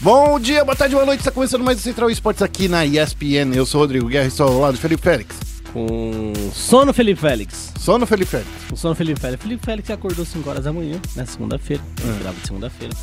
Bom 0.00 0.38
dia, 0.38 0.64
boa 0.64 0.76
tarde, 0.76 0.94
boa 0.94 1.04
noite. 1.04 1.18
Está 1.18 1.32
começando 1.32 1.64
mais 1.64 1.78
o 1.78 1.82
Central 1.82 2.08
Esportes 2.08 2.40
aqui 2.40 2.68
na 2.68 2.86
ESPN. 2.86 3.52
Eu 3.52 3.66
sou 3.66 3.80
o 3.80 3.82
Rodrigo 3.82 4.06
Guerra 4.06 4.26
e 4.26 4.28
estou 4.28 4.46
ao 4.46 4.60
lado 4.60 4.74
do 4.74 4.80
Felipe 4.80 5.02
Félix. 5.02 5.34
Com 5.72 6.32
sono 6.54 6.94
Felipe 6.94 7.20
Félix. 7.20 7.72
Sono 7.80 8.06
Felipe 8.06 8.30
Félix. 8.30 8.48
Com 8.70 8.76
sono 8.76 8.94
Felipe 8.94 9.20
Félix. 9.20 9.42
Felipe 9.42 9.66
Félix 9.66 9.90
acordou 9.90 10.24
5 10.24 10.48
horas 10.48 10.62
da 10.64 10.72
manhã, 10.72 11.00
né? 11.16 11.26
Segunda-feira. 11.26 11.82
É. 12.00 12.18
Grava 12.20 12.36
de 12.40 12.46
segunda-feira. 12.46 12.94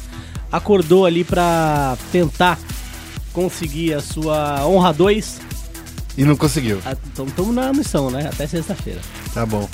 Acordou 0.49 1.05
ali 1.05 1.25
pra 1.25 1.97
tentar 2.13 2.57
conseguir 3.33 3.93
a 3.93 3.99
sua 3.99 4.65
honra 4.65 4.93
2. 4.93 5.41
E 6.17 6.23
não 6.23 6.37
conseguiu. 6.37 6.81
Então 7.11 7.25
estamos 7.25 7.53
na 7.53 7.73
missão, 7.73 8.09
né? 8.09 8.29
Até 8.31 8.47
sexta-feira. 8.47 9.01
Tá 9.33 9.45
bom. 9.45 9.67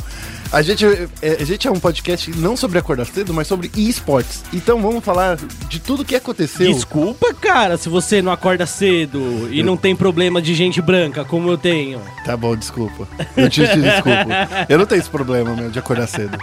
A 0.52 0.62
gente, 0.62 0.86
é, 1.22 1.38
a 1.40 1.46
gente 1.46 1.66
é 1.66 1.72
um 1.72 1.80
podcast 1.80 2.30
não 2.32 2.58
sobre 2.58 2.78
acordar 2.78 3.06
cedo, 3.06 3.34
mas 3.34 3.48
sobre 3.48 3.72
esportes. 3.74 4.44
Então 4.52 4.82
vamos 4.82 5.02
falar 5.02 5.38
de 5.70 5.80
tudo 5.80 6.04
que 6.04 6.14
aconteceu. 6.14 6.72
Desculpa, 6.74 7.34
cara, 7.34 7.78
se 7.78 7.88
você 7.88 8.22
não 8.22 8.34
acorda 8.34 8.66
cedo 8.66 9.48
e 9.50 9.64
não 9.64 9.78
tem 9.78 9.95
problema 9.95 10.42
de 10.42 10.54
gente 10.54 10.82
branca, 10.82 11.23
como 11.23 11.50
eu 11.50 11.58
tenho. 11.58 12.02
Tá 12.26 12.36
bom, 12.36 12.54
desculpa. 12.54 13.08
Eu 13.38 13.50
te, 13.50 13.66
te 13.66 13.80
desculpo. 13.80 14.30
Eu 14.68 14.78
não 14.78 14.86
tenho 14.86 15.00
esse 15.00 15.09
problema, 15.09 15.56
meu, 15.56 15.72
de 15.72 15.80
acordar 15.80 16.08
cedo. 16.08 16.38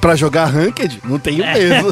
Pra 0.00 0.16
jogar 0.16 0.46
Ranked, 0.46 1.02
não 1.04 1.18
tenho 1.18 1.44
mesmo. 1.44 1.90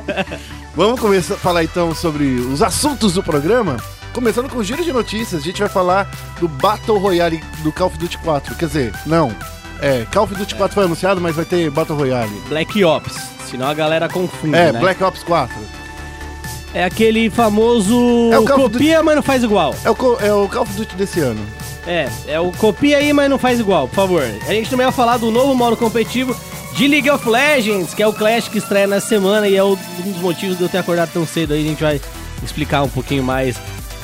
vamos 0.74 0.98
começar 0.98 1.34
a 1.34 1.38
falar 1.38 1.64
então 1.64 1.94
sobre 1.94 2.24
os 2.24 2.62
assuntos 2.62 3.12
do 3.12 3.22
programa. 3.22 3.76
Começando 4.14 4.48
com 4.48 4.56
o 4.58 4.64
giro 4.64 4.82
de 4.82 4.92
notícias, 4.92 5.42
a 5.42 5.44
gente 5.44 5.60
vai 5.60 5.68
falar 5.68 6.10
do 6.40 6.48
Battle 6.48 6.98
Royale 6.98 7.42
do 7.62 7.70
Call 7.70 7.88
of 7.88 7.98
Duty 7.98 8.16
4. 8.18 8.54
Quer 8.54 8.66
dizer, 8.66 8.94
não, 9.04 9.34
é, 9.80 10.06
Call 10.12 10.24
of 10.24 10.34
Duty 10.34 10.54
4 10.54 10.74
foi 10.74 10.84
anunciado, 10.84 11.20
mas 11.20 11.34
vai 11.36 11.44
ter 11.44 11.70
Battle 11.70 11.96
Royale. 11.98 12.30
Black 12.48 12.82
Ops, 12.84 13.16
senão 13.50 13.68
a 13.68 13.74
galera 13.74 14.08
confunde, 14.08 14.56
É, 14.56 14.72
né? 14.72 14.80
Black 14.80 15.02
Ops 15.02 15.22
4. 15.22 15.54
É 16.72 16.84
aquele 16.84 17.28
famoso 17.30 18.30
É 18.32 18.38
o 18.38 18.44
Call 18.44 18.64
of 18.66 18.72
copia, 18.72 19.02
mas 19.02 19.16
não 19.16 19.22
faz 19.22 19.42
igual. 19.42 19.74
É 19.84 19.90
o, 19.90 19.94
é 20.20 20.32
o 20.32 20.48
Call 20.48 20.62
of 20.62 20.72
Duty 20.74 20.94
desse 20.96 21.20
ano. 21.20 21.40
É, 21.86 22.08
é 22.28 22.38
o 22.38 22.52
copia 22.52 22.98
aí, 22.98 23.12
mas 23.12 23.28
não 23.28 23.38
faz 23.38 23.58
igual, 23.58 23.88
por 23.88 23.94
favor. 23.94 24.22
A 24.22 24.52
gente 24.52 24.70
também 24.70 24.86
vai 24.86 24.94
falar 24.94 25.16
do 25.16 25.30
novo 25.30 25.54
modo 25.54 25.76
competitivo 25.76 26.36
de 26.74 26.86
League 26.86 27.10
of 27.10 27.28
Legends, 27.28 27.92
que 27.94 28.02
é 28.02 28.06
o 28.06 28.12
Clash 28.12 28.48
que 28.48 28.58
estreia 28.58 28.86
nessa 28.86 29.08
semana 29.08 29.48
e 29.48 29.56
é 29.56 29.64
um 29.64 29.76
dos 30.04 30.16
motivos 30.20 30.56
de 30.56 30.62
eu 30.62 30.68
ter 30.68 30.78
acordado 30.78 31.10
tão 31.12 31.26
cedo 31.26 31.52
aí. 31.54 31.64
A 31.64 31.68
gente 31.68 31.82
vai 31.82 32.00
explicar 32.44 32.82
um 32.82 32.88
pouquinho 32.88 33.24
mais 33.24 33.56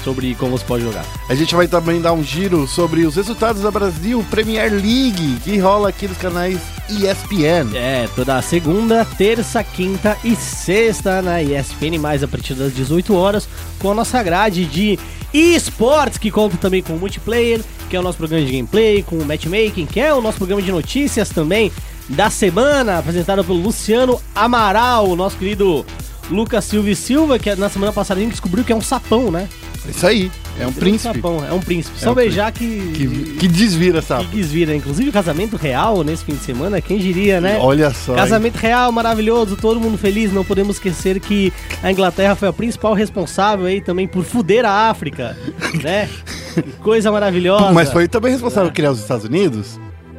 sobre 0.06 0.36
como 0.36 0.56
você 0.56 0.64
pode 0.64 0.84
jogar. 0.84 1.04
A 1.28 1.34
gente 1.34 1.52
vai 1.56 1.66
também 1.66 2.00
dar 2.00 2.12
um 2.12 2.22
giro 2.22 2.68
sobre 2.68 3.04
os 3.04 3.16
resultados 3.16 3.62
da 3.62 3.72
Brasil 3.72 4.24
Premier 4.30 4.70
League, 4.70 5.40
que 5.42 5.58
rola 5.58 5.88
aqui 5.88 6.06
nos 6.06 6.16
canais 6.16 6.60
ESPN. 6.88 7.74
É, 7.74 8.08
toda 8.14 8.40
segunda, 8.40 9.04
terça, 9.04 9.64
quinta 9.64 10.16
e 10.22 10.36
sexta 10.36 11.20
na 11.20 11.42
ESPN, 11.42 11.98
mais 11.98 12.22
a 12.22 12.28
partir 12.28 12.54
das 12.54 12.72
18 12.72 13.16
horas, 13.16 13.48
com 13.80 13.90
a 13.90 13.94
nossa 13.96 14.22
grade 14.22 14.64
de 14.66 14.96
esportes, 15.34 16.18
que 16.18 16.30
conta 16.30 16.56
também 16.56 16.84
com 16.84 16.92
o 16.92 17.00
multiplayer, 17.00 17.60
que 17.91 17.96
é 17.96 17.98
o 17.98 18.02
nosso 18.02 18.18
programa 18.18 18.46
de 18.46 18.52
gameplay, 18.52 19.02
com 19.02 19.16
o 19.16 19.24
matchmaking, 19.24 19.86
que 19.86 19.98
é 19.98 20.14
o 20.14 20.20
nosso 20.20 20.38
programa 20.38 20.62
de 20.62 20.70
notícias 20.70 21.30
também 21.30 21.72
da 22.08 22.30
semana, 22.30 22.98
apresentado 22.98 23.42
pelo 23.42 23.58
Luciano 23.58 24.20
Amaral, 24.36 25.16
nosso 25.16 25.36
querido 25.36 25.84
Lucas 26.30 26.64
Silva 26.64 26.91
e 26.91 26.94
Silva, 26.94 27.41
que 27.41 27.52
na 27.56 27.68
semana 27.68 27.92
passada 27.92 28.20
a 28.20 28.22
gente 28.22 28.32
descobriu 28.32 28.64
que 28.64 28.72
é 28.72 28.76
um 28.76 28.80
sapão, 28.80 29.32
né? 29.32 29.48
Isso 29.90 30.06
aí, 30.06 30.30
é 30.58 30.66
um 30.66 30.72
príncipe 30.72 31.14
sapão, 31.14 31.44
é 31.44 31.52
um 31.52 31.60
príncipe. 31.60 31.98
Só 31.98 32.12
um 32.12 32.14
beijar 32.14 32.50
que, 32.52 33.36
que 33.38 33.48
desvira, 33.48 34.00
que 34.00 34.06
sabe? 34.06 34.26
desvira. 34.26 34.74
Inclusive, 34.74 35.10
o 35.10 35.12
casamento 35.12 35.56
real 35.56 36.02
nesse 36.02 36.24
fim 36.24 36.34
de 36.34 36.42
semana, 36.42 36.80
quem 36.80 36.98
diria, 36.98 37.40
né? 37.40 37.58
Olha 37.60 37.90
só. 37.90 38.12
hein? 38.12 38.18
Casamento 38.18 38.56
real, 38.56 38.90
maravilhoso, 38.90 39.56
todo 39.56 39.80
mundo 39.80 39.98
feliz. 39.98 40.32
Não 40.32 40.44
podemos 40.44 40.76
esquecer 40.76 41.20
que 41.20 41.52
a 41.82 41.90
Inglaterra 41.90 42.34
foi 42.34 42.48
a 42.48 42.52
principal 42.52 42.94
responsável 42.94 43.66
aí 43.66 43.80
também 43.80 44.08
por 44.08 44.24
fuder 44.24 44.64
a 44.64 44.88
África, 44.90 45.36
né? 45.82 46.08
Que 46.54 46.62
Coisa 46.82 47.12
maravilhosa. 47.12 47.72
Mas 47.72 47.92
foi 47.92 48.08
também 48.08 48.32
responsável 48.32 48.70
por 48.70 48.74
criar 48.74 48.90
os 48.90 49.00
Estados 49.00 49.24
Unidos? 49.24 49.78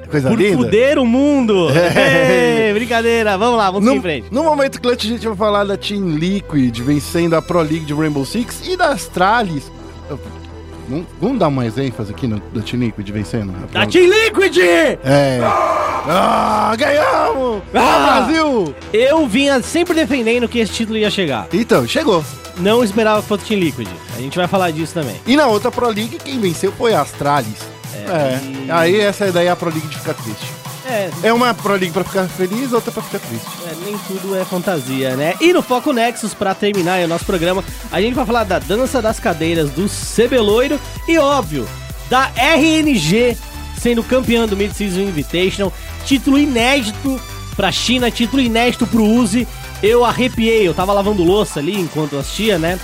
Coisa 0.10 0.30
por 0.30 0.40
linda. 0.40 0.58
fuder 0.58 0.98
o 1.00 1.06
mundo. 1.06 1.68
É. 1.98 2.68
Ei, 2.68 2.74
brincadeira, 2.74 3.38
vamos 3.38 3.58
lá, 3.58 3.72
vamos 3.72 3.86
No, 3.88 3.96
em 3.96 4.02
frente. 4.02 4.28
no 4.32 4.44
momento 4.44 4.80
clutch 4.82 5.06
a 5.06 5.08
gente 5.08 5.28
vai 5.28 5.36
falar 5.36 5.64
da 5.64 5.78
Team 5.78 6.16
Liquid 6.18 6.78
vencendo 6.80 7.36
a 7.36 7.42
Pro 7.42 7.60
League 7.60 7.82
de 7.86 7.94
Rainbow 7.94 8.26
Six 8.26 8.62
e 8.68 8.76
da 8.78 8.90
Astralis. 8.90 9.72
Vamos, 10.90 11.06
vamos 11.20 11.38
dar 11.40 11.50
mais 11.50 11.78
ênfase 11.78 12.12
aqui 12.12 12.28
no, 12.28 12.40
da 12.54 12.62
Team 12.62 12.82
Liquid 12.84 13.10
vencendo? 13.10 13.52
Da 13.72 13.86
Team 13.86 14.06
Liquid! 14.10 14.58
É. 14.60 14.98
Ah, 16.10 16.74
ganhamos! 16.78 17.62
Ah! 17.74 18.22
Brasil! 18.26 18.74
Eu 18.94 19.28
vinha 19.28 19.62
sempre 19.62 19.94
defendendo 19.94 20.48
que 20.48 20.60
esse 20.60 20.72
título 20.72 20.98
ia 20.98 21.10
chegar. 21.10 21.48
Então, 21.52 21.86
chegou. 21.86 22.24
Não 22.58 22.84
esperava 22.84 23.22
que 23.22 23.28
fosse 23.28 23.46
Team 23.46 23.60
Liquid. 23.60 23.88
A 24.16 24.20
gente 24.22 24.38
vai 24.38 24.48
falar 24.48 24.72
disso 24.72 24.94
também. 24.94 25.16
E 25.28 25.36
na 25.36 25.48
outra 25.48 25.70
Pro 25.70 25.88
League, 25.88 26.18
quem 26.24 26.40
venceu 26.40 26.72
foi 26.72 26.94
a 26.94 27.02
Astralis. 27.02 27.60
É. 28.06 28.40
e- 28.68 28.72
Aí 28.72 29.00
essa 29.00 29.32
daí 29.32 29.48
é 29.48 29.50
a 29.50 29.56
Pro 29.56 29.70
League 29.70 29.88
de 29.88 29.98
ficar 29.98 30.14
triste. 30.14 30.46
É, 30.86 31.10
É 31.24 31.34
uma 31.34 31.54
Pro 31.54 31.74
League 31.74 31.92
pra 31.92 32.04
ficar 32.04 32.28
feliz, 32.30 32.72
outra 32.72 32.92
pra 32.92 33.04
ficar 33.04 33.20
triste. 33.20 33.46
É, 33.66 33.74
nem 33.86 33.98
tudo 34.08 34.36
é 34.38 34.46
fantasia, 34.46 35.16
né? 35.18 35.34
E 35.42 35.52
no 35.52 35.62
Foco 35.62 35.92
Nexus, 35.92 36.34
pra 36.34 36.56
terminar 36.56 36.94
aí 36.94 37.06
o 37.06 37.08
nosso 37.10 37.26
programa, 37.26 37.64
a 37.92 38.00
gente 38.02 38.14
vai 38.14 38.26
falar 38.26 38.46
da 38.46 38.58
dança 38.60 39.02
das 39.02 39.20
cadeiras 39.20 39.70
do 39.72 39.90
Cebeloiro 39.90 40.80
e, 41.08 41.18
óbvio, 41.18 41.68
da 42.10 42.32
RNG 42.38 43.38
sendo 43.82 44.02
campeã 44.04 44.46
do 44.48 44.56
Mid-Season 44.56 45.02
Invitational. 45.02 45.74
Título 46.06 46.40
inédito 46.40 47.20
pra 47.56 47.70
China, 47.72 48.10
título 48.10 48.42
inédito 48.42 48.88
pro 48.88 49.04
Uzi. 49.04 49.46
Eu 49.84 50.04
arrepiei, 50.06 50.68
eu 50.68 50.74
tava 50.74 50.94
lavando 50.94 51.22
louça 51.24 51.60
ali 51.60 51.78
enquanto 51.80 52.18
assistia, 52.18 52.58
né? 52.58 52.80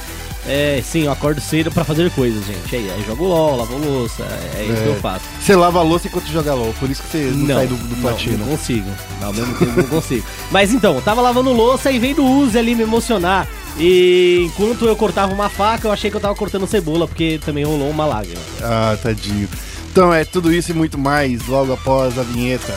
É, 0.47 0.81
sim, 0.83 1.03
eu 1.03 1.11
acordo 1.11 1.39
cedo 1.39 1.71
pra 1.71 1.83
fazer 1.83 2.11
coisas, 2.11 2.45
gente. 2.45 2.75
Aí, 2.75 2.89
aí 2.91 3.03
jogo 3.05 3.25
LOL, 3.25 3.57
lavo 3.57 3.77
louça, 3.77 4.23
é, 4.57 4.65
isso 4.65 4.81
que 4.81 4.89
eu 4.89 4.95
faço. 4.95 5.25
Você 5.39 5.55
lava 5.55 5.79
a 5.79 5.83
louça 5.83 6.07
enquanto 6.07 6.27
joga 6.27 6.53
LOL, 6.53 6.73
por 6.79 6.89
isso 6.89 7.01
que 7.01 7.09
você 7.09 7.31
não, 7.33 7.55
sai 7.55 7.67
do, 7.67 7.75
do 7.75 7.95
não, 7.95 8.01
platino. 8.01 8.37
Não 8.39 8.47
consigo. 8.47 8.89
Ao 9.21 9.33
mesmo 9.33 9.57
tempo 9.57 9.71
não 9.77 9.87
consigo. 9.87 10.25
Mas 10.51 10.73
então, 10.73 10.95
eu 10.95 11.01
tava 11.01 11.21
lavando 11.21 11.53
louça 11.53 11.91
e 11.91 11.99
veio 11.99 12.15
do 12.15 12.25
Uzi 12.25 12.57
ali 12.57 12.75
me 12.75 12.83
emocionar. 12.83 13.47
E 13.77 14.43
enquanto 14.45 14.85
eu 14.85 14.95
cortava 14.95 15.33
uma 15.33 15.49
faca, 15.49 15.87
eu 15.87 15.91
achei 15.91 16.11
que 16.11 16.17
eu 16.17 16.21
tava 16.21 16.35
cortando 16.35 16.67
cebola, 16.67 17.07
porque 17.07 17.39
também 17.43 17.63
rolou 17.63 17.89
uma 17.89 18.05
lágrima. 18.05 18.41
Ah, 18.61 18.97
tadinho. 19.01 19.47
Então 19.91 20.13
é 20.13 20.25
tudo 20.25 20.51
isso 20.51 20.71
e 20.71 20.73
muito 20.73 20.97
mais 20.97 21.47
logo 21.47 21.71
após 21.71 22.17
a 22.17 22.23
vinheta. 22.23 22.73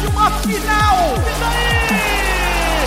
De 0.00 0.06
uma 0.06 0.30
final. 0.30 1.14
E 1.26 1.40
daí? 1.40 2.86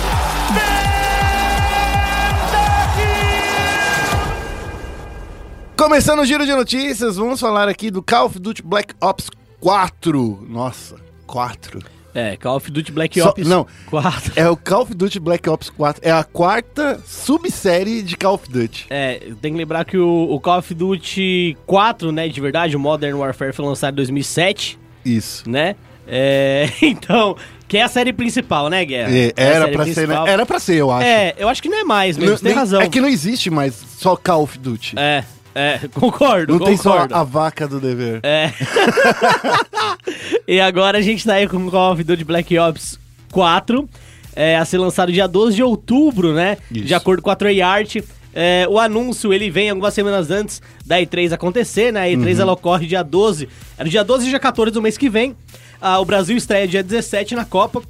Começando 5.76 6.20
o 6.20 6.24
giro 6.26 6.44
de 6.44 6.52
notícias, 6.52 7.16
vamos 7.16 7.40
falar 7.40 7.68
aqui 7.68 7.90
do 7.90 8.02
Call 8.02 8.26
of 8.26 8.38
Duty 8.38 8.62
Black 8.62 8.94
Ops 9.00 9.30
4. 9.60 10.46
Nossa, 10.48 10.96
4. 11.26 11.80
É, 12.12 12.36
Call 12.36 12.56
of 12.56 12.70
Duty 12.70 12.92
Black 12.92 13.18
Só- 13.20 13.30
Ops 13.30 13.46
não. 13.46 13.66
4. 13.86 14.32
É 14.36 14.48
o 14.48 14.56
Call 14.56 14.82
of 14.82 14.94
Duty 14.94 15.18
Black 15.20 15.48
Ops 15.48 15.70
4. 15.70 16.02
É 16.06 16.10
a 16.10 16.22
quarta 16.22 17.00
subsérie 17.06 18.02
de 18.02 18.16
Call 18.16 18.34
of 18.34 18.50
Duty. 18.50 18.86
É, 18.90 19.20
tem 19.40 19.52
que 19.52 19.58
lembrar 19.58 19.84
que 19.86 19.96
o, 19.96 20.28
o 20.30 20.38
Call 20.40 20.58
of 20.58 20.74
Duty 20.74 21.56
4, 21.66 22.12
né, 22.12 22.28
de 22.28 22.40
verdade, 22.40 22.76
o 22.76 22.80
Modern 22.80 23.16
Warfare 23.16 23.52
foi 23.54 23.64
lançado 23.64 23.94
em 23.94 23.96
2007, 23.96 24.78
Isso. 25.04 25.48
né? 25.48 25.76
É, 26.10 26.68
então, 26.82 27.36
que 27.68 27.78
é 27.78 27.82
a 27.82 27.88
série 27.88 28.12
principal, 28.12 28.68
né, 28.68 28.84
Guerra? 28.84 29.10
É, 29.16 29.26
É 29.26 29.32
era 29.36 29.60
série 29.66 29.72
pra 29.76 29.84
ser, 29.84 29.90
né? 29.90 29.94
principal. 30.06 30.26
Era 30.26 30.44
pra 30.46 30.58
ser, 30.58 30.74
eu 30.76 30.90
acho. 30.90 31.06
É, 31.06 31.34
eu 31.38 31.48
acho 31.48 31.62
que 31.62 31.68
não 31.68 31.78
é 31.78 31.84
mais 31.84 32.16
mesmo, 32.18 32.32
Não- 32.32 32.38
tem 32.38 32.48
nem- 32.48 32.54
razão. 32.54 32.80
É 32.80 32.88
que 32.88 33.00
não 33.00 33.08
existe 33.08 33.48
mais 33.50 33.74
só 33.96 34.16
Call 34.16 34.42
of 34.42 34.58
Duty. 34.58 34.94
É, 34.98 35.22
é, 35.54 35.80
concordo, 35.94 36.58
não 36.58 36.64
tem 36.66 36.76
só 36.76 36.92
concordo. 36.92 37.14
a 37.14 37.22
vaca 37.22 37.68
do 37.68 37.78
dever. 37.80 38.20
É. 38.24 38.50
e 40.46 40.60
agora 40.60 40.98
a 40.98 41.02
gente 41.02 41.24
tá 41.24 41.34
aí 41.34 41.48
com 41.48 41.56
o 41.58 41.70
Call 41.70 41.92
of 41.92 42.02
Duty 42.04 42.24
Black 42.24 42.58
Ops 42.58 42.98
4, 43.32 43.88
é, 44.34 44.56
a 44.56 44.64
ser 44.64 44.78
lançado 44.78 45.12
dia 45.12 45.26
12 45.28 45.56
de 45.56 45.62
outubro, 45.62 46.32
né? 46.32 46.56
Isso. 46.70 46.84
De 46.84 46.94
acordo 46.94 47.22
com 47.22 47.30
a 47.30 47.36
Treyarch. 47.36 48.02
É, 48.32 48.64
o 48.70 48.78
anúncio 48.78 49.32
ele 49.32 49.50
vem 49.50 49.70
algumas 49.70 49.92
semanas 49.92 50.30
antes 50.30 50.62
da 50.86 51.00
E3 51.00 51.32
acontecer, 51.32 51.92
né? 51.92 52.02
A 52.02 52.06
E3 52.08 52.36
Uhum. 52.36 52.42
ela 52.42 52.52
ocorre 52.52 52.86
dia 52.86 53.02
12, 53.02 53.48
é 53.76 53.82
no 53.82 53.90
dia 53.90 54.04
12 54.04 54.26
e 54.26 54.30
dia 54.30 54.38
14 54.38 54.72
do 54.72 54.80
mês 54.80 54.96
que 54.96 55.08
vem. 55.10 55.34
Ah, 55.80 55.98
o 55.98 56.04
Brasil 56.04 56.36
estreia 56.36 56.68
dia 56.68 56.82
17 56.82 57.34
na 57.34 57.44
Copa. 57.44 57.82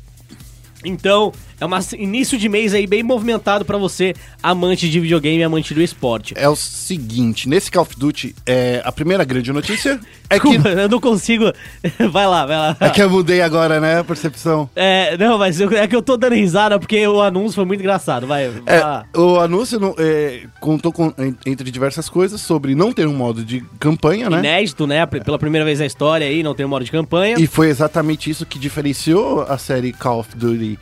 Então, 0.84 1.32
É 1.60 1.66
um 1.66 1.70
início 1.98 2.38
de 2.38 2.48
mês 2.48 2.72
aí 2.72 2.86
bem 2.86 3.02
movimentado 3.02 3.64
pra 3.64 3.76
você, 3.76 4.14
amante 4.42 4.88
de 4.88 4.98
videogame, 4.98 5.42
amante 5.42 5.74
do 5.74 5.82
esporte. 5.82 6.32
É 6.36 6.48
o 6.48 6.56
seguinte, 6.56 7.48
nesse 7.48 7.70
Call 7.70 7.82
of 7.82 7.94
Duty, 7.98 8.34
é, 8.46 8.80
a 8.84 8.90
primeira 8.90 9.22
grande 9.24 9.52
notícia 9.52 10.00
é 10.30 10.38
que, 10.40 10.48
Desculpa, 10.48 10.68
eu 10.70 10.88
não 10.88 11.00
consigo. 11.00 11.52
vai 12.10 12.26
lá, 12.26 12.46
vai 12.46 12.56
lá. 12.56 12.76
é 12.80 12.88
que 12.90 13.02
eu 13.02 13.10
mudei 13.10 13.42
agora, 13.42 13.78
né, 13.78 13.98
a 13.98 14.04
percepção. 14.04 14.70
É, 14.74 15.16
não, 15.18 15.36
mas 15.38 15.60
eu- 15.60 15.70
é 15.76 15.86
que 15.86 15.94
eu 15.94 16.02
tô 16.02 16.16
dando 16.16 16.34
risada 16.34 16.78
porque 16.78 17.06
o 17.06 17.20
anúncio 17.20 17.56
foi 17.56 17.64
muito 17.64 17.80
engraçado. 17.80 18.26
Vai, 18.26 18.48
vai 18.48 18.62
É, 18.76 18.80
lá. 18.80 19.04
o 19.14 19.38
anúncio 19.38 19.78
não- 19.78 19.94
é, 19.98 20.44
contou 20.60 20.92
com- 20.92 21.12
en- 21.18 21.34
entre 21.44 21.70
diversas 21.70 22.08
coisas 22.08 22.40
sobre 22.40 22.74
não 22.74 22.92
ter 22.92 23.06
um 23.06 23.14
modo 23.14 23.44
de 23.44 23.62
campanha, 23.78 24.30
né? 24.30 24.38
Inédito, 24.38 24.86
né? 24.86 25.04
Pela 25.04 25.38
primeira 25.38 25.64
vez 25.64 25.78
na 25.80 25.86
história 25.86 26.26
aí, 26.26 26.42
não 26.42 26.54
tem 26.54 26.64
um 26.64 26.68
modo 26.70 26.84
de 26.84 26.90
campanha. 26.90 27.36
E 27.38 27.46
foi 27.46 27.68
exatamente 27.68 28.30
isso 28.30 28.46
que 28.46 28.58
diferenciou 28.58 29.42
a 29.42 29.58
série 29.58 29.92
Call 29.92 30.20
of 30.20 30.36
Duty 30.36 30.78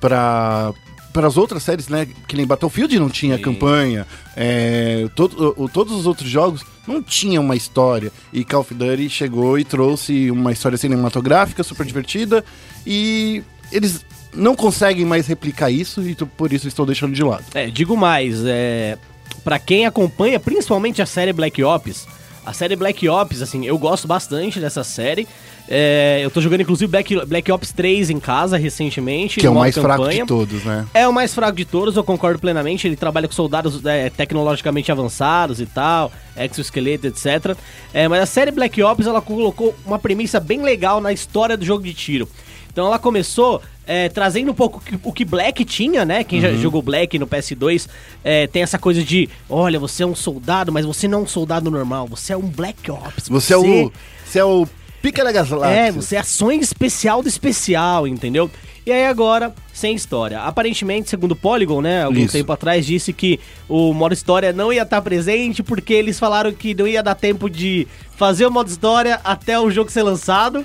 para 0.00 0.72
para 1.12 1.26
as 1.26 1.36
outras 1.36 1.64
séries, 1.64 1.88
né? 1.88 2.06
Que 2.28 2.36
nem 2.36 2.46
Battlefield 2.46 2.96
não 3.00 3.08
tinha 3.10 3.36
Sim. 3.36 3.42
campanha, 3.42 4.06
é, 4.36 5.08
todo- 5.16 5.52
o- 5.56 5.68
todos 5.68 5.92
os 5.92 6.06
outros 6.06 6.30
jogos 6.30 6.64
não 6.86 7.02
tinham 7.02 7.42
uma 7.42 7.56
história. 7.56 8.12
E 8.32 8.44
Call 8.44 8.60
of 8.60 8.72
Duty 8.72 9.10
chegou 9.10 9.58
e 9.58 9.64
trouxe 9.64 10.30
uma 10.30 10.52
história 10.52 10.78
cinematográfica 10.78 11.64
super 11.64 11.84
divertida 11.84 12.44
e 12.86 13.42
eles 13.72 14.06
não 14.32 14.54
conseguem 14.54 15.04
mais 15.04 15.26
replicar 15.26 15.68
isso 15.68 16.00
e 16.00 16.14
por 16.14 16.52
isso 16.52 16.68
estou 16.68 16.86
deixando 16.86 17.12
de 17.12 17.24
lado. 17.24 17.42
É, 17.54 17.66
digo 17.68 17.96
mais, 17.96 18.44
é, 18.44 18.96
para 19.42 19.58
quem 19.58 19.86
acompanha 19.86 20.38
principalmente 20.38 21.02
a 21.02 21.06
série 21.06 21.32
Black 21.32 21.60
Ops, 21.64 22.06
a 22.46 22.52
série 22.52 22.76
Black 22.76 23.08
Ops, 23.08 23.42
assim, 23.42 23.66
eu 23.66 23.76
gosto 23.76 24.06
bastante 24.06 24.60
dessa 24.60 24.84
série. 24.84 25.26
É, 25.72 26.18
eu 26.22 26.30
tô 26.32 26.40
jogando 26.40 26.62
inclusive 26.62 26.90
Black, 26.90 27.24
Black 27.26 27.52
Ops 27.52 27.70
3 27.70 28.10
em 28.10 28.18
casa 28.18 28.56
recentemente. 28.56 29.38
Que 29.38 29.46
é 29.46 29.50
o 29.50 29.54
mais 29.54 29.74
fraco 29.78 30.02
campanha. 30.02 30.22
de 30.22 30.26
todos, 30.28 30.64
né? 30.64 30.84
É 30.92 31.06
o 31.06 31.12
mais 31.12 31.32
fraco 31.32 31.56
de 31.56 31.64
todos, 31.64 31.94
eu 31.96 32.02
concordo 32.02 32.40
plenamente. 32.40 32.88
Ele 32.88 32.96
trabalha 32.96 33.28
com 33.28 33.34
soldados 33.34 33.84
é, 33.86 34.10
tecnologicamente 34.10 34.90
avançados 34.90 35.60
e 35.60 35.66
tal, 35.66 36.10
exoesqueleto, 36.36 37.06
etc. 37.06 37.56
É, 37.94 38.08
mas 38.08 38.20
a 38.22 38.26
série 38.26 38.50
Black 38.50 38.82
Ops 38.82 39.06
ela 39.06 39.22
colocou 39.22 39.72
uma 39.86 39.98
premissa 39.98 40.40
bem 40.40 40.60
legal 40.60 41.00
na 41.00 41.12
história 41.12 41.56
do 41.56 41.64
jogo 41.64 41.84
de 41.84 41.94
tiro. 41.94 42.28
Então 42.72 42.86
ela 42.86 42.98
começou 42.98 43.60
é, 43.86 44.08
trazendo 44.08 44.50
um 44.52 44.54
pouco 44.54 44.80
o 45.04 45.12
que- 45.12 45.24
Black 45.24 45.64
tinha, 45.64 46.04
né? 46.04 46.22
Quem 46.24 46.38
Uhum. 46.38 46.50
já 46.50 46.52
jogou 46.54 46.80
Black 46.82 47.18
no 47.18 47.26
PS2 47.26 47.88
é, 48.24 48.46
tem 48.46 48.62
essa 48.62 48.78
coisa 48.78 49.02
de: 49.02 49.28
olha, 49.48 49.78
você 49.78 50.02
é 50.02 50.06
um 50.06 50.14
soldado, 50.14 50.70
mas 50.72 50.84
você 50.86 51.06
não 51.08 51.20
é 51.20 51.22
um 51.22 51.26
soldado 51.26 51.70
normal, 51.70 52.06
você 52.08 52.32
é 52.32 52.36
um 52.36 52.42
Black 52.48 52.88
Ops. 52.90 53.28
Você 53.28 53.52
é 53.54 53.56
o 53.56 53.92
você 54.24 54.38
é 54.38 54.44
o 54.44 54.68
pica 55.00 55.24
da 55.24 55.32
galáxia. 55.32 55.66
É, 55.66 55.90
você 55.90 56.16
é 56.16 56.20
ações 56.20 56.62
especial 56.62 57.22
do 57.22 57.28
especial, 57.28 58.06
entendeu? 58.06 58.50
E 58.84 58.92
aí 58.92 59.06
agora, 59.06 59.54
sem 59.72 59.94
história. 59.94 60.40
Aparentemente, 60.40 61.10
segundo 61.10 61.32
o 61.32 61.36
Polygon, 61.36 61.82
né, 61.82 62.04
algum 62.04 62.20
Isso. 62.20 62.32
tempo 62.32 62.50
atrás, 62.52 62.86
disse 62.86 63.12
que 63.12 63.38
o 63.68 63.92
modo 63.92 64.14
história 64.14 64.52
não 64.52 64.72
ia 64.72 64.82
estar 64.82 65.02
presente 65.02 65.62
porque 65.62 65.92
eles 65.92 66.18
falaram 66.18 66.52
que 66.52 66.74
não 66.74 66.86
ia 66.86 67.02
dar 67.02 67.14
tempo 67.14 67.48
de 67.48 67.86
fazer 68.16 68.46
o 68.46 68.50
modo 68.50 68.68
história 68.68 69.20
até 69.22 69.60
o 69.60 69.70
jogo 69.70 69.90
ser 69.90 70.02
lançado. 70.02 70.64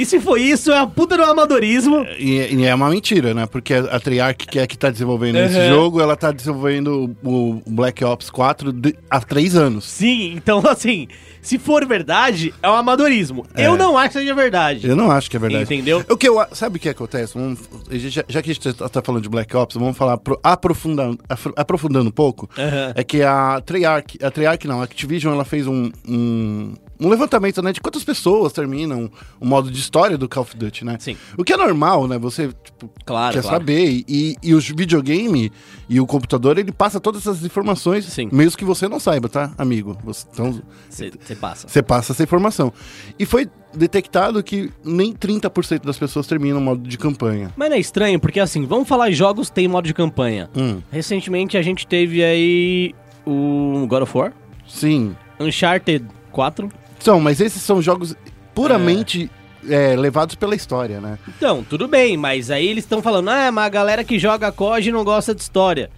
E 0.00 0.06
se 0.06 0.18
foi 0.18 0.42
isso, 0.42 0.72
é 0.72 0.78
a 0.78 0.86
puta 0.86 1.16
do 1.16 1.22
amadorismo. 1.22 2.06
E, 2.18 2.54
e 2.54 2.64
é 2.64 2.74
uma 2.74 2.88
mentira, 2.88 3.34
né? 3.34 3.46
Porque 3.46 3.74
a 3.74 4.00
Treyarch, 4.00 4.46
que 4.46 4.58
é 4.58 4.66
que 4.66 4.78
tá 4.78 4.90
desenvolvendo 4.90 5.36
esse 5.36 5.58
Uhum. 5.58 5.68
jogo, 5.68 6.00
ela 6.00 6.16
tá 6.16 6.32
desenvolvendo 6.32 7.14
o, 7.22 7.30
o 7.56 7.62
Black 7.66 8.02
Ops 8.04 8.30
4 8.30 8.72
de- 8.72 8.96
há 9.10 9.20
três 9.20 9.54
anos. 9.56 9.84
Sim, 9.84 10.32
então 10.36 10.62
assim, 10.66 11.06
se 11.42 11.58
for 11.58 11.84
verdade, 11.86 12.54
é 12.62 12.70
um 12.70 12.74
amadorismo. 12.74 13.44
Eu 13.56 13.76
não 13.76 13.98
acho 13.98 14.08
que 14.14 14.18
seja 14.20 14.34
verdade. 14.34 14.86
Eu 14.88 14.96
não 14.96 15.10
acho 15.10 15.30
que 15.30 15.36
é 15.36 15.40
verdade. 15.40 15.64
Entendeu? 15.64 16.04
O 16.08 16.16
que 16.16 16.28
eu, 16.28 16.36
sabe 16.52 16.78
o 16.78 16.80
que 16.80 16.88
acontece? 16.88 17.34
Vamos- 17.38 17.58
já, 17.90 18.24
já 18.28 18.40
que 18.42 18.50
a 18.50 18.54
gente 18.54 18.72
tá, 18.72 19.02
falando 19.02 19.22
de 19.22 19.28
Black 19.28 19.54
Ops, 19.56 19.76
vamos 19.76 19.96
falar 19.96 20.16
pro- 20.16 20.40
aprofundando, 20.42 21.18
afro- 21.28 21.52
aprofundando 21.56 22.08
um 22.08 22.12
pouco. 22.12 22.48
Aham. 22.58 22.92
É 22.94 23.04
que 23.04 23.22
a 23.22 23.60
Treyarch, 23.64 24.18
a 24.22 24.30
Treyarch 24.30 24.66
não, 24.66 24.80
a 24.80 24.84
Activision, 24.84 25.34
ela 25.34 25.44
fez 25.44 25.66
um, 25.66 25.90
um, 26.08 26.74
um 27.00 27.08
levantamento, 27.08 27.62
né, 27.62 27.72
de 27.72 27.80
quantas 27.80 28.04
pessoas 28.04 28.52
terminam 28.52 29.10
o 29.40 29.46
modo 29.46 29.70
de 29.70 29.78
história 29.78 30.18
do 30.18 30.28
Call 30.28 30.42
of 30.42 30.56
Duty, 30.56 30.84
né? 30.84 30.96
Sim. 31.00 31.16
O 31.38 31.42
que 31.42 31.52
é 31.52 31.56
normal, 31.56 32.06
né? 32.06 32.18
Você, 32.18 32.48
tipo, 32.62 32.90
Claro, 33.04 33.34
quer 33.34 33.42
claro. 33.42 33.56
saber. 33.56 34.04
E, 34.06 34.36
e 34.42 34.54
os 34.54 34.68
videogame 34.68 35.50
e 35.88 36.00
o 36.00 36.06
computador, 36.06 36.58
ele 36.58 36.72
passa 36.72 37.00
todas 37.00 37.22
essas 37.26 37.44
informações, 37.44 38.04
Sim. 38.04 38.28
mesmo 38.30 38.56
que 38.58 38.64
você 38.64 38.86
não 38.88 39.00
saiba, 39.00 39.28
tá, 39.28 39.52
amigo? 39.56 39.96
Você, 40.04 40.26
então, 40.32 40.60
Você 40.88 41.10
passa. 41.34 41.68
você 41.68 41.82
passa 41.82 42.12
essa 42.12 42.22
informação. 42.22 42.72
E 43.18 43.24
foi 43.24 43.48
detectado 43.74 44.42
que 44.42 44.70
nem 44.84 45.12
30% 45.14 45.84
das 45.84 45.96
pessoas 45.98 46.26
terminam 46.26 46.58
o 46.58 46.60
modo 46.60 46.86
de 46.88 46.98
campanha. 46.98 47.52
Mas 47.56 47.70
não 47.70 47.76
é 47.76 47.80
estranho, 47.80 48.18
porque 48.20 48.40
assim, 48.40 48.66
vamos 48.66 48.88
falar 48.88 49.10
em 49.10 49.14
jogos 49.14 49.48
tem 49.48 49.66
modo 49.68 49.86
de 49.86 49.94
campanha. 49.94 50.50
Hum, 50.56 50.80
Recentemente 50.90 51.56
a 51.56 51.62
gente 51.62 51.86
teve 51.86 52.22
aí 52.22 52.94
o 53.26 53.86
God 53.88 54.02
of 54.02 54.16
War, 54.18 54.32
sim. 54.66 55.14
Uncharted 55.38 56.04
4. 56.32 56.68
São, 57.00 57.18
mas 57.20 57.40
esses 57.40 57.60
são 57.62 57.80
jogos 57.82 58.14
puramente 58.54 59.30
é, 59.68 59.94
levados 59.96 60.34
pela 60.34 60.54
história, 60.54 61.00
né? 61.00 61.18
Então, 61.36 61.64
tudo 61.68 61.86
bem, 61.88 62.16
mas 62.16 62.50
aí 62.50 62.66
eles 62.66 62.84
estão 62.84 63.02
falando, 63.02 63.28
ah, 63.30 63.50
mas 63.52 63.64
a 63.66 63.68
galera 63.68 64.04
que 64.04 64.18
joga 64.18 64.50
COD 64.52 64.92
não 64.92 65.04
gosta 65.04 65.34
de 65.34 65.40
história. 65.42 65.90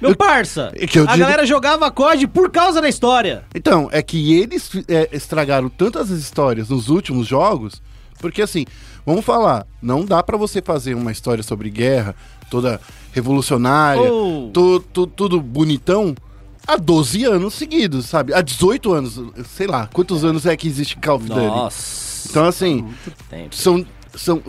Meu 0.00 0.10
Eu- 0.10 0.16
parça, 0.16 0.72
é 0.74 0.82
a 0.84 0.86
digo- 0.86 1.06
galera 1.06 1.46
jogava 1.46 1.90
COD 1.90 2.26
por 2.26 2.50
causa 2.50 2.80
da 2.80 2.88
história. 2.88 3.44
Então, 3.54 3.88
é 3.92 4.02
que 4.02 4.34
eles 4.34 4.70
é, 4.88 5.08
estragaram 5.12 5.68
tantas 5.68 6.10
histórias 6.10 6.68
nos 6.70 6.88
últimos 6.88 7.26
jogos, 7.28 7.80
porque 8.20 8.42
assim, 8.42 8.64
vamos 9.06 9.24
falar, 9.24 9.64
não 9.80 10.04
dá 10.04 10.22
pra 10.22 10.36
você 10.36 10.60
fazer 10.60 10.94
uma 10.94 11.12
história 11.12 11.42
sobre 11.44 11.70
guerra 11.70 12.16
toda 12.50 12.80
revolucionária, 13.12 14.12
Oh. 14.12 14.50
tu- 14.52 15.06
tudo 15.06 15.40
bonitão, 15.40 16.14
há 16.66 16.76
12 16.76 17.24
anos 17.24 17.54
seguidos, 17.54 18.06
sabe? 18.06 18.32
Há 18.34 18.40
18 18.40 18.92
anos, 18.92 19.20
sei 19.56 19.66
lá, 19.66 19.88
quantos 19.92 20.24
anos 20.24 20.46
é 20.46 20.56
que 20.56 20.68
existe 20.68 20.96
Call 20.96 21.16
of 21.16 21.26
Duty? 21.26 21.40
Nossa. 21.40 22.28
Então, 22.30 22.44
assim, 22.46 22.86
são, 23.50 23.84
são 24.14 24.42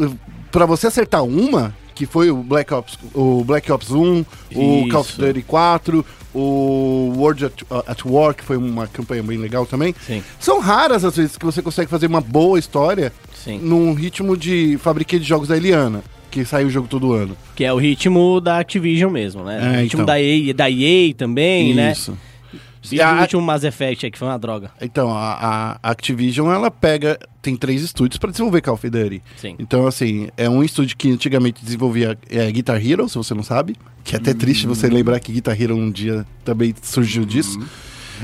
para 0.51 0.65
você 0.65 0.87
acertar 0.87 1.23
uma, 1.23 1.75
que 1.95 2.05
foi 2.05 2.29
o 2.31 2.37
Black 2.37 2.73
Ops, 2.73 2.97
o 3.13 3.43
Black 3.43 3.71
Ops 3.71 3.91
1, 3.91 4.25
o 4.55 4.89
Call 4.89 5.01
of 5.01 5.11
Isso. 5.11 5.21
Duty 5.21 5.41
4, 5.41 6.05
o 6.33 7.13
World 7.15 7.45
at, 7.45 7.53
at 7.87 8.05
War, 8.05 8.33
que 8.33 8.43
foi 8.43 8.57
uma 8.57 8.87
campanha 8.87 9.21
bem 9.23 9.37
legal 9.37 9.65
também. 9.65 9.95
Sim. 10.05 10.23
São 10.39 10.59
raras 10.59 11.05
as 11.05 11.15
vezes 11.15 11.37
que 11.37 11.45
você 11.45 11.61
consegue 11.61 11.89
fazer 11.89 12.07
uma 12.07 12.21
boa 12.21 12.57
história 12.57 13.13
Sim. 13.33 13.59
num 13.59 13.93
ritmo 13.93 14.35
de 14.35 14.77
fabriquei 14.81 15.19
de 15.19 15.25
jogos 15.25 15.47
da 15.47 15.57
Eliana, 15.57 16.03
que 16.33 16.43
sai 16.45 16.65
o 16.65 16.69
jogo 16.69 16.87
todo 16.87 17.13
ano. 17.13 17.37
Que 17.55 17.63
é 17.63 17.71
o 17.71 17.77
ritmo 17.77 18.41
da 18.41 18.57
Activision 18.59 19.11
mesmo, 19.11 19.43
né? 19.43 19.57
É, 19.57 19.77
o 19.77 19.81
ritmo 19.83 20.01
então. 20.01 20.05
da, 20.05 20.19
EA, 20.21 20.53
da 20.53 20.69
EA 20.69 21.13
também, 21.13 21.73
né? 21.73 21.91
Isso. 21.91 22.17
E 22.91 22.99
a- 23.01 23.15
o 23.15 23.21
último 23.21 23.41
Mass 23.41 23.63
Effect 23.63 24.05
aí, 24.05 24.11
que 24.11 24.17
foi 24.17 24.27
uma 24.27 24.37
droga. 24.37 24.71
Então, 24.81 25.09
a, 25.15 25.77
a 25.81 25.91
Activision, 25.91 26.51
ela 26.51 26.69
pega. 26.69 27.17
Tem 27.41 27.55
três 27.55 27.81
estúdios 27.81 28.17
para 28.17 28.31
desenvolver 28.31 28.61
Call 28.61 28.73
of 28.73 28.89
Duty. 28.89 29.21
Sim. 29.37 29.55
Então, 29.59 29.85
assim, 29.87 30.27
é 30.35 30.49
um 30.49 30.63
estúdio 30.63 30.97
que 30.97 31.11
antigamente 31.11 31.63
desenvolvia 31.63 32.17
é, 32.29 32.51
Guitar 32.51 32.85
Hero, 32.85 33.07
se 33.07 33.15
você 33.15 33.33
não 33.33 33.43
sabe. 33.43 33.75
Que 34.03 34.15
é 34.15 34.17
até 34.17 34.33
triste 34.33 34.65
você 34.67 34.87
lembrar 34.89 35.19
que 35.21 35.31
Guitar 35.31 35.59
Hero 35.61 35.75
um 35.75 35.89
dia 35.91 36.25
também 36.43 36.73
surgiu 36.81 37.23
disso. 37.23 37.57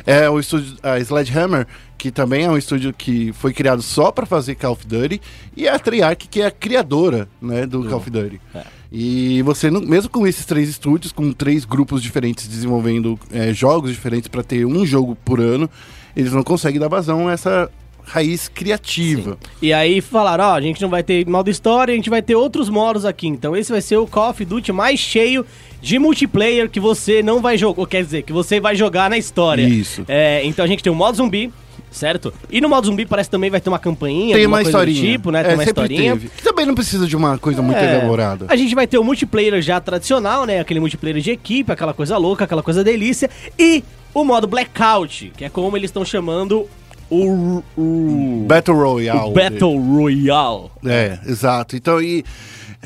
É 0.06 0.30
o 0.30 0.40
estúdio 0.40 0.78
a 0.82 1.00
Sledgehammer, 1.00 1.68
que 1.98 2.12
também 2.12 2.46
é 2.46 2.50
um 2.50 2.58
estúdio 2.58 2.94
que 2.94 3.34
foi 3.34 3.54
criado 3.54 3.82
só 3.82 4.12
para 4.12 4.26
fazer 4.26 4.56
Call 4.56 4.74
of 4.74 4.86
Duty. 4.86 5.22
E 5.56 5.68
a 5.68 5.78
Treyarch, 5.78 6.28
que 6.28 6.42
é 6.42 6.48
a 6.48 6.52
criadora 6.52 7.28
né, 7.42 7.66
do 7.66 7.84
Call 7.84 7.98
of 7.98 8.10
Duty. 8.10 8.42
É. 8.56 8.64
E 8.92 9.42
você, 9.44 9.70
mesmo 9.70 10.10
com 10.10 10.26
esses 10.26 10.46
três 10.46 10.68
estúdios, 10.68 11.12
com 11.12 11.32
três 11.32 11.64
grupos 11.64 12.02
diferentes 12.02 12.48
desenvolvendo 12.48 13.20
é, 13.32 13.54
jogos 13.54 13.92
diferentes 13.92 14.28
para 14.28 14.44
ter 14.44 14.66
um 14.66 14.86
jogo 14.86 15.16
por 15.16 15.40
ano, 15.40 15.70
eles 16.16 16.34
não 16.34 16.44
conseguem 16.44 16.80
dar 16.80 16.88
vazão 16.88 17.28
a 17.28 17.34
essa 17.34 17.70
raiz 18.10 18.48
criativa. 18.50 19.38
E 19.62 19.72
aí 19.72 20.02
falaram, 20.02 20.44
ó, 20.46 20.54
a 20.56 20.62
gente 20.62 20.82
não 20.82 20.90
vai 20.90 21.04
ter 21.04 21.26
modo 21.28 21.50
história, 21.50 21.94
a 21.94 21.96
gente 21.96 22.10
vai 22.10 22.22
ter 22.22 22.36
outros 22.36 22.68
modos 22.70 23.06
aqui. 23.06 23.28
Então 23.28 23.56
esse 23.56 23.72
vai 23.72 23.82
ser 23.82 23.98
o 23.98 24.08
Call 24.08 24.32
of 24.32 24.44
Duty 24.44 24.72
mais 24.72 25.00
cheio 25.00 25.46
de 25.82 25.98
multiplayer 26.00 26.70
que 26.70 26.80
você 26.80 27.22
não 27.24 27.40
vai 27.42 27.58
jogar, 27.58 27.86
quer 27.86 28.04
dizer, 28.04 28.24
que 28.24 28.34
você 28.34 28.60
vai 28.60 28.76
jogar 28.76 29.10
na 29.10 29.18
história. 29.18 29.62
Isso. 29.62 30.04
É, 30.08 30.42
então 30.44 30.66
a 30.66 30.68
gente 30.68 30.84
tem 30.84 30.92
o 30.92 30.96
modo 30.96 31.16
zumbi, 31.18 31.54
certo? 31.92 32.34
E 32.50 32.60
no 32.60 32.68
modo 32.68 32.88
zumbi 32.88 33.06
parece 33.06 33.30
que 33.30 33.32
também 33.32 33.50
vai 33.50 33.62
ter 33.62 33.70
uma 33.70 33.80
campainha, 33.80 34.36
Tem 34.36 34.46
uma 34.46 34.62
historinha. 34.62 35.02
tipo, 35.14 35.32
né? 35.32 35.42
É, 35.42 35.44
Tem 35.44 35.54
uma 35.54 35.64
sempre 35.64 35.84
historinha. 35.84 36.14
teve. 36.14 36.30
Que 36.30 36.44
também 36.44 36.66
não 36.66 36.76
precisa 36.76 37.08
de 37.08 37.16
uma 37.16 37.38
coisa 37.38 37.62
muito 37.62 37.78
É, 37.78 37.96
elaborada. 37.96 38.46
A 38.50 38.56
gente 38.56 38.74
vai 38.76 38.88
ter 38.88 38.98
o 38.98 39.04
multiplayer 39.04 39.62
já 39.62 39.80
tradicional, 39.80 40.46
né? 40.46 40.60
Aquele 40.60 40.80
multiplayer 40.80 41.22
de 41.22 41.32
equipe, 41.32 41.72
aquela 41.72 41.94
coisa 41.94 42.18
louca, 42.18 42.44
aquela 42.44 42.64
coisa 42.64 42.84
delícia. 42.84 43.30
E 43.58 43.84
o 44.14 44.24
modo 44.26 44.48
Blackout, 44.48 45.32
que 45.38 45.46
é 45.46 45.50
como 45.50 45.78
eles 45.78 45.90
estão 45.90 46.04
chamando 46.04 46.68
o, 47.10 47.64
o, 47.78 48.46
Battle 48.48 48.78
Royale. 48.78 49.30
o 49.30 49.32
Battle 49.34 49.78
Royale. 49.80 50.70
É, 50.86 51.20
exato. 51.26 51.76
Então, 51.76 52.02
e 52.02 52.24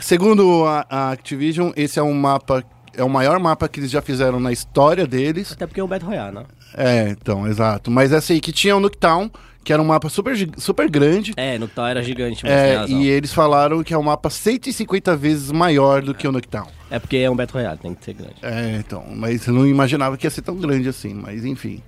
segundo 0.02 0.66
a, 0.66 0.86
a 0.90 1.12
Activision, 1.12 1.72
esse 1.76 2.00
é 2.00 2.04
um 2.04 2.14
mapa, 2.14 2.64
é 2.96 3.04
o 3.04 3.10
maior 3.10 3.40
mapa 3.40 3.68
que 3.68 3.80
eles 3.80 3.92
já 3.92 4.02
fizeram 4.02 4.40
na 4.40 4.52
história 4.52 5.06
deles. 5.06 5.52
Até 5.52 5.68
porque 5.68 5.80
é 5.80 5.84
um 5.84 5.88
Battle 5.88 6.10
Royale, 6.10 6.36
né? 6.36 6.44
É, 6.76 7.10
então, 7.10 7.48
exato. 7.48 7.92
Mas 7.92 8.12
essa 8.12 8.34
aí 8.34 8.40
que 8.42 8.52
tinha 8.52 8.76
o 8.76 8.80
Nuketown, 8.80 9.30
que 9.64 9.72
era 9.72 9.82
um 9.82 9.86
mapa 9.86 10.10
super, 10.10 10.36
super 10.58 10.90
grande. 10.90 11.34
É, 11.38 11.58
no 11.60 11.68
tal 11.68 11.86
era 11.88 12.02
gigante, 12.04 12.44
mas 12.44 12.52
tem 12.54 12.72
É, 12.72 12.76
razão. 12.78 13.02
e 13.02 13.08
eles 13.08 13.32
falaram 13.32 13.84
que 13.84 13.94
é 13.94 13.98
um 13.98 14.04
mapa 14.04 14.30
150 14.30 15.16
vezes 15.16 15.52
maior 15.52 16.02
do 16.02 16.14
que 16.14 16.28
o 16.28 16.32
Noctown. 16.32 16.68
É 16.92 17.00
porque 17.00 17.18
é 17.18 17.30
um 17.30 17.36
Battle 17.36 17.62
Royale, 17.62 17.80
tem 17.80 17.94
que 17.94 18.04
ser 18.04 18.14
grande. 18.14 18.36
É, 18.42 18.78
então, 18.80 19.04
mas 19.16 19.46
eu 19.48 19.54
não 19.54 19.66
imaginava 19.68 20.18
que 20.18 20.26
ia 20.26 20.32
ser 20.32 20.42
tão 20.42 20.56
grande 20.58 20.90
assim, 20.90 21.14
mas 21.14 21.46
enfim. 21.46 21.82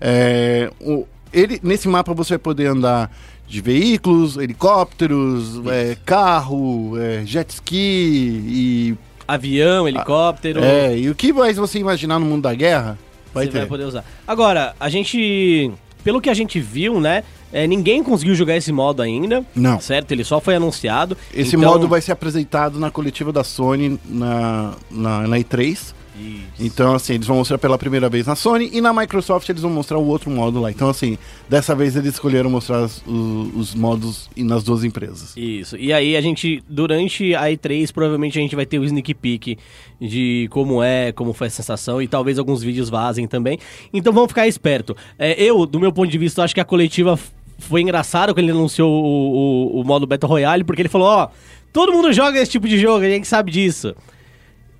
É, 0.00 0.70
o- 0.80 1.06
ele, 1.32 1.60
nesse 1.62 1.88
mapa 1.88 2.12
você 2.14 2.30
vai 2.30 2.38
poder 2.38 2.66
andar 2.66 3.10
de 3.46 3.60
veículos, 3.60 4.36
helicópteros, 4.36 5.60
é, 5.66 5.96
carro, 6.04 6.98
é, 6.98 7.24
jet 7.24 7.50
ski 7.50 7.76
e. 7.76 8.94
Avião, 9.26 9.88
helicóptero. 9.88 10.62
É, 10.62 10.96
e 10.98 11.08
o 11.08 11.14
que 11.14 11.32
mais 11.32 11.56
você 11.56 11.78
imaginar 11.78 12.18
no 12.18 12.26
mundo 12.26 12.42
da 12.42 12.54
guerra? 12.54 12.98
Vai 13.32 13.46
você 13.46 13.52
ter. 13.52 13.58
vai 13.58 13.66
poder 13.66 13.84
usar. 13.84 14.04
Agora, 14.26 14.74
a 14.78 14.88
gente. 14.88 15.70
Pelo 16.04 16.20
que 16.20 16.28
a 16.28 16.34
gente 16.34 16.58
viu, 16.60 17.00
né? 17.00 17.22
é, 17.52 17.66
ninguém 17.66 18.02
conseguiu 18.02 18.34
jogar 18.34 18.56
esse 18.56 18.72
modo 18.72 19.02
ainda. 19.02 19.44
Não. 19.54 19.78
Certo? 19.78 20.10
Ele 20.12 20.24
só 20.24 20.40
foi 20.40 20.56
anunciado. 20.56 21.16
Esse 21.34 21.54
Então- 21.54 21.70
modo 21.70 21.86
vai 21.86 22.00
ser 22.00 22.12
apresentado 22.12 22.80
na 22.80 22.90
coletiva 22.90 23.30
da 23.30 23.44
Sony 23.44 24.00
na, 24.04 24.74
na, 24.90 25.28
na 25.28 25.36
E3. 25.38 25.94
Isso. 26.22 26.44
Então, 26.64 26.94
assim, 26.94 27.14
eles 27.14 27.26
vão 27.26 27.36
mostrar 27.36 27.58
pela 27.58 27.76
primeira 27.76 28.08
vez 28.08 28.26
na 28.26 28.34
Sony 28.36 28.70
e 28.72 28.80
na 28.80 28.92
Microsoft 28.92 29.48
eles 29.48 29.62
vão 29.62 29.70
mostrar 29.70 29.98
o 29.98 30.06
outro 30.06 30.30
modo 30.30 30.60
lá. 30.60 30.70
Então, 30.70 30.88
assim, 30.88 31.18
dessa 31.48 31.74
vez 31.74 31.96
eles 31.96 32.14
escolheram 32.14 32.48
mostrar 32.48 32.78
as- 32.84 33.02
o- 33.06 33.50
os 33.56 33.74
modos 33.74 34.28
nas 34.36 34.62
duas 34.62 34.84
empresas. 34.84 35.34
Isso. 35.36 35.76
E 35.76 35.92
aí 35.92 36.16
a 36.16 36.20
gente, 36.20 36.62
durante 36.68 37.34
a 37.34 37.50
E3, 37.50 37.90
provavelmente 37.92 38.38
a 38.38 38.42
gente 38.42 38.54
vai 38.56 38.64
ter 38.66 38.78
o 38.78 38.84
sneak 38.84 39.14
peek 39.14 39.58
de 40.00 40.48
como 40.50 40.82
é, 40.82 41.12
como 41.12 41.32
foi 41.32 41.46
a 41.48 41.50
sensação 41.50 42.00
e 42.00 42.06
talvez 42.08 42.38
alguns 42.38 42.62
vídeos 42.62 42.88
vazem 42.88 43.26
também. 43.26 43.58
Então 43.92 44.12
vamos 44.12 44.28
ficar 44.28 44.46
esperto. 44.46 44.96
É, 45.18 45.40
eu, 45.42 45.66
do 45.66 45.78
meu 45.80 45.92
ponto 45.92 46.10
de 46.10 46.18
vista, 46.18 46.42
acho 46.42 46.54
que 46.54 46.60
a 46.60 46.64
coletiva 46.64 47.18
foi 47.58 47.80
engraçado 47.80 48.34
quando 48.34 48.40
ele 48.40 48.50
anunciou 48.50 48.90
o, 48.90 49.76
o, 49.76 49.80
o 49.80 49.84
modo 49.84 50.06
Battle 50.06 50.28
Royale, 50.28 50.64
porque 50.64 50.82
ele 50.82 50.88
falou, 50.88 51.06
ó, 51.06 51.28
todo 51.72 51.92
mundo 51.92 52.12
joga 52.12 52.40
esse 52.40 52.50
tipo 52.50 52.66
de 52.66 52.78
jogo, 52.78 53.04
a 53.04 53.08
gente 53.08 53.26
sabe 53.28 53.50
disso. 53.52 53.94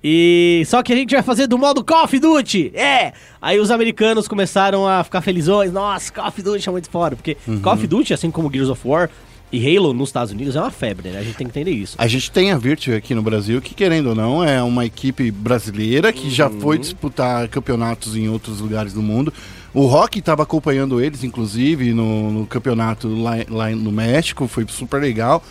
E 0.03 0.63
só 0.65 0.83
que 0.83 0.91
a 0.91 0.95
gente 0.95 1.13
vai 1.13 1.23
fazer 1.23 1.47
do 1.47 1.57
modo 1.57 1.83
Call 1.83 2.03
of 2.03 2.19
Duty. 2.19 2.71
É! 2.75 3.13
Aí 3.41 3.57
os 3.59 3.71
americanos 3.71 4.27
começaram 4.27 4.87
a 4.87 5.03
ficar 5.03 5.21
felizões. 5.21 5.71
Nossa, 5.71 6.11
Call 6.11 6.27
of 6.27 6.41
Duty 6.41 6.67
é 6.67 6.71
muito 6.71 6.89
fora. 6.89 7.15
Porque 7.15 7.37
Call 7.61 7.73
of 7.73 7.87
Duty, 7.87 8.13
assim 8.13 8.29
como 8.29 8.51
Gears 8.51 8.69
of 8.69 8.85
War 8.85 9.09
e 9.49 9.77
Halo 9.77 9.93
nos 9.93 10.09
Estados 10.09 10.33
Unidos, 10.33 10.55
é 10.55 10.59
uma 10.59 10.71
febre, 10.71 11.09
né? 11.09 11.19
A 11.19 11.23
gente 11.23 11.37
tem 11.37 11.47
que 11.47 11.51
entender 11.57 11.71
isso. 11.71 11.95
A 11.97 12.07
gente 12.07 12.29
tem 12.31 12.51
a 12.51 12.57
Virtue 12.57 12.93
aqui 12.93 13.15
no 13.15 13.21
Brasil, 13.21 13.61
que 13.61 13.73
querendo 13.73 14.07
ou 14.07 14.15
não, 14.15 14.43
é 14.43 14.61
uma 14.61 14.83
equipe 14.83 15.31
brasileira 15.31 16.11
que 16.11 16.29
já 16.29 16.49
foi 16.49 16.77
disputar 16.77 17.47
campeonatos 17.47 18.17
em 18.17 18.27
outros 18.27 18.59
lugares 18.59 18.93
do 18.93 19.01
mundo. 19.01 19.31
O 19.73 19.85
Rock 19.85 20.19
estava 20.19 20.43
acompanhando 20.43 21.01
eles, 21.01 21.23
inclusive, 21.23 21.93
no, 21.93 22.31
no 22.31 22.45
campeonato 22.45 23.07
lá, 23.07 23.35
lá 23.49 23.69
no 23.69 23.91
México, 23.91 24.47
foi 24.47 24.65
super 24.67 25.01
legal. 25.01 25.43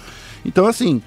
Então, 0.45 0.67
assim, 0.67 1.01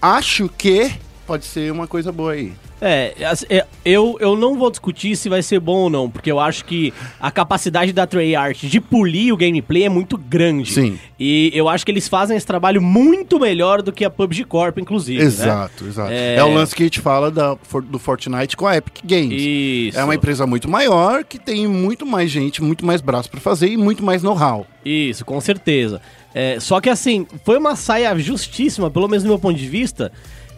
acho 0.00 0.48
que 0.48 0.92
pode 1.26 1.44
ser 1.44 1.72
uma 1.72 1.86
coisa 1.86 2.12
boa 2.12 2.32
aí. 2.32 2.52
É, 2.80 3.14
é, 3.48 3.64
eu, 3.82 4.16
eu 4.20 4.36
não 4.36 4.58
vou 4.58 4.70
discutir 4.70 5.16
se 5.16 5.28
vai 5.30 5.42
ser 5.42 5.58
bom 5.58 5.84
ou 5.84 5.90
não, 5.90 6.10
porque 6.10 6.30
eu 6.30 6.38
acho 6.38 6.64
que 6.66 6.92
a 7.18 7.30
capacidade 7.30 7.92
da 7.94 8.06
Treyarch 8.06 8.66
de 8.66 8.78
polir 8.78 9.32
o 9.32 9.36
gameplay 9.38 9.84
é 9.84 9.88
muito 9.88 10.18
grande. 10.18 10.72
Sim. 10.72 10.98
E 11.18 11.50
eu 11.54 11.66
acho 11.68 11.84
que 11.84 11.90
eles 11.90 12.06
fazem 12.08 12.36
esse 12.36 12.44
trabalho 12.46 12.82
muito 12.82 13.40
melhor 13.40 13.80
do 13.80 13.90
que 13.90 14.04
a 14.04 14.10
PUBG 14.10 14.44
Corp, 14.44 14.76
inclusive. 14.78 15.18
né? 15.18 15.24
Exato, 15.24 15.86
exato. 15.86 16.12
É- 16.12 16.36
É... 16.36 16.44
o 16.44 16.52
lance 16.52 16.74
que 16.74 16.82
a 16.82 16.86
gente 16.86 17.00
fala 17.00 17.30
da, 17.30 17.56
do 17.84 17.98
Fortnite 17.98 18.54
com 18.56 18.66
a 18.66 18.76
Epic 18.76 18.98
Games. 19.04 19.40
Isso. 19.40 19.98
É 19.98 20.04
uma 20.04 20.14
empresa 20.14 20.46
muito 20.46 20.68
maior, 20.68 21.24
que 21.24 21.38
tem 21.38 21.66
muito 21.66 22.04
mais 22.04 22.30
gente, 22.30 22.62
muito 22.62 22.84
mais 22.84 23.00
braço 23.00 23.30
pra 23.30 23.40
fazer 23.40 23.68
e 23.68 23.76
muito 23.78 24.04
mais 24.04 24.22
know-how. 24.22 24.66
Isso, 24.84 25.24
com 25.24 25.40
certeza. 25.40 26.02
É, 26.34 26.58
só 26.60 26.80
que 26.82 26.90
assim, 26.90 27.26
foi 27.44 27.56
uma 27.56 27.76
saia 27.76 28.14
justíssima, 28.18 28.90
pelo 28.90 29.08
menos 29.08 29.22
do 29.22 29.28
meu 29.28 29.38
ponto 29.38 29.56
de 29.56 29.68
vista, 29.68 30.10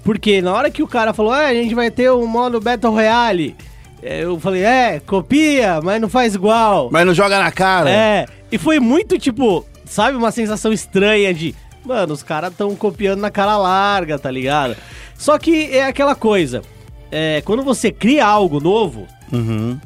porque 0.06 0.40
na 0.40 0.52
hora 0.54 0.70
que 0.70 0.84
o 0.84 0.86
cara 0.86 1.12
falou, 1.12 1.32
ah, 1.32 1.46
a 1.46 1.52
gente 1.54 1.74
vai 1.74 1.90
ter 1.90 2.12
um 2.12 2.28
modo 2.28 2.60
Battle 2.60 2.92
Royale, 2.92 3.56
é, 4.00 4.22
eu 4.22 4.38
falei, 4.38 4.62
é, 4.62 5.00
copia, 5.04 5.80
mas 5.82 6.00
não 6.00 6.08
faz 6.08 6.36
igual. 6.36 6.88
Mas 6.92 7.04
não 7.04 7.12
joga 7.12 7.40
na 7.40 7.50
cara. 7.50 7.90
É, 7.90 8.26
e 8.52 8.56
foi 8.56 8.78
muito 8.78 9.18
tipo, 9.18 9.66
sabe, 9.84 10.16
uma 10.16 10.30
sensação 10.30 10.72
estranha 10.72 11.34
de, 11.34 11.56
mano, 11.84 12.14
os 12.14 12.22
caras 12.22 12.54
tão 12.56 12.76
copiando 12.76 13.18
na 13.20 13.32
cara 13.32 13.56
larga, 13.58 14.16
tá 14.16 14.30
ligado? 14.30 14.76
Só 15.18 15.36
que 15.40 15.76
é 15.76 15.84
aquela 15.86 16.14
coisa, 16.14 16.62
é, 17.10 17.42
quando 17.44 17.64
você 17.64 17.90
cria 17.90 18.24
algo 18.24 18.60
novo, 18.60 19.08
Uhum. 19.32 19.76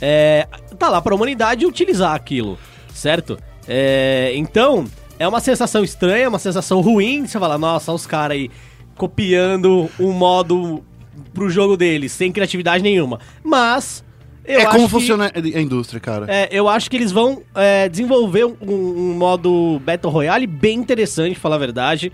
é, 0.00 0.48
tá 0.78 0.88
lá 0.88 1.02
pra 1.02 1.14
humanidade 1.14 1.66
utilizar 1.66 2.14
aquilo, 2.14 2.58
certo? 2.94 3.38
É, 3.68 4.32
então, 4.34 4.86
é 5.18 5.28
uma 5.28 5.40
sensação 5.40 5.84
estranha, 5.84 6.26
uma 6.26 6.38
sensação 6.38 6.80
ruim, 6.80 7.26
você 7.26 7.38
fala, 7.38 7.58
nossa, 7.58 7.92
os 7.92 8.06
caras 8.06 8.34
aí 8.38 8.50
copiando 8.98 9.88
um 9.98 10.12
modo 10.12 10.84
pro 11.32 11.48
jogo 11.48 11.76
deles, 11.76 12.12
sem 12.12 12.30
criatividade 12.32 12.82
nenhuma. 12.82 13.20
Mas, 13.42 14.04
eu 14.44 14.58
é 14.60 14.62
acho 14.64 14.70
como 14.72 14.84
que- 14.86 14.90
funciona 14.90 15.32
a 15.34 15.60
indústria, 15.60 16.00
cara. 16.00 16.26
é, 16.28 16.48
eu 16.50 16.68
acho 16.68 16.90
que 16.90 16.96
eles 16.96 17.12
vão 17.12 17.42
é, 17.54 17.88
desenvolver 17.88 18.44
um, 18.44 18.56
um 18.60 19.14
modo 19.16 19.80
Battle 19.84 20.12
Royale 20.12 20.46
bem 20.46 20.78
interessante, 20.78 21.38
falar 21.38 21.56
a 21.56 21.58
verdade, 21.60 22.12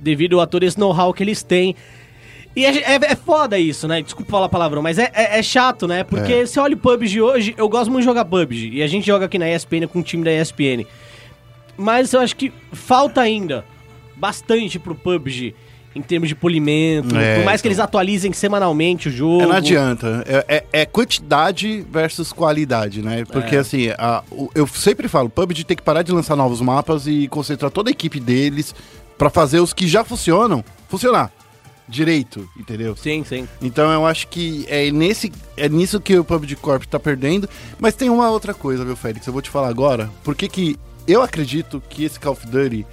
devido 0.00 0.40
a 0.40 0.46
todo 0.46 0.64
esse 0.64 0.78
know-how 0.78 1.14
que 1.14 1.22
eles 1.22 1.42
têm. 1.42 1.74
E 2.56 2.64
é, 2.64 2.76
é, 2.78 2.94
é 2.94 3.16
foda 3.16 3.58
isso, 3.58 3.88
né? 3.88 4.00
Desculpa 4.02 4.30
falar 4.30 4.48
palavrão, 4.48 4.80
mas 4.82 4.98
é, 4.98 5.10
é, 5.12 5.38
é 5.38 5.42
chato, 5.42 5.88
né? 5.88 6.04
Porque 6.04 6.32
É. 6.32 6.46
você 6.46 6.60
olha 6.60 6.74
o 6.74 6.78
PUBG 6.78 7.20
hoje, 7.20 7.54
eu 7.56 7.68
gosto 7.68 7.90
muito 7.90 8.02
de 8.02 8.06
jogar 8.06 8.24
PUBG, 8.24 8.70
e 8.74 8.82
a 8.82 8.86
gente 8.86 9.04
joga 9.06 9.24
aqui 9.26 9.38
na 9.38 9.48
ESPN 9.50 9.86
com 9.88 9.98
o 10.00 10.02
time 10.02 10.22
da 10.24 10.32
ESPN. 10.32 10.86
Mas 11.76 12.12
eu 12.12 12.20
acho 12.20 12.36
que 12.36 12.52
falta 12.72 13.20
ainda 13.20 13.64
bastante 14.16 14.78
pro 14.78 14.94
PUBG 14.94 15.54
em 15.94 16.02
termos 16.02 16.28
de 16.28 16.34
polimento, 16.34 17.16
É, 17.16 17.36
por 17.36 17.44
mais 17.44 17.60
que 17.60 17.68
então. 17.68 17.72
eles 17.76 17.78
atualizem 17.78 18.32
semanalmente 18.32 19.08
o 19.08 19.12
jogo. 19.12 19.42
É, 19.42 19.46
não 19.46 19.56
adianta. 19.56 20.24
É, 20.26 20.56
é- 20.56 20.80
é 20.82 20.86
quantidade 20.86 21.86
versus 21.90 22.32
qualidade, 22.32 23.00
né? 23.02 23.24
Porque 23.24 23.54
É. 23.56 23.58
assim, 23.60 23.88
a- 23.96 24.22
o- 24.30 24.50
eu 24.54 24.66
sempre 24.66 25.06
falo, 25.08 25.28
o 25.28 25.30
PUBG 25.30 25.62
tem 25.64 25.76
que 25.76 25.82
parar 25.82 26.02
de 26.02 26.10
lançar 26.12 26.34
novos 26.36 26.60
mapas 26.60 27.06
e 27.06 27.28
concentrar 27.28 27.70
toda 27.70 27.90
a 27.90 27.92
equipe 27.92 28.18
deles 28.18 28.74
pra 29.16 29.30
fazer 29.30 29.60
os 29.60 29.72
que 29.72 29.86
já 29.86 30.02
funcionam 30.04 30.64
funcionar 30.88 31.30
direito, 31.88 32.48
entendeu? 32.58 32.96
Sim, 32.96 33.22
sim. 33.24 33.46
Então 33.60 33.92
eu 33.92 34.06
acho 34.06 34.26
que 34.28 34.64
é, 34.68 34.90
nesse, 34.90 35.30
é 35.56 35.68
nisso 35.68 36.00
que 36.00 36.18
o 36.18 36.24
PUBG 36.24 36.56
Corp 36.56 36.84
tá 36.84 36.98
perdendo. 36.98 37.48
Mas 37.78 37.94
tem 37.94 38.08
uma 38.10 38.30
outra 38.30 38.54
coisa, 38.54 38.84
meu 38.84 38.96
Félix, 38.96 39.26
eu 39.26 39.32
vou 39.32 39.42
te 39.42 39.50
falar 39.50 39.68
agora. 39.68 40.10
Por 40.24 40.34
que 40.34 40.48
que 40.48 40.76
eu 41.06 41.22
acredito 41.22 41.82
que 41.88 42.04
esse 42.04 42.18
Call 42.18 42.32
of 42.32 42.46
Duty 42.46 42.86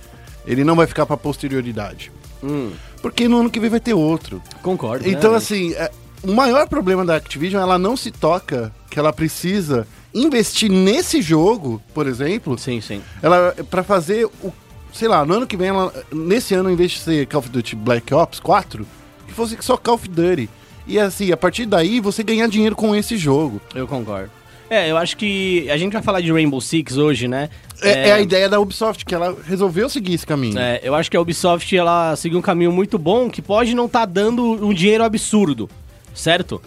ele 0.45 0.63
não 0.63 0.75
vai 0.75 0.85
ficar 0.87 1.05
pra 1.05 1.15
posterioridade? 1.17 2.11
Hum, 2.43 2.71
Porque 3.01 3.27
no 3.27 3.39
ano 3.39 3.49
que 3.49 3.59
vem 3.59 3.69
vai 3.69 3.79
ter 3.79 3.93
outro. 3.93 4.41
concordo. 4.61 5.07
Então, 5.07 5.31
né? 5.31 5.37
assim, 5.37 5.73
é, 5.73 5.91
o 6.23 6.31
maior 6.31 6.67
problema 6.67 7.03
da 7.03 7.15
Activision, 7.15 7.61
ela 7.61 7.77
não 7.77 7.97
se 7.97 8.11
toca 8.11 8.71
que 8.89 8.99
ela 8.99 9.11
precisa 9.11 9.87
investir 10.13 10.69
nesse 10.69 11.21
jogo, 11.21 11.81
por 11.93 12.05
exemplo, 12.05 12.57
Sim, 12.57 12.81
sim. 12.81 13.01
ela 13.21 13.55
para 13.69 13.81
fazer 13.81 14.25
o, 14.25 14.53
sei 14.93 15.07
lá, 15.07 15.25
no 15.25 15.33
ano 15.33 15.47
que 15.47 15.55
vem, 15.57 15.69
ela, 15.69 15.93
nesse 16.11 16.53
ano, 16.53 16.69
em 16.69 16.75
vez 16.75 16.91
de 16.91 16.99
ser 16.99 17.25
Call 17.27 17.39
of 17.39 17.49
Duty 17.49 17.75
Black 17.75 18.13
Ops 18.13 18.39
4, 18.39 18.85
que 19.27 19.33
fosse 19.33 19.57
só 19.61 19.77
Call 19.77 19.95
of 19.95 20.07
Duty. 20.07 20.49
E 20.85 20.99
assim, 20.99 21.31
a 21.31 21.37
partir 21.37 21.65
daí, 21.65 21.99
você 21.99 22.23
ganhar 22.23 22.47
dinheiro 22.47 22.75
com 22.75 22.95
esse 22.95 23.15
jogo. 23.17 23.61
Eu 23.73 23.87
concordo. 23.87 24.29
É, 24.69 24.89
eu 24.89 24.97
acho 24.97 25.17
que 25.17 25.69
a 25.69 25.75
gente 25.75 25.93
vai 25.93 26.01
falar 26.01 26.21
de 26.21 26.31
Rainbow 26.31 26.61
Six 26.61 26.97
hoje, 26.97 27.27
né? 27.27 27.49
É, 27.81 28.09
é 28.09 28.11
a 28.13 28.19
ideia 28.21 28.47
da 28.47 28.59
Ubisoft, 28.59 29.05
que 29.05 29.13
ela 29.15 29.35
resolveu 29.45 29.89
seguir 29.89 30.13
esse 30.13 30.25
caminho. 30.25 30.57
É, 30.59 30.79
eu 30.83 30.93
acho 30.95 31.09
que 31.09 31.17
a 31.17 31.21
Ubisoft 31.21 31.75
ela 31.75 32.15
seguiu 32.15 32.39
um 32.39 32.41
caminho 32.41 32.71
muito 32.71 32.97
bom 32.97 33.29
que 33.29 33.41
pode 33.41 33.73
não 33.73 33.85
estar 33.85 34.05
dando 34.05 34.43
um 34.43 34.73
dinheiro 34.73 35.03
absurdo, 35.03 35.69
certo? 36.13 36.61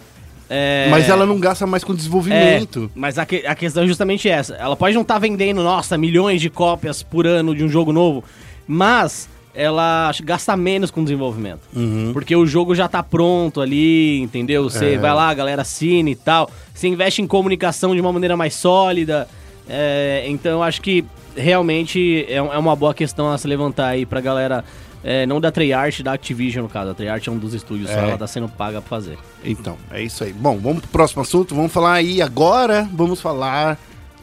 É, 0.49 0.87
Mas 0.91 1.09
ela 1.09 1.25
não 1.25 1.39
gasta 1.39 1.65
mais 1.65 1.83
com 1.83 1.91
é, 1.91 1.95
desenvolvimento. 1.95 2.91
mas 2.93 3.17
a, 3.17 3.25
que- 3.25 3.45
a 3.47 3.55
questão 3.55 3.83
é 3.83 3.87
justamente 3.87 4.29
essa. 4.29 4.53
Ela 4.55 4.75
pode 4.75 4.93
não 4.93 5.01
estar 5.01 5.17
vendendo, 5.17 5.63
nossa, 5.63 5.97
milhões 5.97 6.39
de 6.39 6.49
cópias 6.51 7.01
por 7.01 7.25
ano 7.25 7.55
de 7.55 7.63
um 7.63 7.69
jogo 7.69 7.91
novo, 7.91 8.23
mas 8.67 9.27
ela 9.55 10.11
gasta 10.23 10.55
menos 10.57 10.91
com 10.91 11.03
desenvolvimento. 11.03 11.61
Uhum. 11.73 12.11
Porque 12.13 12.35
o 12.35 12.45
jogo 12.45 12.75
já 12.75 12.87
tá 12.87 13.01
pronto 13.01 13.61
ali, 13.61 14.19
entendeu? 14.21 14.69
Você 14.69 14.93
É. 14.93 14.97
vai 14.97 15.13
lá, 15.13 15.29
a 15.29 15.33
galera 15.33 15.61
assina 15.61 16.09
e 16.09 16.15
tal. 16.15 16.51
Você 16.73 16.87
investe 16.89 17.21
em 17.21 17.27
comunicação 17.27 17.95
de 17.95 18.01
uma 18.01 18.11
maneira 18.11 18.35
mais 18.37 18.53
sólida. 18.53 19.27
É, 19.67 20.23
então 20.27 20.51
eu 20.53 20.63
acho 20.63 20.81
que 20.81 21.03
realmente 21.35 22.25
é, 22.29 22.35
é 22.35 22.41
uma 22.41 22.75
boa 22.75 22.93
questão 22.93 23.31
a 23.31 23.37
se 23.37 23.47
levantar 23.47 23.87
aí 23.87 24.05
pra 24.05 24.21
galera. 24.21 24.63
é, 25.03 25.25
não 25.25 25.39
da 25.39 25.51
Treyarch, 25.51 26.01
da 26.01 26.13
Activision 26.13 26.63
no 26.63 26.69
caso. 26.69 26.91
A 26.91 26.93
Treyarch 26.95 27.29
é 27.29 27.31
um 27.31 27.37
dos 27.37 27.53
estúdios, 27.53 27.89
só 27.91 27.97
É. 27.99 28.03
ela 28.09 28.17
tá 28.17 28.25
sendo 28.27 28.49
paga 28.49 28.81
pra 28.81 28.89
fazer. 28.89 29.17
Então, 29.43 29.77
é 29.91 30.01
isso 30.01 30.23
aí. 30.23 30.33
Bom, 30.33 30.57
vamos 30.57 30.79
pro 30.81 30.89
próximo 30.89 31.21
assunto. 31.21 31.53
Vamos 31.53 31.71
falar 31.71 31.93
aí 31.93 32.21
agora. 32.21 32.87
Vamos 32.91 33.21
falar 33.21 33.77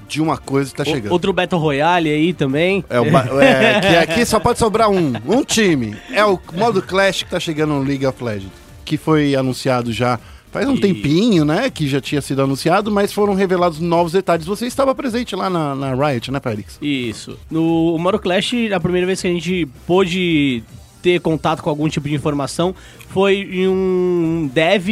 de 0.09 0.21
uma 0.21 0.37
coisa 0.37 0.71
que 0.71 0.77
tá 0.77 0.83
O- 0.83 0.87
chegando. 0.87 1.13
outro 1.13 1.33
Battle 1.33 1.61
Royale 1.61 2.11
aí 2.11 2.33
também. 2.33 2.85
É, 2.91 3.01
o 3.01 3.05
é, 3.41 3.81
que 3.81 3.97
aqui 3.97 4.27
só 4.27 4.41
pode 4.41 4.59
sobrar 4.59 4.91
um, 4.91 5.13
um 5.27 5.45
time. 5.45 5.97
É 6.13 6.25
o 6.25 6.39
modo 6.53 6.83
Clash 6.83 7.23
que 7.23 7.31
tá 7.31 7.39
chegando 7.41 7.75
no 7.75 7.83
League 7.83 8.05
of 8.07 8.23
Legends, 8.23 8.53
que 8.85 8.97
foi 8.97 9.37
anunciado 9.37 9.93
já 9.93 10.19
Faz 10.52 10.68
um 10.68 10.75
E- 10.75 10.80
tempinho, 10.80 11.44
né, 11.44 11.71
que 11.71 11.88
já 11.88 11.99
tinha 12.00 12.21
sido 12.21 12.42
anunciado, 12.42 12.90
mas 12.90 13.12
foram 13.12 13.32
revelados 13.35 13.80
novos 13.80 14.12
detalhes. 14.12 14.44
Você 14.47 14.66
estava 14.66 14.94
presente 14.94 15.35
lá 15.35 15.49
na, 15.49 15.75
na 15.75 15.94
Riot, 15.94 16.30
né, 16.30 16.38
Félix? 16.40 16.78
Isso. 16.82 17.38
No 17.50 17.97
Mario 17.99 18.21
Clash, 18.21 18.52
a 18.73 18.78
primeira 18.78 19.06
vez 19.06 19.21
que 19.23 19.26
a 19.28 19.30
gente 19.32 19.66
pôde 19.87 20.62
ter 21.02 21.21
contato 21.21 21.62
com 21.62 21.68
algum 21.68 21.88
tipo 21.88 22.09
de 22.09 22.14
informação 22.14 22.75
foi 23.09 23.40
em 23.52 23.68
um 23.68 24.49
dev 24.54 24.87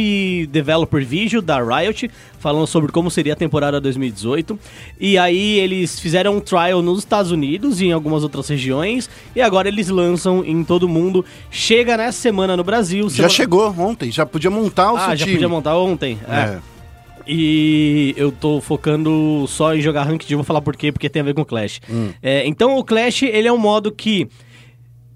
developer 0.49 1.03
vídeo 1.05 1.41
da 1.41 1.59
Riot 1.63 2.11
falando 2.39 2.67
sobre 2.67 2.91
como 2.91 3.09
seria 3.09 3.33
a 3.33 3.35
temporada 3.35 3.79
2018 3.79 4.59
e 4.99 5.17
aí 5.17 5.59
eles 5.59 5.99
fizeram 5.99 6.35
um 6.37 6.39
trial 6.39 6.81
nos 6.81 6.99
Estados 6.99 7.31
Unidos 7.31 7.79
e 7.81 7.85
em 7.85 7.91
algumas 7.91 8.23
outras 8.23 8.47
regiões 8.49 9.09
e 9.35 9.41
agora 9.41 9.67
eles 9.69 9.87
lançam 9.89 10.43
em 10.45 10.63
todo 10.63 10.87
mundo 10.89 11.23
chega 11.49 11.95
nessa 11.97 12.19
semana 12.19 12.55
no 12.57 12.63
Brasil 12.63 13.03
Já 13.09 13.15
semana- 13.15 13.29
chegou 13.29 13.73
ontem, 13.79 14.11
já 14.11 14.25
podia 14.25 14.51
montar 14.51 14.91
o 14.91 14.97
ah 14.97 14.99
seu 15.09 15.15
já 15.17 15.25
time. 15.25 15.37
podia 15.37 15.49
montar 15.49 15.77
ontem 15.77 16.19
é. 16.27 16.33
É. 16.57 16.59
E 17.27 18.13
eu 18.17 18.31
tô 18.31 18.59
focando 18.59 19.45
só 19.47 19.75
em 19.75 19.81
jogar 19.81 20.03
Ranked, 20.03 20.33
vou 20.35 20.43
falar 20.43 20.61
por 20.61 20.75
quê, 20.75 20.91
porque 20.91 21.07
tem 21.07 21.21
a 21.21 21.25
ver 21.25 21.33
com 21.35 21.41
o 21.41 21.45
Clash. 21.45 21.79
É, 22.21 22.45
então 22.47 22.75
o 22.77 22.83
Clash, 22.83 23.23
ele 23.23 23.47
é 23.47 23.53
um 23.53 23.57
modo 23.59 23.91
que 23.91 24.27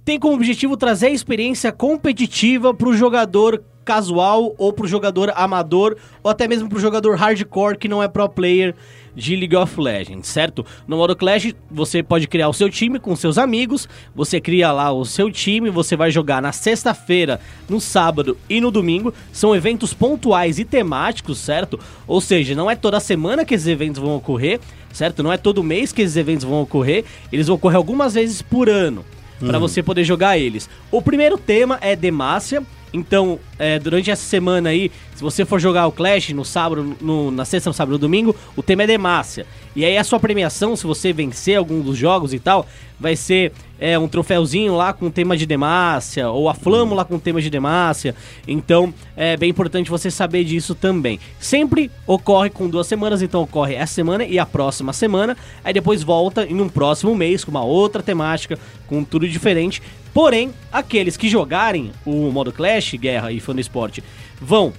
tem 0.05 0.19
como 0.19 0.35
objetivo 0.35 0.77
trazer 0.77 1.07
a 1.07 1.11
experiência 1.11 1.71
competitiva 1.71 2.71
pro 2.75 2.95
jogador 2.95 3.63
casual 3.83 4.53
ou 4.57 4.71
pro 4.71 4.87
jogador 4.87 5.33
amador 5.35 5.97
ou 6.23 6.29
até 6.29 6.47
mesmo 6.47 6.69
pro 6.69 6.79
jogador 6.79 7.15
hardcore 7.15 7.77
que 7.77 7.87
não 7.87 8.01
é 8.01 8.07
pro 8.07 8.29
player 8.29 8.75
de 9.15 9.35
League 9.35 9.55
of 9.55 9.79
Legends, 9.79 10.27
certo? 10.27 10.65
No 10.87 10.97
modo 10.97 11.15
Clash, 11.15 11.55
você 11.71 12.03
pode 12.03 12.27
criar 12.27 12.49
o 12.49 12.53
seu 12.53 12.69
time 12.69 12.99
com 12.99 13.15
seus 13.15 13.37
amigos, 13.37 13.87
você 14.13 14.41
cria 14.41 14.71
lá 14.71 14.91
o 14.91 15.05
seu 15.05 15.31
time, 15.31 15.69
você 15.69 15.95
vai 15.95 16.11
jogar 16.11 16.41
na 16.41 16.51
sexta-feira, 16.51 17.39
no 17.69 17.79
sábado 17.79 18.37
e 18.49 18.59
no 18.59 18.69
domingo. 18.69 19.13
São 19.31 19.55
eventos 19.55 19.93
pontuais 19.93 20.59
e 20.59 20.65
temáticos, 20.65 21.37
certo? 21.37 21.79
Ou 22.05 22.19
seja, 22.19 22.53
não 22.53 22.69
é 22.69 22.75
toda 22.75 22.99
semana 22.99 23.45
que 23.45 23.55
esses 23.55 23.67
eventos 23.67 24.01
vão 24.01 24.17
ocorrer, 24.17 24.59
certo? 24.91 25.23
Não 25.23 25.31
é 25.31 25.37
todo 25.37 25.63
mês 25.63 25.93
que 25.93 26.01
esses 26.01 26.17
eventos 26.17 26.43
vão 26.43 26.61
ocorrer, 26.61 27.05
eles 27.31 27.47
vão 27.47 27.55
ocorrer 27.55 27.77
algumas 27.77 28.15
vezes 28.15 28.41
por 28.41 28.69
ano 28.69 29.05
para 29.39 29.59
você 29.59 29.81
poder 29.83 30.03
jogar 30.03 30.37
eles. 30.37 30.69
O 30.91 31.01
primeiro 31.01 31.37
tema 31.37 31.77
é 31.81 31.95
Demacia. 31.95 32.63
Então, 32.93 33.39
é, 33.59 33.77
durante 33.77 34.09
essa 34.09 34.23
semana 34.23 34.69
aí, 34.69 34.89
se 35.13 35.21
você 35.21 35.43
for 35.43 35.59
jogar 35.59 35.85
o 35.85 35.91
Clash 35.91 36.29
no 36.29 36.45
sábado, 36.45 36.95
no- 37.01 37.29
na 37.29 37.43
sexta, 37.43 37.69
no 37.69 37.73
sábado 37.73 37.91
no 37.93 37.97
domingo, 37.97 38.33
o 38.55 38.63
tema 38.63 38.83
é 38.83 38.87
Demacia. 38.87 39.45
E 39.75 39.83
aí 39.83 39.97
a 39.97 40.03
sua 40.03 40.19
premiação, 40.19 40.75
se 40.75 40.85
você 40.87 41.11
vencer 41.11 41.57
algum 41.57 41.81
dos 41.81 41.97
jogos 41.97 42.33
e 42.33 42.39
tal, 42.39 42.65
vai 42.97 43.15
ser 43.15 43.51
é, 43.77 43.99
um 43.99 44.07
troféuzinho 44.07 44.73
lá 44.73 44.93
com 44.93 45.11
tema 45.11 45.35
de 45.35 45.45
Demacia, 45.45 46.29
ou 46.29 46.47
a 46.47 46.53
flâmula 46.53 47.03
com 47.03 47.19
tema 47.19 47.41
de 47.41 47.49
Demacia. 47.49 48.15
Então, 48.47 48.93
é 49.17 49.35
bem 49.35 49.49
importante 49.49 49.89
você 49.89 50.09
saber 50.09 50.45
disso 50.45 50.73
também. 50.73 51.19
Sempre 51.39 51.91
ocorre 52.07 52.49
com 52.49 52.69
duas 52.69 52.87
semanas, 52.87 53.21
então 53.21 53.41
ocorre 53.41 53.75
essa 53.75 53.93
semana 53.93 54.23
e 54.23 54.39
a 54.39 54.45
próxima 54.45 54.93
semana. 54.93 55.35
Aí 55.61 55.73
depois 55.73 56.01
volta 56.03 56.45
em 56.45 56.61
um 56.61 56.69
próximo 56.69 57.13
mês 57.13 57.43
com 57.43 57.51
uma 57.51 57.63
outra 57.65 58.01
temática, 58.01 58.57
com 58.87 59.03
tudo 59.03 59.27
diferente. 59.27 59.81
Porém, 60.13 60.51
aqueles 60.71 61.17
que 61.17 61.27
jogarem 61.27 61.91
o 62.05 62.31
modo 62.31 62.53
Clash, 62.53 62.93
Guerra 62.93 63.33
e 63.33 63.41
Fã 63.41 63.53
do 63.53 63.59
Esporte 63.59 64.01
vão 64.39 64.71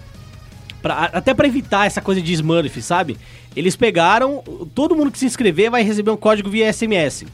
Pra- 0.83 1.11
até 1.13 1.35
pra 1.35 1.49
evitar 1.49 1.87
essa 1.87 2.01
coisa 2.01 2.23
de 2.23 2.33
Smurf, 2.35 2.81
sabe? 2.81 3.17
Eles 3.57 3.75
pegaram, 3.75 4.45
todo 4.75 4.95
mundo 4.95 5.11
que 5.11 5.19
se 5.19 5.25
inscrever 5.25 5.71
vai 5.71 5.83
receber 5.83 6.11
um 6.11 6.17
código 6.17 6.51
via 6.51 6.71
SMS. 6.71 7.25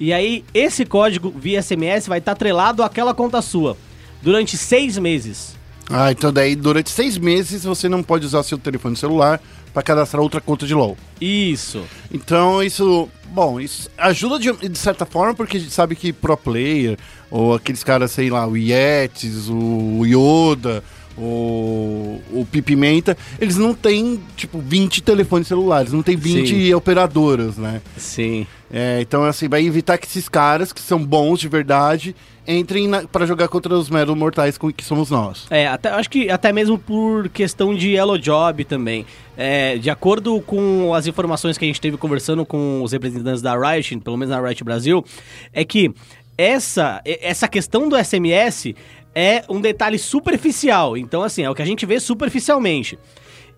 E 0.00 0.12
aí, 0.12 0.44
esse 0.52 0.84
código 0.84 1.30
via 1.30 1.62
SMS 1.62 2.08
vai 2.08 2.18
estar 2.18 2.32
atrelado 2.32 2.82
àquela 2.82 3.14
conta 3.14 3.40
sua 3.40 3.76
durante 4.20 4.56
seis 4.56 4.98
meses. 4.98 5.54
Ah, 5.88 6.10
então 6.10 6.32
daí 6.32 6.56
durante 6.56 6.90
seis 6.90 7.16
meses 7.16 7.62
você 7.62 7.88
não 7.88 8.02
pode 8.02 8.26
usar 8.26 8.42
seu 8.42 8.58
telefone 8.58 8.96
celular 8.96 9.40
para 9.72 9.82
cadastrar 9.82 10.20
outra 10.20 10.40
conta 10.40 10.66
de 10.66 10.74
LoL. 10.74 10.96
Isso. 11.20 11.84
Então 12.12 12.60
isso, 12.62 13.08
bom, 13.26 13.60
isso 13.60 13.88
ajuda 13.96 14.38
de, 14.38 14.68
de 14.68 14.78
certa 14.78 15.06
forma 15.06 15.34
porque 15.34 15.58
a 15.58 15.60
gente 15.60 15.72
sabe 15.72 15.94
que 15.94 16.12
pro 16.12 16.36
player 16.36 16.98
ou 17.30 17.54
aqueles 17.54 17.84
caras, 17.84 18.10
sei 18.10 18.30
lá, 18.30 18.46
o 18.48 18.56
Yetis, 18.56 19.48
o 19.48 20.04
Yoda, 20.04 20.82
o, 21.18 22.20
o 22.32 22.46
Pipimenta, 22.50 23.16
eles 23.40 23.56
não 23.56 23.74
têm 23.74 24.20
tipo 24.36 24.58
20 24.58 25.02
telefones 25.02 25.48
celulares, 25.48 25.92
não 25.92 26.02
tem 26.02 26.16
20 26.16 26.48
Sim. 26.48 26.74
operadoras, 26.74 27.56
né? 27.56 27.80
Sim. 27.96 28.46
É, 28.72 28.98
então 29.00 29.24
assim, 29.24 29.48
vai 29.48 29.64
evitar 29.64 29.96
que 29.96 30.06
esses 30.06 30.28
caras 30.28 30.72
que 30.72 30.80
são 30.80 31.02
bons 31.04 31.38
de 31.40 31.48
verdade 31.48 32.14
entrem 32.48 32.88
para 33.10 33.26
jogar 33.26 33.48
contra 33.48 33.74
os 33.74 33.88
meros 33.90 34.16
mortais 34.16 34.56
com- 34.58 34.72
que 34.72 34.84
somos 34.84 35.10
nós. 35.10 35.46
É, 35.50 35.66
até, 35.66 35.88
acho 35.90 36.08
que 36.10 36.30
até 36.30 36.52
mesmo 36.52 36.78
por 36.78 37.28
questão 37.28 37.74
de 37.74 37.90
Yellow 37.90 38.18
Job 38.18 38.64
também. 38.64 39.04
É, 39.36 39.76
de 39.78 39.90
acordo 39.90 40.40
com 40.40 40.92
as 40.94 41.06
informações 41.06 41.58
que 41.58 41.64
a 41.64 41.68
gente 41.68 41.80
teve 41.80 41.96
conversando 41.96 42.44
com 42.46 42.82
os 42.82 42.92
representantes 42.92 43.42
da 43.42 43.56
Riot, 43.56 43.98
pelo 43.98 44.16
menos 44.16 44.34
na 44.34 44.40
Riot 44.40 44.62
Brasil, 44.64 45.04
é 45.52 45.64
que 45.64 45.92
essa, 46.38 47.00
essa 47.04 47.48
questão 47.48 47.88
do 47.88 47.96
SMS 47.96 48.74
é 49.18 49.42
um 49.48 49.62
detalhe 49.62 49.98
superficial. 49.98 50.94
Então, 50.94 51.22
assim, 51.22 51.42
é 51.42 51.48
o 51.50 51.54
que 51.54 51.62
a 51.62 51.66
gente 51.66 51.86
vê 51.86 51.98
superficialmente. 51.98 52.98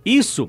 Isso 0.06 0.48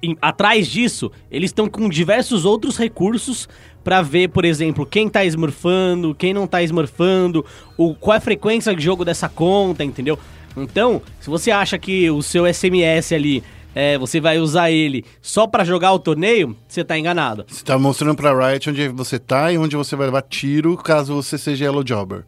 em- 0.00 0.16
atrás 0.22 0.68
disso, 0.68 1.10
eles 1.28 1.48
estão 1.50 1.68
com 1.68 1.88
diversos 1.88 2.44
outros 2.44 2.78
recursos 2.78 3.48
pra 3.82 4.00
ver, 4.00 4.28
por 4.28 4.44
exemplo, 4.44 4.86
quem 4.86 5.08
tá 5.08 5.24
smurfando, 5.24 6.14
quem 6.14 6.32
não 6.32 6.46
tá 6.46 6.62
smurfando, 6.62 7.44
o, 7.76 7.96
qual 7.96 8.14
é 8.14 8.18
a 8.18 8.20
frequência 8.20 8.72
de 8.76 8.80
jogo 8.80 9.04
dessa 9.04 9.28
conta, 9.28 9.82
entendeu? 9.82 10.16
Então, 10.56 11.02
se 11.18 11.28
você 11.28 11.50
acha 11.50 11.76
que 11.76 12.08
o 12.08 12.22
seu 12.22 12.46
SMS 12.46 13.12
ali, 13.12 13.42
é, 13.74 13.98
você 13.98 14.20
vai 14.20 14.38
usar 14.38 14.70
ele 14.70 15.04
só 15.20 15.48
pra 15.48 15.64
jogar 15.64 15.92
o 15.92 15.98
torneio, 15.98 16.56
você 16.68 16.84
tá 16.84 16.96
enganado. 16.96 17.44
Você 17.48 17.64
tá 17.64 17.76
mostrando 17.76 18.14
pra 18.14 18.50
Riot 18.50 18.70
onde 18.70 18.86
você 18.88 19.18
tá 19.18 19.50
e 19.50 19.58
onde 19.58 19.74
você 19.74 19.96
vai 19.96 20.06
levar 20.06 20.22
tiro 20.22 20.76
caso 20.76 21.12
você 21.14 21.36
seja 21.36 21.64
Yellow 21.64 21.82
Jobber. 21.82 22.24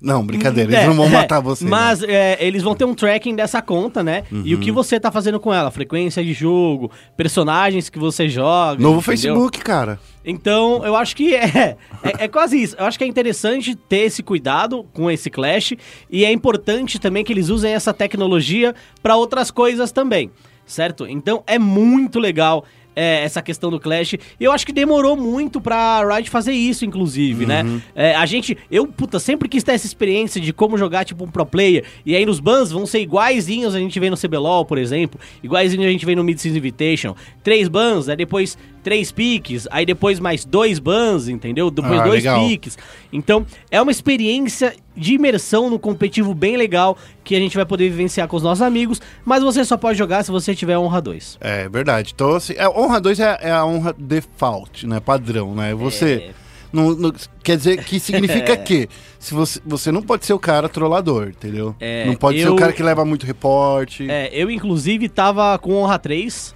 Não, 0.00 0.24
brincadeira, 0.24 0.70
eles 0.70 0.84
É, 0.84 0.86
não 0.86 0.94
vão 0.94 1.06
é, 1.08 1.10
matar 1.10 1.40
você. 1.40 1.64
Uhum. 1.64 1.70
Mas 1.70 2.02
é, 2.02 2.36
eles 2.44 2.62
vão 2.62 2.74
ter 2.74 2.84
um 2.84 2.94
tracking 2.94 3.34
dessa 3.34 3.62
conta, 3.62 4.02
né? 4.02 4.24
E 4.44 4.54
o 4.54 4.60
que 4.60 4.70
você 4.70 5.00
tá 5.00 5.10
fazendo 5.10 5.40
com 5.40 5.52
ela, 5.52 5.70
frequência 5.70 6.22
de 6.22 6.32
jogo, 6.32 6.90
personagens 7.16 7.88
que 7.88 7.98
você 7.98 8.28
joga. 8.28 8.80
Novo 8.82 8.98
entendeu? 9.00 9.06
Facebook, 9.06 9.60
cara. 9.60 9.98
Então, 10.24 10.84
eu 10.84 10.96
acho 10.96 11.14
que 11.14 11.34
é, 11.34 11.76
é, 12.02 12.24
é 12.24 12.28
quase 12.28 12.62
isso. 12.62 12.76
Eu 12.78 12.86
acho 12.86 12.98
que 12.98 13.04
é 13.04 13.06
interessante 13.06 13.74
ter 13.74 14.00
esse 14.00 14.22
cuidado 14.22 14.84
com 14.92 15.10
esse 15.10 15.30
Clash 15.30 15.74
e 16.10 16.24
é 16.24 16.32
importante 16.32 16.98
também 16.98 17.24
que 17.24 17.32
eles 17.32 17.48
usem 17.48 17.72
essa 17.72 17.92
tecnologia 17.92 18.74
para 19.02 19.16
outras 19.16 19.50
coisas 19.50 19.92
também, 19.92 20.30
certo? 20.64 21.06
Então, 21.06 21.42
é 21.46 21.58
muito 21.58 22.18
legal 22.18 22.64
é, 22.94 23.24
essa 23.24 23.42
questão 23.42 23.70
do 23.70 23.80
Clash. 23.80 24.14
E 24.14 24.18
eu 24.40 24.52
acho 24.52 24.66
que 24.66 24.72
demorou 24.72 25.16
muito 25.16 25.60
pra 25.60 26.02
Riot 26.14 26.30
fazer 26.30 26.52
isso, 26.52 26.84
inclusive, 26.84 27.46
né? 27.46 27.64
É, 27.94 28.14
a 28.14 28.26
gente, 28.26 28.56
eu, 28.70 28.86
puta, 28.86 29.18
sempre 29.18 29.48
quis 29.48 29.62
ter 29.62 29.72
essa 29.72 29.86
experiência 29.86 30.40
de 30.40 30.52
como 30.52 30.78
jogar, 30.78 31.04
tipo, 31.04 31.24
um 31.24 31.30
pro 31.30 31.44
player. 31.44 31.84
E 32.04 32.14
aí 32.14 32.24
nos 32.24 32.40
bans 32.40 32.70
vão 32.70 32.86
ser 32.86 33.00
iguaizinhos 33.00 33.74
a 33.74 33.78
gente 33.78 33.98
vê 33.98 34.10
no 34.10 34.16
CBLOL, 34.16 34.64
por 34.64 34.78
exemplo. 34.78 35.20
Iguaizinho 35.42 35.86
a 35.86 35.90
gente 35.90 36.06
vê 36.06 36.14
no 36.14 36.24
Mid-Season 36.24 36.58
Invitation. 36.58 37.14
Três 37.42 37.68
bans, 37.68 38.08
aí 38.08 38.16
depois 38.16 38.56
três 38.84 39.10
piques, 39.10 39.66
aí 39.70 39.84
depois 39.84 40.20
mais 40.20 40.44
dois 40.44 40.78
bans, 40.78 41.26
entendeu? 41.28 41.70
Depois 41.70 41.98
Ah, 42.00 42.04
dois 42.04 42.22
legal. 42.22 42.46
piques. 42.46 42.78
Então, 43.12 43.44
é 43.70 43.80
uma 43.82 43.90
experiência 43.90 44.74
de 44.96 45.14
imersão 45.14 45.68
no 45.68 45.78
competitivo 45.78 46.32
bem 46.34 46.56
legal 46.56 46.96
que 47.24 47.34
a 47.34 47.38
gente 47.40 47.56
vai 47.56 47.66
poder 47.66 47.88
vivenciar 47.90 48.28
com 48.28 48.36
os 48.36 48.42
nossos 48.44 48.62
amigos, 48.62 49.00
mas 49.24 49.42
você 49.42 49.64
só 49.64 49.76
pode 49.76 49.98
jogar 49.98 50.22
se 50.22 50.30
você 50.30 50.54
tiver 50.54 50.78
honra 50.78 51.00
2. 51.00 51.38
É 51.40 51.68
verdade. 51.68 52.12
Então, 52.14 52.36
assim, 52.36 52.54
a 52.58 52.70
honra 52.70 53.00
2 53.00 53.18
é, 53.18 53.38
é 53.40 53.50
a 53.50 53.64
honra 53.66 53.92
default, 53.98 54.86
né? 54.86 55.00
Padrão, 55.00 55.54
né? 55.54 55.74
Você. 55.74 56.26
É. 56.40 56.44
Não, 56.72 56.90
não- 56.92 57.12
quer 57.44 57.56
dizer 57.56 57.84
que 57.84 58.00
significa 58.00 58.56
que 58.58 58.88
se 59.18 59.32
você, 59.32 59.60
você 59.64 59.92
não 59.92 60.02
pode 60.02 60.26
ser 60.26 60.32
o 60.32 60.38
cara 60.40 60.68
trollador, 60.68 61.28
entendeu? 61.28 61.74
É, 61.80 62.04
não 62.04 62.16
pode 62.16 62.38
ser 62.40 62.48
eu- 62.48 62.54
o 62.54 62.56
cara 62.56 62.72
que 62.72 62.82
leva 62.82 63.04
muito 63.04 63.24
reporte. 63.24 64.10
É, 64.10 64.28
eu 64.32 64.50
inclusive 64.50 65.08
tava 65.08 65.56
com 65.58 65.72
honra 65.74 65.98
3. 66.00 66.52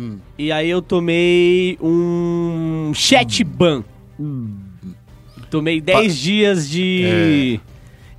Hum. 0.00 0.18
E 0.38 0.50
aí 0.50 0.70
eu 0.70 0.80
tomei 0.80 1.76
um 1.82 2.92
chat 2.94 3.44
ban. 3.44 3.84
Tomei 5.50 5.80
10 5.80 6.16
dias 6.16 6.68
de. 6.70 7.60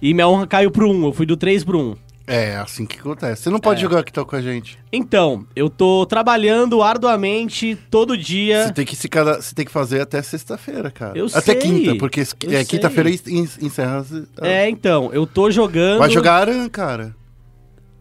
E 0.01 0.13
minha 0.13 0.27
honra 0.27 0.45
caiu 0.47 0.69
pro 0.69 0.89
1. 0.91 1.05
Eu 1.05 1.13
fui 1.13 1.25
do 1.25 1.37
3 1.37 1.63
pro 1.63 1.79
1. 1.79 1.95
É, 2.27 2.55
assim 2.57 2.85
que 2.85 2.99
acontece. 2.99 3.43
Você 3.43 3.49
não 3.49 3.59
pode 3.59 3.79
É. 3.79 3.81
jogar 3.81 3.99
aqui 3.99 4.11
tal 4.13 4.25
com 4.25 4.35
a 4.35 4.41
gente. 4.41 4.77
Então, 4.91 5.45
eu 5.55 5.69
tô 5.69 6.05
trabalhando 6.05 6.81
arduamente 6.81 7.77
todo 7.89 8.15
dia. 8.17 8.67
Você 8.67 8.73
tem 8.73 8.85
que 8.85 8.95
se 8.95 9.09
cada, 9.09 9.41
você 9.41 9.53
tem 9.55 9.65
que 9.65 9.71
fazer 9.71 10.01
até 10.01 10.21
sexta-feira, 10.21 10.89
cara. 10.91 11.17
Eu 11.17 11.25
até 11.25 11.41
sei, 11.41 11.55
quinta, 11.55 11.95
porque 11.95 12.21
é, 12.21 12.63
quinta-feira 12.63 13.09
en- 13.09 13.47
encerra. 13.61 13.97
as- 13.97 14.23
É, 14.41 14.69
então, 14.69 15.09
eu 15.13 15.25
tô 15.25 15.49
jogando. 15.51 15.99
Vai 15.99 16.09
jogar 16.09 16.35
Aran, 16.35 16.69
cara. 16.69 17.15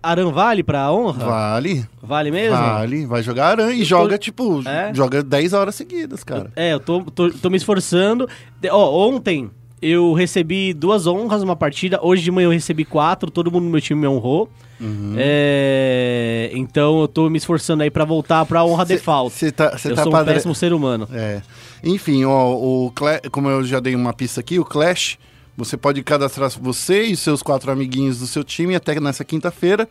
Aran 0.02 0.30
vale 0.30 0.62
pra 0.62 0.90
honra? 0.92 1.24
Vale. 1.24 1.86
Vale 2.02 2.30
mesmo? 2.30 2.56
Vale. 2.56 3.06
Vai 3.06 3.22
jogar 3.22 3.48
Aran 3.48 3.72
e 3.72 3.80
Eu 3.80 3.84
joga, 3.84 4.12
tô- 4.16 4.18
tipo, 4.18 4.62
É? 4.68 4.92
joga 4.94 5.22
10 5.22 5.52
horas 5.52 5.74
seguidas, 5.74 6.24
cara. 6.24 6.50
É, 6.56 6.72
eu 6.72 6.80
tô, 6.80 7.02
tô, 7.02 7.30
tô 7.30 7.50
me 7.50 7.56
esforçando. 7.56 8.28
De- 8.60 8.70
Ó, 8.70 9.08
ontem 9.08 9.50
eu 9.82 10.12
recebi 10.12 10.72
duas 10.72 11.06
honras 11.06 11.42
numa 11.42 11.56
partida. 11.56 11.98
Hoje 12.02 12.22
de 12.22 12.30
manhã 12.30 12.46
eu 12.46 12.50
recebi 12.52 12.84
quatro, 12.84 13.30
todo 13.30 13.50
mundo 13.50 13.64
no 13.64 13.70
meu 13.70 13.80
time 13.80 14.00
me 14.00 14.06
honrou. 14.06 14.48
Uhum. 14.80 15.14
É, 15.18 16.50
então 16.54 17.00
eu 17.02 17.08
tô 17.08 17.28
me 17.28 17.36
esforçando 17.36 17.82
aí 17.82 17.90
pra 17.90 18.04
voltar 18.04 18.44
pra 18.46 18.64
honra 18.64 18.84
default. 18.86 19.34
Você 19.34 19.52
tá, 19.52 19.76
cê 19.76 19.90
eu 19.90 19.94
tá 19.94 20.02
sou 20.02 20.10
um 20.10 20.14
padre- 20.16 20.34
péssimo 20.34 20.54
ser 20.54 20.72
humano. 20.72 21.06
É. 21.12 21.42
Enfim, 21.84 22.24
ó, 22.24 22.52
o 22.54 22.90
Cla- 22.94 23.20
como 23.30 23.48
eu 23.48 23.62
já 23.64 23.80
dei 23.80 23.94
uma 23.94 24.12
pista 24.14 24.40
aqui, 24.40 24.58
o 24.58 24.64
Clash, 24.64 25.18
você 25.60 25.76
pode 25.76 26.02
cadastrar 26.02 26.50
você 26.60 27.02
e 27.02 27.14
seus 27.16 27.42
quatro 27.42 27.70
amiguinhos 27.70 28.18
do 28.18 28.26
seu 28.26 28.42
time 28.42 28.74
até 28.74 28.98
nessa 28.98 29.24
quinta-feira, 29.24 29.86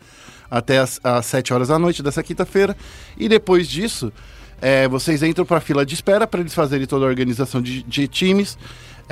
até 0.50 0.78
as, 0.78 1.00
às 1.04 1.26
7 1.26 1.54
horas 1.54 1.68
da 1.68 1.78
noite 1.78 2.02
dessa 2.02 2.22
quinta-feira. 2.22 2.76
E 3.16 3.28
depois 3.28 3.68
disso, 3.68 4.12
é, 4.60 4.88
vocês 4.88 5.22
entram 5.22 5.46
para 5.46 5.58
a 5.58 5.60
fila 5.60 5.86
de 5.86 5.94
espera 5.94 6.26
para 6.26 6.40
eles 6.40 6.52
fazerem 6.52 6.86
toda 6.86 7.04
a 7.06 7.08
organização 7.08 7.62
de, 7.62 7.82
de 7.84 8.08
times. 8.08 8.58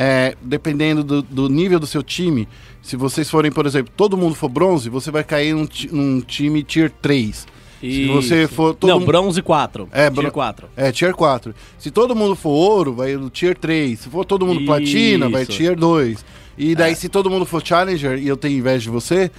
É, 0.00 0.36
dependendo 0.40 1.02
do, 1.02 1.22
do 1.22 1.48
nível 1.48 1.80
do 1.80 1.86
seu 1.86 2.04
time, 2.04 2.46
se 2.80 2.94
vocês 2.96 3.28
forem, 3.28 3.50
por 3.50 3.66
exemplo, 3.66 3.92
todo 3.96 4.16
mundo 4.16 4.34
for 4.36 4.48
bronze, 4.48 4.88
você 4.88 5.10
vai 5.10 5.24
cair 5.24 5.54
num, 5.54 5.66
num 5.90 6.20
time 6.20 6.62
tier 6.62 6.90
3. 7.02 7.46
Se 7.80 8.06
você 8.08 8.44
Isso. 8.44 8.54
for 8.54 8.74
todo 8.74 8.90
Não, 8.90 9.00
bronze 9.04 9.40
4. 9.40 9.88
É, 9.92 10.10
bron- 10.10 10.30
4. 10.30 10.68
É, 10.76 10.90
tier 10.90 11.14
4. 11.14 11.54
Se 11.78 11.90
todo 11.90 12.14
mundo 12.14 12.34
for 12.34 12.50
ouro, 12.50 12.92
vai 12.92 13.14
no 13.16 13.30
tier 13.30 13.56
3. 13.56 13.98
Se 14.00 14.08
for 14.08 14.24
todo 14.24 14.44
mundo 14.46 14.64
platina, 14.64 15.28
vai 15.28 15.42
Isso. 15.42 15.52
tier 15.52 15.76
2. 15.76 16.24
E 16.58 16.74
daí, 16.74 16.94
se 16.96 17.08
todo 17.08 17.30
mundo 17.30 17.46
for 17.46 17.64
challenger, 17.64 18.18
e 18.18 18.26
eu 18.26 18.36
tenho 18.36 18.58
inveja 18.58 18.80
de 18.84 18.90
você, 18.90 19.30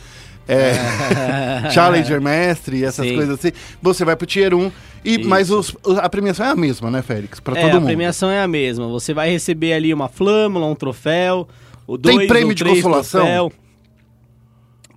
é, 0.47 0.71
challenger, 1.71 2.21
mestre, 2.21 2.84
essas 2.84 3.05
Sim. 3.08 3.15
coisas 3.15 3.38
assim, 3.38 3.51
você 3.82 4.05
vai 4.05 4.15
pro 4.15 4.25
tier 4.25 4.53
1. 4.53 4.71
E, 5.03 5.17
mas 5.25 5.49
os- 5.51 5.75
a 6.01 6.10
premiação 6.10 6.45
é 6.45 6.49
a 6.49 6.55
mesma, 6.55 6.89
né, 6.91 7.01
Félix? 7.01 7.39
Pra 7.39 7.58
É, 7.58 7.62
todo 7.62 7.71
a 7.71 7.73
mundo. 7.75 7.86
premiação 7.86 8.29
é 8.29 8.41
a 8.41 8.47
mesma. 8.47 8.88
Você 8.88 9.13
vai 9.13 9.29
receber 9.29 9.73
ali 9.73 9.93
uma 9.93 10.08
flâmula, 10.10 10.65
um 10.65 10.75
troféu, 10.75 11.47
o 11.88 11.97
Tem 11.97 12.15
dois 12.15 12.27
prêmio 12.27 12.49
ou 12.49 12.53
de 12.53 12.63
consolação? 12.65 13.21
troféu. 13.21 13.51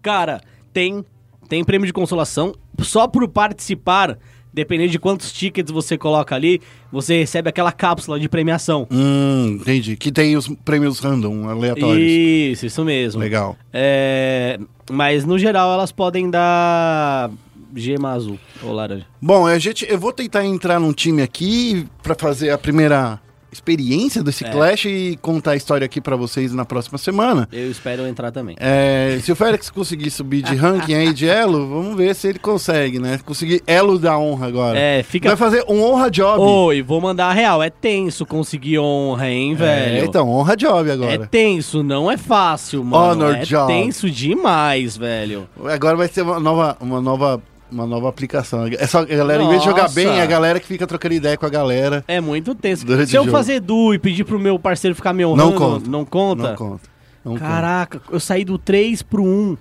Cara, 0.02 0.40
tem. 0.72 1.04
Tem 1.48 1.62
prêmio 1.62 1.86
de 1.86 1.92
consolação. 1.92 2.54
Só 2.80 3.06
por 3.06 3.28
participar, 3.28 4.18
dependendo 4.52 4.90
de 4.90 4.98
quantos 4.98 5.32
tickets 5.32 5.72
você 5.72 5.96
coloca 5.96 6.34
ali, 6.34 6.60
você 6.90 7.18
recebe 7.18 7.48
aquela 7.48 7.72
cápsula 7.72 8.20
de 8.20 8.28
premiação. 8.28 8.86
Hum, 8.90 9.58
entendi. 9.60 9.96
Que 9.96 10.12
tem 10.12 10.36
os 10.36 10.48
prêmios 10.64 10.98
random, 10.98 11.48
aleatórios. 11.48 12.10
Isso, 12.10 12.66
isso 12.66 12.84
mesmo. 12.84 13.20
Legal. 13.20 13.56
É, 13.72 14.58
mas 14.90 15.24
no 15.24 15.38
geral 15.38 15.72
elas 15.72 15.92
podem 15.92 16.30
dar 16.30 17.30
gema 17.74 18.12
azul 18.12 18.38
ou 18.62 18.72
laranja. 18.72 19.06
Bom, 19.20 19.46
a 19.46 19.58
gente, 19.58 19.86
eu 19.88 19.98
vou 19.98 20.12
tentar 20.12 20.44
entrar 20.44 20.78
num 20.78 20.92
time 20.92 21.22
aqui 21.22 21.86
pra 22.02 22.14
fazer 22.14 22.50
a 22.50 22.58
primeira 22.58 23.20
experiência 23.52 24.22
desse 24.22 24.44
É. 24.44 24.50
Clash 24.50 24.86
e 24.86 25.18
contar 25.20 25.52
a 25.52 25.56
história 25.56 25.84
aqui 25.84 26.00
pra 26.00 26.16
vocês 26.16 26.52
na 26.52 26.64
próxima 26.64 26.96
semana. 26.98 27.48
Eu 27.52 27.70
espero 27.70 28.06
entrar 28.06 28.32
também. 28.32 28.56
É, 28.58 29.18
se 29.22 29.30
o 29.30 29.36
Félix 29.36 29.68
conseguir 29.70 30.10
subir 30.10 30.42
de 30.42 30.54
ranking 30.54 30.94
aí 30.94 31.12
de 31.12 31.28
elo, 31.28 31.68
vamos 31.68 31.96
ver 31.96 32.14
se 32.14 32.28
ele 32.28 32.38
consegue, 32.38 32.98
né? 32.98 33.20
Conseguir 33.24 33.62
elo 33.66 33.98
da 33.98 34.18
honra 34.18 34.46
agora. 34.46 34.78
É, 34.78 35.02
fica. 35.02 35.28
Vai 35.28 35.36
fazer 35.36 35.64
um 35.68 35.82
honra 35.82 36.10
job. 36.10 36.40
Oi, 36.40 36.82
vou 36.82 37.00
mandar 37.00 37.26
a 37.26 37.32
real. 37.32 37.62
É 37.62 37.68
tenso 37.70 38.24
conseguir 38.24 38.78
honra, 38.78 39.28
hein, 39.28 39.54
velho? 39.54 39.96
É, 40.02 40.04
então, 40.04 40.28
honra 40.30 40.56
job 40.56 40.88
É 40.88 40.92
agora. 40.92 41.26
tenso, 41.26 41.82
não 41.82 42.10
é 42.10 42.16
fácil, 42.16 42.82
mano. 42.82 43.12
Honor 43.24 43.36
é 43.36 43.40
job. 43.44 43.72
tenso 43.72 44.10
demais, 44.10 44.96
velho. 44.96 45.48
Agora 45.64 45.96
vai 45.96 46.08
ser 46.08 46.22
uma 46.22 46.40
nova, 46.40 46.76
uma 46.80 47.00
nova, 47.00 47.40
uma 47.72 47.86
nova 47.86 48.08
aplicação. 48.08 48.66
É 48.78 48.86
só 48.86 49.00
a 49.00 49.04
galera, 49.04 49.42
em 49.42 49.48
vez 49.48 49.60
de 49.60 49.66
jogar 49.66 49.82
Nossa. 49.82 49.94
bem, 49.94 50.06
é 50.08 50.22
a 50.22 50.26
galera 50.26 50.60
que 50.60 50.66
fica 50.66 50.86
trocando 50.86 51.14
ideia 51.14 51.36
com 51.36 51.46
a 51.46 51.48
galera. 51.48 52.04
É 52.06 52.20
muito 52.20 52.54
tenso. 52.54 52.86
Se 52.86 53.16
eu 53.16 53.24
jogo. 53.24 53.30
fazer 53.30 53.60
du 53.60 53.94
e 53.94 53.98
pedir 53.98 54.24
pro 54.24 54.38
meu 54.38 54.58
parceiro 54.58 54.94
ficar 54.94 55.12
me 55.12 55.24
honrando, 55.24 55.50
Não 55.50 55.58
conta. 55.58 55.90
não 55.90 56.04
conta? 56.04 56.48
Não 56.50 56.56
conta. 56.56 56.92
Não 57.24 57.34
Caraca, 57.36 58.00
eu 58.10 58.18
saí 58.20 58.44
do 58.44 58.58
3 58.58 59.00
pro 59.02 59.22
1. 59.24 59.56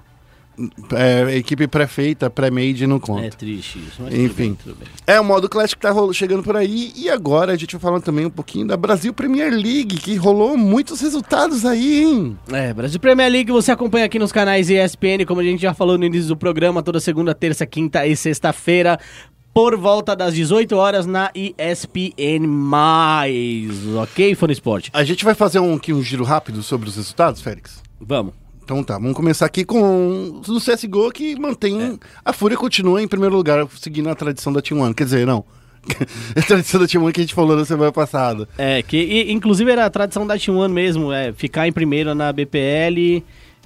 É, 0.94 1.36
equipe 1.38 1.68
pré-feita, 1.68 2.30
pré-made, 2.30 2.86
não 2.88 3.00
conta. 3.00 3.26
É 3.26 3.30
triste 3.30 3.80
isso, 3.80 4.02
mas 4.02 4.14
Enfim. 4.14 4.54
tudo 4.56 4.76
bem, 4.76 4.76
tudo 4.76 4.76
bem. 4.80 4.88
É 5.08 5.20
o 5.20 5.24
modo 5.24 5.48
Classic 5.50 5.76
que 5.76 5.82
tá 5.82 5.92
rolo- 5.92 6.14
chegando 6.14 6.44
por 6.44 6.56
aí. 6.56 6.92
E 6.96 7.10
agora 7.10 7.54
a 7.54 7.56
gente 7.58 7.74
vai 7.74 7.82
falar 7.82 8.02
também 8.02 8.26
um 8.26 8.30
pouquinho 8.30 8.68
da 8.68 8.76
Brasil 8.78 9.14
Premier 9.14 9.52
League, 9.52 9.98
que 9.98 10.16
rolou 10.16 10.58
muitos 10.58 11.02
resultados 11.02 11.66
aí, 11.66 12.04
hein? 12.04 12.38
É, 12.52 12.74
Brasil 12.74 13.00
Premier 13.00 13.32
League 13.32 13.52
você 13.52 13.72
acompanha 13.72 14.06
aqui 14.06 14.18
nos 14.20 14.32
canais 14.32 14.70
ESPN, 14.70 15.26
como 15.28 15.42
a 15.42 15.44
gente 15.44 15.62
já 15.62 15.74
falou 15.74 15.98
no 15.98 16.06
início 16.06 16.28
do 16.28 16.38
programa, 16.38 16.82
toda 16.84 17.00
segunda, 17.00 17.34
terça, 17.34 17.66
quinta 17.66 18.06
e 18.06 18.16
sexta-feira, 18.16 19.00
por 19.54 19.76
volta 19.76 20.16
das 20.16 20.34
18 20.34 20.76
horas 20.78 21.06
na 21.06 21.30
ESPN+, 21.36 22.48
ok, 24.02 24.36
Fone 24.36 24.54
Esporte? 24.54 24.90
A 24.94 25.04
gente 25.04 25.26
vai 25.26 25.36
fazer 25.36 25.60
um, 25.60 25.76
aqui 25.76 25.92
um 25.94 26.02
giro 26.02 26.24
rápido 26.24 26.64
sobre 26.64 26.88
os 26.88 26.96
resultados, 26.96 27.42
Félix? 27.42 27.82
Vamos. 28.00 28.34
Então 28.72 28.86
tá, 28.86 28.94
vamos 28.98 29.14
começar 29.18 29.46
aqui 29.46 29.66
com 29.66 30.40
o 30.48 30.60
CSGO 30.62 31.12
que 31.12 31.38
mantém. 31.38 31.82
É. 31.82 31.94
A 32.24 32.32
Fúria 32.32 32.56
continua 32.56 33.02
em 33.04 33.08
primeiro 33.08 33.36
lugar, 33.36 33.68
seguindo 33.78 34.08
a 34.10 34.16
tradição 34.16 34.54
da 34.54 34.62
Team 34.62 34.80
One. 34.80 34.94
Quer 34.94 35.04
dizer, 35.04 35.28
não. 35.28 35.44
a 36.38 36.42
tradição 36.42 36.80
da 36.80 36.88
Team 36.88 37.04
One 37.04 37.12
que 37.12 37.20
a 37.20 37.24
gente 37.24 37.34
falou 37.34 37.58
na 37.58 37.66
semana 37.66 37.92
passada. 37.92 38.48
É, 38.58 38.82
que 38.82 38.96
e, 38.96 39.30
inclusive 39.30 39.70
era 39.70 39.86
a 39.86 39.90
tradição 39.90 40.26
da 40.26 40.38
Team 40.38 40.58
One 40.58 40.74
mesmo, 40.74 41.12
é 41.12 41.34
ficar 41.34 41.68
em 41.68 41.74
primeiro 41.74 42.16
na 42.16 42.32
BPL 42.32 43.22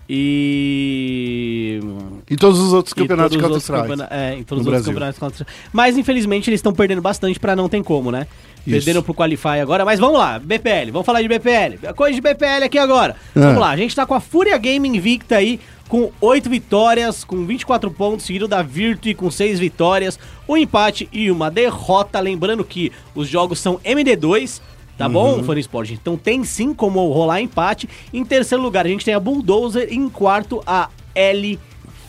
e... 0.09 1.79
E 2.27 2.35
todos 2.35 2.59
os 2.59 2.73
outros 2.73 2.93
campeonatos 2.93 3.37
Counter-Strike. 3.37 3.81
campeona- 3.81 4.07
É, 4.09 4.33
em 4.33 4.43
todos 4.43 4.65
no 4.65 4.71
os 4.71 4.73
outros 4.73 4.91
Brasil. 4.91 4.93
campeonatos 4.93 5.19
Counter 5.19 5.45
Mas 5.71 5.97
infelizmente 5.99 6.49
eles 6.49 6.57
estão 6.59 6.73
perdendo 6.73 7.01
bastante 7.01 7.39
pra 7.39 7.55
não 7.55 7.69
tem 7.69 7.83
como, 7.83 8.11
né? 8.11 8.25
Isso. 8.65 8.71
Perdendo 8.77 9.03
pro 9.03 9.13
Qualify 9.13 9.59
agora, 9.61 9.85
mas 9.85 9.99
vamos 9.99 10.17
lá, 10.17 10.39
BPL, 10.39 10.91
vamos 10.91 11.05
falar 11.05 11.21
de 11.21 11.27
BPL. 11.27 11.93
Coisa 11.95 12.15
de 12.15 12.21
BPL 12.21 12.63
aqui 12.65 12.77
agora. 12.79 13.15
Ah. 13.35 13.39
Vamos 13.39 13.59
lá, 13.59 13.69
a 13.69 13.77
gente 13.77 13.95
tá 13.95 14.05
com 14.05 14.13
a 14.15 14.19
Fúria 14.19 14.57
Game 14.57 14.87
invicta 14.87 15.35
aí, 15.37 15.59
com 15.87 16.11
8 16.19 16.49
vitórias, 16.49 17.23
com 17.23 17.45
24 17.45 17.91
pontos, 17.91 18.25
seguido 18.25 18.47
da 18.47 18.63
Virtue 18.63 19.13
com 19.13 19.29
6 19.29 19.59
vitórias, 19.59 20.17
um 20.49 20.57
empate 20.57 21.07
e 21.13 21.29
uma 21.29 21.51
derrota. 21.51 22.19
Lembrando 22.19 22.63
que 22.63 22.91
os 23.13 23.27
jogos 23.27 23.59
são 23.59 23.79
MD2, 23.85 24.61
tá 24.97 25.05
Uhum. 25.05 25.13
bom, 25.13 25.43
Fone 25.43 25.59
Sport? 25.61 25.91
Então 25.91 26.17
tem 26.17 26.43
sim 26.43 26.73
como 26.73 27.07
rolar 27.11 27.39
empate. 27.41 27.87
Em 28.11 28.25
terceiro 28.25 28.63
lugar, 28.63 28.85
a 28.87 28.89
gente 28.89 29.05
tem 29.05 29.13
a 29.13 29.19
Bulldozer, 29.19 29.89
em 29.91 30.09
quarto, 30.09 30.63
a 30.65 30.89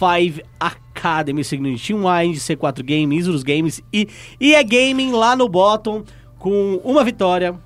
L5 0.01 0.43
Academy, 0.59 1.45
seguindo 1.45 1.79
Team 1.79 1.99
Wind, 2.01 2.37
C4 2.39 2.83
Games, 2.83 3.21
Isurus 3.21 3.43
Games 3.43 3.83
e 3.93 4.09
EA 4.41 4.63
Gaming 4.63 5.13
lá 5.13 5.37
no 5.37 5.49
bottom, 5.49 6.03
com 6.47 6.81
uma 6.85 7.03
vitória, 7.03 7.57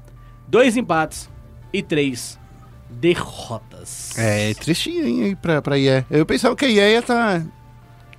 dois 0.48 0.74
empates 0.74 1.28
e 1.70 1.82
três 1.82 2.38
derrotas. 2.88 4.16
É, 4.16 4.54
tristinho, 4.54 5.06
hein, 5.06 5.22
aí 5.24 5.36
pra, 5.36 5.60
pra 5.60 5.76
IE. 5.76 6.02
Eu 6.10 6.24
pensava 6.24 6.56
que 6.56 6.64
a 6.64 6.68
IE 6.68 6.92
ia 6.92 7.02
tá. 7.02 7.42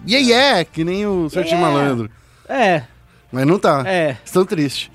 IE, 0.06 0.18
yeah, 0.18 0.64
que 0.64 0.84
nem 0.84 1.04
o 1.08 1.28
Certinho 1.32 1.58
Yeah. 1.58 1.80
Malandro. 1.80 2.12
É, 2.48 2.84
Mas 3.32 3.48
não 3.48 3.58
tá. 3.58 3.82
é. 3.88 4.18
Estão 4.24 4.46
tristes. 4.46 4.92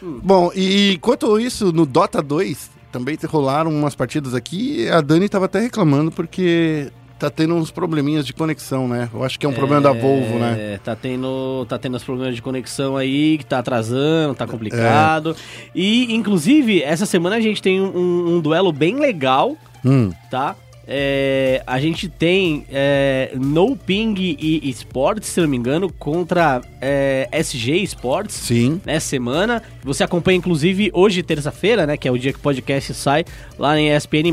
Bom, 0.00 0.52
e 0.54 0.92
enquanto 0.94 1.40
isso, 1.40 1.72
no 1.72 1.84
Dota 1.84 2.22
2, 2.22 2.70
também 2.92 3.18
rolaram 3.26 3.72
umas 3.72 3.96
partidas 3.96 4.36
aqui. 4.36 4.88
A 4.88 5.00
Dani 5.00 5.28
tava 5.28 5.46
até 5.46 5.58
reclamando 5.58 6.12
porque 6.12 6.92
tá 7.18 7.28
tendo 7.30 7.54
uns 7.54 7.70
probleminhas 7.70 8.24
de 8.24 8.32
conexão, 8.32 8.86
né? 8.86 9.08
Eu 9.12 9.24
acho 9.24 9.38
que 9.38 9.44
é 9.44 9.48
um 9.48 9.52
problema 9.52 9.80
da 9.82 9.92
Volvo, 9.92 10.38
né? 10.38 10.56
É, 10.74 10.78
tá 10.78 10.94
tendo, 10.94 11.66
tá 11.68 11.78
tendo 11.78 11.96
os 11.96 12.04
problemas 12.04 12.34
de 12.36 12.42
conexão 12.42 12.96
aí, 12.96 13.38
que 13.38 13.44
tá 13.44 13.58
atrasando, 13.58 14.34
tá 14.34 14.46
complicado. 14.46 15.34
E, 15.74 16.14
inclusive, 16.14 16.82
essa 16.82 17.06
semana 17.06 17.36
a 17.36 17.40
gente 17.40 17.60
tem 17.60 17.80
um, 17.80 18.36
um 18.36 18.40
duelo 18.40 18.72
bem 18.72 18.96
legal, 18.96 19.56
Hum. 19.84 20.10
tá? 20.30 20.54
É, 20.90 21.62
a 21.66 21.78
gente 21.78 22.08
tem 22.08 22.64
é, 22.70 23.32
No 23.34 23.76
Ping 23.76 24.14
e 24.18 24.70
Sports, 24.70 25.28
se 25.28 25.40
não 25.42 25.46
me 25.46 25.58
engano, 25.58 25.92
contra 25.92 26.62
é, 26.80 27.28
SG 27.30 27.82
Sports 27.82 28.34
Sim. 28.34 28.80
nessa 28.86 29.06
semana. 29.06 29.62
Você 29.84 30.02
acompanha, 30.02 30.38
inclusive, 30.38 30.90
hoje, 30.94 31.22
terça-feira, 31.22 31.86
né? 31.86 31.98
Que 31.98 32.08
é 32.08 32.10
o 32.10 32.18
dia 32.18 32.32
que 32.32 32.38
o 32.38 32.42
podcast 32.42 32.94
sai 32.94 33.26
lá 33.58 33.78
em 33.78 33.94
ESPN. 33.94 34.28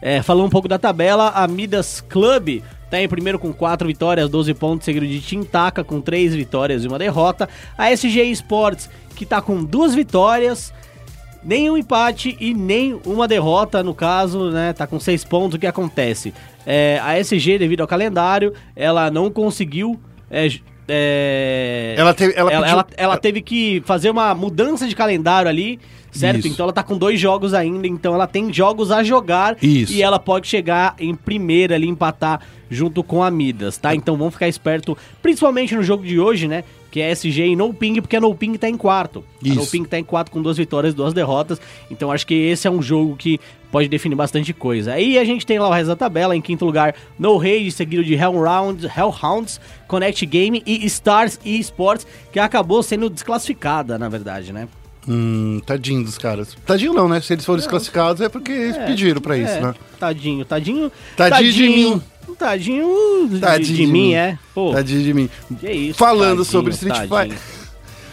É, 0.00 0.22
falando 0.22 0.46
um 0.46 0.50
pouco 0.50 0.68
da 0.68 0.78
tabela, 0.78 1.30
a 1.30 1.48
Midas 1.48 2.00
Club 2.08 2.62
tá 2.88 3.00
em 3.00 3.08
primeiro 3.08 3.38
com 3.38 3.52
4 3.52 3.86
vitórias, 3.86 4.28
12 4.28 4.54
pontos, 4.54 4.84
seguido 4.84 5.06
de 5.06 5.20
Tintaka 5.20 5.84
com 5.84 6.00
3 6.00 6.34
vitórias 6.34 6.84
e 6.84 6.88
uma 6.88 6.98
derrota. 6.98 7.48
A 7.76 7.90
SG 7.92 8.22
Sports, 8.32 8.90
que 9.16 9.26
tá 9.26 9.40
com 9.40 9.64
duas 9.64 9.94
vitórias. 9.94 10.72
Nenhum 11.42 11.76
empate 11.76 12.36
e 12.38 12.52
nem 12.52 13.00
uma 13.06 13.26
derrota, 13.26 13.82
no 13.82 13.94
caso, 13.94 14.50
né? 14.50 14.72
Tá 14.74 14.86
com 14.86 15.00
seis 15.00 15.24
pontos. 15.24 15.54
O 15.56 15.58
que 15.58 15.66
acontece? 15.66 16.34
É, 16.66 17.00
a 17.02 17.18
SG, 17.18 17.58
devido 17.58 17.80
ao 17.80 17.86
calendário, 17.88 18.52
ela 18.76 19.10
não 19.10 19.30
conseguiu. 19.30 19.98
é, 20.30 20.48
é, 20.92 21.94
Ela 21.96 22.12
teve. 22.12 22.34
Ela, 22.36 22.52
ela, 22.52 22.60
pediu- 22.62 22.72
ela, 22.78 22.86
ela 22.96 23.16
teve 23.16 23.40
que 23.40 23.82
fazer 23.86 24.10
uma 24.10 24.34
mudança 24.34 24.86
de 24.86 24.94
calendário 24.94 25.48
ali, 25.48 25.78
certo? 26.10 26.40
Isso. 26.40 26.48
Então 26.48 26.64
ela 26.64 26.72
tá 26.72 26.82
com 26.82 26.98
dois 26.98 27.18
jogos 27.18 27.54
ainda, 27.54 27.86
então 27.86 28.12
ela 28.14 28.26
tem 28.26 28.52
jogos 28.52 28.90
a 28.90 29.02
jogar 29.02 29.56
Isso. 29.62 29.92
e 29.92 30.02
ela 30.02 30.18
pode 30.18 30.46
chegar 30.48 30.94
em 30.98 31.14
primeira 31.14 31.74
ali, 31.76 31.88
empatar 31.88 32.40
junto 32.68 33.02
com 33.02 33.22
a 33.22 33.30
Midas, 33.30 33.78
tá? 33.78 33.94
Então 33.94 34.16
vamos 34.16 34.34
ficar 34.34 34.48
esperto, 34.48 34.96
principalmente 35.22 35.74
no 35.74 35.82
jogo 35.82 36.04
de 36.04 36.18
hoje, 36.20 36.46
né? 36.48 36.64
Que 36.90 37.00
é 37.00 37.10
SG 37.10 37.46
e 37.46 37.56
No 37.56 37.72
Ping, 37.72 38.00
porque 38.00 38.16
a 38.16 38.20
No 38.20 38.34
Ping 38.34 38.56
tá 38.56 38.68
em 38.68 38.76
quarto. 38.76 39.24
A 39.44 39.48
Isso. 39.48 39.56
No 39.56 39.66
Ping 39.66 39.84
tá 39.84 39.98
em 39.98 40.04
quarto 40.04 40.30
com 40.30 40.42
duas 40.42 40.56
vitórias 40.56 40.92
e 40.92 40.96
duas 40.96 41.14
derrotas. 41.14 41.60
Então 41.90 42.10
acho 42.10 42.26
que 42.26 42.34
esse 42.34 42.66
é 42.66 42.70
um 42.70 42.82
jogo 42.82 43.16
que 43.16 43.38
pode 43.70 43.88
definir 43.88 44.16
bastante 44.16 44.52
coisa. 44.52 44.92
Aí 44.94 45.18
a 45.18 45.24
gente 45.24 45.46
tem 45.46 45.58
lá 45.58 45.68
o 45.68 45.72
resto 45.72 45.88
da 45.88 45.96
tabela, 45.96 46.34
em 46.34 46.40
quinto 46.40 46.64
lugar, 46.64 46.94
No 47.18 47.36
Rage, 47.36 47.70
seguido 47.70 48.02
de 48.04 48.14
Hellround, 48.14 48.86
Hellhounds, 48.86 49.60
Connect 49.86 50.26
Game 50.26 50.62
e 50.66 50.84
Stars 50.86 51.38
Esports, 51.44 52.06
que 52.32 52.40
acabou 52.40 52.82
sendo 52.82 53.08
desclassificada, 53.08 53.98
na 53.98 54.08
verdade, 54.08 54.52
né? 54.52 54.68
Hum, 55.08 55.60
tadinho 55.64 56.04
dos 56.04 56.18
caras. 56.18 56.56
Tadinho 56.66 56.92
não, 56.92 57.08
né? 57.08 57.20
Se 57.20 57.32
eles 57.32 57.44
foram 57.44 57.58
desclassificados 57.58 58.20
é 58.20 58.28
porque 58.28 58.52
eles 58.52 58.76
pediram 58.76 59.20
pra 59.20 59.36
isso, 59.36 59.52
É, 59.52 59.60
né? 59.60 59.74
Tadinho, 59.98 60.44
tadinho. 60.44 60.92
Tadinho 61.16 61.52
de 61.52 61.68
mim. 61.68 62.02
Tadinho 62.34 63.28
de, 63.30 63.38
Tadinho 63.38 63.76
de 63.76 63.86
mim, 63.86 64.14
é. 64.14 64.38
Pô, 64.54 64.72
Tadinho 64.72 65.02
de 65.02 65.14
mim. 65.14 65.30
que 65.58 65.70
isso. 65.70 65.98
Falando 65.98 66.38
tadinho, 66.38 66.44
sobre 66.44 66.72
Street. 66.72 67.08
Fighter. 67.08 67.38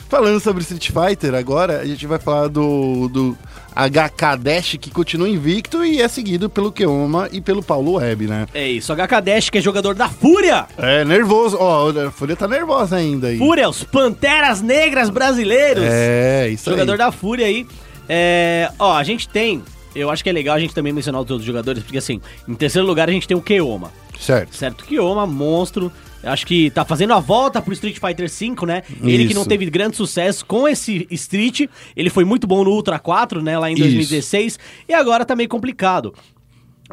Falando 0.10 0.39
sobre 0.39 0.62
Street 0.63 0.89
Fighter, 0.89 1.36
agora 1.36 1.82
a 1.82 1.86
gente 1.86 2.08
vai 2.08 2.17
falar 2.17 2.47
do, 2.47 3.10
do 3.10 3.38
HK 3.75 4.41
Dash, 4.41 4.77
que 4.80 4.89
continua 4.89 5.27
invicto 5.30 5.84
e 5.86 6.01
é 6.01 6.08
seguido 6.08 6.49
pelo 6.49 6.71
Keoma 6.71 7.27
e 7.32 7.41
pelo 7.41 7.62
Paulo 7.62 7.93
Web, 7.93 8.25
né? 8.25 8.47
É 8.53 8.67
isso, 8.67 8.93
HK 8.95 9.21
Dash, 9.21 9.49
que 9.49 9.58
é 9.58 9.62
jogador 9.62 9.93
da 9.93 10.08
Fúria. 10.10 10.65
É, 10.77 11.03
nervoso. 11.03 11.58
Ó, 11.60 11.89
a 11.89 12.10
Folha 12.10 12.36
tá 12.36 12.47
nervosa 12.47 12.95
ainda 12.95 13.27
aí. 13.27 13.38
Fúria, 13.38 13.69
os 13.69 13.84
Panteras 13.84 14.62
Negras 14.62 15.10
brasileiros. 15.10 15.84
É, 15.86 16.47
isso 16.49 16.69
jogador 16.69 16.93
aí. 16.93 16.97
da 16.97 17.12
Fúria 17.12 17.45
aí. 17.45 17.67
É, 18.10 18.71
ó, 18.80 18.95
a 18.95 19.03
gente 19.03 19.27
tem. 19.27 19.62
Eu 19.93 20.10
acho 20.10 20.23
que 20.23 20.30
é 20.30 20.34
legal 20.34 20.56
a 20.56 20.60
gente 20.60 20.73
também 20.73 20.93
mencionar 20.93 21.21
os 21.21 21.30
outros 21.30 21.45
jogadores, 21.45 21.84
porque 21.84 21.97
assim, 21.97 22.21
em 22.47 22.53
terceiro 22.56 22.88
lugar 22.88 23.10
a 23.10 23.12
gente 23.12 23.27
tem 23.27 23.36
o 23.36 23.41
Keoma. 23.41 23.91
Certo. 24.19 24.56
Certo? 24.56 24.86
Keoma, 24.86 25.25
monstro. 25.25 25.91
Acho 26.23 26.45
que 26.45 26.69
tá 26.71 26.84
fazendo 26.84 27.13
a 27.13 27.19
volta 27.19 27.62
pro 27.62 27.73
Street 27.73 27.97
Fighter 27.99 28.30
V, 28.30 28.65
né? 28.65 28.84
Ele 29.03 29.27
que 29.27 29.34
não 29.34 29.41
Isso. 29.43 29.49
teve 29.49 29.69
grande 29.69 29.95
sucesso 29.95 30.45
com 30.45 30.67
esse 30.67 31.08
Street. 31.12 31.67
Ele 31.95 32.10
foi 32.10 32.25
muito 32.25 32.47
bom 32.47 32.63
no 32.63 32.71
Ultra 32.71 32.99
4, 32.99 33.41
né? 33.41 33.58
Lá 33.58 33.69
em 33.69 33.73
Isso. 33.73 33.84
2016. 33.84 34.60
E 34.89 34.93
agora 34.93 35.23
tá 35.23 35.36
meio 35.36 35.47
complicado. 35.47 36.13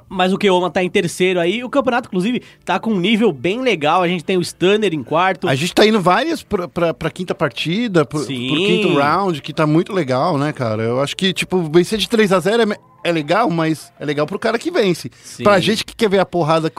Mas 0.09 0.33
o 0.33 0.39
Keoma 0.39 0.71
tá 0.71 0.83
em 0.83 0.91
terceiro 0.91 1.41
aí. 1.41 1.63
O 1.63 1.71
campeonato, 1.71 2.09
inclusive, 2.09 2.43
tá 2.65 2.79
com 2.79 2.91
um 2.93 3.01
nível 3.01 3.33
bem 3.33 3.61
legal. 3.61 4.03
A 4.03 4.09
gente 4.09 4.25
tem 4.25 4.37
o 4.37 4.45
Stunner 4.45 4.93
em 4.93 5.03
quarto. 5.03 5.49
A 5.49 5.55
gente 5.55 5.75
tá 5.75 5.87
indo 5.87 6.01
várias 6.01 6.43
pra, 6.43 6.69
pra, 6.69 6.95
pra 6.95 7.11
quinta 7.11 7.35
partida, 7.35 8.05
pro, 8.05 8.21
pro 8.21 8.27
quinto 8.27 8.95
round, 8.95 9.41
que 9.43 9.53
tá 9.53 9.67
muito 9.67 9.93
legal, 9.93 10.39
né, 10.39 10.53
cara? 10.53 10.83
Eu 10.83 11.01
acho 11.01 11.17
que, 11.17 11.33
tipo, 11.33 11.63
vencer 11.71 11.99
de 11.99 12.09
3 12.09 12.33
a 12.33 12.41
0 12.41 12.73
é, 12.73 12.77
é 13.05 13.13
legal, 13.13 13.51
mas 13.51 13.93
é 13.99 14.05
legal 14.05 14.27
pro 14.27 14.39
cara 14.39 14.59
que 14.59 14.71
vence. 14.71 15.11
Sim. 15.23 15.43
Pra 15.43 15.61
gente 15.61 15.85
que 15.85 15.95
quer 15.95 16.09
ver 16.09 16.19
a 16.19 16.27
porrada 16.27 16.71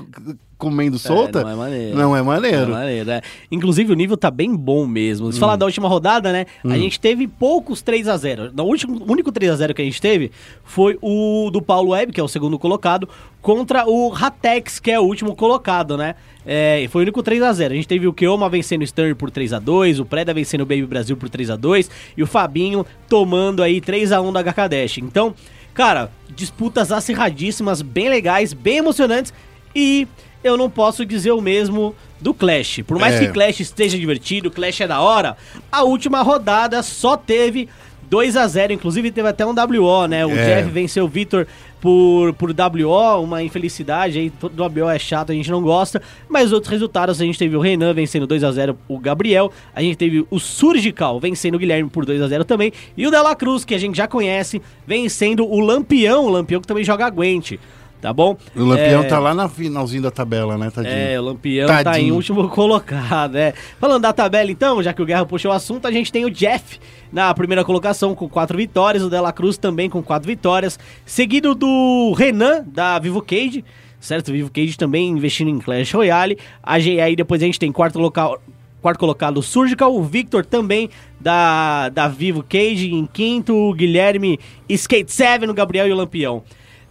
comendo 0.58 0.98
solta, 0.98 1.44
não 1.44 1.50
é 1.50 1.56
maneiro. 1.56 1.98
não 1.98 2.16
é 2.16 2.22
maneiro. 2.22 2.58
É 2.58 2.66
maneiro, 2.66 3.12
é. 3.12 3.22
Inclusive, 3.52 3.92
o 3.92 3.96
nível 3.96 4.16
tá 4.16 4.32
bem 4.32 4.56
bom 4.56 4.86
mesmo. 4.88 5.32
Se 5.32 5.38
Hum. 5.38 5.40
falar 5.42 5.56
da 5.58 5.66
última 5.66 5.88
rodada, 5.88 6.32
né? 6.32 6.46
A 6.64 6.78
gente 6.78 7.00
teve 7.00 7.28
poucos 7.28 7.82
3 7.82 8.08
a 8.08 8.16
0 8.18 8.52
O 8.58 8.62
último, 8.64 9.04
único 9.08 9.32
3 9.32 9.52
a 9.52 9.56
0 9.56 9.74
que 9.74 9.82
a 9.82 9.86
gente 9.86 10.02
teve 10.02 10.32
foi 10.64 10.98
o 11.02 11.50
do 11.52 11.62
Paulo 11.62 11.90
Web, 11.92 12.14
que 12.14 12.20
é 12.20 12.24
o 12.24 12.28
segundo 12.28 12.58
colocado, 12.58 13.08
contra 13.42 13.86
o 13.86 14.10
Ratex, 14.10 14.80
que 14.80 14.90
é 14.92 15.00
o 15.00 15.04
último 15.04 15.36
colocado, 15.36 15.98
né? 15.98 16.16
É, 16.46 16.82
e 16.82 16.88
foi 16.88 17.02
o 17.02 17.04
único 17.04 17.22
3 17.24 17.42
a 17.42 17.52
0 17.52 17.74
A 17.74 17.76
gente 17.76 17.88
teve 17.88 18.08
o 18.08 18.14
Keoma 18.14 18.48
vencendo 18.50 18.82
o 18.84 18.88
Stern 18.88 19.14
por 19.16 19.30
3 19.32 19.52
a 19.54 19.60
2 19.60 20.00
o 20.00 20.06
Preda 20.06 20.34
vencendo 20.34 20.62
o 20.62 20.66
Baby 20.66 20.86
Brasil 20.86 21.18
por 21.18 21.28
3 21.28 21.50
a 21.50 21.56
2 21.56 21.90
e 22.16 22.24
o 22.24 22.28
Fabinho 22.28 22.86
tomando 23.10 23.62
aí 23.64 23.82
3 23.82 24.12
a 24.12 24.22
1 24.22 24.32
da 24.32 24.42
HK 24.44 24.70
Dash. 24.70 24.98
Então, 25.00 25.34
cara, 25.74 26.10
disputas 26.36 26.92
acirradíssimas, 26.92 27.82
bem 27.82 28.10
legais, 28.10 28.54
bem 28.54 28.78
emocionantes 28.78 29.34
e 29.76 30.08
eu 30.46 30.56
não 30.56 30.70
posso 30.70 31.06
dizer 31.06 31.32
o 31.32 31.42
mesmo 31.42 31.96
do 32.22 32.34
Clash. 32.34 32.82
Por 32.86 33.00
mais 33.00 33.16
É. 33.16 33.20
que 33.26 33.34
Clash 33.34 33.60
esteja 33.60 33.98
divertido, 33.98 34.52
Clash 34.52 34.82
é 34.82 34.88
da 34.88 35.02
hora, 35.02 35.36
a 35.72 35.84
última 35.84 36.22
rodada 36.22 36.82
só 36.84 37.18
teve 37.18 37.68
2 38.10 38.38
a 38.38 38.48
0 38.48 38.72
inclusive 38.72 39.12
teve 39.12 39.28
até 39.28 39.44
um 39.46 39.54
WO, 39.54 40.08
né? 40.08 40.26
O 40.26 40.30
É. 40.32 40.46
Jeff 40.62 40.70
venceu 40.70 41.06
o 41.06 41.08
Victor 41.08 41.48
por, 41.82 42.34
por 42.34 42.52
WO, 42.52 43.22
uma 43.24 43.44
infelicidade 43.44 44.18
aí, 44.20 44.32
WO 44.42 44.90
é 44.90 44.98
chato, 44.98 45.32
a 45.32 45.36
gente 45.36 45.50
não 45.52 45.62
gosta, 45.62 46.02
mas 46.30 46.52
outros 46.52 46.72
resultados, 46.72 47.20
a 47.20 47.26
gente 47.26 47.38
teve 47.38 47.56
o 47.56 47.60
Renan 47.60 47.94
vencendo 47.94 48.26
2 48.26 48.44
a 48.44 48.52
0 48.52 48.78
o 48.88 48.98
Gabriel, 49.00 49.52
a 49.76 49.82
gente 49.82 49.96
teve 49.98 50.26
o 50.32 50.40
Surgical 50.40 51.20
vencendo 51.20 51.56
o 51.56 51.60
Guilherme 51.60 51.90
por 51.90 52.06
2 52.06 52.22
a 52.22 52.28
0 52.28 52.44
também, 52.46 52.72
e 52.96 53.06
o 53.06 53.12
Dela 53.12 53.36
Cruz, 53.36 53.66
que 53.66 53.76
a 53.76 53.78
gente 53.78 53.98
já 53.98 54.08
conhece, 54.08 54.62
vencendo 54.88 55.46
o 55.46 55.60
Lampião, 55.60 56.26
o 56.26 56.30
Lampião 56.30 56.62
que 56.62 56.68
também 56.68 56.84
joga 56.84 57.06
Aguente. 57.06 57.60
Tá 58.06 58.14
bom? 58.14 58.38
O 58.56 58.64
Lampião 58.64 59.02
É, 59.02 59.06
tá 59.08 59.18
lá 59.18 59.34
na 59.34 59.50
finalzinho 59.50 60.04
da 60.04 60.12
tabela, 60.12 60.60
né, 60.60 60.70
tadinho? 60.70 60.94
é, 60.96 61.20
o 61.20 61.24
Lampião 61.24 61.66
tá 61.68 61.82
em 61.82 61.84
Tadinho. 61.84 62.14
último 62.14 62.48
colocado, 62.54 63.36
é. 63.36 63.52
Falando 63.80 64.04
da 64.04 64.14
tabela, 64.14 64.52
então, 64.52 64.84
já 64.84 64.94
que 64.94 65.02
o 65.02 65.06
Guerra 65.08 65.26
puxou 65.26 65.50
o 65.50 65.54
assunto, 65.56 65.88
a 65.88 65.92
gente 65.92 66.12
tem 66.12 66.24
o 66.24 66.30
Jeff 66.30 66.80
na 67.12 67.34
primeira 67.34 67.66
colocação 67.66 68.14
com 68.14 68.30
quatro 68.30 68.56
vitórias, 68.60 69.02
o 69.04 69.10
Dela 69.10 69.34
Cruz 69.34 69.58
também 69.58 69.90
com 69.90 70.04
quatro 70.04 70.28
vitórias, 70.28 70.78
seguido 71.04 71.56
do 71.56 72.14
Renan, 72.16 72.64
da 72.68 73.00
Vivo 73.00 73.24
Cage, 73.24 73.66
certo? 74.00 74.32
Vivo 74.32 74.52
Cage 74.52 74.78
também 74.78 75.10
investindo 75.10 75.50
em 75.50 75.58
Clash 75.58 75.92
Royale. 75.92 76.38
A 76.62 76.78
G- 76.78 77.00
aí 77.02 77.16
depois 77.16 77.42
a 77.42 77.46
gente 77.48 77.58
tem 77.60 77.72
quarto 77.72 77.98
local. 77.98 78.40
Quarto 78.84 79.00
colocado 79.00 79.38
o 79.40 79.42
Surgical, 79.42 79.96
o 79.96 80.04
Victor 80.04 80.46
também 80.46 80.92
da, 81.20 81.90
da 81.90 82.08
Vivo 82.08 82.44
Cage 82.48 82.94
em 82.94 83.08
quinto, 83.08 83.52
o 83.56 83.74
Guilherme 83.74 84.40
Skate 84.70 85.12
7, 85.12 85.50
o 85.50 85.54
Gabriel 85.56 85.88
e 85.88 85.92
o 85.92 85.96
Lampião. 85.96 86.44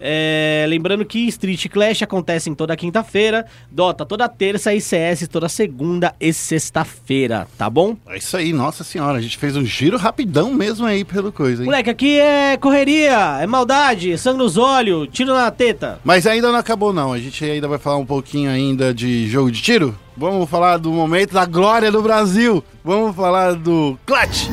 É, 0.07 0.67
lembrando 0.69 1.03
que 1.03 1.21
Street 1.29 1.67
Clash 1.69 2.03
acontece 2.03 2.51
em 2.51 2.55
toda 2.55 2.77
quinta-feira, 2.77 3.47
Dota 3.71 4.05
toda 4.05 4.29
terça 4.29 4.75
e 4.75 4.79
CS 4.79 5.27
toda 5.29 5.49
segunda 5.49 6.15
e 6.21 6.31
sexta-feira, 6.31 7.49
tá 7.57 7.71
bom? 7.71 7.97
É 8.07 8.19
isso 8.19 8.37
aí, 8.37 8.53
nossa 8.53 8.85
senhora, 8.85 9.17
a 9.17 9.21
gente 9.23 9.39
fez 9.39 9.57
um 9.57 9.65
giro 9.65 9.97
rapidão 9.97 10.53
mesmo 10.53 10.85
aí 10.85 11.07
pelo 11.07 11.33
coisa, 11.33 11.63
hein? 11.63 11.67
Moleque, 11.67 11.89
aqui 11.89 12.21
é 12.21 12.59
correria, 12.59 13.39
é 13.41 13.47
maldade, 13.47 14.19
sangue 14.19 14.41
nos 14.41 14.59
olhos, 14.59 15.09
tiro 15.11 15.33
na 15.33 15.51
teta. 15.51 15.99
Mas 16.05 16.27
ainda 16.27 16.53
não 16.53 16.59
acabou 16.59 16.93
não, 16.93 17.11
a 17.11 17.19
gente 17.19 17.43
ainda 17.43 17.67
vai 17.67 17.79
falar 17.79 17.97
um 17.97 18.05
pouquinho 18.05 18.51
ainda 18.51 18.93
de 18.93 19.27
jogo 19.27 19.51
de 19.51 19.63
tiro. 19.63 19.99
Vamos 20.15 20.51
falar 20.51 20.77
do 20.77 20.93
momento 20.93 21.33
da 21.33 21.47
glória 21.47 21.91
do 21.91 22.03
Brasil. 22.03 22.63
Vamos 22.85 23.17
falar 23.17 23.55
do 23.55 23.99
Clutch. 24.07 24.49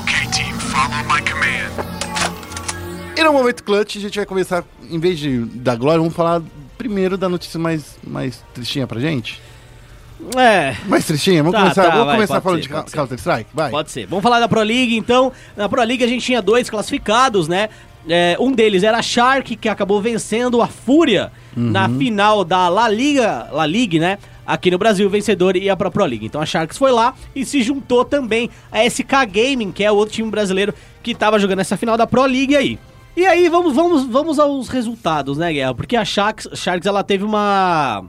Okay, 0.00 0.33
E 3.16 3.22
no 3.22 3.32
momento 3.32 3.62
Clutch 3.62 3.96
a 3.96 4.00
gente 4.00 4.16
vai 4.16 4.26
começar, 4.26 4.64
em 4.90 4.98
vez 4.98 5.18
de 5.18 5.40
da 5.44 5.76
glória, 5.76 6.00
vamos 6.00 6.14
falar 6.14 6.42
primeiro 6.76 7.16
da 7.16 7.28
notícia 7.28 7.58
mais, 7.60 7.96
mais 8.04 8.42
tristinha 8.52 8.86
pra 8.86 9.00
gente. 9.00 9.40
É, 10.36 10.74
Mais 10.86 11.04
tristinha? 11.04 11.42
Vamos 11.42 11.52
Tá, 11.58 11.62
começar, 11.62 11.82
tá, 11.84 11.90
vamos 11.90 12.06
vai, 12.06 12.14
começar 12.16 12.40
falando 12.40 12.62
ser, 12.62 12.68
de. 12.84 12.92
Counter-Strike? 12.92 13.50
Vai. 13.52 13.70
Pode 13.70 13.90
ser. 13.90 14.06
Vamos 14.06 14.22
falar 14.22 14.40
da 14.40 14.48
Pro 14.48 14.62
League, 14.62 14.96
então. 14.96 15.32
Na 15.56 15.68
Pro 15.68 15.82
League 15.82 16.02
a 16.02 16.06
gente 16.06 16.24
tinha 16.24 16.40
dois 16.40 16.70
classificados, 16.70 17.46
né? 17.46 17.68
É, 18.08 18.36
um 18.38 18.52
deles 18.52 18.82
era 18.82 18.98
a 18.98 19.02
Shark, 19.02 19.56
que 19.56 19.68
acabou 19.68 20.00
vencendo 20.00 20.60
a 20.60 20.66
Fúria 20.66 21.32
na 21.56 21.88
final 21.88 22.44
da 22.44 22.68
La 22.68 22.88
Liga, 22.88 23.48
La 23.52 23.64
League, 23.64 23.98
né? 23.98 24.18
Aqui 24.46 24.70
no 24.70 24.76
Brasil, 24.78 25.06
o 25.06 25.10
vencedor 25.10 25.56
ia 25.56 25.74
pra 25.76 25.90
Pro 25.90 26.04
League. 26.04 26.26
Então 26.26 26.40
a 26.40 26.46
Sharks 26.46 26.76
foi 26.76 26.90
lá 26.92 27.14
e 27.34 27.44
se 27.44 27.62
juntou 27.62 28.04
também 28.04 28.50
a 28.70 28.84
SK 28.88 29.26
Gaming, 29.30 29.72
que 29.72 29.82
é 29.84 29.90
o 29.90 29.94
outro 29.94 30.14
time 30.14 30.30
brasileiro 30.30 30.74
que 31.02 31.14
tava 31.14 31.38
jogando 31.38 31.60
essa 31.60 31.76
final 31.76 31.96
da 31.96 32.06
Pro 32.06 32.24
League 32.24 32.54
aí. 32.56 32.78
E 33.16 33.24
aí, 33.24 33.48
vamos, 33.48 33.74
vamos, 33.74 34.04
vamos 34.06 34.38
aos 34.38 34.68
resultados, 34.68 35.38
né, 35.38 35.52
Guerra? 35.52 35.74
Porque 35.74 35.94
a 35.96 36.04
Sharks, 36.04 36.48
Sharks 36.54 36.86
ela 36.86 37.04
teve 37.04 37.22
uma 37.24 38.04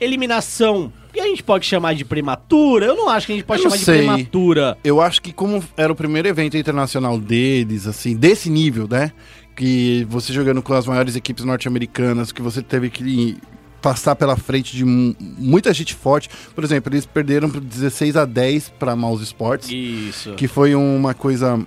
eliminação 0.00 0.92
que 1.12 1.20
a 1.20 1.24
gente 1.26 1.42
pode 1.42 1.66
chamar 1.66 1.94
de 1.94 2.04
prematura. 2.04 2.86
Eu 2.86 2.94
não 2.96 3.08
acho 3.08 3.26
que 3.26 3.32
a 3.32 3.34
gente 3.36 3.44
pode 3.44 3.62
chamar 3.62 3.76
de 3.76 3.84
sei. 3.84 3.98
prematura. 3.98 4.78
Eu 4.84 5.00
acho 5.00 5.20
que 5.20 5.32
como 5.32 5.62
era 5.76 5.92
o 5.92 5.96
primeiro 5.96 6.28
evento 6.28 6.56
internacional 6.56 7.18
deles, 7.18 7.86
assim, 7.86 8.14
desse 8.16 8.48
nível, 8.48 8.86
né? 8.88 9.10
Que 9.56 10.06
você 10.08 10.32
jogando 10.32 10.62
com 10.62 10.72
as 10.72 10.86
maiores 10.86 11.16
equipes 11.16 11.44
norte-americanas, 11.44 12.30
que 12.30 12.40
você 12.40 12.62
teve 12.62 12.90
que 12.90 13.36
passar 13.82 14.14
pela 14.14 14.36
frente 14.36 14.76
de 14.76 14.84
mu- 14.84 15.16
muita 15.18 15.72
gente 15.74 15.94
forte. 15.94 16.28
Por 16.54 16.62
exemplo, 16.62 16.92
eles 16.92 17.06
perderam 17.06 17.50
por 17.50 17.60
16 17.60 18.16
a 18.16 18.24
10 18.24 18.68
para 18.78 18.94
Mouse 18.94 19.24
Sports, 19.24 19.68
Isso. 19.70 20.34
que 20.34 20.46
foi 20.46 20.74
uma 20.76 21.14
coisa 21.14 21.58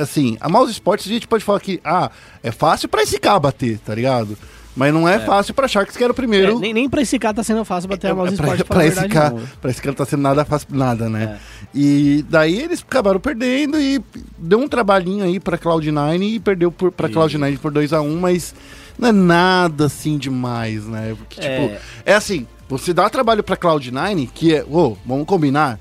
assim, 0.00 0.36
a 0.40 0.48
Mouse 0.48 0.72
Sports 0.72 1.06
a 1.06 1.10
gente 1.10 1.26
pode 1.28 1.44
falar 1.44 1.60
que 1.60 1.80
ah, 1.84 2.10
é 2.42 2.50
fácil 2.50 2.88
pra 2.88 3.02
esse 3.02 3.18
cara 3.18 3.38
bater, 3.38 3.78
tá 3.78 3.94
ligado? 3.94 4.36
Mas 4.74 4.90
não 4.94 5.06
é, 5.06 5.18
fácil 5.18 5.52
pra 5.52 5.68
Sharks 5.68 5.94
que 5.98 6.02
era 6.02 6.12
o 6.12 6.16
primeiro 6.16 6.52
É, 6.56 6.58
nem, 6.58 6.72
nem 6.72 6.88
pra 6.88 7.02
esse 7.02 7.18
cara 7.18 7.34
tá 7.34 7.42
sendo 7.44 7.62
fácil 7.62 7.90
bater 7.90 8.10
a 8.10 8.14
mouse 8.14 8.32
é, 8.32 8.36
pra, 8.38 8.46
esporte, 8.54 8.64
pra 8.64 8.86
esse 8.86 9.06
cara, 9.08 9.30
não. 9.34 9.38
É. 9.40 9.42
pra 9.60 9.70
esse 9.70 9.82
cara 9.82 9.94
tá 9.94 10.06
sendo 10.06 10.22
nada 10.22 10.44
fácil, 10.46 10.68
nada, 10.70 11.10
né? 11.10 11.38
E 11.74 12.24
daí 12.30 12.58
eles 12.58 12.80
acabaram 12.80 13.20
perdendo 13.20 13.78
e 13.78 14.02
deu 14.38 14.58
um 14.58 14.66
trabalhinho 14.66 15.24
aí 15.24 15.38
pra 15.38 15.58
Cloud9 15.58 16.22
e 16.22 16.40
perdeu 16.40 16.72
por, 16.72 16.90
pra 16.90 17.06
E- 17.06 17.12
Cloud9 17.12 17.58
por 17.58 17.70
2x1, 17.70 18.18
mas 18.18 18.54
não 18.98 19.10
é 19.10 19.12
nada 19.12 19.86
assim 19.86 20.16
demais, 20.16 20.86
né? 20.86 21.14
Porque, 21.18 21.38
É. 21.40 21.68
tipo, 21.68 21.80
é 22.06 22.14
assim, 22.14 22.46
você 22.66 22.94
dá 22.94 23.10
trabalho 23.10 23.42
pra 23.42 23.58
Cloud9, 23.58 24.30
que 24.32 24.54
é, 24.54 24.64
ô, 24.64 24.96
vamos 25.04 25.26
combinar, 25.26 25.78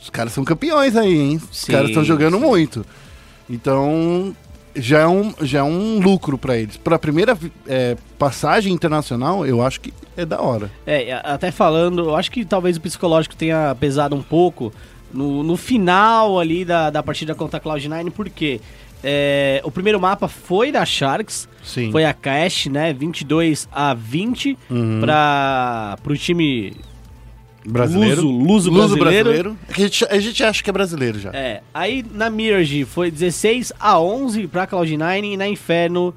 os 0.00 0.08
caras 0.08 0.32
são 0.32 0.42
campeões 0.42 0.96
aí, 0.96 1.18
hein? 1.18 1.36
Os 1.50 1.58
Sim, 1.60 1.72
caras 1.72 1.90
estão 1.90 2.02
jogando 2.02 2.38
sim. 2.38 2.46
muito. 2.46 2.86
Então, 3.48 4.34
já 4.74 5.00
é 5.00 5.06
um, 5.06 5.34
já 5.42 5.58
é 5.60 5.62
um 5.62 5.98
lucro 6.00 6.38
pra 6.38 6.56
eles. 6.56 6.76
Pra 6.76 6.98
primeira 6.98 7.36
é, 7.66 7.96
passagem 8.18 8.72
internacional, 8.72 9.44
eu 9.46 9.62
acho 9.62 9.80
que 9.80 9.92
é 10.16 10.24
da 10.24 10.40
hora. 10.40 10.70
É, 10.86 11.12
a- 11.12 11.20
até 11.34 11.50
falando, 11.50 12.02
eu 12.04 12.16
acho 12.16 12.30
que 12.30 12.44
talvez 12.44 12.76
o 12.76 12.80
psicológico 12.80 13.36
tenha 13.36 13.74
pesado 13.78 14.14
um 14.16 14.22
pouco, 14.22 14.72
no, 15.12 15.42
no 15.42 15.56
final 15.56 16.38
ali 16.40 16.64
da, 16.64 16.88
da 16.90 17.02
partida 17.02 17.34
contra 17.34 17.58
a 17.58 17.60
Cloud9, 17.60 18.10
porque 18.12 18.60
é, 19.04 19.60
o 19.64 19.70
primeiro 19.70 20.00
mapa 20.00 20.28
foi 20.28 20.72
da 20.72 20.84
Sharks, 20.86 21.48
Sim. 21.62 21.90
foi 21.92 22.04
a 22.04 22.14
Cash, 22.14 22.66
né? 22.66 22.92
22 22.94 23.68
a 23.70 23.92
20 23.94 24.56
para 25.00 25.96
pro 26.02 26.16
time 26.16 26.72
Brasileiro. 27.64 28.22
Luso, 28.22 28.70
luso 28.70 28.96
brasileiro. 28.96 29.56
É 29.68 29.72
que 29.72 29.80
a, 29.80 29.84
gente, 29.84 30.04
a 30.04 30.18
gente 30.18 30.44
acha 30.44 30.62
que 30.62 30.70
é 30.70 30.72
brasileiro 30.72 31.18
já. 31.18 31.30
É, 31.32 31.62
aí 31.72 32.04
na 32.12 32.28
Mirage 32.28 32.84
foi 32.84 33.10
16 33.10 33.72
a 33.78 34.00
11 34.00 34.46
pra 34.48 34.66
Cloud9 34.66 35.32
e 35.32 35.36
na 35.36 35.48
Inferno 35.48 36.14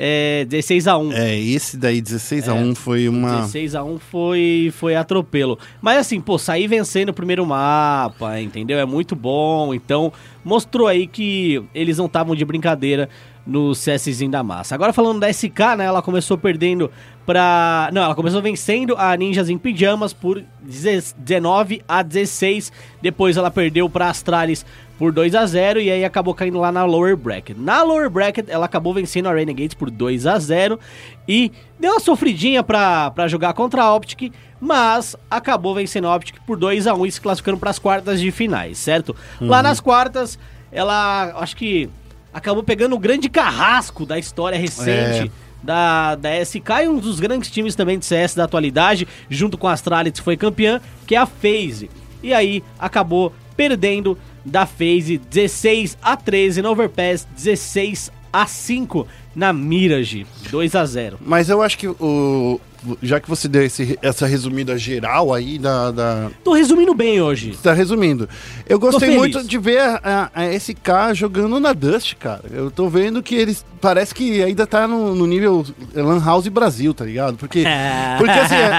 é, 0.00 0.44
16 0.44 0.86
a 0.86 0.96
1. 0.96 1.12
É, 1.12 1.36
esse 1.36 1.76
daí, 1.76 2.00
16 2.00 2.48
a 2.48 2.54
1 2.54 2.76
foi 2.76 3.08
uma. 3.08 3.38
16 3.38 3.74
a 3.74 3.82
1 3.82 3.98
foi, 3.98 4.72
foi 4.76 4.94
atropelo. 4.94 5.58
Mas 5.82 5.98
assim, 5.98 6.20
pô, 6.20 6.38
sair 6.38 6.68
vencendo 6.68 7.08
o 7.08 7.12
primeiro 7.12 7.44
mapa, 7.44 8.40
entendeu? 8.40 8.78
É 8.78 8.84
muito 8.86 9.16
bom. 9.16 9.74
Então, 9.74 10.12
mostrou 10.44 10.86
aí 10.86 11.08
que 11.08 11.60
eles 11.74 11.98
não 11.98 12.06
estavam 12.06 12.36
de 12.36 12.44
brincadeira 12.44 13.08
no 13.44 13.72
CSzinho 13.72 14.30
da 14.30 14.44
massa. 14.44 14.76
Agora 14.76 14.92
falando 14.92 15.18
da 15.18 15.32
SK, 15.32 15.76
né? 15.76 15.86
Ela 15.86 16.00
começou 16.00 16.38
perdendo 16.38 16.88
pra. 17.28 17.90
Não, 17.92 18.02
ela 18.02 18.14
começou 18.14 18.40
vencendo 18.40 18.96
a 18.96 19.14
Ninjas 19.14 19.50
em 19.50 19.58
Pijamas 19.58 20.14
por 20.14 20.42
19 20.62 21.82
a 21.86 22.02
16. 22.02 22.72
Depois 23.02 23.36
ela 23.36 23.50
perdeu 23.50 23.90
pra 23.90 24.08
Astralis 24.08 24.64
por 24.98 25.12
2 25.12 25.34
a 25.34 25.44
0 25.44 25.78
e 25.78 25.90
aí 25.90 26.06
acabou 26.06 26.32
caindo 26.32 26.58
lá 26.58 26.72
na 26.72 26.86
lower 26.86 27.14
bracket. 27.18 27.54
Na 27.58 27.82
lower 27.82 28.08
bracket, 28.08 28.46
ela 28.48 28.64
acabou 28.64 28.94
vencendo 28.94 29.28
a 29.28 29.34
Renegades 29.34 29.74
por 29.74 29.90
2 29.90 30.26
a 30.26 30.38
0 30.38 30.80
e 31.28 31.52
deu 31.78 31.92
uma 31.92 32.00
sofridinha 32.00 32.62
pra, 32.62 33.10
pra 33.10 33.28
jogar 33.28 33.52
contra 33.52 33.82
a 33.82 33.94
Optic, 33.94 34.32
mas 34.58 35.14
acabou 35.30 35.74
vencendo 35.74 36.08
a 36.08 36.16
Optic 36.16 36.36
por 36.46 36.56
2 36.56 36.86
a 36.86 36.94
1 36.94 37.04
e 37.04 37.12
se 37.12 37.20
classificando 37.20 37.58
para 37.58 37.68
as 37.68 37.78
quartas 37.78 38.22
de 38.22 38.30
finais, 38.30 38.78
certo? 38.78 39.14
Lá 39.38 39.62
nas 39.62 39.80
quartas, 39.80 40.38
ela 40.72 41.34
acho 41.36 41.54
que 41.54 41.90
acabou 42.32 42.62
pegando 42.62 42.94
o 42.94 42.98
grande 42.98 43.28
carrasco 43.28 44.06
da 44.06 44.18
história 44.18 44.58
recente. 44.58 45.30
É. 45.44 45.47
Da, 45.62 46.14
da 46.14 46.44
SK 46.44 46.84
e 46.84 46.88
um 46.88 46.98
dos 46.98 47.18
grandes 47.18 47.50
times 47.50 47.74
também 47.74 47.98
de 47.98 48.06
CS 48.06 48.34
da 48.34 48.44
atualidade, 48.44 49.08
junto 49.28 49.58
com 49.58 49.66
a 49.66 49.72
Astralis 49.72 50.18
foi 50.20 50.36
campeã, 50.36 50.80
que 51.06 51.14
é 51.14 51.18
a 51.18 51.26
FaZe. 51.26 51.90
E 52.22 52.32
aí 52.32 52.62
acabou 52.78 53.32
perdendo 53.56 54.16
da 54.44 54.66
FaZe 54.66 55.18
16 55.18 55.98
a 56.00 56.16
13 56.16 56.62
no 56.62 56.70
Overpass, 56.70 57.26
16 57.36 58.12
a 58.32 58.46
5 58.46 59.06
na 59.34 59.52
Mirage, 59.52 60.26
2 60.50 60.74
a 60.74 60.84
0. 60.84 61.18
Mas 61.20 61.48
eu 61.48 61.62
acho 61.62 61.78
que 61.78 61.88
o. 61.88 62.60
Já 63.02 63.20
que 63.20 63.28
você 63.28 63.48
deu 63.48 63.62
esse- 63.64 63.98
essa 64.02 64.26
resumida 64.26 64.76
geral 64.78 65.32
aí 65.34 65.58
da. 65.58 65.90
da 65.90 66.30
Tô 66.44 66.52
resumindo 66.52 66.94
bem 66.94 67.20
hoje. 67.20 67.56
tá 67.62 67.72
resumindo. 67.72 68.28
Eu 68.68 68.78
gostei 68.78 69.08
muito 69.18 69.42
de 69.44 69.58
ver 69.58 69.78
a, 69.80 70.00
a- 70.34 70.40
a 70.42 70.52
SK 70.58 71.14
jogando 71.14 71.58
na 71.60 71.72
Dust, 71.72 72.14
cara. 72.16 72.44
Eu 72.50 72.70
tô 72.70 72.88
vendo 72.88 73.22
que 73.22 73.34
eles. 73.34 73.64
Parece 73.80 74.14
que 74.14 74.42
ainda 74.42 74.66
tá 74.66 74.86
no, 74.88 75.14
no 75.14 75.26
nível 75.26 75.64
Lan 75.94 76.22
House 76.24 76.48
Brasil, 76.48 76.92
tá 76.94 77.04
ligado? 77.04 77.36
Porque. 77.36 77.64
Porque 78.18 78.32
assim, 78.38 78.54
é, 78.54 78.70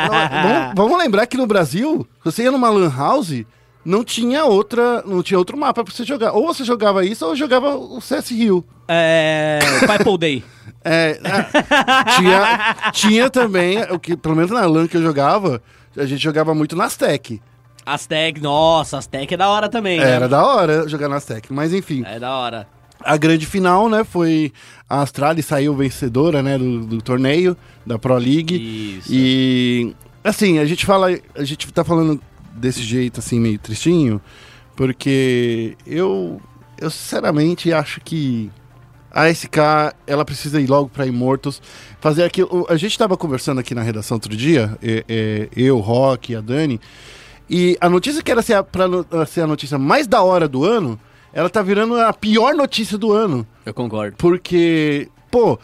vamos, 0.41 0.73
vamos 0.75 0.97
lembrar 0.97 1.25
que 1.27 1.37
no 1.37 1.47
Brasil, 1.47 2.05
você 2.23 2.43
ia 2.43 2.51
numa 2.51 2.69
Lan 2.69 2.91
House. 2.95 3.43
Não 3.85 4.03
tinha 4.03 4.43
outra, 4.45 5.01
não 5.05 5.23
tinha 5.23 5.37
outro 5.37 5.57
mapa 5.57 5.83
pra 5.83 5.93
você 5.93 6.03
jogar. 6.03 6.33
Ou 6.33 6.47
você 6.47 6.63
jogava 6.63 7.05
isso 7.05 7.25
ou 7.25 7.35
jogava 7.35 7.75
o 7.75 7.99
CS 8.01 8.29
Rio. 8.31 8.63
É. 8.87 9.59
Pipe 9.79 10.17
Day. 10.17 10.43
É, 10.81 11.19
é, 11.21 12.15
tinha, 12.15 12.75
tinha 12.93 13.29
também, 13.29 13.81
o 13.91 13.99
que, 13.99 14.15
pelo 14.15 14.33
menos 14.33 14.49
na 14.49 14.65
LAN 14.65 14.87
que 14.87 14.95
eu 14.95 15.01
jogava, 15.01 15.61
a 15.97 16.05
gente 16.05 16.23
jogava 16.23 16.55
muito 16.55 16.73
na 16.73 16.85
Aztec. 16.85 17.41
Aztec, 17.85 18.39
nossa, 18.39 18.97
Aztec 18.97 19.33
é 19.33 19.35
da 19.37 19.49
hora 19.49 19.67
também, 19.67 19.99
né? 19.99 20.09
Era 20.09 20.29
da 20.29 20.41
hora 20.45 20.87
jogar 20.87 21.09
na 21.09 21.17
Aztec. 21.17 21.51
Mas 21.51 21.73
enfim, 21.73 22.03
É 22.05 22.17
da 22.17 22.31
hora. 22.33 22.65
a 23.03 23.17
grande 23.17 23.45
final, 23.45 23.89
né, 23.89 24.05
foi 24.05 24.53
a 24.89 25.01
Astralis 25.01 25.45
saiu 25.47 25.75
vencedora, 25.75 26.41
né, 26.41 26.57
do, 26.57 26.85
do 26.85 27.01
torneio, 27.01 27.57
da 27.85 27.99
Pro 27.99 28.15
League. 28.17 28.99
Isso. 28.99 29.09
E, 29.11 29.93
assim, 30.23 30.59
a 30.59 30.65
gente 30.65 30.85
fala, 30.85 31.09
a 31.35 31.43
gente 31.43 31.69
tá 31.73 31.83
falando 31.83 32.21
desse 32.53 32.81
jeito, 32.81 33.19
assim, 33.19 33.39
meio 33.39 33.59
tristinho, 33.59 34.21
porque 34.75 35.75
eu, 35.85 36.41
eu 36.79 36.89
sinceramente 36.89 37.71
acho 37.73 38.01
que 38.01 38.51
a 39.11 39.33
SK, 39.33 39.57
ela 40.05 40.23
precisa 40.23 40.61
ir 40.61 40.67
logo 40.67 40.89
pra 40.89 41.05
Immortals, 41.05 41.61
fazer 41.99 42.23
aquilo. 42.23 42.65
A 42.69 42.77
gente 42.77 42.97
tava 42.97 43.17
conversando 43.17 43.59
aqui 43.59 43.73
na 43.73 43.81
redação 43.81 44.15
outro 44.15 44.35
dia, 44.35 44.77
eu, 45.55 45.79
Rock, 45.79 46.35
a 46.35 46.41
Dani, 46.41 46.79
e 47.49 47.77
a 47.81 47.89
notícia 47.89 48.21
que 48.21 48.31
era 48.31 48.41
ser 48.41 48.53
a, 48.53 48.63
pra 48.63 48.85
ser 49.25 49.41
a 49.41 49.47
notícia 49.47 49.77
mais 49.77 50.05
da 50.05 50.21
hora 50.21 50.47
do 50.47 50.63
ano, 50.63 50.99
ela 51.33 51.49
tá 51.49 51.61
virando 51.61 51.99
a 51.99 52.13
pior 52.13 52.53
notícia 52.53 52.97
do 52.97 53.11
ano. 53.11 53.45
Eu 53.65 53.73
concordo. 53.73 54.15
Porque, 54.17 55.09
pô, 55.31 55.59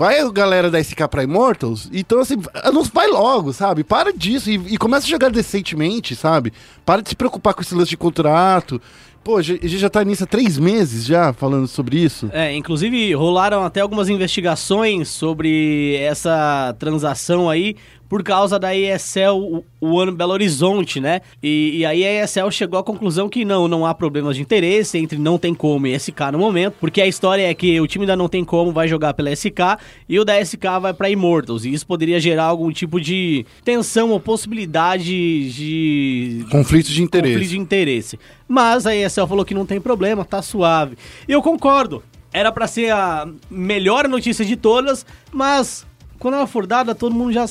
vai 0.00 0.18
a 0.18 0.30
galera 0.30 0.70
da 0.70 0.82
SK 0.82 1.06
pra 1.10 1.22
Immortals, 1.22 1.90
então 1.92 2.20
assim, 2.20 2.36
não 2.72 2.82
vai 2.84 3.06
logo, 3.06 3.52
sabe? 3.52 3.84
Para 3.84 4.14
disso 4.14 4.50
e, 4.50 4.54
e 4.54 4.78
começa 4.78 5.06
a 5.06 5.10
jogar 5.10 5.30
decentemente, 5.30 6.16
sabe? 6.16 6.54
Para 6.86 7.02
de 7.02 7.10
se 7.10 7.14
preocupar 7.14 7.52
com 7.52 7.60
esse 7.60 7.74
lance 7.74 7.90
de 7.90 7.98
contrato. 7.98 8.80
Pô, 9.22 9.36
a 9.36 9.42
gente 9.42 9.76
já 9.76 9.90
tá 9.90 10.02
nisso 10.02 10.24
há 10.24 10.26
três 10.26 10.56
meses 10.56 11.04
já 11.04 11.34
falando 11.34 11.68
sobre 11.68 11.98
isso. 11.98 12.30
É, 12.32 12.56
inclusive 12.56 13.12
rolaram 13.12 13.62
até 13.62 13.82
algumas 13.82 14.08
investigações 14.08 15.10
sobre 15.10 15.96
essa 15.96 16.74
transação 16.78 17.50
aí 17.50 17.76
por 18.10 18.24
causa 18.24 18.58
da 18.58 18.76
ESL 18.76 19.62
One 19.80 20.10
Belo 20.10 20.32
Horizonte, 20.32 21.00
né? 21.00 21.20
E, 21.40 21.78
e 21.78 21.86
aí 21.86 22.04
a 22.04 22.24
ESL 22.24 22.50
chegou 22.50 22.76
à 22.76 22.82
conclusão 22.82 23.28
que 23.28 23.44
não, 23.44 23.68
não 23.68 23.86
há 23.86 23.94
problemas 23.94 24.34
de 24.34 24.42
interesse 24.42 24.98
entre 24.98 25.16
não 25.16 25.38
tem 25.38 25.54
como 25.54 25.86
e 25.86 25.96
SK 25.96 26.32
no 26.32 26.38
momento, 26.40 26.74
porque 26.80 27.00
a 27.00 27.06
história 27.06 27.48
é 27.48 27.54
que 27.54 27.80
o 27.80 27.86
time 27.86 28.04
da 28.04 28.16
não 28.16 28.28
tem 28.28 28.44
como 28.44 28.72
vai 28.72 28.88
jogar 28.88 29.14
pela 29.14 29.30
SK 29.34 29.78
e 30.08 30.18
o 30.18 30.24
da 30.24 30.44
SK 30.44 30.80
vai 30.82 30.92
pra 30.92 31.08
Immortals, 31.08 31.64
e 31.64 31.72
isso 31.72 31.86
poderia 31.86 32.18
gerar 32.18 32.46
algum 32.46 32.72
tipo 32.72 33.00
de 33.00 33.46
tensão 33.64 34.10
ou 34.10 34.18
possibilidade 34.18 35.52
de 35.52 36.44
Conflito 36.50 36.90
de 36.90 37.04
interesse. 37.04 37.34
conflito 37.34 37.50
de 37.50 37.58
interesse. 37.58 38.18
Mas 38.48 38.88
a 38.88 38.96
ESL 38.96 39.28
falou 39.28 39.44
que 39.44 39.54
não 39.54 39.64
tem 39.64 39.80
problema, 39.80 40.24
tá 40.24 40.42
suave. 40.42 40.96
E 41.28 41.32
eu 41.32 41.40
concordo. 41.40 42.02
Era 42.32 42.50
pra 42.50 42.66
ser 42.66 42.92
a 42.92 43.28
melhor 43.48 44.08
notícia 44.08 44.44
de 44.44 44.56
todas, 44.56 45.06
mas 45.32 45.86
quando 46.20 46.34
ela 46.34 46.46
for 46.46 46.66
dada, 46.66 46.94
todo 46.94 47.14
mundo 47.14 47.32
já, 47.32 47.46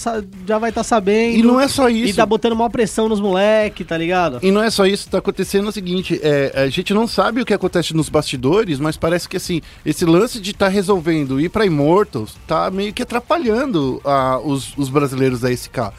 já 0.48 0.60
vai 0.60 0.70
estar 0.70 0.84
sabendo. 0.84 1.38
E 1.40 1.44
não 1.44 1.60
é 1.60 1.68
só 1.68 1.90
E 1.90 2.04
isso. 2.06 2.16
tá 2.16 2.26
botando 2.26 2.56
maior 2.56 2.70
pressão 2.70 3.10
nos 3.10 3.20
moleque, 3.20 3.84
tá 3.84 3.98
ligado? 3.98 4.40
E 4.44 4.52
não 4.52 4.62
é 4.64 4.70
só 4.70 4.86
isso, 4.86 5.10
tá 5.10 5.18
acontecendo 5.18 5.68
o 5.68 5.72
seguinte, 5.72 6.20
é, 6.24 6.54
a 6.56 6.70
gente 6.70 6.94
não 6.94 7.08
sabe 7.08 7.42
o 7.42 7.46
que 7.46 7.54
acontece 7.54 7.96
nos 7.96 8.10
bastidores, 8.10 8.80
mas 8.80 8.96
parece 8.96 9.28
que 9.28 9.38
assim, 9.38 9.60
esse 9.84 10.06
lance 10.06 10.40
de 10.40 10.52
estar 10.52 10.68
resolvendo 10.68 11.42
ir 11.42 11.50
pra 11.50 11.66
Immortals 11.66 12.38
tá 12.48 12.70
meio 12.70 12.94
que 12.94 13.02
atrapalhando 13.02 14.00
ah, 14.06 14.40
os, 14.44 14.78
os 14.78 14.88
brasileiros 14.88 15.42
da 15.42 15.52
SK. 15.52 15.92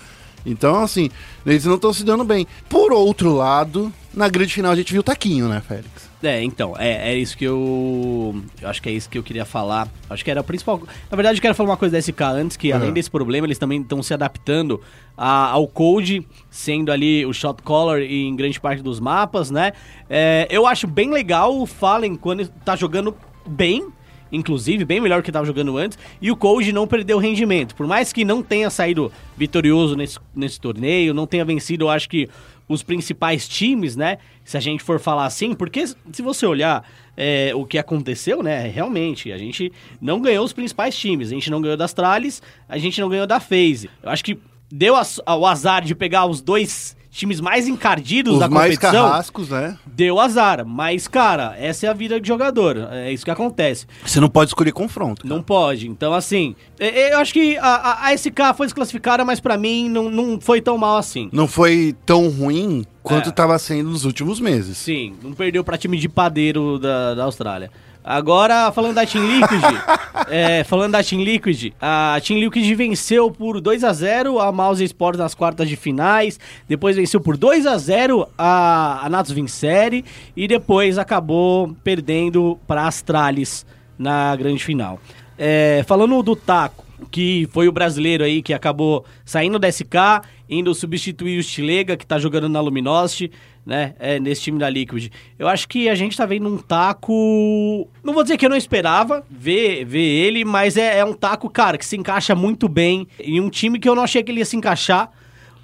Então, 0.46 0.80
assim, 0.80 1.10
eles 1.44 1.64
não 1.64 1.74
estão 1.74 1.92
se 1.92 2.04
dando 2.04 2.24
bem. 2.24 2.46
Por 2.68 2.92
outro 2.92 3.34
lado, 3.34 3.92
na 4.14 4.28
grande 4.28 4.54
final 4.54 4.72
a 4.72 4.76
gente 4.76 4.92
viu 4.92 5.00
o 5.00 5.04
Taquinho, 5.04 5.48
né, 5.48 5.60
Félix? 5.66 6.09
É, 6.22 6.42
então, 6.42 6.74
é, 6.78 7.12
é 7.12 7.16
isso 7.16 7.36
que 7.36 7.44
eu. 7.46 8.42
Eu 8.60 8.68
acho 8.68 8.82
que 8.82 8.88
é 8.90 8.92
isso 8.92 9.08
que 9.08 9.16
eu 9.16 9.22
queria 9.22 9.46
falar. 9.46 9.88
Acho 10.08 10.22
que 10.22 10.30
era 10.30 10.42
o 10.42 10.44
principal. 10.44 10.78
Na 11.10 11.16
verdade, 11.16 11.38
eu 11.38 11.42
quero 11.42 11.54
falar 11.54 11.70
uma 11.70 11.76
coisa 11.78 11.92
da 11.92 11.98
SK 11.98 12.20
antes, 12.22 12.56
que 12.58 12.70
além 12.72 12.88
Uhum. 12.88 12.94
desse 12.94 13.10
problema, 13.10 13.46
eles 13.46 13.58
também 13.58 13.80
estão 13.80 14.02
se 14.02 14.12
adaptando 14.12 14.80
a- 15.16 15.48
ao 15.50 15.66
code, 15.66 16.26
sendo 16.50 16.92
ali 16.92 17.24
o 17.24 17.32
shot 17.32 17.62
caller 17.62 18.02
em 18.10 18.36
grande 18.36 18.60
parte 18.60 18.82
dos 18.82 19.00
mapas, 19.00 19.50
né? 19.50 19.72
É, 20.10 20.46
eu 20.50 20.66
acho 20.66 20.86
bem 20.86 21.10
legal 21.10 21.58
o 21.58 21.64
Fallen 21.64 22.16
quando 22.16 22.46
tá 22.64 22.76
jogando 22.76 23.14
bem. 23.46 23.86
Inclusive, 24.32 24.84
bem 24.84 25.00
melhor 25.00 25.22
que 25.22 25.32
tava 25.32 25.44
jogando 25.46 25.76
antes. 25.76 25.98
E 26.20 26.30
o 26.30 26.36
Code 26.36 26.72
não 26.72 26.86
perdeu 26.86 27.18
rendimento. 27.18 27.74
Por 27.74 27.86
mais 27.86 28.12
que 28.12 28.24
não 28.24 28.42
tenha 28.42 28.70
saído 28.70 29.10
vitorioso 29.36 29.96
nesse, 29.96 30.18
nesse 30.34 30.60
torneio, 30.60 31.12
não 31.14 31.26
tenha 31.26 31.44
vencido, 31.44 31.84
eu 31.84 31.90
acho 31.90 32.08
que 32.08 32.28
os 32.68 32.82
principais 32.84 33.48
times, 33.48 33.96
né? 33.96 34.18
Se 34.44 34.56
a 34.56 34.60
gente 34.60 34.82
for 34.84 35.00
falar 35.00 35.26
assim, 35.26 35.54
porque 35.54 35.84
se 35.86 36.22
você 36.22 36.46
olhar 36.46 36.88
é, 37.16 37.52
o 37.54 37.64
que 37.66 37.76
aconteceu, 37.78 38.42
né? 38.42 38.68
Realmente, 38.68 39.32
a 39.32 39.36
gente 39.38 39.72
não 40.00 40.20
ganhou 40.20 40.44
os 40.44 40.52
principais 40.52 40.96
times. 40.96 41.28
A 41.28 41.34
gente 41.34 41.50
não 41.50 41.60
ganhou 41.60 41.76
das 41.76 41.92
Trales, 41.92 42.40
a 42.68 42.78
gente 42.78 43.00
não 43.00 43.08
ganhou 43.08 43.26
da 43.26 43.40
FaZe. 43.40 43.90
Eu 44.02 44.08
acho 44.10 44.24
que 44.24 44.38
deu 44.70 44.94
as- 44.94 45.18
o 45.26 45.46
azar 45.46 45.82
de 45.84 45.94
pegar 45.96 46.26
os 46.26 46.40
dois 46.40 46.96
times 47.10 47.40
mais 47.40 47.66
encardidos 47.66 48.34
Os 48.34 48.38
da 48.40 48.48
mais 48.48 48.76
competição. 48.78 49.08
carrascos, 49.08 49.48
né? 49.48 49.76
Deu 49.84 50.20
azar, 50.20 50.64
mas 50.64 51.08
cara, 51.08 51.56
essa 51.58 51.86
é 51.86 51.88
a 51.88 51.92
vida 51.92 52.20
de 52.20 52.28
jogador, 52.28 52.76
é 52.92 53.12
isso 53.12 53.24
que 53.24 53.30
acontece. 53.30 53.86
Você 54.04 54.20
não 54.20 54.28
pode 54.28 54.50
escolher 54.50 54.72
confronto. 54.72 55.22
cara. 55.22 55.34
Não 55.34 55.42
pode. 55.42 55.88
Então, 55.88 56.14
assim, 56.14 56.54
é- 56.78 56.86
é, 57.10 57.14
eu 57.14 57.18
acho 57.18 57.32
que 57.32 57.56
a, 57.58 58.06
a, 58.06 58.12
SK 58.16 58.54
foi 58.56 58.66
desclassificada, 58.66 59.24
mas 59.24 59.40
pra 59.40 59.56
mim 59.58 59.88
não, 59.88 60.08
não 60.10 60.40
foi 60.40 60.60
tão 60.60 60.78
mal 60.78 60.96
assim. 60.98 61.28
Não 61.32 61.48
foi 61.48 61.94
tão 62.06 62.28
ruim 62.28 62.84
quanto 63.02 63.26
É. 63.26 63.30
estava 63.30 63.58
sendo 63.58 63.90
nos 63.90 64.04
últimos 64.04 64.38
meses. 64.38 64.76
Sim, 64.78 65.14
não 65.22 65.32
perdeu 65.32 65.64
pra 65.64 65.76
time 65.76 65.98
de 65.98 66.08
padeiro 66.08 66.78
da, 66.78 67.14
da 67.14 67.24
Austrália. 67.24 67.70
Agora, 68.02 68.72
falando 68.72 68.94
da 68.94 69.04
Team 69.04 69.26
Liquid, 69.26 69.62
é, 70.30 70.64
falando 70.64 70.92
da 70.92 71.02
Team 71.02 71.22
Liquid, 71.22 71.72
a 71.80 72.18
Team 72.24 72.40
Liquid 72.40 72.74
venceu 72.74 73.30
por 73.30 73.60
2 73.60 73.84
a 73.84 73.92
0 73.92 74.40
a 74.40 74.50
Mouse 74.50 74.82
Sports 74.82 75.18
nas 75.18 75.34
quartas 75.34 75.68
de 75.68 75.76
finais, 75.76 76.40
depois 76.66 76.96
venceu 76.96 77.20
por 77.20 77.36
2 77.36 77.66
a 77.66 77.76
0 77.76 78.26
a, 78.38 79.04
a 79.04 79.08
Natus 79.10 79.32
Vincere 79.32 80.04
e 80.34 80.48
depois 80.48 80.96
acabou 80.96 81.76
perdendo 81.84 82.58
para 82.66 82.86
Astralis 82.86 83.66
na 83.98 84.34
grande 84.34 84.64
final. 84.64 84.98
É, 85.36 85.84
falando 85.86 86.22
do 86.22 86.34
Taco, 86.34 86.84
que 87.10 87.48
foi 87.52 87.68
o 87.68 87.72
brasileiro 87.72 88.24
aí 88.24 88.42
que 88.42 88.52
acabou 88.52 89.04
saindo 89.24 89.58
da 89.58 89.70
SK, 89.70 90.22
indo 90.48 90.74
substituir 90.74 91.38
o 91.38 91.42
Stilega, 91.42 91.96
que 91.96 92.06
tá 92.06 92.18
jogando 92.18 92.48
na 92.48 92.60
Luminosity, 92.60 93.30
né, 93.64 93.94
é, 93.98 94.18
nesse 94.18 94.42
time 94.42 94.58
da 94.58 94.68
Liquid. 94.68 95.08
Eu 95.38 95.46
acho 95.48 95.68
que 95.68 95.88
a 95.88 95.94
gente 95.94 96.16
tá 96.16 96.26
vendo 96.26 96.48
um 96.48 96.58
taco... 96.58 97.88
Não 98.02 98.12
vou 98.14 98.22
dizer 98.22 98.36
que 98.36 98.44
eu 98.46 98.50
não 98.50 98.56
esperava 98.56 99.24
ver, 99.30 99.84
ver 99.84 100.00
ele, 100.00 100.44
mas 100.44 100.76
é, 100.76 100.98
é 100.98 101.04
um 101.04 101.12
taco, 101.12 101.48
cara, 101.50 101.76
que 101.78 101.84
se 101.86 101.96
encaixa 101.96 102.34
muito 102.34 102.68
bem 102.68 103.06
em 103.18 103.40
um 103.40 103.48
time 103.50 103.78
que 103.78 103.88
eu 103.88 103.94
não 103.94 104.02
achei 104.02 104.22
que 104.22 104.30
ele 104.32 104.40
ia 104.40 104.44
se 104.44 104.56
encaixar. 104.56 105.10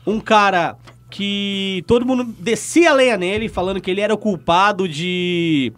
Um 0.07 0.21
cara 0.21 0.77
que 1.11 1.83
todo 1.87 2.05
mundo 2.07 2.25
descia 2.39 2.91
a 2.91 2.95
lenha 2.95 3.17
nele, 3.17 3.49
falando 3.49 3.81
que 3.81 3.91
ele 3.91 4.01
era 4.01 4.13
o 4.15 4.19
culpado 4.19 4.89
de 4.89 5.73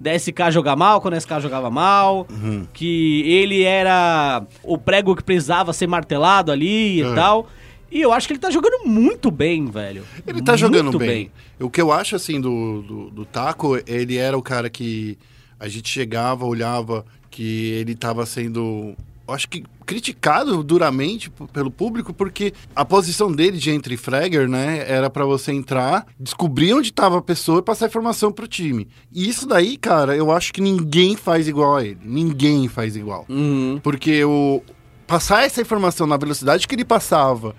da 0.00 0.16
SK 0.16 0.52
jogar 0.52 0.76
mal 0.76 1.00
quando 1.00 1.14
a 1.14 1.20
SK 1.20 1.40
jogava 1.40 1.68
mal, 1.70 2.24
que 2.72 3.22
ele 3.26 3.64
era 3.64 4.42
o 4.62 4.78
prego 4.78 5.16
que 5.16 5.24
precisava 5.24 5.72
ser 5.72 5.88
martelado 5.88 6.52
ali 6.52 6.98
e 7.00 7.02
Uhum. 7.02 7.14
tal. 7.16 7.48
E 7.90 8.00
eu 8.00 8.12
acho 8.12 8.26
que 8.26 8.34
ele 8.34 8.40
tá 8.40 8.50
jogando 8.50 8.86
muito 8.86 9.30
bem, 9.30 9.66
velho. 9.66 10.04
Ele 10.26 10.42
tá 10.42 10.52
Muito 10.52 10.60
jogando 10.60 10.98
bem. 10.98 11.30
O 11.58 11.70
que 11.70 11.80
eu 11.80 11.90
acho, 11.90 12.14
assim, 12.16 12.40
do, 12.40 12.82
do, 12.82 13.10
do 13.10 13.24
Taco, 13.24 13.78
ele 13.86 14.16
era 14.16 14.36
o 14.36 14.42
cara 14.42 14.68
que 14.68 15.18
a 15.58 15.68
gente 15.68 15.88
chegava, 15.88 16.44
olhava, 16.44 17.04
que 17.30 17.70
ele 17.72 17.94
tava 17.94 18.24
sendo, 18.26 18.94
acho 19.26 19.48
que 19.48 19.64
criticado 19.84 20.62
duramente 20.62 21.30
pelo 21.50 21.70
público, 21.70 22.12
porque 22.12 22.52
a 22.76 22.84
posição 22.84 23.32
dele 23.32 23.56
de 23.56 23.70
entry 23.70 23.96
fragger, 23.96 24.46
né, 24.46 24.84
era 24.86 25.08
pra 25.08 25.24
você 25.24 25.50
entrar, 25.50 26.06
descobrir 26.20 26.74
onde 26.74 26.92
tava 26.92 27.18
a 27.18 27.22
pessoa 27.22 27.60
e 27.60 27.62
passar 27.62 27.86
informação 27.86 28.30
pro 28.30 28.46
time. 28.46 28.86
E 29.10 29.26
isso 29.26 29.48
daí, 29.48 29.78
cara, 29.78 30.14
eu 30.14 30.30
acho 30.30 30.52
que 30.52 30.60
ninguém 30.60 31.16
faz 31.16 31.48
igual 31.48 31.76
a 31.76 31.84
ele. 31.84 31.98
Ninguém 32.04 32.68
faz 32.68 32.96
igual. 32.96 33.24
Uhum. 33.30 33.80
Porque 33.82 34.22
o 34.24 34.62
passar 35.06 35.44
essa 35.44 35.62
informação 35.62 36.06
na 36.06 36.18
velocidade 36.18 36.68
que 36.68 36.74
ele 36.74 36.84
passava 36.84 37.56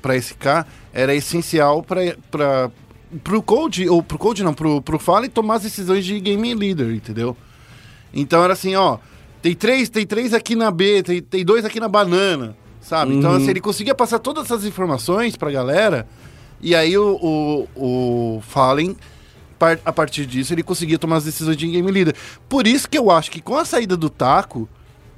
pra 0.00 0.20
SK 0.20 0.66
era 0.92 1.14
essencial 1.14 1.82
para 1.82 2.70
pro 3.22 3.40
Code, 3.42 3.88
ou 3.88 4.02
pro 4.02 4.18
Code 4.18 4.42
não, 4.42 4.52
pro, 4.52 4.82
pro 4.82 4.98
Fallen 4.98 5.30
tomar 5.30 5.56
as 5.56 5.62
decisões 5.62 6.04
de 6.04 6.18
game 6.18 6.54
leader, 6.54 6.90
entendeu? 6.92 7.36
Então 8.12 8.42
era 8.42 8.52
assim, 8.52 8.74
ó, 8.74 8.98
tem 9.40 9.54
três, 9.54 9.88
tem 9.88 10.06
três 10.06 10.34
aqui 10.34 10.56
na 10.56 10.70
B, 10.70 11.02
tem, 11.02 11.22
tem 11.22 11.44
dois 11.44 11.64
aqui 11.64 11.78
na 11.78 11.88
banana, 11.88 12.56
sabe? 12.80 13.14
Então 13.14 13.30
Uhum. 13.30 13.36
assim, 13.36 13.50
ele 13.50 13.60
conseguia 13.60 13.94
passar 13.94 14.18
todas 14.18 14.46
essas 14.46 14.64
informações 14.64 15.36
pra 15.36 15.50
galera, 15.50 16.06
e 16.60 16.74
aí 16.74 16.96
o, 16.98 17.66
o, 17.76 18.36
o 18.36 18.40
Fallen, 18.42 18.96
a 19.84 19.92
partir 19.92 20.26
disso, 20.26 20.52
ele 20.52 20.62
conseguia 20.62 20.98
tomar 20.98 21.16
as 21.16 21.24
decisões 21.24 21.56
de 21.56 21.66
game 21.68 21.90
leader. 21.90 22.14
Por 22.48 22.66
isso 22.66 22.88
que 22.88 22.98
eu 22.98 23.10
acho 23.10 23.30
que 23.30 23.40
com 23.40 23.56
a 23.56 23.64
saída 23.64 23.96
do 23.96 24.10
Taco, 24.10 24.68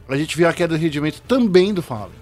a 0.09 0.17
gente 0.17 0.37
viu 0.37 0.49
a 0.49 0.53
queda 0.53 0.77
de 0.77 0.85
rendimento 0.85 1.21
também 1.27 1.73
do 1.75 1.83
Fallen. 1.83 2.13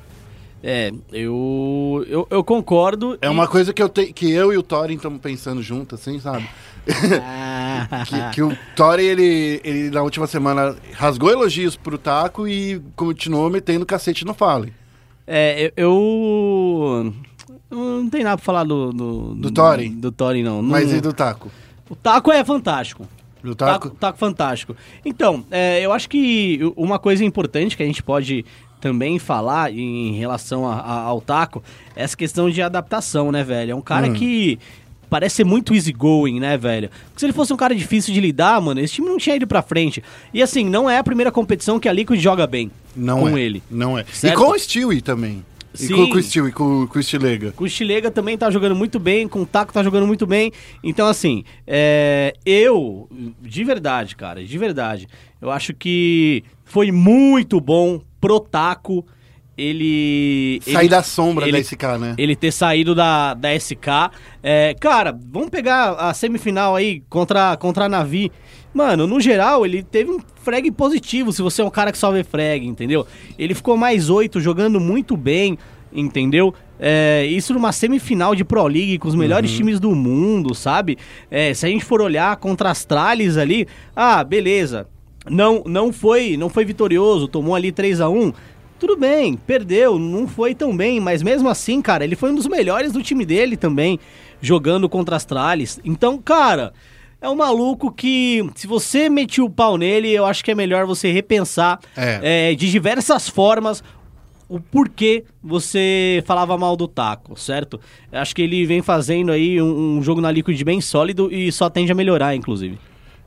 É, 0.63 0.91
eu, 1.13 2.05
eu, 2.09 2.27
eu 2.31 2.43
concordo. 2.45 3.17
É 3.21 3.27
e- 3.27 3.31
uma 3.31 3.47
coisa 3.47 3.73
que 3.73 3.83
eu, 3.83 3.89
te, 3.89 4.13
que 4.13 4.31
eu 4.31 4.53
e 4.53 4.57
o 4.59 4.63
Thorin 4.63 4.95
estamos 4.97 5.21
pensando 5.21 5.63
junto, 5.63 5.95
assim, 5.95 6.19
sabe? 6.19 6.49
que, 8.07 8.35
que 8.35 8.43
o 8.43 8.57
Thorin, 8.75 9.03
ele, 9.05 9.61
ele 9.65 9.91
na 9.91 10.03
última 10.03 10.27
semana 10.27 10.77
rasgou 10.95 11.31
elogios 11.31 11.77
pro 11.77 11.99
Taco 11.99 12.47
e 12.49 12.81
continuou 12.95 13.51
metendo 13.51 13.85
cacete 13.87 14.25
no 14.25 14.35
Fallen. 14.35 14.73
É, 15.27 15.73
eu. 15.77 17.13
eu 17.71 17.77
Não 17.79 18.09
tem 18.09 18.23
nada 18.25 18.37
pra 18.37 18.45
falar 18.45 18.65
do. 18.65 18.93
Do, 18.93 19.35
Do 19.35 19.51
Thorin? 19.51 19.93
Do 19.95 20.13
Thorin, 20.13 20.43
não. 20.43 20.63
Não- 20.63 20.71
Mas 20.71 20.93
e 20.93 21.01
do 21.01 21.13
Taco? 21.13 21.51
O 21.91 21.95
Taco 21.97 22.33
é 22.33 22.45
fantástico. 22.45 23.07
Do 23.43 23.55
Taco, 23.55 23.89
Taco? 23.89 23.97
taco 24.01 24.19
fantástico. 24.19 24.75
Então, 25.05 25.45
é, 25.53 25.81
eu 25.85 25.93
acho 25.93 26.09
que 26.09 26.59
uma 26.77 26.99
coisa 26.99 27.25
importante 27.25 27.77
que 27.77 27.83
a 27.83 27.87
gente 27.87 28.03
pode 28.03 28.45
também 28.87 29.19
falar 29.19 29.73
em 29.73 30.13
relação 30.15 30.67
a- 30.69 30.77
a- 30.81 31.01
ao 31.03 31.21
Taco 31.21 31.63
essa 31.97 32.17
questão 32.17 32.49
de 32.49 32.63
adaptação, 32.63 33.33
né, 33.33 33.43
velho? 33.43 33.73
É 33.73 33.75
um 33.75 33.79
Hum. 33.79 33.83
cara 33.83 34.11
que 34.11 34.59
parece 35.11 35.37
ser 35.37 35.45
muito 35.45 35.75
easygoing, 35.75 36.39
né, 36.39 36.57
velho? 36.57 36.89
Porque 37.07 37.19
se 37.21 37.27
ele 37.27 37.33
fosse 37.33 37.53
um 37.53 37.57
cara 37.57 37.75
difícil 37.75 38.15
de 38.15 38.21
lidar, 38.21 38.61
mano, 38.61 38.79
esse 38.81 38.95
time 38.95 39.09
não 39.09 39.19
tinha 39.19 39.35
ido 39.35 39.47
pra 39.47 39.61
frente. 39.63 40.03
E 40.33 40.41
assim, 40.43 40.65
não 40.65 40.89
é 40.89 40.99
a 40.99 41.05
primeira 41.05 41.33
competição 41.33 41.81
que 41.81 41.89
a 41.89 41.93
Liquid 41.93 42.21
joga 42.21 42.47
bem 42.47 42.71
Não 42.95 43.21
com 43.21 43.37
é. 43.37 43.41
ele. 43.41 43.63
Não 43.71 43.99
é. 43.99 44.05
Certo? 44.13 44.35
E 44.35 44.37
com 44.37 44.51
o 44.53 44.59
Stewie 44.59 45.01
também. 45.01 45.45
E 45.75 45.79
Sim. 45.79 45.95
com, 45.95 46.09
com 46.11 46.17
o 46.17 46.23
Stewie, 46.23 46.53
com, 46.53 46.87
com 46.87 46.99
o 46.99 47.03
Stilega. 47.03 47.53
Com 47.53 47.65
o 47.65 47.69
Stilega 47.69 48.11
também 48.11 48.39
tá 48.39 48.51
jogando 48.51 48.75
muito 48.75 48.99
bem, 48.99 49.29
com 49.29 49.43
o 49.43 49.47
Taco 49.47 49.73
tá 49.75 49.83
jogando 49.83 50.07
muito 50.07 50.27
bem. 50.27 50.51
Então, 50.83 51.07
assim, 51.07 51.45
é, 51.67 52.33
eu, 52.47 53.07
de 53.43 53.63
verdade, 53.63 54.17
cara, 54.17 54.43
de 54.43 54.57
verdade, 54.59 55.07
eu 55.41 55.51
acho 55.51 55.73
que 55.75 56.43
foi 56.65 56.91
muito 56.91 57.61
bom 57.61 58.01
pro 58.21 58.41
Taco 58.41 59.05
ele. 59.59 60.61
Sair 60.63 60.77
ele- 60.81 60.89
da 60.89 61.03
sombra 61.03 61.45
ele- 61.45 61.53
da 61.53 61.59
SK, 61.59 61.99
né? 61.99 62.15
ele 62.19 62.37
ter 62.37 62.53
saído 62.53 62.95
da, 62.95 63.35
da 63.35 63.53
SK. 63.55 64.11
É, 64.43 64.75
cara, 64.79 65.19
vamos 65.31 65.49
pegar 65.51 65.93
a 65.93 66.13
semifinal 66.15 66.77
aí 66.77 67.03
contra, 67.09 67.57
contra 67.57 67.87
a 67.87 67.89
Navi. 67.89 68.31
Mano, 68.75 69.07
no 69.07 69.19
geral, 69.21 69.65
ele 69.65 69.83
teve 69.83 70.11
um 70.11 70.19
frag 70.43 70.71
positivo, 70.71 71.33
se 71.33 71.41
você 71.41 71.63
é 71.63 71.65
um 71.65 71.71
cara 71.71 71.91
que 71.91 71.97
só 71.97 72.11
vê 72.13 72.23
frag, 72.23 72.67
entendeu? 72.67 73.07
Ele 73.39 73.55
ficou 73.55 73.75
mais 73.77 74.11
8, 74.11 74.39
jogando 74.39 74.79
muito 74.79 75.17
bem, 75.17 75.57
entendeu? 75.91 76.53
É, 76.79 77.25
isso 77.25 77.55
numa 77.55 77.73
semifinal 77.73 78.35
de 78.35 78.45
Pro 78.45 78.67
League 78.67 78.99
com 78.99 79.09
os 79.09 79.15
melhores 79.15 79.51
times 79.51 79.81
do 79.81 79.95
mundo, 79.95 80.55
sabe? 80.55 80.99
É, 81.31 81.55
se 81.55 81.65
a 81.65 81.71
gente 81.71 81.87
for 81.87 82.03
olhar 82.03 82.37
contra 82.37 82.71
as 82.71 82.85
Trales 82.85 83.39
ali, 83.39 83.67
ah, 83.95 84.23
beleza. 84.23 84.87
Não, 85.29 85.63
não 85.67 85.93
foi, 85.93 86.37
não 86.37 86.49
foi 86.49 86.65
vitorioso, 86.65 87.29
tomou 87.29 87.55
ali 87.55 87.73
3 87.73 88.01
a 88.01 88.09
1 88.09 88.33
tudo 88.79 88.95
bem, 88.95 89.37
perdeu, 89.37 89.99
não 89.99 90.29
foi 90.29 90.55
tão 90.55 90.77
bem, 90.77 91.01
mas 91.01 91.23
mesmo 91.23 91.49
assim, 91.49 91.81
cara, 91.81 92.05
ele 92.05 92.15
foi 92.15 92.31
um 92.31 92.35
dos 92.35 92.47
melhores 92.47 92.93
do 92.93 93.03
time 93.03 93.25
dele 93.25 93.57
também, 93.57 93.99
jogando 94.41 94.87
contra 94.87 95.17
as 95.17 95.25
Trales. 95.25 95.81
Então, 95.83 96.19
cara, 96.19 96.75
é 97.21 97.29
um 97.29 97.35
maluco 97.35 97.91
que, 97.91 98.49
se 98.55 98.67
você 98.67 99.09
meter 99.09 99.41
o 99.41 99.49
pau 99.49 99.79
nele, 99.79 100.11
eu 100.13 100.27
acho 100.27 100.45
que 100.45 100.51
é 100.51 100.55
melhor 100.55 100.85
você 100.85 101.11
repensar 101.11 101.81
É. 101.97 102.51
é, 102.51 102.55
de 102.55 102.71
diversas 102.71 103.29
formas 103.29 103.83
o 104.49 104.61
porquê 104.61 105.25
você 105.43 106.23
falava 106.25 106.57
mal 106.57 106.77
do 106.77 106.87
Taco, 106.87 107.37
certo? 107.37 107.81
Eu 108.13 108.21
acho 108.21 108.35
que 108.35 108.43
ele 108.43 108.65
vem 108.65 108.81
fazendo 108.81 109.33
aí 109.33 109.61
um, 109.61 109.97
um 109.97 110.03
jogo 110.03 110.21
na 110.21 110.31
Liquid 110.31 110.63
bem 110.63 110.81
sólido 110.81 111.33
e 111.33 111.51
só 111.51 111.69
tende 111.69 111.91
a 111.91 111.95
melhorar, 111.95 112.35
inclusive. 112.37 112.79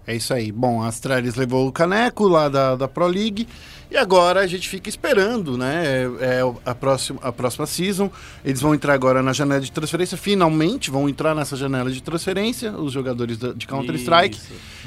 É 0.10 0.16
isso 0.16 0.34
aí. 0.34 0.52
Bom, 0.52 0.82
a 0.82 0.88
Astralis 0.88 1.36
levou 1.36 1.68
o 1.68 1.72
caneco 1.72 2.28
lá 2.28 2.50
da, 2.50 2.76
da 2.76 2.88
Pro 2.88 3.06
League 3.06 3.48
e 3.92 3.96
agora 3.96 4.40
a 4.40 4.48
gente 4.48 4.68
fica 4.68 4.90
esperando, 4.90 5.56
né? 5.56 5.84
É, 6.20 6.38
é 6.40 6.42
a, 6.66 6.74
próxima, 6.74 7.20
a 7.22 7.32
próxima 7.32 7.68
season. 7.68 8.10
Eles 8.44 8.60
vão 8.60 8.74
entrar 8.74 8.94
agora 8.96 9.22
na 9.22 9.34
janela 9.34 9.62
de 9.62 9.72
transferência. 9.72 10.18
Finalmente 10.18 10.90
vão 10.90 11.08
entrar 11.08 11.36
nessa 11.36 11.56
janela 11.56 11.92
de 11.92 12.02
transferência, 12.02 12.72
os 12.72 12.92
jogadores 12.92 13.38
da- 13.38 13.54
de 13.54 13.68
Counter-Strike. 13.68 14.40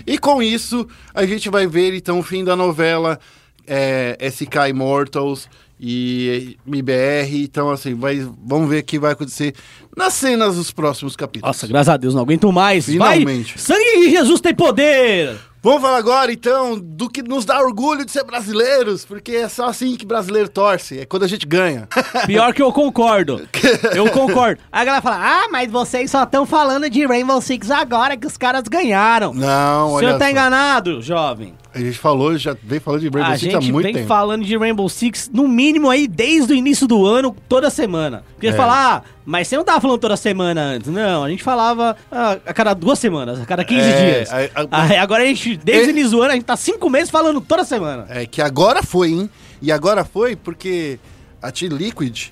E 0.05 0.19
com 0.19 0.43
isso, 0.43 0.89
a 1.15 1.25
gente 1.25 1.49
vai 1.49 1.69
ver 1.69 1.95
então 1.95 2.19
o 2.19 2.23
fim 2.25 2.43
da 2.43 2.57
novela 2.57 3.17
é, 3.65 4.17
SK 4.29 4.71
Immortals 4.71 5.49
e 5.85 6.57
MBR. 6.65 7.43
Então, 7.43 7.69
assim, 7.69 7.95
vai, 7.95 8.25
vamos 8.47 8.71
ver 8.71 8.79
o 8.79 8.85
que 8.85 9.01
vai 9.01 9.13
acontecer 9.13 9.53
nas 9.97 10.15
cenas 10.15 10.55
dos 10.55 10.71
próximos 10.71 11.17
capítulos. 11.17 11.49
Nossa, 11.49 11.67
graças 11.67 11.89
a 11.89 11.97
Deus, 11.97 12.15
não 12.15 12.23
aguento 12.23 12.53
mais. 12.53 12.87
Finalmente. 12.87 13.55
Vai, 13.57 13.59
sangue 13.59 14.05
de 14.05 14.11
Jesus 14.11 14.41
tem 14.41 14.55
poder! 14.55 15.37
Vamos 15.65 15.81
falar 15.81 15.99
agora, 15.99 16.33
então, 16.33 16.77
do 16.77 17.09
que 17.09 17.23
nos 17.23 17.45
dá 17.45 17.61
orgulho 17.61 18.05
de 18.05 18.11
ser 18.11 18.25
brasileiros, 18.25 19.05
porque 19.05 19.31
é 19.31 19.49
só 19.49 19.67
assim 19.67 19.95
que 19.95 20.05
brasileiro 20.05 20.49
torce, 20.49 20.99
é 20.99 21.07
quando 21.07 21.23
a 21.23 21.29
gente 21.29 21.47
ganha. 21.47 21.89
Pior 22.27 22.53
que 22.53 22.61
eu 22.61 22.73
concordo. 22.73 23.47
Eu 23.95 24.11
concordo. 24.11 24.61
A 24.73 24.85
galera 24.85 25.01
fala: 25.01 25.19
Ah, 25.21 25.49
mas 25.53 25.71
vocês 25.71 26.11
só 26.11 26.25
estão 26.25 26.45
falando 26.45 26.91
de 26.91 27.07
Rainbow 27.07 27.41
Six 27.41 27.71
agora 27.71 28.17
que 28.17 28.27
os 28.27 28.37
caras 28.37 28.65
ganharam. 28.65 29.33
Não, 29.33 29.91
o 29.91 29.93
olha 29.93 30.07
senhor 30.07 30.19
tá 30.19 30.25
só. 30.25 30.31
enganado, 30.33 31.01
jovem. 31.01 31.55
A 31.75 31.79
gente 31.79 31.99
falou, 31.99 32.37
já 32.37 32.55
veio 32.63 32.81
falando 32.83 33.01
de 33.01 33.09
Rainbow 33.09 33.33
a 33.33 33.39
Six 33.39 33.55
há 33.55 33.61
gente 33.61 33.73
muito 33.73 33.85
vem 33.87 33.95
tempo. 33.95 34.07
falando 34.07 34.45
de 34.45 34.57
Rainbow 34.59 34.89
Six, 34.89 35.31
no 35.33 35.49
mínimo 35.49 35.89
aí, 35.89 36.07
desde 36.07 36.53
o 36.53 36.57
início 36.57 36.87
do 36.87 37.07
ano, 37.07 37.35
toda 37.49 37.71
semana. 37.71 38.23
Porque 38.35 38.49
É. 38.49 38.53
falar, 38.53 38.97
ah, 38.97 39.03
mas 39.25 39.49
você 39.49 39.57
não 39.57 39.65
tava 39.65 39.81
falando 39.81 39.99
toda 39.99 40.17
semana 40.17 40.61
antes. 40.61 40.91
Não, 40.93 41.25
a 41.25 41.31
gente 41.31 41.43
falava 41.43 41.97
ah, 42.11 42.39
a 42.45 42.53
cada 42.53 42.75
duas 42.75 42.99
semanas, 42.99 43.41
a 43.41 43.47
cada 43.47 43.65
15 43.65 43.81
É, 43.89 44.15
dias. 44.19 44.31
a- 44.33 44.37
a- 44.71 44.83
Aí 44.91 44.97
agora 44.99 45.23
a 45.23 45.27
gente, 45.27 45.57
desde 45.57 45.85
É. 45.85 45.87
o 45.87 45.91
início 45.91 46.11
do 46.11 46.23
ano, 46.23 46.33
a 46.33 46.35
gente 46.35 46.45
tá 46.45 46.57
cinco 46.57 46.91
meses 46.91 47.09
falando 47.11 47.41
toda 47.41 47.65
semana. 47.65 48.05
É 48.11 48.27
que 48.27 48.43
agora 48.43 48.83
foi, 48.83 49.11
hein? 49.11 49.31
E 49.63 49.73
agora 49.73 50.05
foi 50.05 50.37
porque 50.37 50.99
a 51.41 51.51
Team 51.51 51.73
Liquid, 51.73 52.27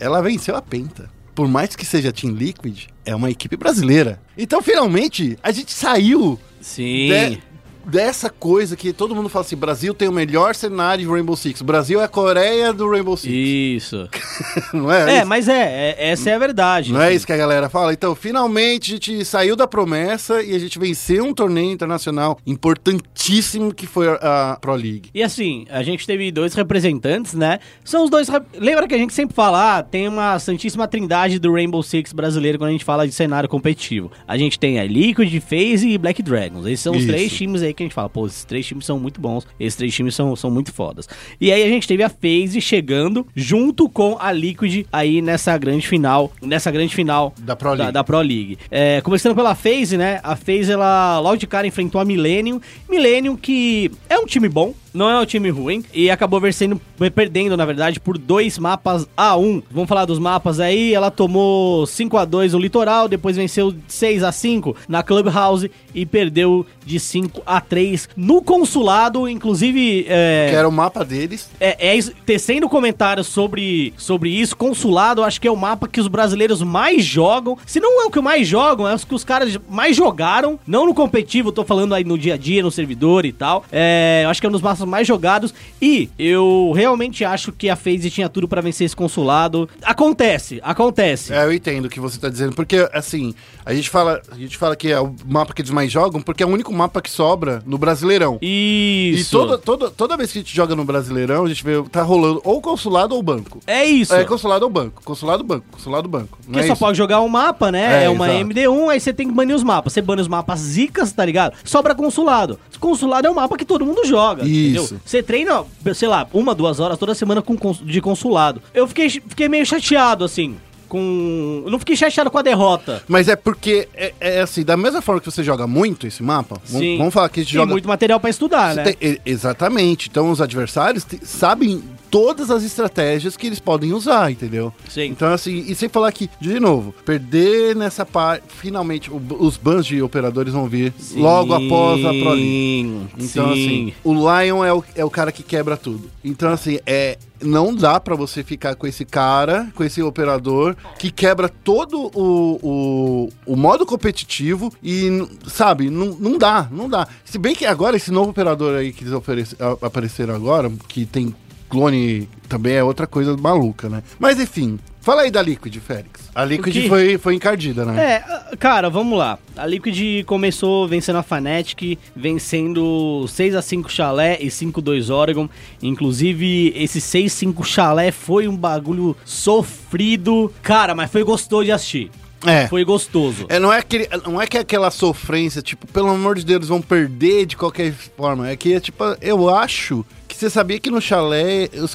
ela 0.00 0.20
venceu 0.20 0.56
a 0.56 0.62
Penta. 0.62 1.08
Por 1.32 1.46
mais 1.46 1.76
que 1.76 1.86
seja 1.86 2.08
a 2.08 2.12
Team 2.12 2.32
Liquid, 2.34 2.86
é 3.06 3.14
uma 3.14 3.30
equipe 3.30 3.56
brasileira. 3.56 4.20
Então, 4.36 4.60
finalmente, 4.60 5.38
a 5.42 5.52
gente 5.52 5.72
saiu 5.72 6.38
Sim. 6.60 7.08
de- 7.08 7.42
dessa 7.90 8.30
coisa 8.30 8.76
que 8.76 8.92
todo 8.92 9.14
mundo 9.14 9.28
fala 9.28 9.44
assim: 9.44 9.56
Brasil 9.56 9.92
tem 9.92 10.08
o 10.08 10.12
melhor 10.12 10.54
cenário 10.54 11.04
de 11.04 11.10
Rainbow 11.10 11.36
Six. 11.36 11.60
Brasil 11.62 12.00
é 12.00 12.04
a 12.04 12.08
Coreia 12.08 12.72
do 12.72 12.88
Rainbow 12.88 13.16
Six. 13.16 13.34
Isso. 13.34 14.08
Não 14.72 14.90
é? 14.90 15.16
É, 15.16 15.18
isso? 15.18 15.26
mas 15.26 15.48
é, 15.48 15.96
é- 15.98 16.10
essa 16.10 16.30
é 16.30 16.34
a 16.34 16.38
verdade. 16.38 16.92
Não 16.92 17.00
é 17.00 17.08
assim. 17.08 17.16
isso 17.16 17.26
que 17.26 17.32
a 17.32 17.36
galera 17.36 17.68
fala? 17.68 17.92
Então, 17.92 18.14
finalmente 18.14 18.92
a 18.92 18.94
gente 18.94 19.24
saiu 19.24 19.56
da 19.56 19.66
promessa 19.66 20.42
e 20.42 20.54
a 20.54 20.58
gente 20.58 20.78
venceu 20.78 21.24
um 21.24 21.34
torneio 21.34 21.72
internacional 21.72 22.38
importantíssimo 22.46 23.74
que 23.74 23.86
foi 23.86 24.08
a, 24.08 24.56
Pro 24.60 24.74
League. 24.74 25.10
E 25.12 25.22
assim, 25.22 25.66
a 25.70 25.82
gente 25.82 26.06
teve 26.06 26.30
dois 26.30 26.54
representantes, 26.54 27.34
né? 27.34 27.58
São 27.84 28.04
os 28.04 28.10
dois. 28.10 28.28
Lembra 28.54 28.86
que 28.86 28.94
a 28.94 28.98
gente 28.98 29.12
sempre 29.12 29.34
fala, 29.34 29.78
ah, 29.78 29.82
tem 29.82 30.06
uma 30.06 30.38
santíssima 30.38 30.86
trindade 30.86 31.38
do 31.38 31.52
Rainbow 31.52 31.82
Six 31.82 32.12
brasileiro 32.12 32.58
quando 32.58 32.68
a 32.68 32.72
gente 32.72 32.84
fala 32.84 33.06
de 33.06 33.12
cenário 33.14 33.48
competitivo. 33.48 34.10
A 34.26 34.36
gente 34.36 34.58
tem 34.58 34.78
a 34.78 34.84
Liquid, 34.84 35.40
FaZe 35.40 35.88
e 35.88 35.98
Black 35.98 36.22
Dragons. 36.22 36.66
Esses 36.66 36.80
são 36.80 36.92
os 36.92 37.02
Isso. 37.02 37.08
três 37.08 37.32
times 37.32 37.62
aí 37.62 37.74
que 37.74 37.79
a 37.82 37.86
gente 37.86 37.94
fala, 37.94 38.08
pô, 38.08 38.26
esses 38.26 38.44
três 38.44 38.66
times 38.66 38.84
são 38.84 38.98
muito 38.98 39.20
bons, 39.20 39.46
esses 39.58 39.76
três 39.76 39.94
times 39.94 40.14
são, 40.14 40.34
são 40.36 40.50
muito 40.50 40.72
fodas. 40.72 41.08
E 41.40 41.52
aí 41.52 41.62
a 41.62 41.68
gente 41.68 41.86
teve 41.86 42.02
a 42.02 42.08
FaZe 42.08 42.60
chegando 42.60 43.26
junto 43.34 43.88
com 43.88 44.16
a 44.20 44.32
Liquid 44.32 44.86
aí 44.92 45.20
nessa 45.22 45.56
grande 45.58 45.86
final, 45.86 46.32
nessa 46.42 46.70
grande 46.70 46.94
final 46.94 47.34
Da 47.38 47.56
Pro 47.56 47.70
da, 47.70 47.84
League. 47.84 47.92
da 47.92 48.04
Pro 48.04 48.18
League. 48.20 48.58
É, 48.70 49.00
começando 49.00 49.34
pela 49.34 49.54
FaZe, 49.54 49.96
né? 49.96 50.20
A 50.22 50.36
FaZe, 50.36 50.72
ela 50.72 51.18
logo 51.20 51.36
de 51.36 51.46
cara 51.46 51.66
enfrentou 51.66 52.00
a 52.00 52.04
Millennium. 52.04 52.60
Millennium 52.88 53.36
que 53.36 53.90
é 54.08 54.18
um 54.18 54.26
time 54.26 54.48
bom, 54.48 54.74
não 54.92 55.08
é 55.08 55.18
um 55.20 55.24
time 55.26 55.50
ruim. 55.50 55.84
E 55.92 56.10
acabou 56.10 56.40
vencendo, 56.40 56.80
perdendo, 57.14 57.56
na 57.56 57.64
verdade, 57.64 58.00
por 58.00 58.18
dois 58.18 58.58
mapas 58.58 59.08
a 59.16 59.36
1. 59.36 59.62
Vamos 59.70 59.88
falar 59.88 60.04
dos 60.04 60.18
mapas 60.18 60.60
aí. 60.60 60.94
Ela 60.94 61.10
tomou 61.10 61.86
5 61.86 62.16
a 62.16 62.24
2 62.24 62.52
no 62.52 62.58
Litoral, 62.58 63.08
depois 63.08 63.36
venceu 63.36 63.74
6 63.88 64.22
a 64.22 64.32
5 64.32 64.76
na 64.88 65.02
Clubhouse 65.02 65.70
e 65.94 66.04
perdeu 66.06 66.66
de 66.84 66.98
5 66.98 67.42
a 67.46 67.60
3 67.60 68.08
no 68.16 68.42
Consulado. 68.42 69.28
Inclusive, 69.28 70.06
é, 70.08 70.48
Que 70.50 70.56
era 70.56 70.68
o 70.68 70.72
mapa 70.72 71.04
deles. 71.04 71.48
é, 71.60 71.96
é 71.96 72.00
tecendo 72.24 72.68
comentários 72.68 73.26
sobre, 73.26 73.92
sobre 73.96 74.30
isso, 74.30 74.56
consulado, 74.56 75.22
acho 75.22 75.40
que 75.40 75.48
é 75.48 75.50
o 75.50 75.56
mapa 75.56 75.88
que 75.88 76.00
os 76.00 76.08
brasileiros 76.08 76.62
mais 76.62 77.04
jogam. 77.04 77.56
Se 77.66 77.80
não 77.80 78.02
é 78.02 78.06
o 78.06 78.10
que 78.10 78.20
mais 78.20 78.46
jogam, 78.46 78.88
é 78.88 78.94
os 78.94 79.04
que 79.04 79.14
os 79.14 79.24
caras 79.24 79.58
mais 79.68 79.96
jogaram. 79.96 80.58
Não 80.66 80.86
no 80.86 80.94
competitivo, 80.94 81.52
tô 81.52 81.64
falando 81.64 81.94
aí 81.94 82.04
no 82.04 82.18
dia 82.18 82.34
a 82.34 82.36
dia, 82.36 82.62
no 82.62 82.70
servidor 82.70 83.24
e 83.24 83.32
tal. 83.32 83.64
É, 83.70 84.22
eu 84.24 84.30
acho 84.30 84.40
que 84.40 84.46
é 84.46 84.48
um 84.48 84.52
dos 84.52 84.62
mapas 84.62 84.79
mais 84.86 85.06
jogados. 85.06 85.54
E 85.80 86.08
eu 86.18 86.72
realmente 86.74 87.24
acho 87.24 87.52
que 87.52 87.68
a 87.68 87.76
FaZe 87.76 88.10
tinha 88.10 88.28
tudo 88.28 88.48
pra 88.48 88.60
vencer 88.60 88.84
esse 88.84 88.96
consulado. 88.96 89.68
Acontece, 89.82 90.60
acontece. 90.62 91.32
É, 91.32 91.44
eu 91.44 91.52
entendo 91.52 91.86
o 91.86 91.88
que 91.88 92.00
você 92.00 92.18
tá 92.18 92.28
dizendo, 92.28 92.54
porque 92.54 92.88
assim, 92.92 93.34
a 93.70 93.74
gente 93.74 93.88
fala, 93.90 94.20
a 94.30 94.36
gente 94.36 94.56
fala 94.56 94.74
que 94.74 94.90
é 94.90 95.00
o 95.00 95.14
mapa 95.26 95.52
que 95.54 95.62
eles 95.62 95.70
mais 95.70 95.90
jogam, 95.90 96.20
porque 96.20 96.42
é 96.42 96.46
o 96.46 96.48
único 96.50 96.72
mapa 96.72 97.00
que 97.00 97.10
sobra 97.10 97.62
no 97.66 97.78
Brasileirão. 97.78 98.38
E 98.42 99.12
Isso. 99.14 99.30
toda, 99.30 99.58
toda, 99.58 99.90
toda 99.90 100.16
vez 100.16 100.32
que 100.32 100.38
a 100.38 100.42
gente 100.42 100.54
joga 100.54 100.74
no 100.74 100.84
Brasileirão, 100.84 101.44
a 101.44 101.48
gente 101.48 101.62
vê, 101.64 101.82
tá 101.90 102.02
rolando 102.02 102.40
ou 102.44 102.60
consulado 102.60 103.14
ou 103.14 103.22
banco. 103.22 103.60
É 103.66 103.84
isso. 103.84 104.14
É 104.14 104.24
consulado 104.24 104.64
ou 104.64 104.70
banco, 104.70 105.02
consulado 105.04 105.44
banco, 105.44 105.64
consulado 105.70 106.08
banco. 106.08 106.38
Não 106.46 106.52
Porque 106.54 106.60
é 106.60 106.66
só 106.66 106.72
isso? 106.72 106.80
pode 106.80 106.98
jogar 106.98 107.20
um 107.20 107.28
mapa, 107.28 107.70
né? 107.70 108.02
É, 108.02 108.04
É, 108.04 108.08
uma 108.10 108.28
exato. 108.28 108.50
MD1, 108.50 108.88
aí 108.90 109.00
você 109.00 109.12
tem 109.12 109.28
que 109.28 109.34
banir 109.34 109.54
os 109.54 109.62
mapas. 109.62 109.92
Você 109.92 110.02
bane 110.02 110.20
os 110.20 110.28
mapas 110.28 110.58
zicas, 110.60 111.12
tá 111.12 111.24
ligado? 111.24 111.56
Sobra 111.64 111.94
consulado. 111.94 112.58
Consulado 112.78 113.26
é 113.26 113.30
um 113.30 113.34
mapa 113.34 113.56
que 113.56 113.64
todo 113.64 113.84
mundo 113.84 114.04
joga, 114.06 114.42
Isso. 114.44 114.84
entendeu? 114.84 115.00
Você 115.04 115.22
treina, 115.22 115.64
sei 115.94 116.08
lá, 116.08 116.26
uma, 116.32 116.54
duas 116.54 116.80
horas 116.80 116.98
toda 116.98 117.14
semana 117.14 117.42
com, 117.42 117.56
de 117.84 118.00
consulado. 118.00 118.62
Eu 118.72 118.88
fiquei, 118.88 119.10
fiquei 119.10 119.48
meio 119.48 119.66
chateado, 119.66 120.24
assim, 120.24 120.56
com... 120.90 121.62
Eu 121.64 121.70
não 121.70 121.78
fiquei 121.78 121.96
chateado 121.96 122.30
com 122.30 122.36
a 122.36 122.42
derrota. 122.42 123.02
Mas 123.08 123.28
é 123.28 123.36
porque, 123.36 123.88
é, 123.94 124.12
é 124.20 124.40
assim, 124.42 124.62
da 124.64 124.76
mesma 124.76 125.00
forma 125.00 125.20
que 125.20 125.30
você 125.30 125.42
joga 125.42 125.66
muito 125.66 126.06
esse 126.06 126.22
mapa, 126.22 126.60
vamos- 126.66 126.80
Sim. 126.86 126.98
vamos 126.98 127.14
falar 127.14 127.28
que 127.30 127.40
a 127.40 127.42
gente 127.42 127.52
Tem 127.52 127.60
joga... 127.60 127.70
muito 127.72 127.88
material 127.88 128.20
pra 128.20 128.28
estudar, 128.28 128.74
né? 128.74 128.82
tem- 128.92 129.18
exatamente. 129.24 130.08
Então 130.10 130.30
os 130.30 130.40
adversários 130.42 131.06
sabem 131.22 131.82
todas 132.10 132.50
as 132.50 132.64
estratégias 132.64 133.36
que 133.36 133.46
eles 133.46 133.60
podem 133.60 133.92
usar, 133.92 134.30
entendeu? 134.32 134.72
Sim. 134.88 135.04
Então, 135.06 135.32
assim, 135.32 135.64
e 135.68 135.74
sem 135.74 135.88
falar 135.88 136.10
que, 136.12 136.28
de 136.40 136.58
novo, 136.58 136.92
perder 137.04 137.76
nessa 137.76 138.04
parte, 138.04 138.44
finalmente, 138.48 139.10
o- 139.10 139.20
os 139.38 139.56
bans 139.56 139.86
de 139.86 140.02
operadores 140.02 140.52
vão 140.52 140.66
vir 140.68 140.92
logo 141.14 141.54
após 141.54 142.04
a 142.04 142.08
Pro 142.10 142.30
League. 142.30 142.40
Sim, 142.40 143.08
Então, 143.18 143.54
sim. 143.54 143.62
assim, 143.62 143.92
o 144.04 144.12
Lion 144.14 144.64
é 144.64 144.72
o, 144.72 144.82
é 144.96 145.04
o 145.04 145.10
cara 145.10 145.30
que 145.30 145.42
quebra 145.42 145.76
tudo. 145.76 146.10
Então, 146.24 146.50
assim, 146.52 146.78
é. 146.86 147.16
Não 147.42 147.74
dá 147.74 147.98
pra 147.98 148.14
você 148.14 148.44
ficar 148.44 148.74
com 148.74 148.86
esse 148.86 149.02
cara, 149.02 149.72
com 149.74 149.82
esse 149.82 150.02
operador, 150.02 150.76
que 150.98 151.10
quebra 151.10 151.48
todo 151.48 152.10
o, 152.14 152.58
o, 152.62 153.28
o 153.46 153.56
modo 153.56 153.86
competitivo 153.86 154.70
e, 154.82 155.26
sabe, 155.46 155.88
não, 155.88 156.08
não 156.20 156.36
dá, 156.36 156.68
não 156.70 156.86
dá. 156.86 157.08
Se 157.24 157.38
bem 157.38 157.54
que 157.54 157.64
agora, 157.64 157.96
esse 157.96 158.10
novo 158.10 158.28
operador 158.28 158.76
aí 158.76 158.92
que 158.92 159.04
eles 159.04 159.54
apareceram 159.80 160.34
agora, 160.34 160.70
que 160.86 161.06
tem 161.06 161.34
clone, 161.70 162.28
também 162.48 162.74
é 162.74 162.84
outra 162.84 163.06
coisa 163.06 163.36
maluca, 163.36 163.88
né? 163.88 164.02
Mas, 164.18 164.40
enfim, 164.40 164.78
fala 165.00 165.22
aí 165.22 165.30
da 165.30 165.40
Liquid, 165.40 165.76
Félix. 165.76 166.28
A 166.34 166.44
Liquid 166.44 166.88
foi, 166.88 167.16
foi 167.16 167.34
encardida, 167.34 167.84
né? 167.84 168.02
É, 168.02 168.16
ah, 168.16 168.56
cara, 168.58 168.90
vamos 168.90 169.16
lá. 169.16 169.38
A 169.56 169.64
Liquid 169.64 170.24
começou 170.26 170.86
vencendo 170.88 171.16
a 171.16 171.22
Fnatic, 171.22 171.96
vencendo 172.14 173.24
6x5 173.26 173.88
Chalé 173.88 174.38
e 174.40 174.48
5-2 174.48 175.14
Oregon. 175.14 175.48
Inclusive, 175.82 176.72
esse 176.76 176.98
6-5 176.98 177.64
Chalé 177.64 178.10
foi 178.10 178.48
um 178.48 178.56
bagulho 178.56 179.16
sofrido. 179.24 180.52
Cara, 180.62 180.94
mas 180.94 181.10
foi 181.10 181.22
gostoso 181.22 181.64
de 181.64 181.72
assistir. 181.72 182.10
É. 182.46 182.66
Foi 182.68 182.84
gostoso. 182.84 183.46
É, 183.48 183.58
não, 183.58 183.72
é 183.72 183.78
aquele, 183.78 184.08
não 184.24 184.40
é 184.40 184.46
que 184.46 184.56
é 184.56 184.60
aquela 184.60 184.90
sofrência, 184.90 185.60
tipo, 185.60 185.86
pelo 185.86 186.08
amor 186.08 186.36
de 186.36 186.44
Deus, 186.44 186.56
eles 186.56 186.68
vão 186.68 186.80
perder 186.80 187.46
de 187.46 187.56
qualquer 187.56 187.92
forma. 187.92 188.48
É 188.48 188.56
que, 188.56 188.80
tipo, 188.80 189.04
eu 189.20 189.48
acho 189.54 190.04
você 190.40 190.48
sabia 190.48 190.80
que 190.80 190.90
no 190.90 191.02
chalé 191.02 191.68
os, 191.74 191.94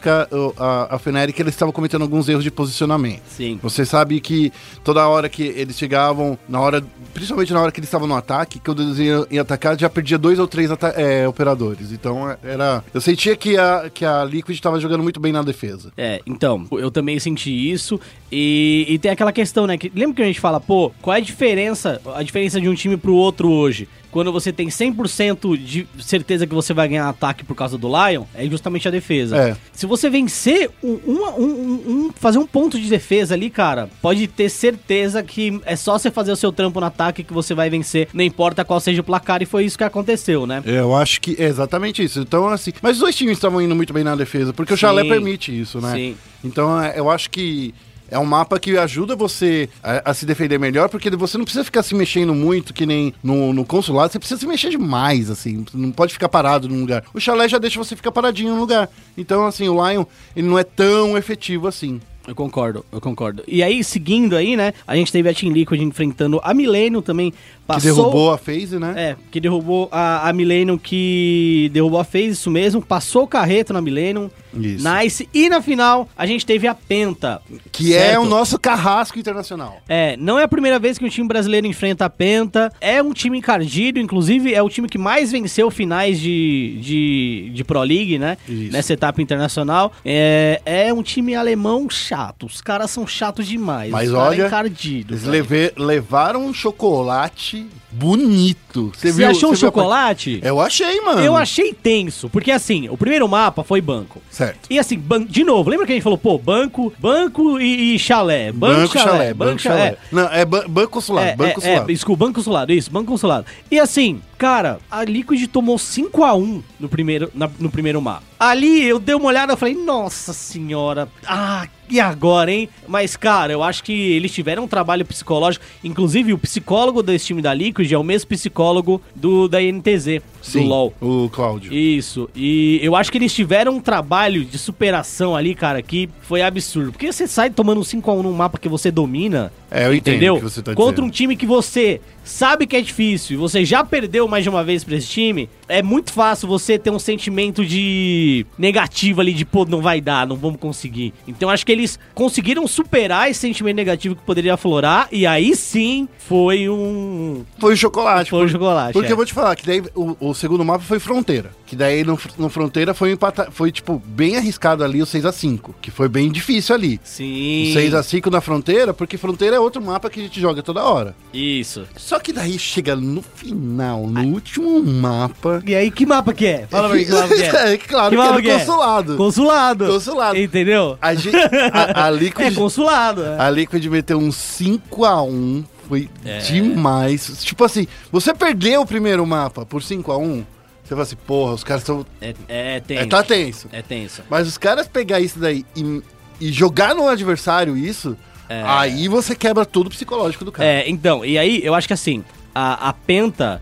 a, 0.55 0.95
a 0.95 0.99
Fnatic 0.99 1.39
eles 1.39 1.55
estavam 1.55 1.71
cometendo 1.71 2.03
alguns 2.03 2.29
erros 2.29 2.43
de 2.43 2.51
posicionamento. 2.51 3.23
Sim. 3.27 3.59
Você 3.63 3.83
sabe 3.85 4.21
que 4.21 4.53
toda 4.83 5.07
hora 5.07 5.27
que 5.27 5.41
eles 5.41 5.75
chegavam, 5.75 6.37
na 6.47 6.61
hora, 6.61 6.83
principalmente 7.11 7.51
na 7.51 7.59
hora 7.59 7.71
que 7.71 7.79
eles 7.79 7.87
estavam 7.87 8.07
no 8.07 8.15
ataque, 8.15 8.59
que 8.59 8.69
eles 8.69 8.99
iam, 8.99 9.25
iam 9.31 9.41
atacar, 9.41 9.79
já 9.79 9.89
perdia 9.89 10.19
dois 10.19 10.37
ou 10.37 10.47
três 10.47 10.69
é, 10.95 11.27
operadores. 11.27 11.91
Então 11.91 12.29
é- 12.29 12.37
era. 12.43 12.83
Eu 12.93 13.01
sentia 13.01 13.35
que 13.35 13.57
a, 13.57 13.89
que 13.91 14.05
a 14.05 14.23
Liquid 14.23 14.55
estava 14.55 14.79
jogando 14.79 15.01
muito 15.01 15.19
bem 15.19 15.31
na 15.33 15.41
defesa. 15.41 15.91
É, 15.97 16.21
então, 16.23 16.67
eu 16.73 16.91
também 16.91 17.19
senti 17.19 17.49
isso. 17.49 17.99
E, 18.31 18.85
e 18.87 18.99
tem 18.99 19.09
aquela 19.09 19.31
questão, 19.31 19.65
né? 19.65 19.75
Que, 19.75 19.91
lembra 19.95 20.17
que 20.17 20.21
a 20.21 20.25
gente 20.25 20.39
fala, 20.39 20.59
pô, 20.59 20.91
qual 21.01 21.15
é 21.15 21.17
a 21.17 21.23
diferença, 21.23 21.99
a 22.13 22.21
diferença 22.21 22.61
de 22.61 22.69
um 22.69 22.75
time 22.75 22.95
pro 22.95 23.15
outro 23.15 23.49
hoje? 23.49 23.89
Quando 24.15 24.31
você 24.31 24.53
tem 24.53 24.69
100% 24.69 25.57
de 25.57 25.85
certeza 25.99 26.47
que 26.47 26.55
você 26.55 26.73
vai 26.73 26.87
ganhar 26.87 27.09
ataque 27.09 27.43
por 27.43 27.53
causa 27.53 27.77
do 27.77 27.89
Lion, 27.89 28.23
é 28.33 28.45
justamente 28.45 28.87
a 28.87 28.91
defesa. 28.91 29.35
É. 29.35 29.57
Se 29.73 29.85
você 29.85 30.09
vencer 30.09 30.71
um, 30.81 30.97
um- 31.05 31.73
um- 31.85 32.11
fazer 32.15 32.37
um 32.37 32.47
ponto 32.47 32.79
de 32.79 32.87
defesa 32.87 33.33
ali, 33.33 33.49
cara, 33.49 33.89
pode 34.01 34.25
ter 34.27 34.47
certeza 34.47 35.21
que 35.21 35.59
é 35.65 35.75
só 35.75 35.97
você 35.99 36.09
fazer 36.09 36.31
o 36.31 36.35
seu 36.37 36.53
trampo 36.53 36.79
no 36.79 36.85
ataque 36.85 37.25
que 37.25 37.33
você 37.33 37.53
vai 37.53 37.69
vencer, 37.69 38.07
não 38.13 38.23
importa 38.23 38.63
qual 38.63 38.79
seja 38.79 39.01
o 39.01 39.03
placar, 39.03 39.41
e 39.41 39.45
foi 39.45 39.65
isso 39.65 39.77
que 39.77 39.83
aconteceu, 39.83 40.47
né? 40.47 40.63
Eu 40.65 40.95
acho 40.95 41.19
que 41.19 41.35
é 41.37 41.43
exatamente 41.43 42.01
isso. 42.01 42.21
Então, 42.21 42.47
assim. 42.47 42.71
Mas 42.81 42.93
os 42.93 42.99
dois 42.99 43.15
times 43.17 43.33
estavam 43.33 43.61
indo 43.61 43.75
muito 43.75 43.91
bem 43.91 44.05
na 44.05 44.15
defesa, 44.15 44.53
porque 44.53 44.73
o 44.73 44.77
Chalé 44.77 45.01
Sim. 45.03 45.09
permite 45.09 45.59
isso, 45.59 45.81
né? 45.81 45.91
Sim. 45.93 46.15
Então, 46.41 46.81
é, 46.81 46.97
eu 46.97 47.09
acho 47.09 47.29
que. 47.29 47.73
É 48.09 48.19
um 48.19 48.25
mapa 48.25 48.59
que 48.59 48.77
ajuda 48.77 49.15
você 49.15 49.69
a, 49.83 50.11
a 50.11 50.13
se 50.13 50.25
defender 50.25 50.59
melhor, 50.59 50.89
porque 50.89 51.09
você 51.09 51.37
não 51.37 51.45
precisa 51.45 51.63
ficar 51.63 51.83
se 51.83 51.95
mexendo 51.95 52.33
muito, 52.33 52.73
que 52.73 52.85
nem 52.85 53.13
no, 53.23 53.53
no 53.53 53.65
consulado, 53.65 54.11
você 54.11 54.19
precisa 54.19 54.39
se 54.39 54.47
mexer 54.47 54.69
demais, 54.69 55.29
assim, 55.29 55.65
não 55.73 55.91
pode 55.91 56.13
ficar 56.13 56.29
parado 56.29 56.67
num 56.67 56.81
lugar. 56.81 57.03
O 57.13 57.19
chalé 57.19 57.47
já 57.47 57.57
deixa 57.57 57.77
você 57.77 57.95
ficar 57.95 58.11
paradinho 58.11 58.53
no 58.53 58.59
lugar. 58.59 58.89
Então, 59.17 59.45
assim, 59.45 59.67
o 59.67 59.89
Lion, 59.89 60.05
ele 60.35 60.47
não 60.47 60.59
é 60.59 60.63
tão 60.63 61.17
efetivo 61.17 61.67
assim. 61.67 61.99
Eu 62.27 62.33
concordo, 62.33 62.83
eu 62.91 62.99
concordo. 62.99 63.43
E 63.47 63.61
aí, 63.61 63.83
seguindo 63.83 64.35
aí, 64.35 64.57
né, 64.57 64.73
a 64.87 64.95
gente 64.95 65.11
teve 65.11 65.29
a 65.29 65.33
Team 65.33 65.53
Liquid 65.53 65.79
enfrentando 65.81 66.39
a 66.43 66.53
Millennium 66.53 67.01
também. 67.01 67.31
Passou, 67.67 67.89
Que 67.91 67.95
derrubou 67.95 68.31
a 68.31 68.37
phase, 68.37 68.79
né? 68.79 68.93
É, 68.97 69.15
que 69.29 69.39
derrubou 69.39 69.87
a, 69.91 70.27
a 70.27 70.33
Millennium, 70.33 70.77
que 70.77 71.69
derrubou 71.71 71.99
a 71.99 72.03
FaZe, 72.03 72.31
isso 72.31 72.49
mesmo. 72.49 72.81
Passou 72.81 73.23
o 73.23 73.27
carreto 73.27 73.73
na 73.73 73.81
Millennium. 73.81 74.29
Isso. 74.55 74.87
Nice. 74.87 75.29
E 75.33 75.49
na 75.49 75.61
final, 75.61 76.07
a 76.17 76.25
gente 76.25 76.45
teve 76.45 76.67
a 76.67 76.75
Penta. 76.75 77.41
Que 77.71 77.93
é 77.93 78.11
certo? 78.11 78.21
o 78.21 78.25
nosso 78.25 78.59
carrasco 78.59 79.17
internacional. 79.19 79.81
É, 79.87 80.15
não 80.17 80.39
é 80.39 80.43
a 80.43 80.47
primeira 80.47 80.79
vez 80.79 80.97
que 80.97 81.05
um 81.05 81.09
time 81.09 81.27
brasileiro 81.27 81.67
enfrenta 81.67 82.05
a 82.05 82.09
Penta. 82.09 82.71
É 82.79 83.01
um 83.01 83.13
time 83.13 83.37
encardido, 83.37 83.99
inclusive 83.99 84.53
é 84.53 84.61
o 84.61 84.69
time 84.69 84.87
que 84.87 84.97
mais 84.97 85.31
venceu 85.31 85.69
finais 85.71 86.19
de, 86.19 86.77
de, 86.81 87.51
de 87.53 87.63
Pro 87.63 87.81
League, 87.81 88.17
né? 88.17 88.37
Isso. 88.47 88.71
Nessa 88.71 88.93
etapa 88.93 89.21
internacional. 89.21 89.91
É, 90.03 90.61
é 90.65 90.93
um 90.93 91.03
time 91.03 91.35
alemão 91.35 91.89
chato. 91.89 92.45
Os 92.45 92.61
caras 92.61 92.91
são 92.91 93.05
chatos 93.05 93.47
demais. 93.47 93.91
Mas 93.91 94.11
olha, 94.13 94.47
encardidos. 94.47 95.23
Eles 95.23 95.27
leve- 95.27 95.73
levaram 95.77 96.45
um 96.45 96.53
chocolate 96.53 97.67
bonito. 97.95 98.91
Você 98.95 99.11
viu- 99.11 99.27
achou 99.29 99.51
um 99.51 99.55
você 99.55 99.61
viu 99.61 99.69
a 99.69 99.71
parte- 99.71 99.83
chocolate? 99.83 100.39
Eu 100.43 100.59
achei, 100.59 101.01
mano. 101.01 101.21
Eu 101.21 101.35
achei 101.35 101.73
tenso, 101.73 102.29
porque 102.29 102.51
assim, 102.51 102.89
o 102.89 102.97
primeiro 102.97 103.27
mapa 103.27 103.63
foi 103.63 103.81
banco. 103.81 104.21
Certo. 104.29 104.67
E 104.69 104.77
assim, 104.77 104.97
ban- 104.97 105.23
de 105.23 105.43
novo, 105.43 105.69
lembra 105.69 105.85
que 105.85 105.91
a 105.91 105.95
gente 105.95 106.03
falou, 106.03 106.17
pô, 106.17 106.37
banco, 106.37 106.93
banco 106.99 107.59
e, 107.59 107.95
e 107.95 107.99
chalé. 107.99 108.51
Banco, 108.51 108.93
chalé, 108.93 109.33
banco 109.33 109.59
chalé. 109.61 109.97
Não, 110.11 110.25
é 110.31 110.43
ba- 110.45 110.65
banco 110.67 110.89
consulado, 110.91 111.27
É, 111.27 111.35
banco 111.35 111.49
é, 111.49 111.53
consulado. 111.53 111.89
é, 111.89 111.93
desculpa, 111.93 112.25
banco 112.25 112.35
consulado, 112.35 112.73
isso, 112.73 112.91
banco 112.91 113.07
consulado. 113.11 113.45
E 113.71 113.79
assim, 113.79 114.21
cara, 114.37 114.79
a 114.91 115.03
Liquid 115.03 115.47
tomou 115.47 115.77
5x1 115.77 116.61
no 116.79 116.89
primeiro, 116.89 117.31
na- 117.33 117.49
no 117.59 117.69
primeiro 117.69 118.01
mapa. 118.01 118.23
Ali 118.39 118.83
eu 118.83 118.99
dei 118.99 119.15
uma 119.15 119.27
olhada 119.27 119.53
e 119.53 119.57
falei, 119.57 119.73
nossa 119.75 120.33
senhora, 120.33 121.07
ah, 121.25 121.67
e 121.89 121.99
agora, 121.99 122.51
hein? 122.51 122.67
Mas, 122.87 123.15
cara, 123.15 123.53
eu 123.53 123.63
acho 123.63 123.83
que 123.83 123.93
eles 123.93 124.31
tiveram 124.31 124.63
um 124.63 124.67
trabalho 124.67 125.05
psicológico. 125.05 125.63
Inclusive, 125.83 126.33
o 126.33 126.37
psicólogo 126.37 127.01
desse 127.01 127.27
time 127.27 127.41
da 127.41 127.53
Liquid 127.53 127.84
é 127.93 127.97
o 127.97 128.03
mesmo 128.03 128.27
psicólogo 128.29 129.01
do 129.15 129.47
da 129.47 129.61
INTZ, 129.61 130.21
do 130.53 130.61
LoL. 130.61 130.93
o 131.01 131.29
Cláudio. 131.29 131.73
Isso, 131.73 132.29
e 132.35 132.79
eu 132.81 132.95
acho 132.95 133.11
que 133.11 133.17
eles 133.17 133.33
tiveram 133.33 133.75
um 133.75 133.81
trabalho 133.81 134.43
de 134.45 134.57
superação 134.57 135.35
ali, 135.35 135.53
cara, 135.53 135.81
que 135.81 136.09
foi 136.21 136.41
absurdo. 136.41 136.91
Porque 136.91 137.11
você 137.11 137.27
sai 137.27 137.49
tomando 137.49 137.79
um 137.79 137.83
5x1 137.83 138.21
num 138.23 138.31
mapa 138.33 138.57
que 138.57 138.67
você 138.69 138.89
domina, 138.91 139.51
É, 139.69 139.85
eu 139.85 139.93
entendo 139.93 140.13
entendeu? 140.15 140.33
o 140.35 140.37
que 140.37 140.43
você 140.43 140.61
tá 140.61 140.73
Contra 140.73 140.93
dizendo. 140.93 141.07
um 141.07 141.09
time 141.09 141.35
que 141.35 141.45
você 141.45 141.99
sabe 142.23 142.65
que 142.65 142.75
é 142.75 142.81
difícil 142.81 143.35
e 143.35 143.37
você 143.37 143.63
já 143.63 143.83
perdeu 143.83 144.27
mais 144.27 144.43
de 144.43 144.49
uma 144.49 144.63
vez 144.63 144.83
pra 144.83 144.95
esse 144.95 145.07
time, 145.07 145.47
é 145.67 145.83
muito 145.83 146.11
fácil 146.11 146.47
você 146.47 146.77
ter 146.79 146.89
um 146.89 146.97
sentimento 146.97 147.63
de 147.65 148.45
negativo 148.57 149.21
ali, 149.21 149.33
de 149.33 149.45
pô, 149.45 149.65
não 149.65 149.81
vai 149.81 150.01
dar, 150.01 150.25
não 150.25 150.35
vamos 150.35 150.59
conseguir. 150.59 151.13
Então 151.27 151.49
acho 151.49 151.65
que 151.65 151.71
eles 151.71 151.99
conseguiram 152.15 152.65
superar 152.67 153.29
esse 153.29 153.39
sentimento 153.41 153.75
negativo 153.75 154.15
que 154.15 154.21
poderia 154.23 154.53
aflorar 154.55 155.07
e 155.11 155.25
aí 155.27 155.55
sim 155.55 156.07
foi 156.17 156.67
um. 156.69 157.43
Foi 157.59 157.74
o 157.75 157.77
chocolate. 157.77 158.29
Foi 158.29 158.45
o 158.45 158.49
chocolate. 158.49 158.93
Porque 158.93 159.09
é. 159.09 159.11
eu 159.11 159.15
vou 159.15 159.25
te 159.25 159.33
falar 159.33 159.55
que 159.55 159.65
daí 159.65 159.83
o, 159.93 160.15
o 160.19 160.33
segundo 160.33 160.63
mapa 160.65 160.83
foi 160.83 160.99
Fronteira. 160.99 161.51
Que 161.65 161.75
daí 161.75 162.03
no, 162.03 162.17
no 162.37 162.49
Fronteira 162.49 162.93
foi 162.93 163.11
empatar, 163.11 163.51
foi 163.51 163.71
tipo 163.71 164.01
bem 164.05 164.37
arriscado 164.37 164.83
ali 164.83 165.01
o 165.01 165.05
6x5, 165.05 165.73
que 165.81 165.91
foi 165.91 166.07
bem 166.09 166.31
difícil 166.31 166.75
ali. 166.75 166.99
Sim. 167.03 167.71
O 167.71 167.77
6x5 167.79 168.31
na 168.31 168.41
Fronteira, 168.41 168.93
porque 168.93 169.17
Fronteira 169.17 169.55
é 169.55 169.59
outro 169.59 169.81
mapa 169.81 170.09
que 170.09 170.19
a 170.19 170.23
gente 170.23 170.39
joga 170.39 170.61
toda 170.63 170.83
hora. 170.83 171.15
Isso. 171.33 171.83
Só 171.97 172.19
que 172.19 172.31
daí 172.33 172.57
chega 172.59 172.95
no 172.95 173.21
final, 173.21 174.07
no 174.07 174.21
último 174.33 174.81
mapa. 174.83 175.61
E 175.65 175.75
aí, 175.75 175.89
que 175.91 176.05
mapa 176.05 176.33
que 176.33 176.45
é? 176.45 176.67
Fala 176.67 176.89
pra 176.89 176.97
mim 176.97 177.05
que 177.05 177.11
mapa 177.11 177.27
que 177.27 177.41
é. 177.43 177.45
é 177.73 177.77
claro 177.77 178.09
Que 178.09 178.15
que, 178.15 178.21
é 178.21 178.25
mapa 178.25 178.35
do 178.37 178.41
que 178.41 178.49
é? 178.49 178.59
consulado. 178.59 179.17
Consulado. 179.17 179.87
Consulado. 179.87 180.37
Entendeu? 180.37 180.97
A, 181.01 181.13
gente, 181.15 181.35
a, 181.35 182.05
a 182.05 182.09
Liquid, 182.11 182.47
É 182.47 182.51
consulado. 182.51 183.23
é. 183.23 183.39
a 183.39 183.49
Liquid 183.49 183.85
meteu 183.87 184.17
um 184.19 184.29
5x1. 184.29 185.63
Foi 185.87 186.09
É. 186.25 186.39
demais. 186.39 187.43
Tipo 187.43 187.63
assim, 187.63 187.87
você 188.11 188.33
perdeu 188.33 188.81
o 188.81 188.85
primeiro 188.85 189.25
mapa 189.25 189.65
por 189.65 189.81
5x1, 189.81 190.43
você 190.83 190.89
fala 190.89 191.01
assim, 191.03 191.15
porra, 191.27 191.53
os 191.53 191.63
caras 191.63 191.81
estão. 191.83 192.05
É, 192.21 192.33
é 192.47 192.79
tenso. 192.79 193.01
É, 193.01 193.05
tá 193.05 193.23
tenso. 193.23 193.69
É 193.71 193.81
tenso. 193.81 194.21
Mas 194.29 194.47
os 194.47 194.57
caras 194.57 194.87
pegar 194.87 195.19
isso 195.19 195.39
daí 195.39 195.65
e, 195.75 196.01
e 196.39 196.51
jogar 196.51 196.93
no 196.95 197.07
adversário 197.07 197.75
isso, 197.77 198.15
aí 198.49 199.07
você 199.07 199.35
quebra 199.35 199.65
tudo 199.65 199.87
o 199.87 199.89
psicológico 199.89 200.45
do 200.45 200.51
cara. 200.51 200.67
É, 200.67 200.89
então, 200.89 201.25
e 201.25 201.37
aí 201.37 201.61
eu 201.63 201.73
acho 201.73 201.87
que 201.87 201.93
assim, 201.93 202.23
a, 202.53 202.89
a 202.89 202.93
Penta. 202.93 203.61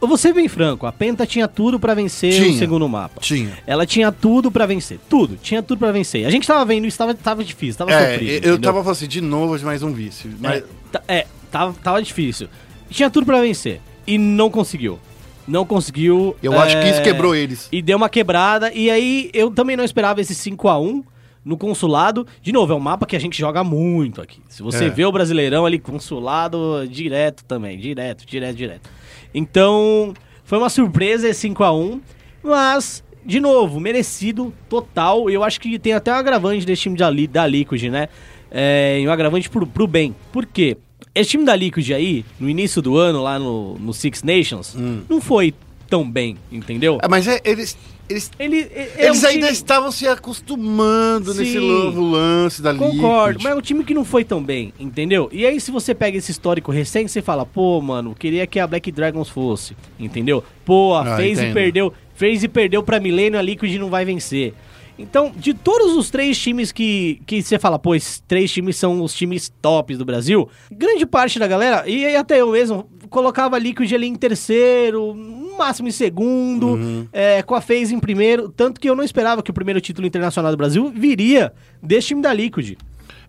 Eu 0.00 0.06
vou 0.06 0.16
ser 0.16 0.32
bem 0.32 0.46
franco, 0.46 0.86
a 0.86 0.92
Penta 0.92 1.26
tinha 1.26 1.48
tudo 1.48 1.80
pra 1.80 1.94
vencer 1.94 2.32
o 2.40 2.44
Tinha. 2.44 2.58
segundo 2.58 2.88
mapa. 2.88 3.20
Tinha. 3.20 3.58
Ela 3.66 3.84
tinha 3.84 4.12
tudo 4.12 4.48
pra 4.48 4.64
vencer. 4.64 5.00
Tudo. 5.08 5.36
Tinha 5.36 5.60
tudo 5.64 5.78
pra 5.80 5.90
vencer. 5.90 6.24
A 6.26 6.30
gente 6.30 6.46
tava 6.46 6.64
vendo 6.64 6.86
isso, 6.86 6.96
tava, 6.96 7.12
tava 7.12 7.42
difícil, 7.42 7.78
tava 7.78 7.90
É, 7.90 8.12
sofrido. 8.12 8.30
eu 8.30 8.36
entendeu? 8.38 8.58
tava 8.60 8.78
falando 8.84 8.92
assim, 8.92 9.08
de 9.08 9.20
novo, 9.20 9.58
mais 9.64 9.82
um 9.82 9.92
vício. 9.92 10.30
Mas, 10.38 10.58
É, 10.58 10.64
tá- 10.92 11.02
é, 11.08 11.26
tava, 11.50 11.72
tava 11.82 12.02
difícil. 12.02 12.48
Tinha 12.90 13.10
tudo 13.10 13.26
pra 13.26 13.40
vencer. 13.40 13.80
E 14.06 14.16
não 14.18 14.50
conseguiu. 14.50 14.98
Não 15.46 15.64
conseguiu. 15.66 16.36
eu 16.42 16.58
acho 16.58 16.78
que 16.80 16.88
isso 16.88 17.00
é, 17.00 17.02
quebrou 17.02 17.34
eles. 17.34 17.68
E 17.72 17.82
deu 17.82 17.96
uma 17.96 18.08
quebrada. 18.08 18.72
E 18.72 18.90
aí 18.90 19.30
eu 19.34 19.50
também 19.50 19.76
não 19.76 19.84
esperava 19.84 20.20
esse 20.20 20.34
5x1 20.34 21.02
no 21.44 21.56
consulado. 21.56 22.26
De 22.42 22.52
novo, 22.52 22.72
é 22.72 22.76
um 22.76 22.80
mapa 22.80 23.06
que 23.06 23.16
a 23.16 23.18
gente 23.20 23.38
joga 23.38 23.64
muito 23.64 24.20
aqui. 24.20 24.40
Se 24.48 24.62
você 24.62 24.84
É. 24.86 24.88
vê 24.90 25.04
o 25.04 25.12
Brasileirão 25.12 25.66
ali, 25.66 25.78
consulado 25.78 26.86
direto 26.88 27.44
também. 27.44 27.78
Direto, 27.78 28.26
direto, 28.26 28.56
direto. 28.56 28.90
Então, 29.34 30.12
foi 30.44 30.58
uma 30.58 30.68
surpresa 30.68 31.28
esse 31.28 31.48
5x1. 31.48 32.00
Mas, 32.42 33.02
de 33.24 33.40
novo, 33.40 33.80
merecido, 33.80 34.52
total. 34.68 35.28
Eu 35.30 35.42
acho 35.44 35.60
que 35.60 35.78
tem 35.78 35.92
até 35.92 36.12
um 36.12 36.16
agravante 36.16 36.64
desse 36.64 36.82
time 36.82 36.96
da, 36.96 37.10
da 37.30 37.46
Liquid, 37.46 37.84
né? 37.84 38.08
É, 38.50 39.02
um 39.06 39.10
agravante 39.10 39.48
pro, 39.48 39.66
pro 39.66 39.86
bem. 39.86 40.14
Por 40.32 40.44
quê? 40.46 40.76
Esse 41.14 41.30
time 41.30 41.44
da 41.44 41.56
Liquid 41.56 41.90
aí, 41.92 42.24
no 42.38 42.48
início 42.48 42.80
do 42.80 42.96
ano, 42.96 43.22
lá 43.22 43.38
no, 43.38 43.74
no 43.78 43.92
Six 43.92 44.22
Nations, 44.22 44.76
não 45.08 45.20
foi 45.20 45.52
tão 45.88 46.08
bem, 46.08 46.36
entendeu? 46.52 46.98
Ah, 47.02 47.08
mas 47.08 47.26
é, 47.26 47.40
eles. 47.44 47.76
Eles, 48.08 48.28
Ele, 48.40 48.58
é- 48.74 48.92
é 48.96 49.06
eles 49.06 49.22
um 49.22 49.26
ainda 49.28 49.40
time- 49.46 49.52
estavam 49.52 49.92
se 49.92 50.04
acostumando 50.08 51.32
nesse 51.34 51.52
Sim. 51.52 51.60
novo 51.68 52.02
lance 52.02 52.60
da 52.60 52.74
Concordo, 52.74 53.38
Liquid. 53.38 53.44
mas 53.44 53.52
é 53.52 53.54
um 53.54 53.60
time 53.60 53.84
que 53.84 53.94
não 53.94 54.04
foi 54.04 54.24
tão 54.24 54.42
bem, 54.42 54.72
entendeu? 54.80 55.28
E 55.32 55.46
aí, 55.46 55.60
se 55.60 55.70
você 55.70 55.94
pega 55.94 56.18
esse 56.18 56.30
histórico 56.32 56.72
recente, 56.72 57.10
você 57.10 57.22
fala, 57.22 57.46
pô, 57.46 57.80
mano, 57.80 58.14
queria 58.18 58.46
que 58.48 58.58
a 58.58 58.66
Black 58.66 58.90
Dragons 58.90 59.28
fosse, 59.28 59.76
entendeu? 59.98 60.42
Pô, 60.64 60.94
a 60.94 61.02
Ah, 61.02 61.16
FaZe 61.16 61.52
perdeu, 61.52 61.92
FaZe 62.14 62.48
perdeu 62.48 62.82
pra 62.82 62.98
Millennium, 62.98 63.38
a 63.38 63.42
Liquid 63.42 63.76
não 63.78 63.88
vai 63.88 64.04
vencer. 64.04 64.54
Então, 65.00 65.32
de 65.34 65.54
todos 65.54 65.96
os 65.96 66.10
três 66.10 66.38
times 66.38 66.70
que, 66.72 67.20
que 67.26 67.42
você 67.42 67.58
fala, 67.58 67.78
pô, 67.78 67.94
esses 67.94 68.22
três 68.28 68.52
times 68.52 68.76
são 68.76 69.02
os 69.02 69.14
times 69.14 69.50
tops 69.62 69.96
do 69.98 70.04
Brasil, 70.04 70.48
grande 70.70 71.06
parte 71.06 71.38
da 71.38 71.46
galera, 71.46 71.88
e 71.88 72.14
até 72.16 72.40
eu 72.40 72.50
mesmo, 72.52 72.88
colocava 73.08 73.56
a 73.56 73.58
Liquid 73.58 73.90
ali 73.92 74.06
em 74.06 74.14
terceiro, 74.14 75.14
no 75.14 75.56
máximo 75.58 75.88
em 75.88 75.92
segundo, 75.92 76.68
Uhum. 76.74 77.08
é, 77.12 77.42
com 77.42 77.54
a 77.54 77.60
FaZe 77.60 77.94
em 77.94 77.98
primeiro, 77.98 78.48
tanto 78.48 78.80
que 78.80 78.88
eu 78.88 78.94
não 78.94 79.02
esperava 79.02 79.42
que 79.42 79.50
o 79.50 79.54
primeiro 79.54 79.80
título 79.80 80.06
internacional 80.06 80.50
do 80.52 80.56
Brasil 80.56 80.90
viria 80.94 81.52
desse 81.82 82.08
time 82.08 82.22
da 82.22 82.32
Liquid, 82.32 82.76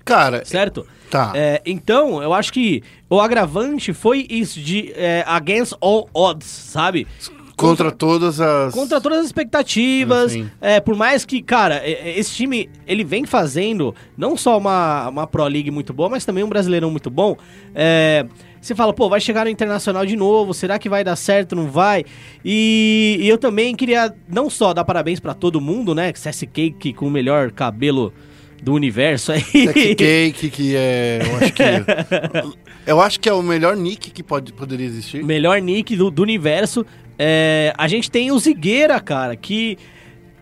Cara, 0.03 0.43
certo? 0.43 0.85
tá. 1.11 1.31
É, 1.35 1.61
então, 1.65 2.23
eu 2.23 2.33
acho 2.33 2.51
que 2.51 2.81
o 3.09 3.19
agravante 3.19 3.93
foi 3.93 4.25
isso, 4.29 4.59
de 4.59 4.91
é, 4.95 5.23
against 5.27 5.73
all 5.79 6.09
odds, 6.13 6.47
sabe? 6.47 7.05
Contra 7.61 7.91
todas 7.91 8.41
as. 8.41 8.73
Contra 8.73 8.99
todas 8.99 9.19
as 9.19 9.25
expectativas. 9.27 10.31
Sim. 10.31 10.49
É, 10.59 10.79
por 10.79 10.95
mais 10.95 11.25
que, 11.25 11.41
cara, 11.41 11.81
esse 11.87 12.33
time 12.33 12.69
ele 12.87 13.03
vem 13.03 13.25
fazendo 13.25 13.95
não 14.17 14.35
só 14.35 14.57
uma, 14.57 15.09
uma 15.09 15.27
Pro 15.27 15.45
League 15.47 15.71
muito 15.71 15.93
boa, 15.93 16.09
mas 16.09 16.25
também 16.25 16.43
um 16.43 16.49
brasileirão 16.49 16.91
muito 16.91 17.09
bom. 17.09 17.37
É, 17.73 18.25
você 18.61 18.75
fala, 18.75 18.93
pô, 18.93 19.09
vai 19.09 19.19
chegar 19.19 19.45
no 19.45 19.49
Internacional 19.49 20.05
de 20.05 20.15
novo, 20.15 20.53
será 20.53 20.77
que 20.77 20.87
vai 20.87 21.03
dar 21.03 21.15
certo? 21.15 21.55
Não 21.55 21.67
vai? 21.67 22.05
E, 22.45 23.17
e 23.19 23.27
eu 23.27 23.37
também 23.37 23.75
queria 23.75 24.13
não 24.27 24.49
só 24.49 24.73
dar 24.73 24.85
parabéns 24.85 25.19
pra 25.19 25.33
todo 25.33 25.59
mundo, 25.59 25.95
né? 25.95 26.13
CS 26.13 26.45
Cake 26.53 26.93
com 26.93 27.07
o 27.07 27.11
melhor 27.11 27.51
cabelo 27.51 28.13
do 28.61 28.73
universo 28.73 29.31
aí. 29.31 29.41
Cake, 29.95 30.49
que 30.51 30.75
é. 30.75 31.19
Eu 31.23 31.37
acho 31.37 31.53
que. 31.53 31.63
eu 32.85 33.01
acho 33.01 33.19
que 33.19 33.27
é 33.27 33.33
o 33.33 33.41
melhor 33.41 33.75
nick 33.75 34.11
que 34.11 34.21
pode, 34.21 34.53
poderia 34.53 34.85
existir. 34.85 35.23
melhor 35.23 35.59
nick 35.59 35.95
do, 35.95 36.11
do 36.11 36.21
universo. 36.21 36.85
É, 37.23 37.71
a 37.77 37.87
gente 37.87 38.09
tem 38.09 38.31
o 38.31 38.39
Zigueira, 38.39 38.99
cara, 38.99 39.35
que. 39.35 39.77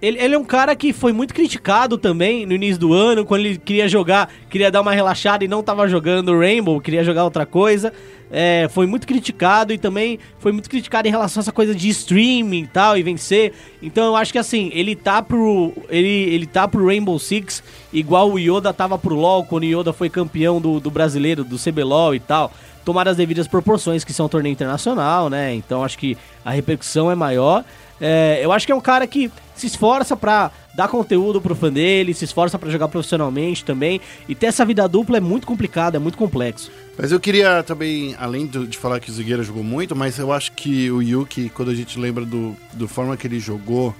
Ele, 0.02 0.18
ele 0.18 0.34
é 0.34 0.38
um 0.40 0.46
cara 0.46 0.74
que 0.78 0.94
foi 0.94 1.12
muito 1.12 1.34
criticado 1.34 1.98
também 1.98 2.46
no 2.46 2.54
início 2.54 2.80
do 2.80 2.94
ano, 2.94 3.26
quando 3.26 3.42
ele 3.42 3.58
queria 3.58 3.86
jogar, 3.90 4.32
queria 4.50 4.72
dar 4.72 4.80
uma 4.80 4.94
relaxada 4.94 5.44
e 5.44 5.48
não 5.50 5.62
tava 5.62 5.90
jogando 5.90 6.40
Rainbow, 6.40 6.80
queria 6.80 7.04
jogar 7.04 7.26
outra 7.26 7.46
coisa. 7.46 7.92
É, 8.32 8.70
foi 8.72 8.88
muito 8.88 9.06
criticado 9.06 9.74
e 9.74 9.78
também 9.78 10.18
foi 10.38 10.54
muito 10.54 10.70
criticado 10.70 11.06
em 11.06 11.12
relação 11.12 11.42
a 11.42 11.44
essa 11.44 11.52
coisa 11.52 11.76
de 11.76 11.90
streaming 11.90 12.62
e 12.62 12.68
tal, 12.68 12.98
e 12.98 13.04
vencer. 13.04 13.52
Então 13.82 14.06
eu 14.06 14.16
acho 14.16 14.32
que 14.32 14.40
assim, 14.40 14.72
ele 14.74 14.96
tá 14.96 15.22
pro. 15.22 15.74
Ele, 15.90 16.08
ele 16.08 16.46
tá 16.46 16.66
pro 16.66 16.86
Rainbow 16.86 17.20
Six, 17.20 17.62
igual 17.92 18.32
o 18.32 18.40
Yoda 18.40 18.72
tava 18.72 18.98
pro 18.98 19.16
LoL, 19.16 19.44
quando 19.44 19.64
o 19.64 19.66
Yoda 19.66 19.92
foi 19.92 20.10
campeão 20.10 20.62
do, 20.62 20.80
do 20.80 20.90
brasileiro, 20.90 21.44
do 21.44 21.58
CBLOL 21.58 22.16
e 22.16 22.22
tal 22.22 22.54
tomar 22.86 23.08
as 23.08 23.18
devidas 23.18 23.48
proporções, 23.48 24.04
que 24.04 24.14
são 24.14 24.26
um 24.26 24.30
torneio 24.30 24.54
internacional, 24.54 25.30
né? 25.30 25.54
Então 25.54 25.84
acho 25.84 25.98
que 25.98 26.18
a 26.44 26.52
repercussão 26.52 27.10
é 27.12 27.16
maior. 27.16 27.64
É, 28.02 28.40
eu 28.42 28.52
acho 28.52 28.66
que 28.66 28.72
é 28.72 28.76
um 28.76 28.80
cara 28.82 29.06
que 29.06 29.30
se 29.56 29.68
esforça 29.68 30.16
pra 30.16 30.52
dar 30.74 30.88
conteúdo 30.88 31.42
pro 31.42 31.54
fã 31.54 31.70
dele, 31.70 32.14
se 32.14 32.24
esforça 32.24 32.58
pra 32.58 32.70
jogar 32.70 32.88
profissionalmente 32.88 33.66
também. 33.66 34.00
E 34.28 34.34
ter 34.34 34.46
essa 34.48 34.66
vida 34.66 34.88
dupla 34.88 35.18
é 35.18 35.20
muito 35.20 35.46
complicado, 35.46 35.96
é 35.96 36.00
muito 36.00 36.18
complexo. 36.18 36.72
Mas 36.98 37.12
eu 37.12 37.20
queria 37.20 37.62
também, 37.64 38.16
além 38.18 38.46
do- 38.46 38.66
de 38.66 38.78
falar 38.78 39.00
que 39.02 39.10
o 39.10 39.14
Zigueira 39.14 39.44
jogou 39.44 39.64
muito, 39.64 39.96
mas 39.96 40.18
eu 40.18 40.32
acho 40.32 40.54
que 40.54 40.90
o 40.90 41.02
Yuki, 41.02 41.50
quando 41.50 41.72
a 41.72 41.76
gente 41.76 42.00
lembra 42.00 42.24
do, 42.26 42.56
do 42.74 42.88
forma 42.88 43.18
que 43.18 43.28
ele 43.28 43.40
jogou, 43.40 43.94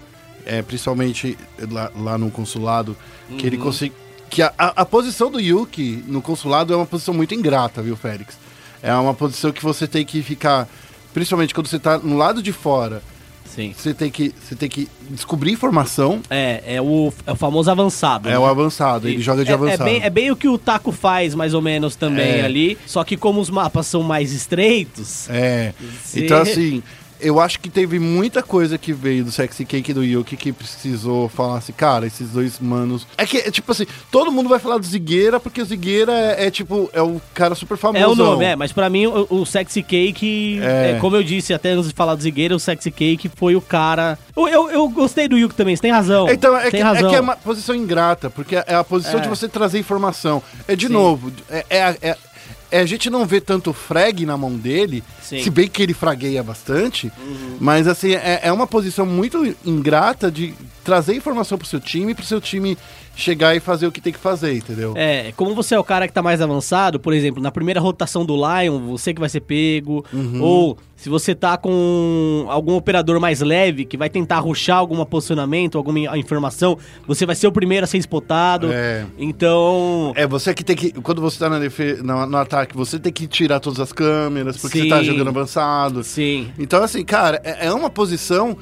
é, 0.46 0.62
principalmente 0.62 1.38
lá, 1.70 1.92
lá 1.96 2.18
no 2.18 2.32
consulado, 2.32 2.96
que 3.38 3.46
ele 3.46 3.58
consegue. 3.58 3.94
Que 4.30 4.42
a, 4.44 4.54
a, 4.58 4.82
a 4.82 4.86
posição 4.86 5.30
do 5.30 5.40
Yuki 5.42 6.04
no 6.08 6.22
consulado 6.22 6.72
é 6.72 6.76
uma 6.76 6.86
posição 6.86 7.14
muito 7.14 7.34
ingrata, 7.36 7.82
viu, 7.82 7.98
Félix? 7.98 8.38
É 8.82 8.94
uma 8.94 9.14
posição 9.14 9.52
que 9.52 9.64
você 9.64 9.88
tem 9.88 10.06
que 10.06 10.22
ficar. 10.22 10.68
Principalmente 11.14 11.54
quando 11.54 11.68
você 11.68 11.80
tá 11.80 11.98
no 11.98 12.16
lado 12.16 12.42
de 12.42 12.52
fora, 12.52 13.02
Sim. 13.44 13.74
você 13.76 13.94
tem 13.94 14.10
que, 14.12 14.34
você 14.42 14.56
tem 14.56 14.70
que 14.70 14.88
descobrir 15.10 15.52
informação. 15.52 16.22
É, 16.30 16.76
é 16.76 16.82
o, 16.82 17.12
é 17.26 17.32
o 17.32 17.36
famoso 17.36 17.70
avançado. 17.70 18.30
É 18.30 18.34
né? 18.34 18.40
o 18.40 18.46
avançado, 18.46 19.08
ele 19.08 19.22
joga 19.22 19.44
de 19.44 19.52
é, 19.52 19.54
avançado. 19.54 19.84
É 19.84 19.86
bem, 19.86 20.04
é 20.04 20.10
bem 20.10 20.32
o 20.32 20.36
que 20.36 20.48
o 20.48 20.58
Taco 20.58 20.92
faz, 20.92 21.34
mais 21.34 21.54
ou 21.54 21.62
menos, 21.62 21.96
também 21.96 22.40
É. 22.40 22.46
ali. 22.46 22.78
Só 22.86 23.04
que 23.04 23.18
como 23.18 23.42
os 23.42 23.50
mapas 23.50 23.88
são 23.88 24.04
mais 24.04 24.32
estreitos. 24.32 25.30
É. 25.30 25.74
Sim. 26.06 26.26
Então, 26.26 26.42
assim, 26.42 26.84
eu 27.20 27.40
acho 27.40 27.60
que 27.60 27.70
teve 27.70 28.00
muita 28.00 28.42
coisa 28.42 28.78
que 28.78 28.94
veio 28.94 29.24
do 29.26 29.32
Sexy 29.32 29.66
Cake 29.66 29.92
e 29.92 29.94
do 29.94 30.04
Yuki 30.04 30.38
que 30.38 30.52
precisou 30.52 31.28
falar 31.30 31.58
assim, 31.58 31.74
cara, 31.74 32.06
esses 32.08 32.30
dois 32.30 32.60
manos. 32.60 33.06
É 33.18 33.26
que, 33.26 33.38
é, 33.38 33.52
tipo 33.52 33.72
assim, 33.72 33.86
todo 34.12 34.32
mundo 34.32 34.48
vai 34.50 34.60
falar 34.60 34.78
do 34.78 34.86
Zigueira 34.86 35.40
porque 35.40 35.62
o 35.62 35.66
Zigueira 35.66 36.12
é, 36.14 36.48
é, 36.48 36.52
tipo, 36.52 36.90
é 36.94 37.02
o 37.02 37.22
cara 37.34 37.56
super 37.56 37.78
famoso. 37.78 38.04
É 38.04 38.08
o 38.08 38.16
nome, 38.16 38.46
é, 38.46 38.56
mas 38.56 38.72
pra 38.72 38.90
mim 38.90 39.06
o, 39.08 39.28
o 39.30 39.46
Sexy 39.46 39.84
Cake, 39.84 40.60
É. 40.62 40.92
é, 40.92 41.00
como 41.00 41.16
eu 41.16 41.24
disse 41.24 41.54
até 41.54 41.72
antes 41.72 41.90
de 41.90 41.94
falar 41.96 42.16
do 42.16 42.22
Zigueira, 42.22 42.56
o 42.56 42.60
Sexy 42.60 42.92
Cake 42.92 43.30
foi 43.36 43.56
o 43.56 43.62
cara. 43.62 44.18
Eu, 44.36 44.48
eu, 44.48 44.70
eu 44.72 44.90
gostei 44.90 45.28
do 45.28 45.38
Yuki 45.38 45.56
também, 45.56 45.76
você 45.76 45.82
tem 45.82 45.92
razão. 45.92 46.30
Então, 46.30 46.56
é 46.58 46.70
que, 46.70 46.78
é 46.78 46.82
razão. 46.82 47.10
que 47.10 47.16
é 47.16 47.20
uma 47.20 47.36
posição 47.36 47.76
ingrata, 47.76 48.30
porque 48.30 48.56
é 48.56 48.76
a 48.76 48.84
posição 48.84 49.20
É. 49.20 49.24
de 49.24 49.28
você 49.30 49.48
trazer 49.48 49.80
informação. 49.80 50.42
É 50.68 50.76
de 50.76 50.88
Sim. 50.88 50.94
novo, 50.94 51.32
é- 51.50 51.66
é 52.02 52.18
a 52.72 52.86
gente 52.86 53.10
não 53.10 53.26
vê 53.26 53.42
tanto 53.42 53.74
frag 53.74 54.26
na 54.26 54.38
mão 54.38 54.56
dele, 54.56 55.04
Sim. 55.22 55.38
Uhum. 55.38 55.44
se 55.44 55.50
bem 55.50 55.68
que 55.68 55.82
ele 55.82 55.94
fragueia 55.94 56.44
bastante, 56.44 57.12
mas 57.60 57.88
assim, 57.88 58.14
é, 58.14 58.42
é 58.44 58.52
uma 58.52 58.68
posição 58.68 59.06
muito 59.06 59.56
ingrata 59.66 60.32
de 60.32 60.54
trazer 60.84 61.16
informação 61.16 61.58
pro 61.58 61.68
seu 61.68 61.80
time, 61.80 62.14
pro 62.14 62.26
seu 62.26 62.40
time 62.40 62.78
chegar 63.20 63.56
e 63.56 63.60
fazer 63.60 63.86
o 63.88 63.92
que 63.92 64.02
tem 64.02 64.14
que 64.14 64.20
fazer, 64.20 64.56
entendeu? 64.56 64.94
É, 64.96 65.32
como 65.36 65.54
você 65.54 65.76
é 65.76 65.80
o 65.80 65.84
cara 65.84 66.08
que 66.08 66.14
tá 66.14 66.22
mais 66.22 66.42
avançado, 66.42 67.00
por 67.00 67.14
exemplo, 67.14 67.42
na 67.42 67.52
primeira 67.52 67.80
rotação 67.80 68.26
do 68.26 68.36
Lion, 68.36 68.80
você 68.88 69.14
que 69.14 69.20
vai 69.20 69.30
ser 69.30 69.42
pego, 69.42 70.04
Uhum. 70.14 70.42
ou 70.42 70.78
se 70.96 71.08
você 71.10 71.34
tá 71.36 71.58
com 71.58 72.46
algum 72.50 72.76
operador 72.76 73.20
mais 73.20 73.40
leve 73.42 73.86
que 73.86 73.96
vai 73.96 74.10
tentar 74.10 74.40
ruxar 74.40 74.78
algum 74.78 75.04
posicionamento, 75.06 75.78
alguma 75.78 76.00
in- 76.00 76.20
informação, 76.20 76.78
você 77.08 77.26
vai 77.26 77.36
ser 77.36 77.48
o 77.48 77.52
primeiro 77.52 77.84
a 77.86 77.88
ser 77.88 77.98
spotado. 78.00 78.70
É. 78.72 79.06
Então, 79.18 80.12
É, 80.16 80.28
você 80.28 80.54
que 80.54 80.64
tem 80.64 80.76
que. 80.76 80.92
Quando 80.92 81.22
você 81.22 81.40
tá 81.40 81.50
na 81.50 81.60
defe- 81.60 82.00
na- 82.04 82.26
no 82.26 82.38
ataque, 82.38 82.76
você 82.76 83.00
tem 83.00 83.12
que 83.14 83.28
tirar 83.28 83.60
todas 83.60 83.80
as 83.80 83.94
câmeras, 83.94 84.58
porque 84.58 84.80
Sim. 84.80 84.84
você 84.84 84.90
tá 84.90 85.04
jogando 85.04 85.28
avançado. 85.30 86.04
sim. 86.04 86.50
Então, 86.60 86.84
assim, 86.84 87.04
cara, 87.06 87.40
é, 87.44 87.68
é 87.68 87.74
uma 87.74 87.90
posição 87.90 88.58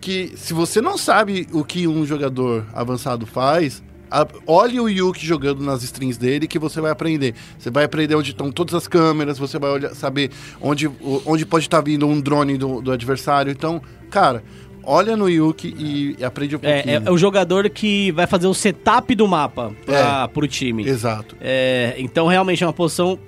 que, 0.00 0.32
se 0.36 0.52
você 0.52 0.80
não 0.80 0.96
sabe 0.98 1.46
o 1.52 1.62
que 1.64 1.86
um 1.86 2.04
jogador 2.06 2.64
avançado 2.72 3.26
faz, 3.26 3.82
a- 4.20 4.26
olhe 4.46 4.78
o 4.78 4.88
Yuki 4.88 5.24
jogando 5.26 5.62
nas 5.64 5.82
strings 5.82 6.16
dele 6.18 6.46
que 6.46 6.58
você 6.58 6.80
vai 6.80 6.90
aprender. 6.90 7.34
Você 7.58 7.70
vai 7.70 7.84
aprender 7.84 8.14
onde 8.14 8.30
estão 8.30 8.52
todas 8.52 8.74
as 8.74 8.86
câmeras, 8.86 9.38
você 9.38 9.58
vai 9.58 9.70
olhar- 9.70 9.94
saber 9.94 10.30
onde, 10.60 10.86
o- 10.86 11.22
onde 11.26 11.46
pode 11.46 11.64
estar 11.66 11.80
vindo 11.80 12.06
um 12.06 12.20
drone 12.20 12.56
do, 12.58 12.80
do 12.82 12.92
adversário. 12.92 13.50
Então, 13.50 13.80
cara, 14.10 14.42
olha 14.84 15.16
no 15.16 15.28
Yuki 15.28 15.74
e 16.18 16.24
aprende 16.24 16.56
um 16.56 16.58
pouquinho. 16.58 16.90
É, 16.90 16.94
é, 16.96 17.02
é 17.04 17.10
o 17.10 17.16
jogador 17.16 17.68
que 17.70 18.10
vai 18.12 18.26
fazer 18.26 18.46
o 18.46 18.54
setup 18.54 19.14
do 19.14 19.26
mapa 19.26 19.72
pra, 19.86 20.24
É. 20.24 20.26
pro 20.28 20.46
time. 20.46 20.86
Exato. 20.86 21.36
É, 21.40 21.94
então 21.98 22.26
realmente 22.26 22.62
é 22.62 22.66
uma 22.66 22.72
posição 22.72 23.18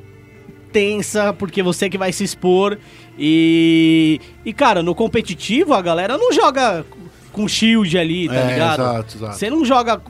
tensa, 0.72 1.32
porque 1.32 1.62
você 1.62 1.89
que 1.89 1.97
vai 1.97 2.12
se 2.12 2.24
expor. 2.24 2.76
E. 3.18 4.20
E, 4.45 4.53
cara, 4.53 4.82
no 4.82 4.95
competitivo 4.95 5.72
a 5.72 5.80
galera 5.80 6.18
não 6.18 6.32
joga 6.32 6.85
com 7.35 7.47
shield 7.47 7.99
ali, 7.99 8.28
tá 8.28 8.35
É, 8.37 8.53
ligado? 8.53 8.80
exato, 8.80 9.16
exato. 9.18 9.37
Você 9.37 9.51
não 9.51 9.64
joga 9.64 10.01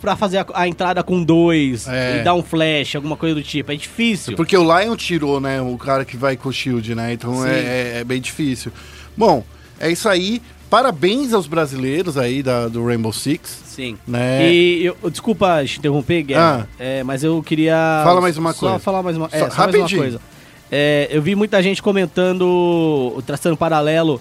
pra 0.00 0.14
fazer 0.14 0.38
a, 0.38 0.46
a 0.54 0.68
entrada 0.68 1.02
com 1.02 1.22
dois 1.24 1.88
É. 1.88 2.20
e 2.20 2.22
dar 2.22 2.34
um 2.34 2.42
flash, 2.42 2.94
alguma 2.94 3.16
coisa 3.16 3.34
do 3.34 3.42
tipo. 3.42 3.72
É 3.72 3.74
difícil. 3.76 4.36
Porque 4.36 4.56
o 4.56 4.62
Lion 4.62 4.94
tirou, 4.94 5.40
né? 5.40 5.60
O 5.62 5.76
cara 5.78 6.04
que 6.04 6.16
vai 6.16 6.36
com 6.36 6.48
o 6.48 6.52
Shield, 6.52 6.94
né? 6.94 7.12
Então 7.14 7.44
é, 7.44 7.58
é- 7.58 7.92
é 8.00 8.04
bem 8.04 8.20
difícil. 8.20 8.70
Bom, 9.16 9.42
é 9.80 9.90
isso 9.90 10.08
aí. 10.08 10.40
Parabéns 10.70 11.32
aos 11.32 11.46
brasileiros 11.46 12.18
aí 12.18 12.42
da, 12.42 12.66
do 12.68 12.84
Rainbow 12.84 13.12
Six. 13.12 13.62
Sim. 13.66 13.96
Né? 14.06 14.52
E 14.52 14.84
eu, 14.86 14.96
desculpa 15.10 15.62
te 15.64 15.78
interromper, 15.78 16.22
Guerra, 16.22 16.68
Ah. 16.72 16.74
é, 16.82 17.02
mas 17.04 17.22
eu 17.24 17.42
queria. 17.42 18.02
Fala 18.04 18.20
mais 18.20 18.36
uma 18.36 18.52
só 18.52 18.58
coisa. 18.60 18.78
falar 18.80 19.02
mais 19.02 19.16
uma, 19.16 19.26
é, 19.32 19.38
Só- 19.38 19.50
só 19.50 19.56
mais 19.56 19.56
uma 19.56 19.64
rapidinho. 19.82 20.00
coisa. 20.02 20.20
É, 20.72 21.08
eu 21.10 21.22
vi 21.22 21.34
muita 21.36 21.62
gente 21.62 21.80
comentando, 21.82 23.22
traçando 23.26 23.56
paralelo 23.56 24.20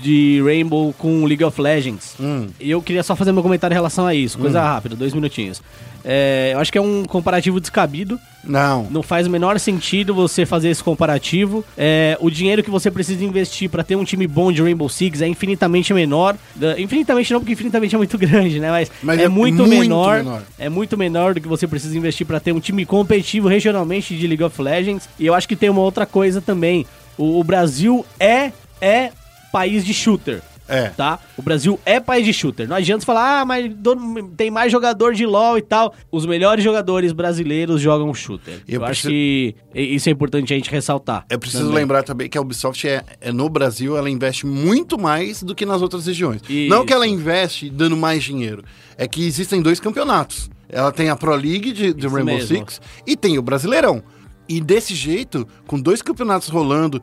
de 0.00 0.40
Rainbow 0.44 0.94
com 0.98 1.24
League 1.24 1.44
of 1.44 1.60
Legends. 1.60 2.14
Hum. 2.18 2.48
E 2.58 2.70
eu 2.70 2.80
queria 2.82 3.02
só 3.02 3.14
fazer 3.14 3.32
meu 3.32 3.42
comentário 3.42 3.74
em 3.74 3.76
relação 3.76 4.06
a 4.06 4.14
isso, 4.14 4.38
coisa 4.38 4.60
rápida, 4.62 4.96
dois 4.96 5.12
minutinhos. 5.12 5.62
É, 6.04 6.50
eu 6.52 6.58
acho 6.58 6.70
que 6.70 6.76
é 6.76 6.80
um 6.80 7.04
comparativo 7.04 7.58
descabido. 7.58 8.20
Não. 8.44 8.86
Não 8.90 9.02
faz 9.02 9.26
o 9.26 9.30
menor 9.30 9.58
sentido 9.58 10.14
você 10.14 10.44
fazer 10.44 10.68
esse 10.68 10.84
comparativo. 10.84 11.64
É, 11.78 12.18
o 12.20 12.28
dinheiro 12.30 12.62
que 12.62 12.70
você 12.70 12.90
precisa 12.90 13.24
investir 13.24 13.70
pra 13.70 13.82
ter 13.82 13.96
um 13.96 14.04
time 14.04 14.26
bom 14.26 14.52
de 14.52 14.60
Rainbow 14.62 14.88
Six 14.88 15.22
é 15.22 15.26
infinitamente 15.26 15.94
menor. 15.94 16.36
Infinitamente 16.76 17.32
não, 17.32 17.40
porque 17.40 17.54
infinitamente 17.54 17.94
é 17.94 17.98
muito 17.98 18.18
grande, 18.18 18.60
né? 18.60 18.70
Mas, 18.70 18.92
Mas 19.02 19.18
é, 19.18 19.24
é 19.24 19.28
muito, 19.28 19.62
muito 19.62 19.80
menor, 19.80 20.18
menor. 20.18 20.42
É 20.58 20.68
muito 20.68 20.98
menor 20.98 21.32
do 21.32 21.40
que 21.40 21.48
você 21.48 21.66
precisa 21.66 21.96
investir 21.96 22.26
pra 22.26 22.38
ter 22.38 22.52
um 22.52 22.60
time 22.60 22.84
competitivo 22.84 23.48
regionalmente 23.48 24.14
de 24.14 24.26
League 24.26 24.44
of 24.44 24.60
Legends. 24.60 25.08
E 25.18 25.24
eu 25.24 25.32
acho 25.32 25.48
que 25.48 25.56
tem 25.56 25.70
uma 25.70 25.80
outra 25.80 26.04
coisa 26.04 26.42
também. 26.42 26.84
O, 27.16 27.40
o 27.40 27.44
Brasil 27.44 28.04
é, 28.20 28.52
é 28.78 29.10
país 29.54 29.84
de 29.84 29.94
shooter 29.94 30.42
É. 30.68 30.88
tá? 30.88 31.18
O 31.36 31.42
Brasil 31.42 31.78
é 31.84 32.00
país 32.00 32.24
de 32.24 32.32
shooter. 32.32 32.66
Não 32.68 32.74
adianta 32.76 33.04
falar, 33.06 33.40
ah, 33.42 33.44
mas 33.44 33.70
tem 34.36 34.50
mais 34.50 34.72
jogador 34.72 35.14
de 35.14 35.24
LoL 35.24 35.56
e 35.58 35.62
tal. 35.62 35.94
Os 36.10 36.26
melhores 36.26 36.64
jogadores 36.64 37.12
brasileiros 37.12 37.80
jogam 37.80 38.12
shooter. 38.12 38.62
Eu 38.66 38.80
Eu, 38.80 38.84
acho 38.86 39.02
preciso- 39.02 39.08
que 39.12 39.54
isso 39.94 40.08
é 40.08 40.12
importante 40.12 40.52
a 40.52 40.56
gente 40.56 40.70
ressaltar. 40.70 41.24
É 41.30 41.36
preciso 41.36 41.64
também. 41.64 41.76
lembrar 41.76 42.02
também 42.02 42.28
que 42.28 42.36
a 42.36 42.40
Ubisoft 42.40 42.88
é, 42.88 43.04
é 43.20 43.30
no 43.30 43.48
Brasil, 43.48 43.96
ela 43.96 44.10
investe 44.10 44.44
muito 44.46 44.98
mais 44.98 45.42
do 45.42 45.54
que 45.54 45.64
nas 45.66 45.82
outras 45.82 46.06
regiões. 46.06 46.40
Isso. 46.48 46.68
Não 46.70 46.84
que 46.84 46.92
ela 46.92 47.06
investe 47.06 47.70
dando 47.70 47.96
mais 47.96 48.24
dinheiro, 48.24 48.64
é 48.98 49.06
que 49.06 49.24
existem 49.24 49.62
dois 49.62 49.78
campeonatos. 49.78 50.50
Ela 50.68 50.90
tem 50.90 51.10
a 51.10 51.14
Pro 51.14 51.34
League 51.36 51.70
de, 51.72 51.92
de 51.94 52.06
Rainbow 52.08 52.34
mesmo. 52.34 52.48
Six 52.56 52.80
e 53.06 53.14
tem 53.16 53.38
o 53.38 53.42
Brasileirão. 53.42 54.02
E 54.48 54.60
desse 54.60 54.94
jeito, 54.94 55.46
com 55.66 55.80
dois 55.80 56.02
campeonatos 56.02 56.48
rolando 56.48 57.00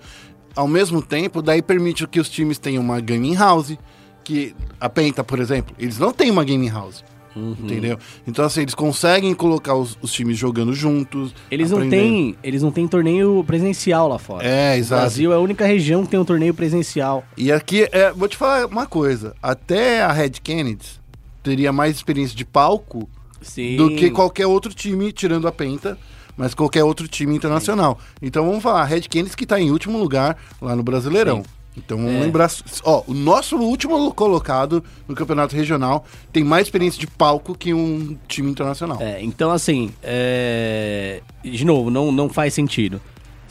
ao 0.55 0.67
mesmo 0.67 1.01
tempo, 1.01 1.41
daí 1.41 1.61
permite 1.61 2.07
que 2.07 2.19
os 2.19 2.29
times 2.29 2.57
tenham 2.57 2.83
uma 2.83 2.99
gaming 2.99 3.35
house, 3.35 3.77
que 4.23 4.55
a 4.79 4.89
Penta, 4.89 5.23
por 5.23 5.39
exemplo, 5.39 5.75
eles 5.79 5.97
não 5.97 6.11
têm 6.11 6.29
uma 6.31 6.43
gaming 6.43 6.69
house. 6.69 7.03
Uhum. 7.35 7.55
Entendeu? 7.59 7.97
Então, 8.27 8.43
assim, 8.43 8.61
eles 8.61 8.75
conseguem 8.75 9.33
colocar 9.33 9.73
os, 9.75 9.97
os 10.01 10.11
times 10.11 10.37
jogando 10.37 10.73
juntos. 10.73 11.33
Eles 11.49 11.71
não, 11.71 11.89
têm, 11.89 12.35
eles 12.43 12.61
não 12.61 12.71
têm 12.71 12.87
torneio 12.87 13.43
presencial 13.45 14.09
lá 14.09 14.19
fora. 14.19 14.45
É, 14.45 14.73
O 14.73 14.77
exato. 14.77 15.01
Brasil 15.01 15.31
é 15.31 15.35
a 15.35 15.39
única 15.39 15.65
região 15.65 16.03
que 16.03 16.09
tem 16.09 16.19
um 16.19 16.25
torneio 16.25 16.53
presencial. 16.53 17.23
E 17.37 17.51
aqui, 17.51 17.87
é, 17.91 18.11
vou 18.11 18.27
te 18.27 18.35
falar 18.35 18.65
uma 18.65 18.85
coisa. 18.85 19.33
Até 19.41 20.01
a 20.01 20.11
Red 20.11 20.31
Kennedy 20.43 20.99
teria 21.41 21.71
mais 21.71 21.95
experiência 21.95 22.35
de 22.35 22.43
palco 22.43 23.09
Sim. 23.41 23.77
do 23.77 23.95
que 23.95 24.11
qualquer 24.11 24.45
outro 24.45 24.73
time, 24.73 25.11
tirando 25.11 25.47
a 25.47 25.51
Penta, 25.51 25.97
mas 26.37 26.53
qualquer 26.53 26.83
outro 26.83 27.07
time 27.07 27.35
internacional. 27.35 27.99
Então 28.21 28.45
vamos 28.45 28.63
falar, 28.63 28.81
a 28.81 28.85
Red 28.85 29.01
Kennedy 29.01 29.35
que 29.35 29.45
tá 29.45 29.59
em 29.59 29.71
último 29.71 29.97
lugar 29.97 30.37
lá 30.61 30.75
no 30.75 30.83
Brasileirão. 30.83 31.43
Então 31.77 31.97
vamos 31.97 32.15
É. 32.15 32.19
lembrar. 32.19 32.51
Ó, 32.83 33.03
o 33.07 33.13
nosso 33.13 33.55
último 33.57 34.13
colocado 34.13 34.83
no 35.07 35.15
campeonato 35.15 35.55
regional 35.55 36.05
tem 36.31 36.43
mais 36.43 36.67
experiência 36.67 36.99
de 36.99 37.07
palco 37.07 37.55
que 37.55 37.73
um 37.73 38.17
time 38.27 38.51
internacional. 38.51 38.97
É, 39.01 39.21
então 39.23 39.51
assim, 39.51 39.91
é... 40.03 41.21
de 41.43 41.63
novo, 41.63 41.89
não, 41.89 42.11
não 42.11 42.27
faz 42.27 42.53
sentido. 42.53 42.99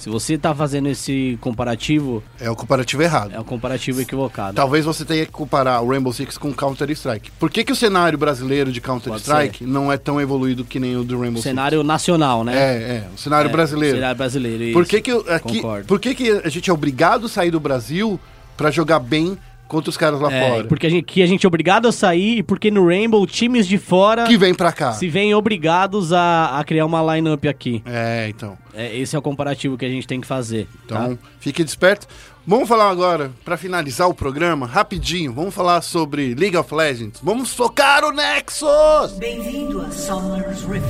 Se 0.00 0.08
você 0.08 0.38
tá 0.38 0.54
fazendo 0.54 0.88
esse 0.88 1.36
comparativo, 1.42 2.22
É 2.40 2.48
o 2.48 2.56
comparativo 2.56 3.02
errado. 3.02 3.32
é 3.34 3.38
um 3.38 3.44
comparativo 3.44 4.00
equivocado. 4.00 4.54
Talvez 4.56 4.82
você 4.86 5.04
tenha 5.04 5.26
que 5.26 5.30
comparar 5.32 5.78
o 5.82 5.88
Rainbow 5.90 6.10
Six 6.10 6.38
com 6.38 6.54
Counter-Strike. 6.54 7.30
Por 7.38 7.50
que, 7.50 7.62
que 7.62 7.70
o 7.70 7.76
cenário 7.76 8.16
brasileiro 8.16 8.72
de 8.72 8.80
Counter-Strike 8.80 9.62
não 9.66 9.92
é 9.92 9.98
tão 9.98 10.18
evoluído 10.18 10.64
que 10.64 10.80
nem 10.80 10.96
o 10.96 11.04
do 11.04 11.20
Rainbow 11.20 11.42
cenário 11.42 11.82
nacional, 11.82 12.42
Six? 12.44 12.54
né? 12.54 12.58
É, 12.58 12.74
é, 12.76 13.04
o 13.14 13.18
cenário 13.18 13.50
É, 13.50 13.52
brasileiro. 13.52 13.96
Cenário 13.98 14.16
brasileiro, 14.16 14.72
Por 14.72 14.82
isso. 14.82 14.90
que, 14.90 15.00
que 15.02 15.12
eu- 15.12 15.24
aqui, 15.28 15.56
Concordo. 15.56 15.86
por 15.86 16.00
que, 16.00 16.14
que 16.14 16.30
a 16.30 16.48
gente 16.48 16.70
é 16.70 16.72
obrigado 16.72 17.26
a 17.26 17.28
sair 17.28 17.50
do 17.50 17.60
Brasil 17.60 18.18
pra 18.56 18.70
jogar 18.70 19.00
bem 19.00 19.36
contra 19.70 19.88
os 19.88 19.96
caras 19.96 20.20
lá 20.20 20.30
É, 20.32 20.50
fora? 20.50 20.64
porque 20.64 20.86
a 20.86 20.90
gente, 20.90 21.04
que 21.04 21.22
a 21.22 21.26
gente 21.26 21.46
é 21.46 21.48
obrigado 21.48 21.86
a 21.88 21.92
sair 21.92 22.38
e 22.38 22.42
porque 22.42 22.70
no 22.70 22.84
Rainbow 22.86 23.24
times 23.26 23.66
de 23.66 23.78
fora 23.78 24.24
Que 24.26 24.36
vem 24.36 24.52
pra 24.52 24.72
cá. 24.72 24.92
se 24.92 25.08
veem 25.08 25.32
obrigados 25.34 26.12
a, 26.12 26.58
a 26.58 26.64
criar 26.64 26.84
uma 26.84 27.14
lineup 27.14 27.46
aqui. 27.46 27.82
É, 27.86 28.26
então. 28.28 28.58
É, 28.74 28.94
esse 28.96 29.14
é 29.14 29.18
o 29.18 29.22
comparativo 29.22 29.78
que 29.78 29.84
a 29.84 29.88
gente 29.88 30.06
tem 30.06 30.20
que 30.20 30.26
fazer. 30.26 30.66
Então, 30.84 31.16
tá? 31.16 31.22
fique 31.38 31.62
desperto. 31.64 32.06
Vamos 32.46 32.68
falar 32.68 32.90
agora, 32.90 33.30
pra 33.44 33.56
finalizar 33.56 34.08
o 34.08 34.14
programa, 34.14 34.66
rapidinho, 34.66 35.32
vamos 35.32 35.54
falar 35.54 35.80
sobre 35.82 36.34
League 36.34 36.56
of 36.56 36.74
Legends. 36.74 37.20
Vamos 37.22 37.54
focar 37.54 38.02
o 38.04 38.10
Nexus! 38.10 39.12
Bem-vindo 39.18 39.80
a 39.82 39.90
Summer's 39.90 40.62
Rift. 40.64 40.86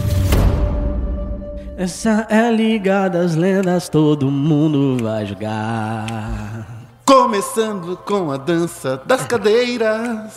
Essa 1.77 2.27
é 2.31 2.41
a 2.41 2.51
Liga 2.51 3.09
das 3.09 3.35
Lendas, 3.35 3.89
todo 3.89 4.31
mundo 4.31 5.03
vai 5.03 5.27
jogar. 5.27 6.70
Começando 7.15 7.97
com 7.97 8.31
a 8.31 8.37
dança 8.37 9.03
das 9.05 9.27
cadeiras. 9.27 10.33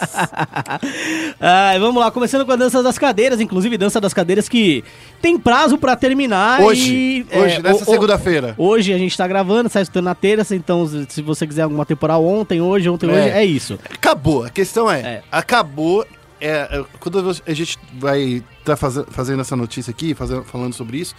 Ai, 1.39 1.77
vamos 1.77 2.01
lá, 2.01 2.09
começando 2.09 2.47
com 2.47 2.51
a 2.51 2.55
dança 2.55 2.81
das 2.81 2.97
cadeiras, 2.97 3.39
inclusive 3.39 3.77
dança 3.77 4.01
das 4.01 4.11
cadeiras 4.11 4.49
que 4.49 4.83
tem 5.21 5.37
prazo 5.37 5.77
pra 5.77 5.95
terminar. 5.95 6.61
Hoje, 6.61 7.27
e, 7.31 7.37
hoje, 7.37 7.55
é, 7.57 7.61
nessa 7.61 7.85
segunda-feira. 7.85 8.55
Hoje 8.57 8.91
a 8.91 8.97
gente 8.97 9.15
tá 9.15 9.27
gravando, 9.27 9.69
sai 9.69 9.83
escutando 9.83 10.05
na 10.05 10.15
terça, 10.15 10.55
então 10.55 10.87
se 11.07 11.21
você 11.21 11.45
quiser 11.45 11.61
alguma 11.61 11.85
temporal 11.85 12.25
ontem, 12.25 12.59
hoje, 12.59 12.89
ontem, 12.89 13.07
É. 13.07 13.13
hoje, 13.13 13.29
é 13.29 13.45
isso. 13.45 13.77
Acabou. 13.93 14.43
A 14.43 14.49
questão 14.49 14.89
é, 14.89 14.99
É. 14.99 15.23
acabou. 15.31 16.03
É, 16.41 16.83
quando 16.99 17.39
a 17.45 17.53
gente 17.53 17.77
vai 17.99 18.43
estar 18.59 18.75
fazendo 18.75 19.41
essa 19.41 19.55
notícia 19.55 19.91
aqui, 19.91 20.15
fazendo, 20.15 20.43
falando 20.43 20.73
sobre 20.73 20.97
isso, 20.97 21.15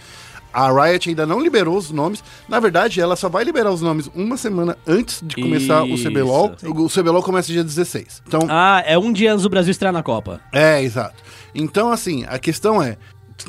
a 0.55 0.71
Riot 0.71 1.09
ainda 1.09 1.25
não 1.25 1.41
liberou 1.41 1.75
os 1.77 1.91
nomes. 1.91 2.23
Na 2.47 2.59
verdade, 2.59 3.01
ela 3.01 3.15
só 3.15 3.27
vai 3.27 3.43
liberar 3.43 3.71
os 3.71 3.81
nomes 3.81 4.09
uma 4.15 4.37
semana 4.37 4.77
antes 4.87 5.21
de 5.21 5.35
começar 5.35 5.83
o 5.83 5.87
Isso. 5.87 6.09
CBLOL. 6.09 6.55
O, 6.63 6.85
o 6.85 6.89
CBLOL 6.89 7.21
começa 7.21 7.51
dia 7.51 7.63
16. 7.63 8.23
Então, 8.25 8.39
Ah, 8.49 8.81
é 8.85 8.97
um 8.97 9.11
dia 9.11 9.31
antes 9.33 9.43
do 9.43 9.49
Brasil 9.49 9.71
estrear 9.71 9.93
na 9.93 10.01
Copa. 10.01 10.39
é, 10.53 10.81
exato. 10.81 11.15
Então, 11.53 11.91
assim, 11.91 12.25
a 12.27 12.37
questão 12.39 12.81
é. 12.81 12.97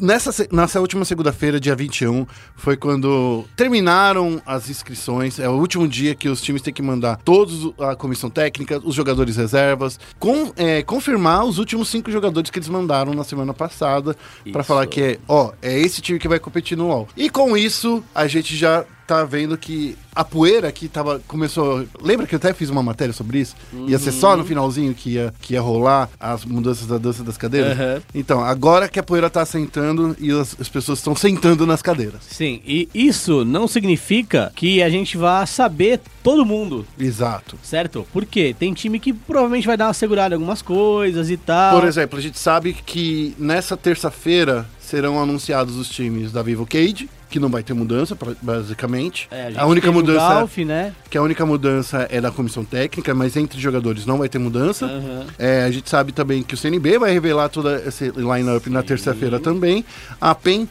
Nessa, 0.01 0.47
nessa 0.53 0.81
última 0.81 1.05
segunda-feira, 1.05 1.59
dia 1.59 1.75
21, 1.75 2.27
foi 2.55 2.77
quando 2.77 3.45
terminaram 3.57 4.43
as 4.45 4.69
inscrições. 4.69 5.39
É 5.39 5.49
o 5.49 5.53
último 5.53 5.89
dia 5.89 6.15
que 6.15 6.29
os 6.29 6.43
times 6.43 6.61
têm 6.61 6.75
que 6.75 6.83
mandar 6.83 7.17
todos 7.25 7.73
a 7.79 7.95
comissão 7.97 8.29
técnica, 8.29 8.81
os 8.85 8.95
jogadores 8.95 9.37
reservas, 9.37 9.99
com, 10.19 10.53
é, 10.57 10.83
confirmar 10.83 11.45
os 11.45 11.59
últimos 11.59 11.89
cinco 11.89 12.11
jogadores 12.11 12.51
que 12.51 12.59
eles 12.59 12.69
mandaram 12.69 13.15
na 13.15 13.25
semana 13.25 13.55
passada 13.55 14.15
pra 14.53 14.61
Isso. 14.61 14.69
falar 14.69 14.87
que 14.87 15.01
é, 15.01 15.19
ó, 15.27 15.53
é 15.63 15.79
esse 15.79 16.03
time 16.03 16.19
que 16.19 16.29
vai 16.29 16.39
competir 16.39 16.77
no 16.77 16.89
LoL. 16.89 17.09
E 17.17 17.31
com 17.31 17.57
isso, 17.57 18.03
a 18.15 18.27
gente 18.27 18.57
já 18.57 18.85
tá 19.07 19.25
vendo 19.25 19.57
que 19.57 19.97
a 20.15 20.25
poeira 20.25 20.71
que 20.73 20.89
tava 20.89 21.21
começou, 21.29 21.87
lembra 22.01 22.27
que 22.27 22.35
eu 22.35 22.39
até 22.39 22.53
fiz 22.53 22.71
uma 22.71 22.83
matéria 22.83 23.13
sobre 23.13 23.39
isso? 23.41 23.55
Ia 23.87 23.99
ser 23.99 24.13
só 24.13 24.37
no 24.37 24.45
finalzinho 24.45 24.95
que 24.95 25.11
ia 25.11 25.33
que 25.41 25.55
ia 25.55 25.61
rolar 25.61 26.09
as 26.19 26.45
mudanças 26.45 26.87
da 26.87 26.99
dança 26.99 27.23
das 27.23 27.37
cadeiras. 27.37 27.79
Aham. 27.79 28.03
Então, 28.15 28.43
agora 28.43 28.89
que 28.89 28.99
a 28.99 29.03
poeira 29.03 29.31
tá 29.31 29.43
assentando 29.43 30.17
e 30.19 30.31
as, 30.31 30.57
as 30.61 30.69
pessoas 30.69 30.99
estão 30.99 31.15
sentando 31.15 31.67
nas 31.67 31.83
cadeiras. 31.83 32.23
Sim, 32.29 32.61
e 32.67 32.89
isso 32.95 33.45
não 33.45 33.69
significa 33.69 34.53
que 34.55 34.83
a 34.83 34.89
gente 34.89 35.17
vá 35.17 35.45
saber 35.47 36.01
todo 36.23 36.45
mundo, 36.45 36.87
Exato. 36.99 37.57
certo? 37.63 38.07
Porque 38.13 38.55
tem 38.59 38.75
time 38.75 38.99
que 38.99 39.13
provavelmente 39.13 39.67
vai 39.67 39.77
dar 39.77 39.87
uma 39.87 39.95
segurada 39.95 40.35
em 40.35 40.39
algumas 40.39 40.63
coisas 40.63 41.31
e 41.31 41.37
tal. 41.37 41.79
Por 41.79 41.87
exemplo, 41.87 42.19
a 42.19 42.23
gente 42.23 42.39
sabe 42.39 42.73
que 42.73 43.35
nessa 43.39 43.77
terça-feira 43.77 44.67
serão 44.81 45.21
anunciados 45.21 45.77
os 45.77 45.89
times 45.89 46.31
da 46.33 46.43
Vivo 46.43 46.67
Cage, 46.67 47.09
que 47.29 47.39
não 47.39 47.49
vai 47.49 47.63
ter 47.63 47.75
mudança, 47.75 48.17
basicamente. 48.41 49.29
É, 49.31 49.49
gente 49.49 49.59
a 49.59 49.67
única 49.67 49.91
mudança 49.91 50.29
Galf, 50.29 50.59
né? 50.59 50.93
que 51.11 51.19
a 51.19 51.23
única 51.23 51.45
mudança 51.45 52.07
é 52.11 52.21
da 52.21 52.31
comissão 52.31 52.65
técnica, 52.65 53.15
mas 53.15 53.37
entre 53.37 53.61
jogadores 53.61 54.07
não 54.07 54.19
vai 54.19 54.29
ter 54.29 54.39
mudança. 54.39 54.87
Aham. 54.87 55.27
É, 55.39 55.65
a 55.65 55.71
gente 55.71 55.91
sabe 55.91 56.13
também 56.13 56.43
que 56.43 56.55
o 56.55 56.57
CNB 56.57 56.99
vai 56.99 57.13
revelar 57.13 57.49
toda 57.49 57.83
esse 57.87 58.11
line-up 58.11 58.69
na 58.71 58.83
terça-feira 58.83 59.39
também. 59.41 59.85
A 60.21 60.35
PEN, 60.35 60.69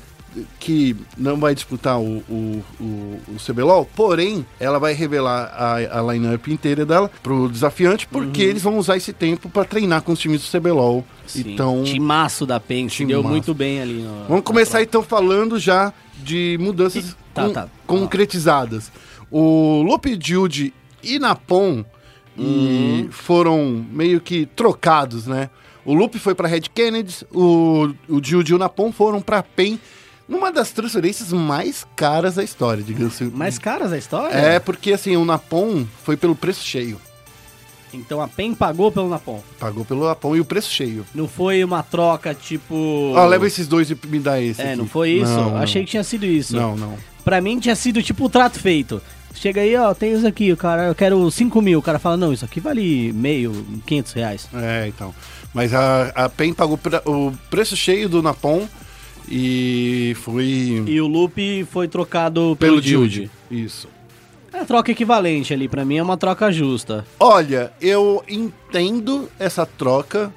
que 0.60 0.96
não 1.18 1.38
vai 1.38 1.56
disputar 1.56 2.00
o, 2.00 2.18
o, 2.30 2.64
o, 2.80 2.84
o 3.30 3.36
CBLOL, 3.46 3.86
porém, 3.96 4.46
ela 4.60 4.78
vai 4.80 4.94
revelar 4.94 5.46
a, 5.56 6.00
a 6.00 6.14
line-up 6.14 6.52
inteira 6.52 6.86
dela 6.86 7.10
pro 7.24 7.48
desafiante, 7.50 8.08
porque 8.08 8.44
Uhum. 8.44 8.50
eles 8.50 8.64
vão 8.64 8.78
usar 8.78 8.98
esse 8.98 9.14
tempo 9.14 9.50
para 9.50 9.64
treinar 9.66 10.02
com 10.02 10.12
os 10.12 10.20
times 10.20 10.42
do 10.50 10.60
CBLOL. 10.60 11.06
Sim. 11.26 11.54
Então, 11.54 11.84
Timaço 11.84 12.46
da 12.46 12.60
PEN, 12.60 12.88
deu 13.08 13.24
muito 13.24 13.54
bem 13.54 13.82
ali. 13.82 14.02
No, 14.02 14.26
vamos 14.28 14.44
começar 14.44 14.82
então 14.82 15.02
falando 15.04 15.58
já 15.58 15.94
de 16.24 16.58
mudanças 16.60 17.10
E- 17.12 17.16
tá, 17.34 17.44
con- 17.46 17.54
tá. 17.54 17.68
concretizadas. 17.88 18.92
O 19.32 19.82
Loop 19.84 20.18
Jude 20.22 20.74
e 21.04 21.18
Napon 21.20 21.84
Uhum. 22.38 23.08
foram 23.12 23.86
meio 23.92 24.20
que 24.20 24.46
trocados, 24.46 25.26
né? 25.26 25.50
O 25.86 25.94
Lupe 25.94 26.18
foi 26.20 26.34
para 26.36 26.48
Red 26.48 26.64
Kennedy, 26.74 27.26
o, 27.32 27.94
o 28.10 28.20
Jude 28.22 28.52
e 28.52 28.56
o 28.56 28.58
Napon 28.58 28.92
foram 28.92 29.22
para 29.22 29.42
PEN, 29.44 29.80
numa 30.28 30.52
das 30.52 30.72
transferências 30.72 31.32
mais 31.32 31.86
caras 31.96 32.36
da 32.36 32.44
história, 32.44 32.84
digamos 32.84 33.16
assim. 33.16 33.26
Mais 33.34 33.58
caras 33.60 33.92
a 33.94 33.98
história? 33.98 34.34
É, 34.36 34.60
porque 34.60 34.94
assim, 34.94 35.16
o 35.16 35.26
Napon 35.26 35.86
foi 36.04 36.18
pelo 36.18 36.36
preço 36.36 36.64
cheio. 36.66 37.00
Então 37.94 38.22
a 38.22 38.28
PEN 38.28 38.54
pagou 38.54 38.92
pelo 38.92 39.08
Napon. 39.08 39.42
Pagou 39.58 39.86
pelo 39.86 40.06
Napon 40.06 40.36
e 40.36 40.42
o 40.42 40.46
preço 40.46 40.70
cheio. 40.70 41.06
Não 41.16 41.28
foi 41.28 41.64
uma 41.64 41.82
troca 41.82 42.34
tipo. 42.34 42.76
Ó, 43.16 43.26
leva 43.26 43.48
esses 43.48 43.68
dois 43.68 43.90
e 43.90 43.98
me 44.08 44.20
dá 44.20 44.42
esse. 44.42 44.62
É, 44.62 44.70
aqui. 44.70 44.76
não 44.78 44.88
foi 44.88 45.12
isso? 45.12 45.32
Não, 45.32 45.52
não. 45.52 45.58
Achei 45.58 45.84
que 45.86 45.92
tinha 45.92 46.04
sido 46.04 46.26
isso. 46.26 46.56
Não, 46.56 46.76
não. 46.76 46.98
Pra 47.24 47.40
mim 47.40 47.58
tinha 47.60 47.76
sido 47.76 48.04
tipo 48.04 48.26
o 48.26 48.30
trato 48.30 48.60
feito. 48.60 49.02
Chega 49.34 49.62
aí, 49.62 49.76
ó, 49.76 49.94
tem 49.94 50.14
isso 50.14 50.26
aqui, 50.26 50.52
o 50.54 50.58
cara, 50.58 50.88
eu 50.88 50.96
quero 50.96 51.30
5 51.30 51.62
mil. 51.62 51.80
O 51.80 51.82
cara 51.82 52.00
fala, 52.00 52.16
não, 52.16 52.32
isso 52.32 52.46
aqui 52.46 52.60
vale 52.62 53.12
meio, 53.14 53.66
500 53.86 54.14
reais. 54.14 54.50
É, 54.54 54.88
então. 54.88 55.14
Mas 55.54 55.74
a, 55.74 56.08
a 56.16 56.30
PEN 56.30 56.54
pagou 56.54 56.78
pra- 56.78 57.02
o 57.06 57.34
preço 57.50 57.76
cheio 57.76 58.08
do 58.08 58.22
Napon 58.22 58.66
e 59.30 60.16
foi 60.22 60.84
E 60.88 61.02
o 61.02 61.08
Loop 61.08 61.66
foi 61.72 61.88
trocado 61.88 62.56
pelo, 62.60 62.76
pelo 62.76 62.82
Jude. 62.82 63.30
Isso. 63.50 63.88
É 64.54 64.62
a 64.62 64.66
troca 64.66 64.92
equivalente 64.92 65.54
ali, 65.54 65.68
pra 65.68 65.84
mim 65.84 65.98
é 65.98 66.04
uma 66.04 66.16
troca 66.16 66.50
justa. 66.52 67.06
Olha, 67.20 67.74
eu 67.82 68.24
entendo 68.28 69.30
essa 69.38 69.66
troca, 69.66 70.34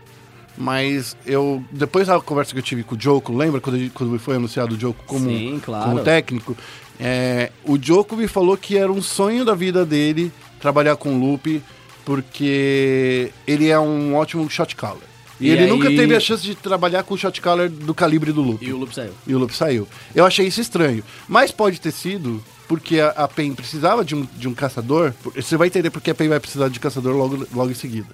mas 0.57 1.17
eu. 1.25 1.63
Depois 1.71 2.09
da 2.09 2.19
conversa 2.21 2.53
que 2.53 2.59
eu 2.59 2.63
tive 2.63 2.83
com 2.83 2.97
o 2.97 3.01
Joko, 3.01 3.33
lembra 3.33 3.61
quando, 3.61 3.91
quando 3.93 4.19
foi 4.19 4.35
anunciado 4.35 4.75
o 4.75 4.81
Joko 4.81 5.05
como, 5.07 5.29
Sim, 5.29 5.61
claro. 5.65 5.91
como 5.91 6.03
técnico? 6.03 6.57
É, 6.99 7.53
o 7.65 7.79
Joko 7.81 8.17
me 8.17 8.27
falou 8.27 8.57
que 8.57 8.77
era 8.77 8.91
um 8.91 9.01
sonho 9.01 9.45
da 9.45 9.55
vida 9.55 9.87
dele 9.87 10.33
trabalhar 10.59 10.97
com 10.97 11.15
o 11.15 11.21
Loop, 11.21 11.63
porque 12.05 13.31
ele 13.47 13.69
é 13.69 13.79
um 13.79 14.17
ótimo 14.17 14.51
shot 14.51 14.75
caller. 14.75 15.08
E, 15.41 15.47
E 15.47 15.51
ele 15.51 15.65
aí- 15.65 15.69
nunca 15.69 15.89
teve 15.89 16.15
a 16.17 16.21
chance 16.21 16.43
de 16.43 16.55
trabalhar 16.55 17.03
com 17.05 17.15
o 17.15 17.19
shot 17.19 17.41
caller 17.41 17.69
do 17.71 17.95
calibre 17.95 18.33
do 18.33 18.43
Loop. 18.43 18.65
E 18.65 18.73
o 18.73 18.79
Loop 18.79 18.95
saiu. 18.95 19.13
E 19.27 19.35
o 19.35 19.39
Loop 19.39 19.55
saiu. 19.55 19.87
Eu 20.15 20.25
achei 20.27 20.47
isso 20.47 20.61
estranho. 20.61 21.03
Mas 21.29 21.51
pode 21.51 21.81
ter 21.81 21.93
sido 21.93 22.43
porque 22.67 23.01
a, 23.01 23.09
a 23.11 23.29
PEN 23.29 23.55
precisava 23.55 24.05
de 24.05 24.15
um, 24.15 24.27
de 24.37 24.49
um 24.49 24.55
caçador. 24.55 25.15
Você 25.35 25.57
vai 25.57 25.69
entender 25.69 25.91
porque 25.91 26.11
a 26.11 26.15
PEN 26.15 26.29
vai 26.29 26.41
precisar 26.41 26.69
de 26.69 26.81
caçador 26.81 27.15
logo, 27.17 27.47
logo 27.55 27.71
em 27.71 27.75
seguida. 27.75 28.09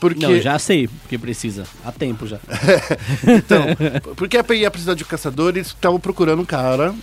Porque, 0.00 0.26
Não, 0.26 0.38
já 0.40 0.58
sei, 0.58 0.86
porque 0.88 1.16
precisa. 1.18 1.64
Há 1.84 1.90
tempo 1.92 2.26
já. 2.26 2.38
então, 3.26 3.64
porque 4.16 4.36
a 4.36 4.44
PEN 4.44 4.60
ia 4.60 4.70
precisar 4.70 4.94
de 4.94 5.02
um 5.02 5.06
caçador, 5.06 5.50
eles 5.56 5.68
estavam 5.68 5.98
procurando 5.98 6.40
um 6.42 6.44
cara 6.44 6.94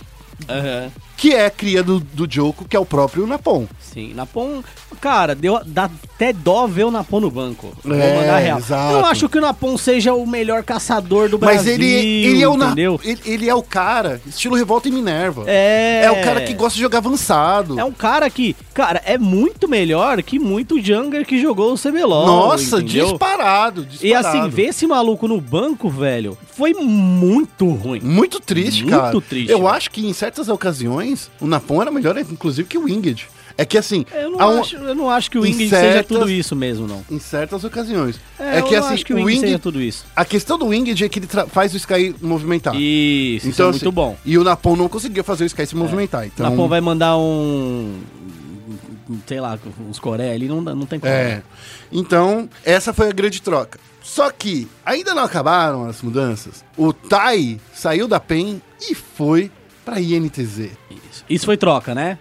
Aham. 0.48 0.90
Que 1.22 1.32
é 1.32 1.48
cria 1.48 1.84
do, 1.84 2.00
do 2.00 2.26
Joko, 2.28 2.64
que 2.64 2.74
é 2.76 2.80
o 2.80 2.84
próprio 2.84 3.28
Napon. 3.28 3.68
Sim, 3.80 4.12
Napon, 4.12 4.60
cara, 5.00 5.36
deu, 5.36 5.60
dá 5.64 5.84
até 6.14 6.32
dó 6.32 6.66
ver 6.66 6.84
o 6.84 6.90
Napon 6.90 7.20
no 7.20 7.30
banco. 7.30 7.72
Vou 7.84 7.94
É, 7.94 8.16
mandar 8.16 8.38
real. 8.38 8.58
exato. 8.58 8.94
Eu 8.96 9.02
não 9.02 9.08
acho 9.08 9.28
que 9.28 9.38
o 9.38 9.40
Napon 9.40 9.76
seja 9.76 10.12
o 10.14 10.26
melhor 10.26 10.64
caçador 10.64 11.28
do 11.28 11.38
Mas 11.38 11.62
Brasil. 11.62 11.74
ele, 11.74 11.86
ele, 12.26 12.42
é 12.42 12.48
o 12.48 12.54
entendeu? 12.56 13.00
ele, 13.04 13.20
ele 13.24 13.48
é 13.48 13.54
o 13.54 13.62
cara, 13.62 14.20
estilo 14.26 14.56
Revolta 14.56 14.88
e 14.88 14.90
Minerva. 14.90 15.44
É. 15.46 16.02
É 16.06 16.10
o 16.10 16.24
cara 16.24 16.40
que 16.40 16.54
gosta 16.54 16.74
de 16.74 16.80
jogar 16.82 16.98
avançado. 16.98 17.78
É 17.78 17.84
um 17.84 17.92
cara 17.92 18.28
que, 18.28 18.56
cara, 18.74 19.00
é 19.04 19.16
muito 19.16 19.68
melhor 19.68 20.20
que 20.24 20.40
muito 20.40 20.80
jungler 20.82 21.24
que 21.24 21.40
jogou 21.40 21.72
o 21.72 21.78
CBLOL. 21.78 22.26
Nossa, 22.26 22.78
entendeu? 22.80 23.10
disparado, 23.10 23.82
E 23.82 23.86
disparado. 24.08 24.26
assim, 24.38 24.48
ver 24.48 24.64
esse 24.70 24.86
maluco 24.88 25.28
no 25.28 25.40
banco, 25.40 25.88
velho, 25.88 26.36
foi 26.56 26.74
muito 26.74 27.68
ruim. 27.70 28.00
Muito 28.00 28.40
triste, 28.40 28.82
Muito 28.82 28.96
cara. 28.98 29.20
triste, 29.20 29.50
Eu 29.52 29.58
velho. 29.58 29.68
acho 29.70 29.90
que 29.90 30.04
em 30.04 30.12
certas 30.12 30.48
ocasiões 30.48 31.11
o 31.40 31.46
Napon 31.46 31.80
era 31.82 31.90
melhor, 31.90 32.16
inclusive, 32.18 32.68
que 32.68 32.76
o 32.78 32.84
Winged. 32.84 33.28
É 33.58 33.66
que 33.66 33.76
assim, 33.76 34.06
Eu 34.14 34.30
não, 34.30 34.38
um- 34.56 34.60
acho, 34.62 34.76
eu 34.76 34.94
não 34.94 35.10
acho 35.10 35.30
que 35.30 35.36
o 35.38 35.42
Winged 35.42 35.68
seja 35.68 35.76
certas- 35.92 36.06
tudo 36.18 36.30
isso 36.30 36.56
mesmo, 36.56 36.86
não. 36.88 37.04
em 37.10 37.18
certas 37.18 37.62
ocasiões. 37.64 38.18
É, 38.38 38.58
É, 38.58 38.62
que 38.62 38.74
eu 38.74 38.78
não 38.80 38.86
assim, 38.86 38.94
acho 38.94 39.04
que 39.04 39.12
o 39.12 39.16
o 39.16 39.18
Winged 39.24 39.40
seja 39.40 39.46
Winged, 39.52 39.62
tudo 39.62 39.82
isso. 39.82 40.06
a 40.16 40.24
questão 40.24 40.56
do 40.58 40.66
Winged 40.68 41.04
é 41.04 41.08
que 41.08 41.18
ele 41.18 41.26
tra- 41.26 41.46
faz 41.46 41.74
o 41.74 41.76
Sky 41.76 42.14
movimentar. 42.22 42.74
Isso, 42.74 42.80
isso 42.80 43.46
é 43.48 43.50
Então, 43.50 43.66
muito 43.70 43.82
assim, 43.84 43.90
bom. 43.94 44.16
E 44.24 44.38
o 44.38 44.42
Napon 44.44 44.74
não 44.74 44.88
conseguia 44.88 45.22
fazer 45.22 45.44
o 45.44 45.46
Sky 45.46 45.66
se 45.66 45.76
movimentar. 45.76 46.26
Então, 46.26 46.48
Napon 46.48 46.66
vai 46.66 46.80
mandar 46.80 47.16
um. 47.18 48.00
Sei 49.26 49.38
lá, 49.40 49.58
uns 49.86 49.98
Coreia 49.98 50.32
ali, 50.32 50.48
não, 50.48 50.62
não 50.62 50.86
tem 50.86 50.98
como. 50.98 51.12
É. 51.12 51.42
Então, 51.90 52.48
essa 52.64 52.94
foi 52.94 53.08
a 53.08 53.12
grande 53.12 53.42
troca. 53.42 53.78
Só 54.02 54.30
que 54.30 54.66
ainda 54.84 55.14
não 55.14 55.22
acabaram 55.24 55.84
as 55.88 56.00
mudanças. 56.00 56.64
O 56.76 56.92
Tai 56.92 57.60
saiu 57.74 58.08
da 58.08 58.18
PEN 58.18 58.62
e 58.80 58.94
foi 58.94 59.50
pra 59.84 60.00
INTZ. 60.00 60.58
Isso. 60.90 61.24
Isso 61.28 61.44
foi 61.46 61.56
troca, 61.56 61.94
né? 61.94 62.18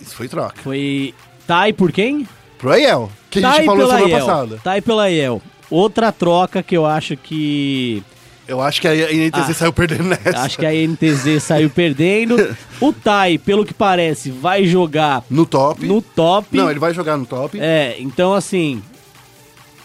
Isso 0.00 0.14
foi 0.14 0.28
troca. 0.28 0.54
Foi 0.62 1.14
Tai 1.46 1.72
por 1.72 1.90
quem? 1.92 2.26
Pro 2.58 2.70
Aiel, 2.70 3.10
que 3.30 3.44
a 3.44 3.52
gente 3.52 3.64
falou 3.66 3.86
semana 3.86 4.06
Aiel. 4.06 4.18
passada. 4.26 4.60
Tai 4.62 4.80
pela 4.80 5.04
Aiel. 5.04 5.40
Outra 5.70 6.10
troca 6.12 6.62
que 6.62 6.76
eu 6.76 6.84
acho 6.86 7.16
que. 7.16 8.02
Eu 8.46 8.62
acho 8.62 8.80
que 8.80 8.88
a 8.88 8.94
INTZ 9.12 9.50
Ah. 9.50 9.54
saiu 9.54 9.72
perdendo 9.74 10.04
nessa. 10.04 10.38
Acho 10.40 10.58
que 10.58 10.64
a 10.64 10.72
NTZ 10.72 11.42
saiu 11.42 11.68
perdendo. 11.68 12.34
O 12.80 12.92
Tai, 12.92 13.36
pelo 13.38 13.64
que 13.66 13.74
parece, 13.74 14.30
vai 14.30 14.64
jogar 14.64 15.22
No 15.28 15.44
top. 15.44 15.84
no 15.86 16.00
top. 16.00 16.56
Não, 16.56 16.70
ele 16.70 16.78
vai 16.78 16.94
jogar 16.94 17.16
no 17.18 17.26
top. 17.26 17.58
É, 17.60 17.96
então 17.98 18.32
assim. 18.34 18.82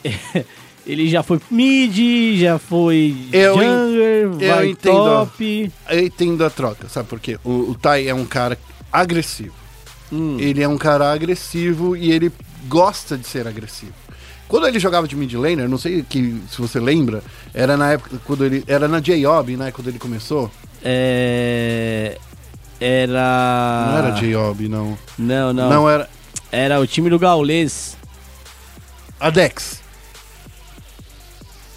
ele 0.85 1.07
já 1.09 1.23
foi 1.23 1.39
mid, 1.49 2.39
já 2.39 2.57
foi 2.59 3.15
Eu 3.31 3.55
en- 3.55 3.65
jungler, 3.65 4.23
eu 4.23 4.33
vai 4.55 4.69
entendo. 4.69 4.93
top. 4.95 5.71
Eu 5.89 5.99
entendo 6.05 6.45
a 6.45 6.49
troca, 6.49 6.87
sabe 6.89 7.07
por 7.07 7.19
quê? 7.19 7.37
O, 7.43 7.71
o 7.71 7.75
Tai 7.75 8.07
é 8.07 8.13
um 8.13 8.25
cara 8.25 8.57
agressivo. 8.91 9.53
Hum. 10.11 10.37
Ele 10.39 10.61
é 10.61 10.67
um 10.67 10.77
cara 10.77 11.11
agressivo 11.11 11.95
e 11.95 12.11
ele 12.11 12.31
gosta 12.67 13.17
de 13.17 13.25
ser 13.27 13.47
agressivo. 13.47 13.93
Quando 14.47 14.67
ele 14.67 14.77
jogava 14.79 15.07
de 15.07 15.15
mid 15.15 15.33
laner, 15.33 15.67
não 15.67 15.77
sei 15.79 16.03
que, 16.07 16.39
se 16.51 16.61
você 16.61 16.79
lembra, 16.79 17.23
era 17.53 17.75
na 17.75 17.93
época 17.93 18.19
quando 18.25 18.45
ele 18.45 18.63
era 18.67 18.87
na 18.87 18.99
J-Ob, 18.99 19.57
né, 19.57 19.71
quando 19.71 19.87
ele 19.87 19.97
começou. 19.97 20.51
É. 20.83 22.17
Era. 22.79 23.87
Não 23.91 23.97
era 23.97 24.11
J-Ob, 24.11 24.67
não. 24.67 24.97
Não, 25.17 25.53
não. 25.53 25.69
Não 25.69 25.89
era 25.89 26.09
Era 26.51 26.79
o 26.79 26.85
time 26.85 27.09
do 27.09 27.17
Gaulês. 27.17 27.95
a 29.19 29.29
Dex. 29.29 29.81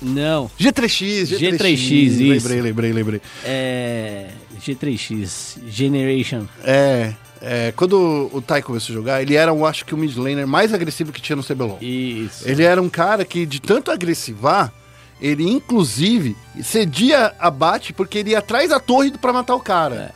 Não. 0.00 0.50
G3X, 0.58 1.38
G3X. 1.38 1.58
G3X, 1.58 1.90
isso. 1.92 2.22
Lembrei, 2.22 2.60
lembrei, 2.60 2.92
lembrei. 2.92 3.20
É. 3.44 4.28
G3X. 4.60 5.58
Generation. 5.68 6.46
É, 6.64 7.12
é, 7.40 7.72
quando 7.76 8.30
o 8.32 8.40
Tai 8.40 8.62
começou 8.62 8.92
a 8.92 8.96
jogar, 8.96 9.22
ele 9.22 9.34
era, 9.34 9.50
eu 9.50 9.66
acho 9.66 9.84
que 9.84 9.94
o 9.94 9.98
mid 9.98 10.16
laner 10.16 10.46
mais 10.46 10.72
agressivo 10.72 11.12
que 11.12 11.20
tinha 11.20 11.36
no 11.36 11.44
CBLOL. 11.44 11.78
Isso. 11.80 12.48
Ele 12.48 12.62
era 12.62 12.80
um 12.80 12.88
cara 12.88 13.24
que, 13.24 13.46
de 13.46 13.60
tanto 13.60 13.90
agressivar, 13.90 14.72
ele 15.20 15.48
inclusive 15.48 16.36
cedia 16.62 17.32
abate 17.38 17.92
porque 17.92 18.18
ele 18.18 18.30
ia 18.30 18.38
atrás 18.38 18.70
da 18.70 18.80
torre 18.80 19.10
pra 19.12 19.32
matar 19.32 19.54
o 19.54 19.60
cara. 19.60 20.14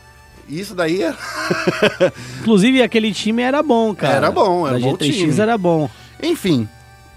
Isso 0.49 0.75
daí 0.75 1.01
é... 1.01 1.15
Inclusive, 2.41 2.81
aquele 2.81 3.13
time 3.13 3.41
era 3.41 3.63
bom, 3.63 3.95
cara. 3.95 4.15
Era 4.15 4.31
bom, 4.31 4.67
era 4.67 4.77
Da 4.77 4.85
bom 4.85 4.97
G3X 4.97 5.13
time. 5.13 5.39
era 5.39 5.57
bom. 5.57 5.89
Enfim, 6.21 6.67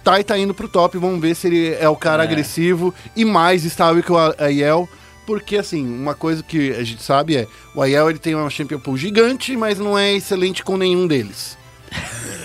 Tai 0.05 0.23
tá 0.23 0.39
indo 0.39 0.53
pro 0.55 0.69
top, 0.69 0.99
vamos 0.99 1.21
ver 1.21 1.35
se 1.35 1.47
ele 1.49 1.75
é 1.81 1.89
o 1.89 1.97
cara 1.97 2.23
É. 2.23 2.27
agressivo 2.27 2.95
e 3.17 3.25
mais 3.25 3.65
estável 3.65 4.03
que 4.03 4.13
o 4.13 4.17
Aiel. 4.39 4.89
Porque, 5.27 5.57
assim, 5.57 5.83
uma 5.87 6.15
coisa 6.15 6.43
que 6.43 6.71
a 6.73 6.85
gente 6.85 7.03
sabe 7.03 7.35
é, 7.37 7.47
o 7.75 7.81
Aiel 7.81 8.11
ele 8.11 8.19
tem 8.19 8.35
uma 8.35 8.51
Champion 8.51 8.79
Pool 8.79 8.99
gigante, 8.99 9.57
mas 9.57 9.79
não 9.79 9.99
é 9.99 10.13
excelente 10.13 10.63
com 10.63 10.77
nenhum 10.77 11.07
deles. 11.07 11.57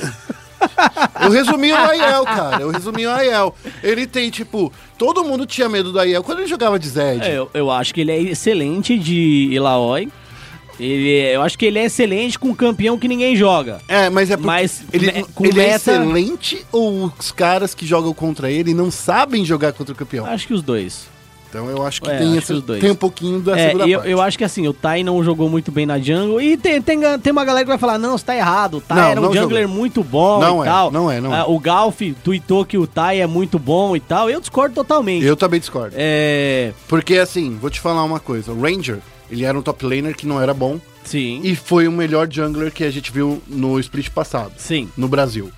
Eu 1.22 1.30
resumi 1.32 1.72
o 1.72 1.76
Aiel, 1.76 2.24
cara. 2.24 2.62
Eu 2.62 2.72
resumi 2.72 3.06
o 3.06 3.12
Aiel. 3.12 3.56
Ele 3.84 4.06
tem, 4.08 4.30
tipo, 4.30 4.72
todo 4.98 5.24
mundo 5.24 5.46
tinha 5.46 5.68
medo 5.70 5.92
do 5.92 6.00
Aiel 6.00 6.24
quando 6.24 6.40
ele 6.40 6.48
jogava 6.48 6.78
de 6.80 6.88
Zed. 6.90 7.22
É, 7.24 7.38
eu, 7.38 7.50
eu 7.54 7.72
acho 7.72 7.94
que 7.94 8.02
ele 8.02 8.12
é 8.12 8.20
excelente 8.22 8.98
de 8.98 9.50
Ilaoi. 9.52 10.10
Ele, 10.80 11.18
é- 11.18 11.36
eu 11.36 11.42
acho 11.42 11.58
que 11.58 11.66
ele 11.66 11.78
é 11.80 11.86
excelente 11.86 12.40
com 12.40 12.50
um 12.50 12.56
campeão 12.56 12.98
que 12.98 13.08
ninguém 13.08 13.36
joga. 13.36 13.80
É, 13.88 14.10
mas 14.10 14.30
é 14.32 14.38
porque 14.38 14.48
Mas 14.48 14.84
ele, 14.94 15.08
me- 15.12 15.26
ele 15.42 15.60
é 15.62 15.64
meta- 15.72 15.76
excelente 15.76 16.66
ou 16.72 17.12
os 17.20 17.32
caras 17.32 17.74
que 17.76 17.86
jogam 17.86 18.14
contra 18.14 18.50
ele 18.50 18.74
não 18.74 18.90
sabem 18.90 19.44
jogar 19.46 19.74
contra 19.74 19.94
o 19.94 19.96
campeão? 19.98 20.26
Acho 20.26 20.48
que 20.48 20.54
os 20.54 20.62
dois. 20.62 21.08
Então 21.50 21.68
eu 21.68 21.84
acho 21.84 22.00
que 22.00 22.08
É, 22.12 22.18
tem, 22.20 22.28
acho 22.30 22.38
essa- 22.38 22.54
os 22.54 22.62
dois. 22.62 22.80
tem 22.80 22.92
um 22.92 22.96
pouquinho 22.96 23.40
da 23.40 23.58
É, 23.60 23.68
segunda 23.70 23.88
eu, 23.88 23.98
parte. 24.00 24.12
eu 24.12 24.22
acho 24.22 24.38
que 24.38 24.44
assim, 24.44 24.68
o 24.68 24.74
Tai 24.74 25.02
não 25.04 25.24
jogou 25.24 25.50
muito 25.50 25.72
bem 25.72 25.84
na 25.84 25.98
jungle. 25.98 26.40
E 26.40 26.56
tem, 26.56 26.80
tem, 26.80 27.00
tem 27.18 27.32
uma 27.32 27.44
galera 27.44 27.66
que 27.66 27.70
vai 27.70 27.78
falar: 27.80 27.98
não, 27.98 28.16
você 28.16 28.24
tá 28.24 28.36
errado. 28.36 28.78
O 28.78 28.82
Tai 28.82 28.98
Não, 29.00 29.08
era 29.10 29.20
um 29.22 29.34
jungler 29.34 29.68
muito 29.68 30.04
bom 30.04 30.40
Não 30.40 30.60
e 30.64 30.68
é, 30.68 30.70
tal. 30.70 30.92
não 30.92 31.10
é, 31.12 31.20
não 31.20 31.34
é. 31.36 31.40
Ah, 31.40 31.46
o 31.48 31.60
Galf 31.60 32.00
tweetou 32.24 32.64
que 32.64 32.78
o 32.78 32.86
Tai 32.86 33.20
é 33.20 33.26
muito 33.26 33.58
bom 33.58 33.96
e 33.96 34.00
tal. 34.00 34.30
Eu 34.30 34.40
discordo 34.40 34.76
totalmente. 34.76 35.26
Eu 35.26 35.36
também 35.36 35.60
discordo. 35.60 35.96
É. 35.98 36.72
Porque 36.88 37.18
assim, 37.18 37.58
vou 37.60 37.72
te 37.72 37.80
falar 37.80 38.04
uma 38.04 38.20
coisa. 38.20 38.52
O 38.52 38.62
Ranger, 38.62 39.00
ele 39.30 39.44
era 39.46 39.58
um 39.58 39.62
top 39.62 39.86
laner 39.86 40.16
que 40.16 40.26
não 40.28 40.42
era 40.42 40.54
bom 40.54 40.80
Sim. 41.04 41.42
e 41.44 41.56
foi 41.56 41.88
o 41.88 41.92
melhor 41.92 42.28
jungler 42.30 42.72
que 42.72 42.84
a 42.84 42.92
gente 42.92 43.12
viu 43.12 43.42
no 43.48 43.80
split 43.80 44.10
passado, 44.10 44.52
Sim. 44.58 44.90
no 44.98 45.08
Brasil. 45.08 45.52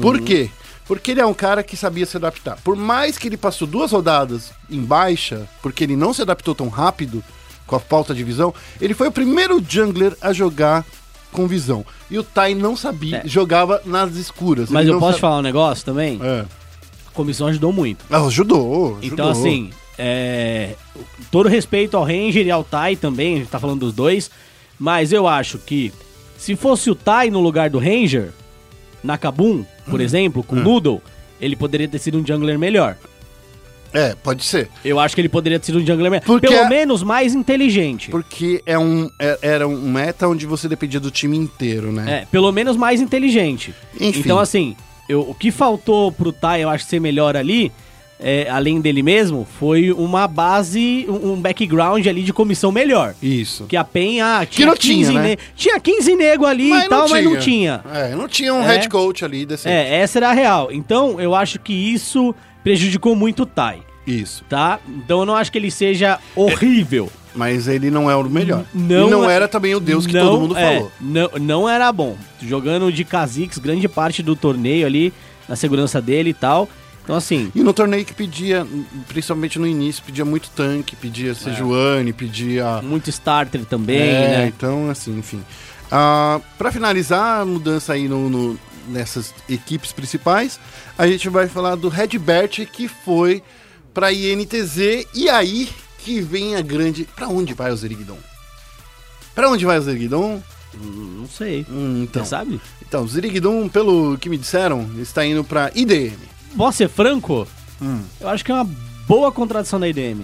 Por 0.00 0.20
quê? 0.20 0.50
Porque 0.86 1.12
ele 1.12 1.20
é 1.20 1.26
um 1.26 1.32
cara 1.34 1.62
que 1.62 1.76
sabia 1.76 2.04
se 2.04 2.16
adaptar. 2.16 2.58
Por 2.62 2.74
mais 2.76 3.16
que 3.16 3.28
ele 3.28 3.36
passou 3.36 3.66
duas 3.66 3.92
rodadas 3.92 4.50
em 4.68 4.80
baixa, 4.82 5.48
porque 5.62 5.84
ele 5.84 5.96
não 5.96 6.12
se 6.12 6.20
adaptou 6.20 6.54
tão 6.54 6.68
rápido 6.68 7.22
com 7.66 7.76
a 7.76 7.80
falta 7.80 8.12
de 8.12 8.24
visão, 8.24 8.52
ele 8.80 8.92
foi 8.92 9.06
o 9.08 9.12
primeiro 9.12 9.62
jungler 9.66 10.16
a 10.20 10.32
jogar 10.32 10.84
com 11.30 11.46
visão. 11.46 11.86
E 12.10 12.18
o 12.18 12.24
Tai 12.24 12.54
não 12.56 12.76
sabia, 12.76 13.18
É. 13.24 13.28
jogava 13.28 13.80
nas 13.86 14.16
escuras. 14.16 14.68
Mas 14.68 14.88
eu 14.88 14.98
posso 14.98 15.18
falar 15.20 15.38
um 15.38 15.42
negócio 15.42 15.84
também? 15.84 16.18
É. 16.20 16.44
A 17.06 17.10
comissão 17.12 17.46
ajudou 17.46 17.72
muito. 17.72 18.04
Ah, 18.10 18.18
ajudou, 18.26 18.98
ajudou. 18.98 18.98
Então, 19.02 19.28
assim, 19.30 19.70
é, 20.02 20.74
todo 21.30 21.48
respeito 21.48 21.96
ao 21.96 22.02
Ranger 22.04 22.46
e 22.46 22.50
ao 22.50 22.64
Tai 22.64 22.96
também, 22.96 23.34
a 23.34 23.38
gente 23.38 23.48
tá 23.50 23.58
falando 23.60 23.80
dos 23.80 23.92
dois, 23.92 24.30
mas 24.78 25.12
eu 25.12 25.28
acho 25.28 25.58
que 25.58 25.92
se 26.38 26.56
fosse 26.56 26.90
o 26.90 26.94
Tai 26.94 27.28
no 27.30 27.40
lugar 27.40 27.68
do 27.68 27.78
Ranger, 27.78 28.30
na 29.04 29.18
Kabum, 29.18 29.64
por 29.88 30.00
Hum. 30.00 30.02
exemplo, 30.02 30.42
com 30.42 30.56
o 30.56 30.60
Noodle, 30.60 31.02
ele 31.40 31.54
poderia 31.54 31.86
ter 31.88 31.98
sido 31.98 32.18
um 32.18 32.26
jungler 32.26 32.58
melhor. 32.58 32.96
É, 33.92 34.14
pode 34.14 34.44
ser. 34.44 34.68
Eu 34.84 35.00
acho 35.00 35.14
que 35.16 35.20
ele 35.20 35.28
poderia 35.28 35.58
ter 35.58 35.66
sido 35.66 35.78
um 35.80 35.84
jungler 35.86 36.10
melhor. 36.12 36.24
Porque 36.24 36.46
Pelo 36.46 36.60
a- 36.60 36.68
menos 36.68 37.02
mais 37.02 37.34
inteligente. 37.34 38.08
Porque 38.10 38.62
é 38.64 38.78
um, 38.78 39.10
é- 39.18 39.38
era 39.42 39.66
um 39.66 39.90
meta 39.90 40.28
onde 40.28 40.46
você 40.46 40.68
dependia 40.68 41.00
do 41.00 41.10
time 41.10 41.36
inteiro, 41.36 41.90
né? 41.90 42.20
É, 42.22 42.26
pelo 42.26 42.52
menos 42.52 42.76
mais 42.76 43.00
inteligente. 43.00 43.74
Enfim. 44.00 44.20
Então, 44.20 44.38
assim, 44.38 44.76
eu- 45.08 45.22
o 45.28 45.34
que 45.34 45.50
faltou 45.50 46.12
pro 46.12 46.30
Tai, 46.32 46.62
eu 46.62 46.68
acho, 46.70 46.84
ser 46.84 47.00
melhor 47.00 47.36
ali, 47.36 47.72
é, 48.22 48.48
além 48.50 48.80
dele 48.80 49.02
mesmo, 49.02 49.46
foi 49.58 49.90
uma 49.92 50.28
base, 50.28 51.06
um, 51.08 51.36
background 51.40 52.06
ali 52.06 52.22
de 52.22 52.32
comissão 52.32 52.70
melhor. 52.70 53.14
Isso. 53.22 53.64
Que 53.66 53.76
a 53.76 53.84
PEN, 53.84 54.20
ah, 54.20 54.46
tinha 54.48 54.66
não 54.66 54.76
tinha, 54.76 54.94
15 54.96 55.12
né? 55.14 55.22
ne- 55.22 55.38
Tinha 55.56 55.80
15 55.80 56.14
nego 56.16 56.44
ali 56.46 56.72
e 56.72 56.88
tal, 56.88 57.08
mas 57.08 57.24
não 57.24 57.38
tinha. 57.38 57.82
É, 57.92 58.14
não 58.14 58.28
tinha 58.28 58.52
um 58.54 58.62
É. 58.62 58.66
head 58.74 58.88
coach 58.88 59.24
ali 59.24 59.46
decente. 59.46 59.74
É, 59.74 59.96
essa 60.00 60.18
era 60.18 60.30
a 60.30 60.32
real. 60.32 60.70
Então, 60.70 61.20
eu 61.20 61.34
acho 61.34 61.58
que 61.58 61.72
isso 61.72 62.34
prejudicou 62.62 63.16
muito 63.16 63.44
o 63.44 63.46
Tai, 63.46 63.80
Isso. 64.06 64.44
tá? 64.48 64.78
Então, 64.86 65.20
eu 65.20 65.26
não 65.26 65.34
acho 65.34 65.50
que 65.50 65.56
ele 65.58 65.70
seja 65.70 66.18
horrível. 66.36 67.10
Mas 67.34 67.68
ele 67.68 67.90
não 67.92 68.10
é 68.10 68.16
o 68.16 68.24
melhor. 68.24 68.64
Não 68.74 69.06
e 69.06 69.10
não 69.10 69.30
é- 69.30 69.34
era 69.34 69.46
também 69.48 69.72
o 69.74 69.80
Deus 69.80 70.04
que 70.04 70.12
Não, 70.12 70.26
todo 70.26 70.40
mundo 70.40 70.56
é, 70.58 70.74
falou. 70.74 70.92
Não, 71.00 71.30
não 71.40 71.68
era 71.68 71.90
bom. 71.92 72.16
Jogando 72.42 72.90
de 72.92 73.04
Kha'Zix 73.04 73.56
grande 73.58 73.88
parte 73.88 74.20
do 74.22 74.34
torneio 74.34 74.84
ali, 74.84 75.12
na 75.48 75.54
segurança 75.54 76.02
dele 76.02 76.30
e 76.30 76.34
tal. 76.34 76.68
Então, 77.10 77.16
assim, 77.18 77.50
E 77.56 77.62
no 77.64 77.72
torneio 77.72 78.04
que 78.04 78.14
pedia, 78.14 78.64
principalmente 79.08 79.58
no 79.58 79.66
início, 79.66 80.00
pedia 80.04 80.24
muito 80.24 80.48
tanque, 80.50 80.94
pedia 80.94 81.34
Sejuani, 81.34 82.12
pedia. 82.12 82.80
muito 82.82 83.10
starter 83.10 83.64
também, 83.64 83.98
é, 83.98 84.28
né? 84.38 84.46
então, 84.46 84.88
assim, 84.88 85.18
enfim. 85.18 85.42
Ah, 85.90 86.40
pra 86.56 86.70
finalizar 86.70 87.40
a 87.40 87.44
mudança 87.44 87.94
aí 87.94 88.06
no, 88.06 88.30
no- 88.30 88.58
nessas 88.86 89.34
equipes 89.48 89.90
principais, 89.92 90.60
a 90.96 91.04
gente 91.08 91.28
vai 91.28 91.48
falar 91.48 91.74
do 91.74 91.88
Redbert 91.88 92.64
que 92.72 92.86
foi 92.86 93.42
pra 93.92 94.12
INTZ 94.12 94.76
e 95.12 95.28
aí 95.28 95.68
que 95.98 96.20
vem 96.20 96.54
a 96.54 96.60
grande. 96.60 97.08
Pra 97.16 97.26
onde 97.26 97.54
vai 97.54 97.72
o 97.72 97.76
Zerigdon? 97.76 98.18
Pra 99.34 99.50
onde 99.50 99.64
vai 99.66 99.78
o 99.78 99.82
Zerigdon? 99.82 100.40
Não 100.80 101.26
sei. 101.28 101.66
Hum, 101.68 102.02
então, 102.04 102.22
Você 102.24 102.30
sabe? 102.30 102.60
então, 102.86 103.02
o 103.02 103.08
Zerigdon, 103.08 103.68
pelo 103.68 104.16
que 104.16 104.28
me 104.28 104.38
disseram, 104.38 104.88
está 105.00 105.24
indo 105.26 105.42
pra 105.42 105.72
IDM. 105.74 106.16
Posso 106.56 106.78
ser 106.78 106.88
franco? 106.88 107.46
Hum. 107.80 108.02
Eu 108.20 108.28
acho 108.28 108.44
que 108.44 108.50
é 108.50 108.54
uma 108.54 108.68
boa 109.06 109.30
contradição 109.32 109.78
da 109.80 109.88
IDM. 109.88 110.22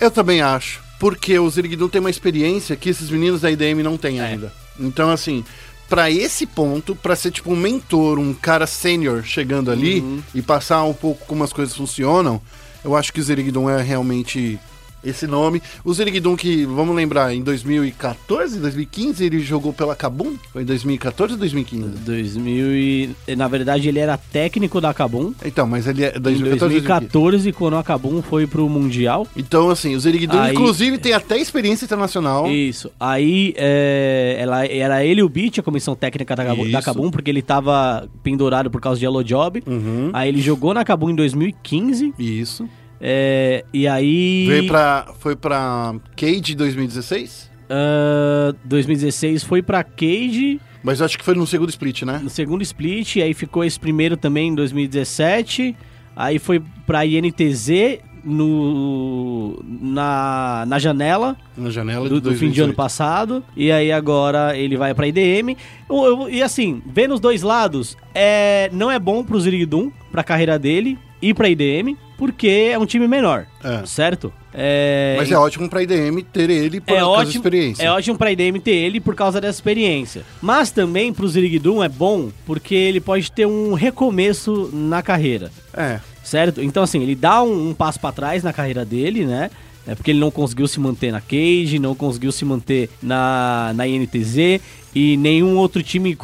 Eu 0.00 0.10
também 0.10 0.40
acho. 0.40 0.80
Porque 0.98 1.38
o 1.38 1.48
Zerigdon 1.48 1.88
tem 1.88 2.00
uma 2.00 2.10
experiência 2.10 2.76
que 2.76 2.88
esses 2.90 3.08
meninos 3.08 3.40
da 3.40 3.50
IDM 3.50 3.82
não 3.82 3.96
têm 3.96 4.20
É. 4.20 4.24
ainda. 4.24 4.52
Então, 4.78 5.10
assim, 5.10 5.44
pra 5.88 6.10
esse 6.10 6.46
ponto, 6.46 6.94
pra 6.94 7.16
ser 7.16 7.30
tipo 7.30 7.50
um 7.52 7.56
mentor, 7.56 8.18
um 8.18 8.34
cara 8.34 8.66
sênior 8.66 9.22
chegando 9.24 9.70
ali 9.70 10.00
Uhum. 10.00 10.22
e 10.34 10.42
passar 10.42 10.82
um 10.84 10.92
pouco 10.92 11.24
como 11.26 11.42
as 11.42 11.52
coisas 11.52 11.74
funcionam, 11.74 12.40
eu 12.84 12.94
acho 12.96 13.12
que 13.12 13.20
o 13.20 13.22
Zerigdon 13.22 13.68
é 13.70 13.80
realmente 13.82 14.58
esse 15.04 15.26
nome. 15.26 15.62
O 15.84 15.92
Zerigdon 15.92 16.36
que, 16.36 16.64
vamos 16.64 16.94
lembrar, 16.94 17.34
em 17.34 17.42
2014, 17.42 18.58
2015, 18.58 19.24
ele 19.24 19.40
jogou 19.40 19.72
pela 19.72 19.94
Kabum? 19.96 20.34
Foi 20.52 20.62
em 20.62 20.64
2014 20.64 21.32
ou 21.34 21.38
2015? 21.38 21.88
2000 21.98 22.66
e... 22.76 23.10
Na 23.36 23.48
verdade, 23.48 23.88
ele 23.88 23.98
era 23.98 24.16
técnico 24.16 24.80
da 24.80 24.92
Kabum. 24.94 25.32
Então, 25.44 25.66
mas 25.66 25.86
ele 25.86 26.04
é 26.04 26.16
Em 26.16 26.20
2014, 26.20 26.58
2015. 26.58 26.58
2014, 26.68 27.52
quando 27.52 27.76
a 27.76 27.82
Kabum 27.82 28.22
foi 28.22 28.46
pro 28.46 28.68
Mundial. 28.68 29.26
Então, 29.36 29.70
assim, 29.70 29.94
o 29.94 30.00
Zerigdon, 30.00 30.38
Aí- 30.38 30.52
inclusive, 30.52 30.98
tem 30.98 31.12
até 31.12 31.38
experiência 31.38 31.84
internacional. 31.84 32.50
Isso. 32.50 32.90
Aí 32.98 33.54
é, 33.56 34.36
ela, 34.38 34.66
era 34.66 35.04
ele 35.04 35.20
e 35.20 35.24
o 35.24 35.28
Beat, 35.28 35.58
a 35.58 35.62
comissão 35.62 35.94
técnica 35.94 36.34
da, 36.36 36.44
Kabum- 36.44 36.70
da. 36.70 36.82
Kabum, 36.82 37.10
porque 37.10 37.30
ele 37.30 37.42
tava 37.42 38.08
pendurado 38.22 38.70
por 38.70 38.80
causa 38.80 38.98
de 38.98 39.04
Yellow 39.04 39.22
Job. 39.22 39.62
Uhum. 39.66 40.10
Aí 40.12 40.28
ele 40.28 40.40
jogou 40.40 40.72
na 40.74 40.84
Kabum 40.84 41.10
em 41.10 41.14
2015. 41.14 42.14
Isso. 42.18 42.68
É, 43.00 43.64
e 43.72 43.86
aí. 43.88 44.44
Veio 44.46 44.66
pra, 44.66 45.08
foi 45.18 45.34
pra 45.36 45.94
Cade 46.16 46.54
2016? 46.54 47.50
ah, 47.70 48.54
2016 48.64 49.44
foi 49.44 49.62
pra 49.62 49.82
Cage 49.84 50.60
Mas 50.82 51.00
acho 51.00 51.16
que 51.16 51.24
foi 51.24 51.34
no 51.34 51.46
segundo 51.46 51.68
split, 51.70 52.02
né? 52.02 52.20
no 52.22 52.28
segundo 52.30 52.62
split. 52.62 53.16
Aí 53.18 53.32
ficou 53.34 53.64
esse 53.64 53.78
primeiro 53.78 54.16
também 54.16 54.48
em 54.48 54.54
2017. 54.54 55.76
Aí 56.16 56.38
foi 56.38 56.60
pra 56.86 57.06
INTZ 57.06 58.00
no, 58.24 59.62
na, 59.64 60.64
na 60.66 60.78
janela. 60.78 61.36
Na 61.56 61.70
janela 61.70 62.08
do, 62.08 62.20
do 62.20 62.30
fim 62.34 62.50
de 62.50 62.60
ano 62.60 62.72
2018. 62.72 62.76
passado. 62.76 63.44
E 63.56 63.70
aí 63.72 63.90
agora 63.92 64.56
ele 64.56 64.76
vai 64.76 64.92
pra 64.94 65.06
IDM. 65.06 65.56
Eu- 65.88 66.04
eu- 66.04 66.28
e 66.30 66.42
assim, 66.42 66.82
vendo 66.86 67.14
os 67.14 67.20
dois 67.20 67.42
lados, 67.42 67.96
é, 68.14 68.68
não 68.72 68.90
é 68.90 68.98
bom 68.98 69.24
pro 69.24 69.40
Zirigdum, 69.40 69.90
pra 70.10 70.22
carreira 70.24 70.58
dele, 70.58 70.98
ir 71.22 71.34
pra 71.34 71.48
IDM, 71.48 71.96
porque 72.18 72.70
é 72.72 72.78
um 72.78 72.86
time 72.86 73.06
menor, 73.08 73.46
É. 73.64 73.84
certo? 73.86 74.32
É, 74.52 75.14
Mas 75.16 75.30
é 75.30 75.38
ótimo 75.38 75.68
pra 75.68 75.82
IDM 75.82 76.22
ter 76.32 76.50
ele 76.50 76.80
por 76.80 76.92
é 76.92 76.96
causa 76.98 77.12
da 77.16 77.20
ótimo, 77.20 77.36
experiência. 77.36 77.82
é 77.84 77.90
ótimo 77.90 78.18
pra 78.18 78.32
IDM 78.32 78.58
ter 78.58 78.72
ele 78.72 79.00
por 79.00 79.14
causa 79.14 79.40
dessa 79.40 79.56
experiência. 79.58 80.22
Mas 80.42 80.70
também 80.72 81.12
pro 81.12 81.28
Zirigdum 81.28 81.82
é 81.84 81.88
bom 81.88 82.30
porque 82.44 82.74
ele 82.74 83.00
pode 83.00 83.30
ter 83.30 83.46
um 83.46 83.74
recomeço 83.74 84.68
na 84.72 85.02
carreira 85.02 85.50
É. 85.72 86.00
certo? 86.24 86.60
Então, 86.62 86.82
assim, 86.82 87.00
ele 87.02 87.14
dá 87.14 87.42
um, 87.42 87.70
um 87.70 87.74
passo 87.74 88.00
pra 88.00 88.10
trás 88.12 88.42
na 88.42 88.52
carreira 88.52 88.84
dele, 88.84 89.24
né? 89.24 89.50
É 89.86 89.94
porque 89.94 90.10
ele 90.10 90.20
não 90.20 90.30
conseguiu 90.30 90.68
se 90.68 90.78
manter 90.78 91.10
na 91.10 91.20
Cage, 91.20 91.78
não 91.78 91.94
conseguiu 91.94 92.30
se 92.30 92.44
manter 92.44 92.90
na, 93.02 93.72
na 93.74 93.86
INTZ 93.88 94.60
e 94.94 95.16
nenhum 95.16 95.56
outro 95.56 95.82
time 95.82 96.16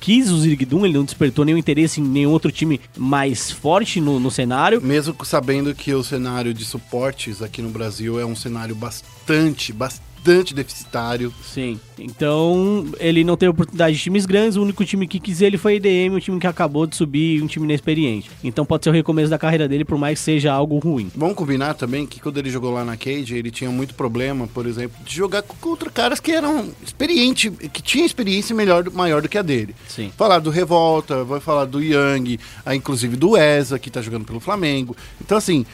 quis 0.00 0.30
o 0.30 0.38
Zirigdum, 0.38 0.84
ele 0.84 0.94
não 0.94 1.04
despertou 1.04 1.44
nenhum 1.44 1.58
interesse 1.58 2.00
em 2.00 2.04
nenhum 2.04 2.30
outro 2.30 2.52
time 2.52 2.80
mais 2.96 3.50
forte 3.50 4.00
no, 4.00 4.20
no 4.20 4.30
cenário. 4.30 4.80
Mesmo 4.82 5.16
sabendo 5.24 5.74
que 5.74 5.92
o 5.94 6.04
cenário 6.04 6.52
de 6.52 6.64
suportes 6.64 7.42
aqui 7.42 7.62
no 7.62 7.70
Brasil 7.70 8.20
é 8.20 8.24
um 8.24 8.36
cenário 8.36 8.74
bastante, 8.74 9.72
bastante 9.72 10.05
deficitário. 10.54 11.32
Sim. 11.42 11.78
Então, 11.98 12.86
ele 12.98 13.24
não 13.24 13.36
teve 13.36 13.50
oportunidade 13.50 13.96
de 13.96 14.02
times 14.02 14.26
grandes, 14.26 14.56
o 14.56 14.62
único 14.62 14.84
time 14.84 15.06
que 15.06 15.18
quis 15.18 15.40
ele 15.40 15.56
foi 15.56 15.74
a 15.74 15.76
IDM, 15.76 16.14
um 16.14 16.18
time 16.18 16.38
que 16.38 16.46
acabou 16.46 16.86
de 16.86 16.96
subir, 16.96 17.42
um 17.42 17.46
time 17.46 17.64
inexperiente. 17.64 18.30
Então 18.44 18.66
pode 18.66 18.84
ser 18.84 18.90
o 18.90 18.92
recomeço 18.92 19.30
da 19.30 19.38
carreira 19.38 19.66
dele, 19.66 19.84
por 19.84 19.98
mais 19.98 20.18
que 20.18 20.24
seja 20.24 20.52
algo 20.52 20.78
ruim. 20.78 21.10
Vamos 21.14 21.34
combinar 21.34 21.74
também 21.74 22.06
que 22.06 22.20
quando 22.20 22.38
ele 22.38 22.50
jogou 22.50 22.72
lá 22.72 22.84
na 22.84 22.96
Cage, 22.96 23.34
ele 23.34 23.50
tinha 23.50 23.70
muito 23.70 23.94
problema, 23.94 24.46
por 24.46 24.66
exemplo, 24.66 24.96
de 25.04 25.14
jogar 25.14 25.42
contra 25.42 25.90
caras 25.90 26.20
que 26.20 26.32
eram 26.32 26.70
experientes, 26.84 27.52
que 27.72 27.82
tinham 27.82 28.04
experiência 28.04 28.54
melhor, 28.54 28.90
maior 28.90 29.22
do 29.22 29.28
que 29.28 29.38
a 29.38 29.42
dele. 29.42 29.74
Sim. 29.88 30.12
Falar 30.16 30.38
do 30.38 30.50
Revolta, 30.50 31.24
vai 31.24 31.40
falar 31.40 31.64
do 31.64 31.82
Yang, 31.82 32.38
ah, 32.64 32.74
inclusive 32.74 33.16
do 33.16 33.36
Eza, 33.36 33.78
que 33.78 33.90
tá 33.90 34.02
jogando 34.02 34.24
pelo 34.24 34.40
Flamengo. 34.40 34.96
Então, 35.20 35.38
assim, 35.38 35.64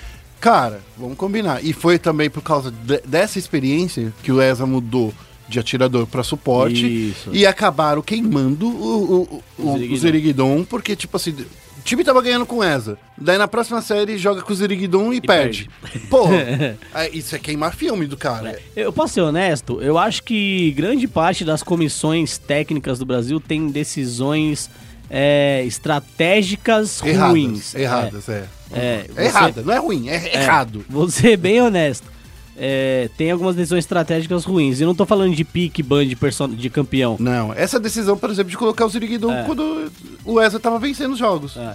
cara, 0.43 0.80
vamos 0.99 1.16
combinar. 1.16 1.64
E 1.64 1.72
foi 1.72 1.99
também 1.99 2.28
por 2.28 2.43
causa 2.43 2.70
de- 2.70 3.01
dessa 3.07 3.38
experiência 3.38 4.12
que 4.24 4.32
o 4.32 4.43
Eza 4.43 4.66
mudou 4.66 5.14
de 5.49 5.59
atirador 5.61 6.07
para 6.07 6.22
suporte 6.24 7.11
Isso. 7.11 7.30
e 7.32 7.47
acabaram 7.47 8.03
queimando 8.03 8.66
o, 8.66 9.43
o, 9.59 9.64
o, 9.64 9.74
o 9.93 9.97
Ziriguidon. 9.97 10.64
Porque, 10.64 10.97
tipo 10.97 11.16
assim, 11.16 11.30
o 11.30 11.82
time 11.84 12.03
tava 12.03 12.20
ganhando 12.22 12.45
com 12.47 12.57
o 12.57 12.64
Eza. 12.64 12.99
Daí 13.16 13.38
na 13.38 13.47
próxima 13.47 13.80
série 13.82 14.18
joga 14.18 14.43
com 14.43 14.53
o 14.53 14.57
Ziriguidon 14.57 15.12
e, 15.12 15.20
perde. 15.20 15.70
Pô, 16.11 16.24
aí 16.93 17.11
isso 17.16 17.36
é 17.36 17.38
queimar 17.38 17.74
filme 17.76 18.07
do 18.07 18.16
cara. 18.16 18.59
Eu 18.74 18.93
posso 18.93 19.14
ser 19.14 19.20
honesto, 19.20 19.80
eu 19.80 19.97
acho 19.97 20.22
que 20.24 20.72
grande 20.72 21.07
parte 21.07 21.45
das 21.45 21.62
comissões 21.62 22.36
técnicas 22.38 22.99
do 22.99 23.07
Brasil 23.07 23.38
tem 23.38 23.68
decisões 23.68 24.68
é, 25.15 25.63
estratégicas 25.67 27.03
Erradas, 27.05 27.31
ruins. 27.31 27.75
erradas, 27.75 28.29
é. 28.31 28.45
É, 28.73 28.79
É, 28.79 29.07
você- 29.15 29.23
errada, 29.27 29.63
não 29.63 29.75
é 29.75 29.79
ruim, 29.79 30.09
é, 30.09 30.17
É, 30.17 30.43
errado. 30.43 30.83
Vou 30.89 31.09
ser 31.11 31.37
bem 31.37 31.61
honesto. 31.61 32.11
É, 32.57 33.09
tem 33.19 33.31
algumas 33.31 33.55
decisões 33.57 33.81
estratégicas 33.85 34.45
ruins. 34.45 34.81
E 34.81 34.85
não 34.85 34.95
tô 34.95 35.05
falando 35.05 35.35
de 35.35 35.45
pique 35.45 35.83
ban 35.83 36.07
de, 36.07 36.17
de 36.57 36.71
campeão. 36.71 37.17
Não, 37.21 37.53
essa 37.53 37.79
decisão, 37.79 38.17
por 38.17 38.31
exemplo, 38.31 38.51
de 38.51 38.57
colocar 38.57 38.87
o 38.87 38.89
Ziriguidon 38.89 39.33
É. 39.33 39.43
quando 39.45 39.91
o 40.25 40.41
Eza 40.41 40.59
tava 40.59 40.79
vencendo 40.79 41.13
os 41.13 41.19
jogos. 41.19 41.57
É. 41.57 41.75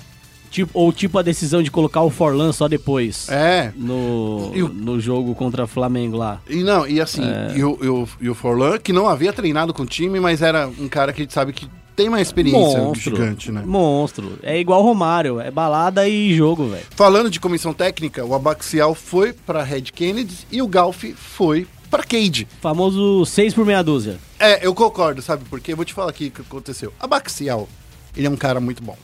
Tipo, 0.50 0.72
ou 0.80 0.94
tipo 0.94 1.20
a 1.20 1.22
decisão 1.22 1.62
de 1.62 1.70
colocar 1.70 2.02
o 2.02 2.10
Forlan 2.10 2.52
só 2.54 2.68
depois. 2.68 3.28
É. 3.30 3.72
No, 3.76 4.52
o- 4.56 4.70
no 4.70 5.00
jogo 5.00 5.36
contra 5.36 5.66
o 5.66 5.68
Flamengo 5.68 6.16
lá. 6.18 6.40
E 6.50 6.64
não, 6.64 6.88
e 6.88 7.02
assim, 7.02 7.24
É. 7.24 7.54
e, 7.58 7.64
o, 7.64 7.78
e, 7.82 7.88
o, 7.88 8.08
e 8.22 8.30
o 8.30 8.34
Forlan, 8.36 8.78
que 8.78 8.94
não 8.94 9.08
havia 9.10 9.34
treinado 9.34 9.74
com 9.74 9.84
o 9.84 9.86
time, 9.86 10.20
mas 10.20 10.42
era 10.42 10.68
um 10.68 10.88
cara 10.88 11.12
que 11.12 11.22
a 11.22 11.24
gente 11.24 11.34
sabe 11.34 11.52
que 11.54 11.68
tem 11.98 12.08
uma 12.08 12.22
experiência 12.22 12.80
Monstro. 12.80 13.16
gigante, 13.16 13.52
né? 13.52 13.64
Monstro. 13.66 14.38
É 14.44 14.60
igual 14.60 14.84
Romário. 14.84 15.40
É 15.42 15.50
balada 15.50 16.08
e 16.08 16.32
jogo, 16.36 16.68
velho. 16.68 16.86
Falando 16.92 17.28
de 17.28 17.40
comissão 17.40 17.74
técnica, 17.74 18.24
o 18.24 18.36
Abaxial 18.36 18.94
foi 18.94 19.34
pra 19.34 19.64
Red 19.64 19.82
Kennedy 19.82 20.46
e 20.52 20.62
o 20.62 20.68
Galf 20.68 21.04
foi 21.16 21.68
pra 21.90 22.04
Cade. 22.04 22.48
Famoso 22.62 23.26
6 23.26 23.56
por 23.56 23.66
meia 23.66 23.82
dúzia. 23.82 24.20
É, 24.40 24.66
eu 24.66 24.76
concordo, 24.76 25.24
sabe 25.24 25.44
por 25.46 25.60
quê? 25.60 25.72
Eu 25.72 25.76
vou 25.76 25.84
te 25.84 25.94
falar 25.96 26.12
aqui 26.12 26.28
o 26.28 26.32
que 26.32 26.42
aconteceu. 26.42 26.94
Abaxial, 27.00 27.68
ele 28.16 28.28
é 28.28 28.30
um 28.30 28.38
cara 28.38 28.60
muito 28.60 28.84
bom. 28.84 28.96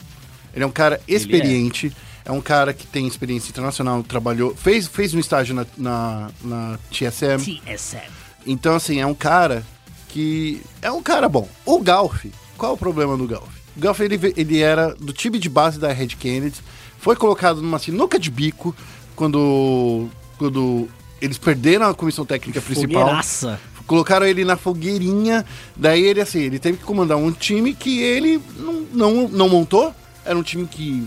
Ele 0.53 0.63
é 0.63 0.67
um 0.67 0.71
cara 0.71 1.01
experiente, 1.07 1.91
é. 2.23 2.31
um 2.31 2.41
cara 2.41 2.75
que 2.75 2.85
tem 2.85 3.07
experiência 3.07 3.49
internacional, 3.49 4.03
trabalhou, 4.03 4.55
fez, 4.55 4.85
fez 4.85 5.15
um 5.15 5.19
estágio 5.19 5.55
na, 5.55 5.65
na, 5.75 6.29
na 6.43 6.79
TSM. 6.91 7.59
TSM. 7.65 8.11
Então, 8.45 8.75
assim, 8.75 8.99
é 8.99 9.07
um 9.07 9.15
cara 9.15 9.65
que. 10.09 10.61
É 10.79 10.91
um 10.91 11.01
cara 11.01 11.27
bom. 11.27 11.49
O 11.65 11.79
Galf, 11.79 12.25
qual 12.57 12.71
é 12.71 12.75
o 12.75 12.77
problema 12.77 13.17
do 13.17 13.27
Galf? 13.27 13.49
O 13.75 13.79
Galf, 13.79 13.99
ele, 13.99 14.33
ele 14.35 14.61
era 14.61 14.93
do 14.95 15.13
time 15.13 15.39
de 15.39 15.49
base 15.49 15.79
da 15.79 15.91
Red 15.91 16.07
Kennedy, 16.07 16.61
foi 16.97 17.15
colocado 17.15 17.61
numa 17.61 17.79
sinuca 17.79 18.17
de 18.17 18.29
bico 18.29 18.75
quando. 19.15 20.07
quando 20.37 20.87
eles 21.21 21.37
perderam 21.37 21.87
a 21.87 21.93
comissão 21.93 22.25
técnica 22.25 22.61
principal. 22.61 23.01
Fogueiraça. 23.01 23.59
Colocaram 23.87 24.25
ele 24.25 24.45
na 24.45 24.55
fogueirinha, 24.57 25.45
daí 25.75 26.03
ele 26.03 26.21
assim, 26.21 26.39
ele 26.39 26.59
teve 26.59 26.77
que 26.77 26.83
comandar 26.83 27.17
um 27.17 27.31
time 27.31 27.73
que 27.73 28.01
ele 28.01 28.41
não, 28.57 28.73
não, 28.93 29.27
não 29.27 29.49
montou. 29.49 29.93
Era 30.25 30.37
um 30.37 30.43
time 30.43 30.65
que 30.65 31.05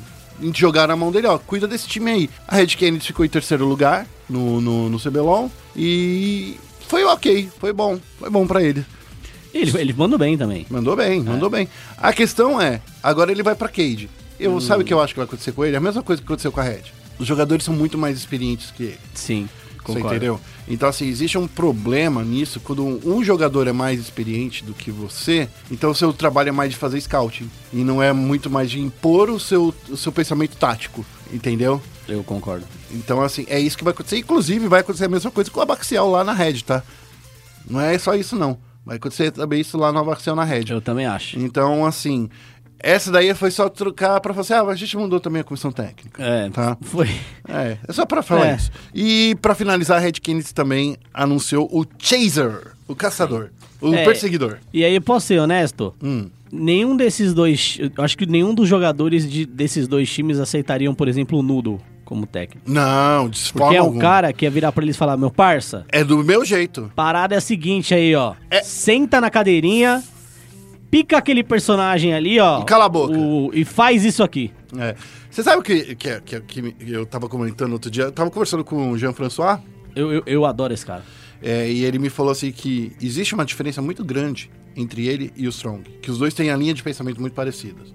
jogaram 0.54 0.88
na 0.88 0.96
mão 0.96 1.10
dele, 1.10 1.26
ó, 1.26 1.38
cuida 1.38 1.66
desse 1.66 1.88
time 1.88 2.10
aí. 2.10 2.30
A 2.46 2.56
Red 2.56 2.68
Kennedy 2.68 3.06
ficou 3.06 3.24
em 3.24 3.28
terceiro 3.28 3.66
lugar 3.66 4.06
no, 4.28 4.60
no, 4.60 4.88
no 4.90 5.00
CBLOL 5.00 5.50
e 5.74 6.58
foi 6.88 7.04
ok, 7.04 7.48
foi 7.58 7.72
bom, 7.72 7.98
foi 8.18 8.30
bom 8.30 8.46
pra 8.46 8.62
ele. 8.62 8.84
Ele, 9.60 9.78
ele 9.78 9.92
mandou 9.92 10.18
bem 10.18 10.36
também. 10.36 10.66
Mandou 10.68 10.96
bem, 10.96 11.22
mandou 11.22 11.50
bem. 11.50 11.68
A 11.96 12.12
questão 12.12 12.60
é, 12.60 12.80
agora 13.02 13.32
ele 13.32 13.42
vai 13.42 13.54
pra 13.54 13.68
Cade. 13.68 14.10
Eu, 14.38 14.60
Sabe 14.60 14.82
o 14.82 14.86
que 14.86 14.92
eu 14.92 15.00
acho 15.00 15.14
que 15.14 15.18
vai 15.18 15.26
acontecer 15.26 15.52
com 15.52 15.64
ele? 15.64 15.76
A 15.76 15.80
mesma 15.80 16.02
coisa 16.02 16.20
que 16.20 16.26
aconteceu 16.26 16.52
com 16.52 16.60
a 16.60 16.62
Red. 16.62 16.82
Os 17.18 17.26
jogadores 17.26 17.64
são 17.64 17.74
muito 17.74 17.96
mais 17.96 18.18
experientes 18.18 18.70
que 18.70 18.82
ele. 18.82 18.98
Sim. 19.14 19.48
Você 19.76 19.94
Concordo. 19.94 20.16
entendeu? 20.16 20.40
Então, 20.68 20.88
assim, 20.88 21.06
existe 21.06 21.38
um 21.38 21.46
problema 21.46 22.22
nisso 22.24 22.58
quando 22.58 22.84
um, 22.84 23.00
um 23.04 23.24
jogador 23.24 23.68
é 23.68 23.72
mais 23.72 24.00
experiente 24.00 24.64
do 24.64 24.74
que 24.74 24.90
você, 24.90 25.48
então 25.70 25.90
o 25.90 25.94
seu 25.94 26.12
trabalho 26.12 26.48
é 26.48 26.52
mais 26.52 26.70
de 26.70 26.76
fazer 26.76 27.00
scouting. 27.00 27.48
E 27.72 27.84
não 27.84 28.02
é 28.02 28.12
muito 28.12 28.50
mais 28.50 28.68
de 28.68 28.80
impor 28.80 29.30
o 29.30 29.38
seu, 29.38 29.72
o 29.88 29.96
seu 29.96 30.10
pensamento 30.10 30.56
tático, 30.56 31.06
entendeu? 31.32 31.80
Eu 32.08 32.24
concordo. 32.24 32.66
Então, 32.90 33.22
assim, 33.22 33.46
é 33.48 33.60
isso 33.60 33.78
que 33.78 33.84
vai 33.84 33.92
acontecer. 33.92 34.18
Inclusive, 34.18 34.66
vai 34.66 34.80
acontecer 34.80 35.04
a 35.04 35.08
mesma 35.08 35.30
coisa 35.30 35.50
com 35.50 35.60
o 35.60 35.62
Abaxial 35.62 36.10
lá 36.10 36.24
na 36.24 36.32
Red, 36.32 36.62
tá? 36.62 36.82
Não 37.68 37.80
é 37.80 37.96
só 37.96 38.14
isso, 38.14 38.34
não. 38.34 38.58
Vai 38.86 38.96
acontecer 38.98 39.32
também 39.32 39.60
isso 39.60 39.76
lá 39.76 39.90
no 39.92 39.98
na 40.36 40.44
Red. 40.44 40.66
Eu 40.70 40.80
também 40.80 41.06
acho. 41.06 41.36
Então, 41.40 41.84
assim, 41.84 42.28
essa 42.78 43.10
daí 43.10 43.34
foi 43.34 43.50
só 43.50 43.68
trocar 43.68 44.20
pra 44.20 44.32
falar 44.32 44.42
assim, 44.42 44.52
ah, 44.54 44.62
a 44.62 44.74
gente 44.76 44.96
mudou 44.96 45.18
também 45.18 45.40
a 45.40 45.44
comissão 45.44 45.72
técnica. 45.72 46.22
É, 46.22 46.48
Tá. 46.50 46.78
foi. 46.82 47.08
É, 47.48 47.78
é 47.86 47.92
só 47.92 48.06
pra 48.06 48.22
falar 48.22 48.46
É. 48.46 48.54
isso. 48.54 48.70
E 48.94 49.36
pra 49.42 49.56
finalizar, 49.56 49.96
a 49.96 50.00
Red 50.00 50.12
Kennedy 50.12 50.54
também 50.54 50.96
anunciou 51.12 51.68
o 51.72 51.84
Chaser, 51.98 52.74
o 52.86 52.94
caçador, 52.94 53.50
o 53.80 53.92
É. 53.92 54.04
perseguidor. 54.04 54.58
E 54.72 54.84
aí, 54.84 55.00
posso 55.00 55.26
ser 55.26 55.40
honesto? 55.40 55.92
Hum. 56.00 56.28
Nenhum 56.52 56.96
desses 56.96 57.34
dois. 57.34 57.78
Acho 57.98 58.16
que 58.16 58.24
nenhum 58.24 58.54
dos 58.54 58.68
jogadores 58.68 59.28
de- 59.28 59.46
desses 59.46 59.88
dois 59.88 60.08
times 60.08 60.38
aceitariam, 60.38 60.94
por 60.94 61.08
exemplo, 61.08 61.36
o 61.40 61.42
Noodle 61.42 61.80
como 62.06 62.24
técnico. 62.26 62.62
Não, 62.70 63.28
de 63.28 63.38
Porque 63.52 63.58
forma 63.58 63.76
é 63.76 63.80
o 63.82 63.84
alguma. 63.84 64.00
cara 64.00 64.32
que 64.32 64.46
ia 64.46 64.50
virar 64.50 64.72
pra 64.72 64.82
eles 64.82 64.96
e 64.96 64.98
falar: 64.98 65.18
meu 65.18 65.30
parça, 65.30 65.84
É 65.90 66.02
do 66.02 66.24
meu 66.24 66.42
jeito. 66.46 66.90
parada 66.96 67.34
é 67.34 67.38
a 67.38 67.40
seguinte 67.42 67.92
aí, 67.92 68.14
ó. 68.14 68.32
É. 68.50 68.62
Senta 68.62 69.20
na 69.20 69.28
cadeirinha, 69.28 70.02
pica 70.90 71.18
aquele 71.18 71.42
personagem 71.44 72.14
ali, 72.14 72.38
ó. 72.40 72.62
E 72.62 72.64
cala 72.64 72.86
a 72.86 72.88
boca. 72.88 73.18
o- 73.18 73.50
e 73.52 73.64
faz 73.64 74.04
isso 74.04 74.22
aqui. 74.22 74.50
É. 74.78 74.94
Você 75.30 75.42
sabe 75.42 75.58
o 75.58 75.62
que, 75.62 75.94
que, 75.96 76.20
que, 76.20 76.40
que 76.40 76.74
eu 76.90 77.04
tava 77.04 77.28
comentando 77.28 77.72
outro 77.74 77.90
dia? 77.90 78.04
Eu 78.04 78.12
tava 78.12 78.30
conversando 78.30 78.64
com 78.64 78.90
o 78.92 78.96
Jean-François 78.96 79.58
Eu, 79.94 80.10
eu, 80.12 80.22
eu 80.26 80.44
adoro 80.46 80.72
esse 80.72 80.86
cara. 80.86 81.02
é, 81.42 81.70
e 81.70 81.84
ele 81.84 81.98
me 81.98 82.08
falou 82.08 82.32
assim 82.32 82.50
que 82.50 82.92
existe 83.02 83.34
uma 83.34 83.44
diferença 83.44 83.82
muito 83.82 84.02
grande 84.02 84.50
entre 84.74 85.06
ele 85.06 85.30
e 85.36 85.46
o 85.46 85.50
Strong. 85.50 85.82
Que 86.00 86.10
os 86.10 86.18
dois 86.18 86.32
têm 86.32 86.50
a 86.50 86.56
linha 86.56 86.72
de 86.72 86.82
pensamento 86.82 87.20
muito 87.20 87.34
parecidas. 87.34 87.92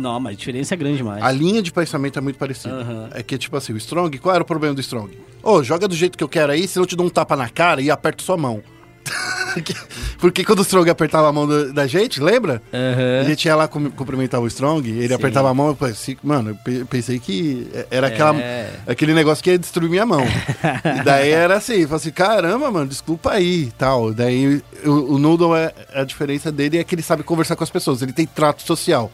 Não, 0.00 0.18
mas 0.18 0.32
a 0.34 0.36
diferença 0.36 0.74
é 0.74 0.76
grande 0.76 0.96
demais. 0.96 1.22
A 1.22 1.30
linha 1.30 1.62
de 1.62 1.70
pensamento 1.72 2.18
é 2.18 2.22
muito 2.22 2.38
parecida. 2.38 2.74
Aham. 2.74 3.08
É 3.12 3.22
que, 3.22 3.36
tipo 3.38 3.56
assim, 3.56 3.72
o 3.72 3.76
Strong, 3.76 4.18
qual 4.18 4.34
era 4.34 4.42
o 4.42 4.46
problema 4.46 4.74
do 4.74 4.80
Strong? 4.80 5.16
Ô, 5.42 5.62
joga 5.62 5.86
do 5.86 5.94
jeito 5.94 6.16
que 6.18 6.24
eu 6.24 6.28
quero 6.28 6.52
aí, 6.52 6.66
senão 6.66 6.84
eu 6.84 6.88
te 6.88 6.96
dou 6.96 7.06
um 7.06 7.10
tapa 7.10 7.36
na 7.36 7.48
cara 7.48 7.80
e 7.80 7.90
aperto 7.90 8.22
sua 8.22 8.36
mão. 8.36 8.62
Porque 10.18 10.44
quando 10.44 10.58
o 10.60 10.62
Strong 10.62 10.88
apertava 10.90 11.28
a 11.28 11.32
mão 11.32 11.46
do- 11.46 11.72
da 11.72 11.86
gente, 11.86 12.20
lembra? 12.20 12.62
Aham. 12.72 13.20
A 13.20 13.24
gente 13.24 13.44
ia 13.46 13.56
lá 13.56 13.66
cum- 13.66 13.90
cumprimentar 13.90 14.40
o 14.40 14.46
Strong, 14.46 14.88
ele 14.88 15.08
Sim. 15.08 15.14
apertava 15.14 15.48
a 15.50 15.54
mão, 15.54 15.68
eu 15.68 15.74
pensei, 15.76 16.16
mano, 16.22 16.50
eu 16.50 16.54
pe- 16.56 16.84
pensei 16.84 17.18
que 17.18 17.66
era 17.90 18.06
aquela, 18.08 18.36
É. 18.36 18.70
aquele 18.86 19.14
negócio 19.14 19.42
que 19.42 19.50
ia 19.50 19.58
destruir 19.58 19.88
minha 19.90 20.04
mão. 20.06 20.20
e 21.00 21.02
daí 21.04 21.30
era 21.30 21.56
assim, 21.56 21.74
eu 21.80 21.88
falei 21.88 21.96
assim, 21.96 22.10
caramba, 22.10 22.70
mano, 22.70 22.86
desculpa 22.86 23.32
aí 23.32 23.64
e 23.64 23.72
tal. 23.72 24.12
Daí 24.12 24.62
o, 24.84 25.14
o 25.14 25.18
Noodle, 25.18 25.56
é, 25.56 25.72
a 25.94 26.04
diferença 26.04 26.52
dele 26.52 26.78
é 26.78 26.84
que 26.84 26.94
ele 26.94 27.02
sabe 27.02 27.22
conversar 27.22 27.56
com 27.56 27.64
as 27.64 27.70
pessoas, 27.70 28.02
ele 28.02 28.12
tem 28.12 28.26
trato 28.26 28.62
social. 28.62 29.10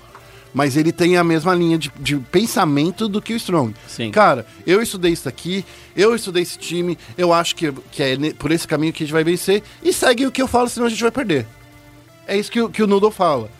Mas 0.55 0.77
ele 0.77 0.91
tem 0.93 1.17
a 1.19 1.25
mesma 1.25 1.55
linha 1.55 1.77
de, 1.77 1.93
de 2.01 2.17
pensamento 2.17 3.09
do 3.09 3.21
que 3.21 3.35
o 3.35 3.37
Strong. 3.37 3.75
Sim. 3.87 4.11
Cara, 4.11 4.47
eu 4.67 4.81
estudei 4.81 5.13
isso 5.13 5.29
aqui, 5.29 5.65
eu 5.95 6.15
estudei 6.15 6.43
esse 6.43 6.59
time, 6.59 6.97
eu 7.19 7.33
acho 7.33 7.55
que, 7.55 7.71
que 7.93 8.03
é 8.03 8.17
por 8.39 8.51
esse 8.51 8.67
caminho 8.67 8.93
que 8.93 9.03
a 9.03 9.07
gente 9.07 9.13
vai 9.13 9.23
vencer, 9.25 9.63
e 9.83 9.93
segue 9.93 10.27
o 10.27 10.33
que 10.33 10.41
eu 10.41 10.49
falo, 10.49 10.69
senão 10.69 10.87
a 10.87 10.91
gente 10.91 11.03
vai 11.03 11.11
perder. 11.11 11.47
É 12.27 12.37
isso 12.39 12.51
que, 12.51 12.61
o- 12.61 12.69
que 12.71 12.83
o 12.83 12.87
Noodle 12.87 13.11
fala. 13.11 13.51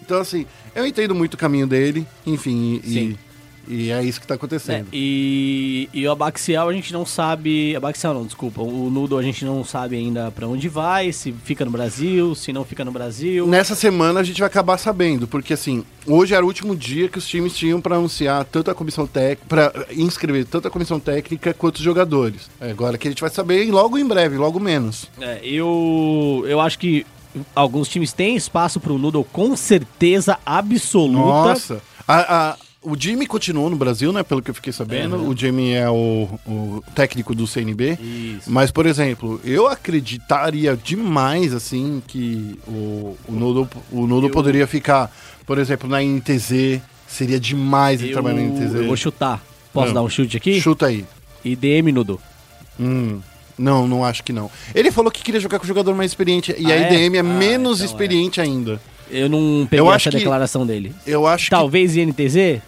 Então, 0.00 0.20
assim, 0.20 0.46
eu 0.74 0.86
entendo 0.86 1.14
muito 1.14 1.34
o 1.34 1.36
caminho 1.36 1.66
dele, 1.66 2.06
enfim, 2.24 2.80
e, 2.84 2.88
Sim. 2.88 3.18
E 3.68 3.90
é 3.90 4.02
isso 4.02 4.20
que 4.20 4.26
tá 4.26 4.34
É, 4.34 4.36
acontecendo. 4.36 4.86
e, 4.92 5.88
e 5.92 6.06
o 6.06 6.10
Abaxial 6.10 6.68
a 6.68 6.72
gente 6.72 6.92
não 6.92 7.04
sabe. 7.04 7.76
Abaxial 7.76 8.14
não, 8.14 8.24
desculpa. 8.24 8.62
O 8.62 8.88
Noodle 8.88 9.18
a 9.18 9.22
gente 9.22 9.44
não 9.44 9.62
sabe 9.64 9.96
ainda 9.96 10.30
pra 10.30 10.46
onde 10.48 10.68
vai, 10.68 11.12
se 11.12 11.32
fica 11.44 11.64
no 11.64 11.70
Brasil, 11.70 12.34
se 12.34 12.52
não 12.52 12.64
fica 12.64 12.84
no 12.84 12.90
Brasil. 12.92 13.46
Nessa 13.46 13.74
semana 13.74 14.20
a 14.20 14.22
gente 14.22 14.38
vai 14.40 14.46
acabar 14.46 14.78
sabendo, 14.78 15.28
porque 15.28 15.52
assim, 15.52 15.84
hoje 16.06 16.34
era 16.34 16.42
o 16.44 16.48
último 16.48 16.74
dia 16.74 17.08
que 17.08 17.18
os 17.18 17.26
times 17.28 17.54
tinham 17.56 17.80
pra 17.80 17.96
anunciar 17.96 18.44
tanto 18.46 18.70
a 18.70 18.74
comissão 18.74 19.06
técnica, 19.06 19.44
para 19.48 19.72
inscrever 19.94 20.46
tanto 20.46 20.68
a 20.68 20.70
comissão 20.70 20.98
técnica 20.98 21.52
quanto 21.52 21.76
os 21.76 21.82
jogadores. 21.82 22.48
É, 22.60 22.70
Agora 22.70 22.96
que 22.96 23.06
a 23.06 23.10
gente 23.10 23.20
vai 23.20 23.30
saber 23.30 23.70
logo 23.70 23.98
em 23.98 24.06
breve, 24.06 24.36
logo 24.38 24.58
menos. 24.58 25.08
É, 25.20 25.40
eu, 25.42 26.44
eu 26.46 26.60
acho 26.60 26.78
que 26.78 27.04
alguns 27.54 27.88
times 27.88 28.12
têm 28.12 28.34
espaço 28.36 28.80
pro 28.80 28.96
Noodle 28.98 29.24
com 29.24 29.54
certeza 29.56 30.38
absoluta. 30.46 31.18
Nossa, 31.18 31.82
a- 32.06 32.50
a- 32.52 32.56
o 32.82 32.96
Jimmy 32.98 33.26
continuou 33.26 33.68
no 33.68 33.76
Brasil, 33.76 34.12
né? 34.12 34.22
Pelo 34.22 34.40
que 34.40 34.50
eu 34.50 34.54
fiquei 34.54 34.72
sabendo. 34.72 35.16
O 35.28 35.36
Jimmy 35.36 35.72
é 35.74 35.88
o, 35.90 36.28
o 36.46 36.82
técnico 36.94 37.34
do 37.34 37.46
CNB. 37.46 37.98
Isso. 38.00 38.50
Mas, 38.50 38.70
por 38.70 38.86
exemplo, 38.86 39.40
eu 39.44 39.66
acreditaria 39.66 40.76
demais, 40.76 41.52
assim, 41.52 42.02
que 42.06 42.58
o, 42.66 43.16
o 43.28 43.32
o 43.92 44.06
Noodle 44.06 44.28
Eu- 44.28 44.32
poderia 44.32 44.66
ficar, 44.66 45.10
por 45.46 45.58
exemplo, 45.58 45.88
na 45.88 46.02
NTZ. 46.02 46.80
Seria 47.06 47.40
demais 47.40 48.00
ele 48.00 48.10
Eu, 48.10 48.12
trabalhar 48.14 48.36
na 48.36 48.42
NTZ. 48.42 48.74
eu 48.74 48.86
vou 48.86 48.96
chutar. 48.96 49.42
Posso 49.72 49.90
Ah. 49.90 49.94
dar 49.94 50.02
um 50.02 50.08
chute 50.08 50.36
aqui? 50.36 50.60
Chuta 50.60 50.86
aí. 50.86 51.04
IDM 51.44 51.90
Noodle. 51.92 52.20
Hum, 52.78 53.20
não, 53.58 53.88
não 53.88 54.04
acho 54.04 54.22
que 54.22 54.32
não. 54.32 54.50
Ele 54.74 54.90
falou 54.92 55.10
que 55.10 55.22
queria 55.22 55.40
jogar 55.40 55.58
com 55.58 55.64
o 55.64 55.68
jogador 55.68 55.94
mais 55.94 56.10
experiente. 56.10 56.54
E 56.58 56.66
Ah, 56.70 56.74
a 56.74 56.78
é? 56.78 56.92
IDM 56.92 57.16
é, 57.16 57.20
Ah, 57.20 57.22
menos 57.22 57.78
então 57.80 57.86
é. 57.88 57.90
experiente 57.90 58.40
ainda. 58.40 58.80
Eu 59.10 59.28
não 59.28 59.66
peguei 59.68 59.80
Eu 59.86 59.92
essa 59.92 60.10
que- 60.10 60.16
declaração 60.18 60.66
dele. 60.66 60.92
Eu 61.06 61.26
acho 61.26 61.50
Talvez 61.50 61.96
INTZ? 61.96 62.34
que. 62.34 62.60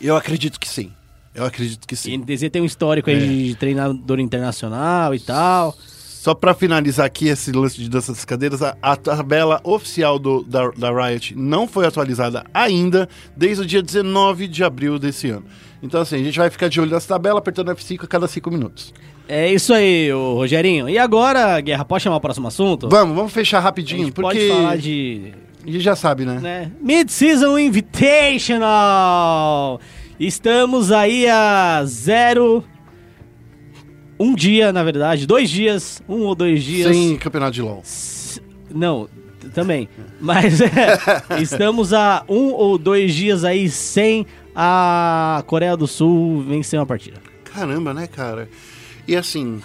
Eu 0.00 0.16
acredito 0.16 0.58
que 0.58 0.68
sim. 0.68 0.90
Eu 1.34 1.44
acredito 1.44 1.86
que 1.86 1.96
sim. 1.96 2.12
INTZ 2.14 2.48
tem 2.50 2.62
um 2.62 2.64
histórico 2.64 3.10
aí 3.10 3.16
É. 3.16 3.18
de 3.48 3.54
treinador 3.56 4.20
internacional 4.20 5.14
e 5.14 5.20
tal. 5.20 5.74
Só 5.78 6.32
pra 6.34 6.54
finalizar 6.54 7.04
aqui 7.04 7.28
esse 7.28 7.52
lance 7.52 7.76
de 7.76 7.88
dança 7.88 8.10
das 8.12 8.24
cadeiras, 8.24 8.62
a, 8.62 8.74
a 8.80 8.96
tabela 8.96 9.60
oficial 9.62 10.18
do, 10.18 10.42
da, 10.42 10.70
da 10.70 10.90
Riot 10.90 11.34
não 11.36 11.68
foi 11.68 11.86
atualizada 11.86 12.44
ainda 12.54 13.06
desde 13.36 13.62
o 13.62 13.66
dia 13.66 13.82
19 13.82 14.48
de 14.48 14.64
abril 14.64 14.98
desse 14.98 15.28
ano. 15.28 15.44
Então, 15.82 16.00
assim, 16.00 16.16
a 16.16 16.24
gente 16.24 16.38
vai 16.38 16.48
ficar 16.48 16.68
de 16.68 16.80
olho 16.80 16.90
nessa 16.90 17.08
tabela, 17.08 17.38
apertando 17.40 17.70
F5 17.72 18.04
a 18.04 18.06
cada 18.06 18.26
5 18.26 18.50
minutos. 18.50 18.94
É 19.28 19.52
isso 19.52 19.74
aí, 19.74 20.10
Rogerinho. 20.12 20.88
E 20.88 20.96
agora, 20.98 21.60
Guerra, 21.60 21.84
pode 21.84 22.02
chamar 22.04 22.16
o 22.16 22.20
próximo 22.20 22.48
assunto? 22.48 22.88
Vamos, 22.88 23.14
vamos 23.14 23.30
fechar 23.32 23.58
A 23.58 23.60
rapidinho, 23.60 24.04
gente 24.06 24.12
porque 24.14 24.38
pode 24.38 24.48
falar 24.48 24.76
de 24.78 25.32
gente 25.70 25.80
já 25.80 25.96
sabe, 25.96 26.24
né? 26.24 26.38
né? 26.40 26.70
Mid-Season 26.80 27.58
Invitational. 27.58 29.80
Estamos 30.18 30.92
aí 30.92 31.28
a 31.28 31.82
zero. 31.84 32.64
Um 34.18 34.34
dia, 34.34 34.72
na 34.72 34.82
verdade, 34.84 35.26
dois 35.26 35.50
dias, 35.50 36.02
um 36.08 36.20
ou 36.20 36.34
dois 36.34 36.62
dias. 36.62 36.94
Sem 36.94 37.16
campeonato 37.16 37.52
de 37.52 37.62
LoL. 37.62 37.80
S- 37.82 38.40
Não, 38.72 39.08
também. 39.52 39.88
Mas 40.20 40.60
é, 40.60 40.70
estamos 41.42 41.92
a 41.92 42.24
um 42.28 42.52
ou 42.52 42.78
dois 42.78 43.12
dias 43.12 43.44
aí 43.44 43.68
sem 43.68 44.24
a 44.54 45.42
Coreia 45.46 45.76
do 45.76 45.86
Sul 45.88 46.42
vencer 46.46 46.78
uma 46.78 46.86
partida. 46.86 47.20
Caramba, 47.44 47.92
né, 47.92 48.06
cara? 48.06 48.48
E 49.06 49.16
assim, 49.16 49.60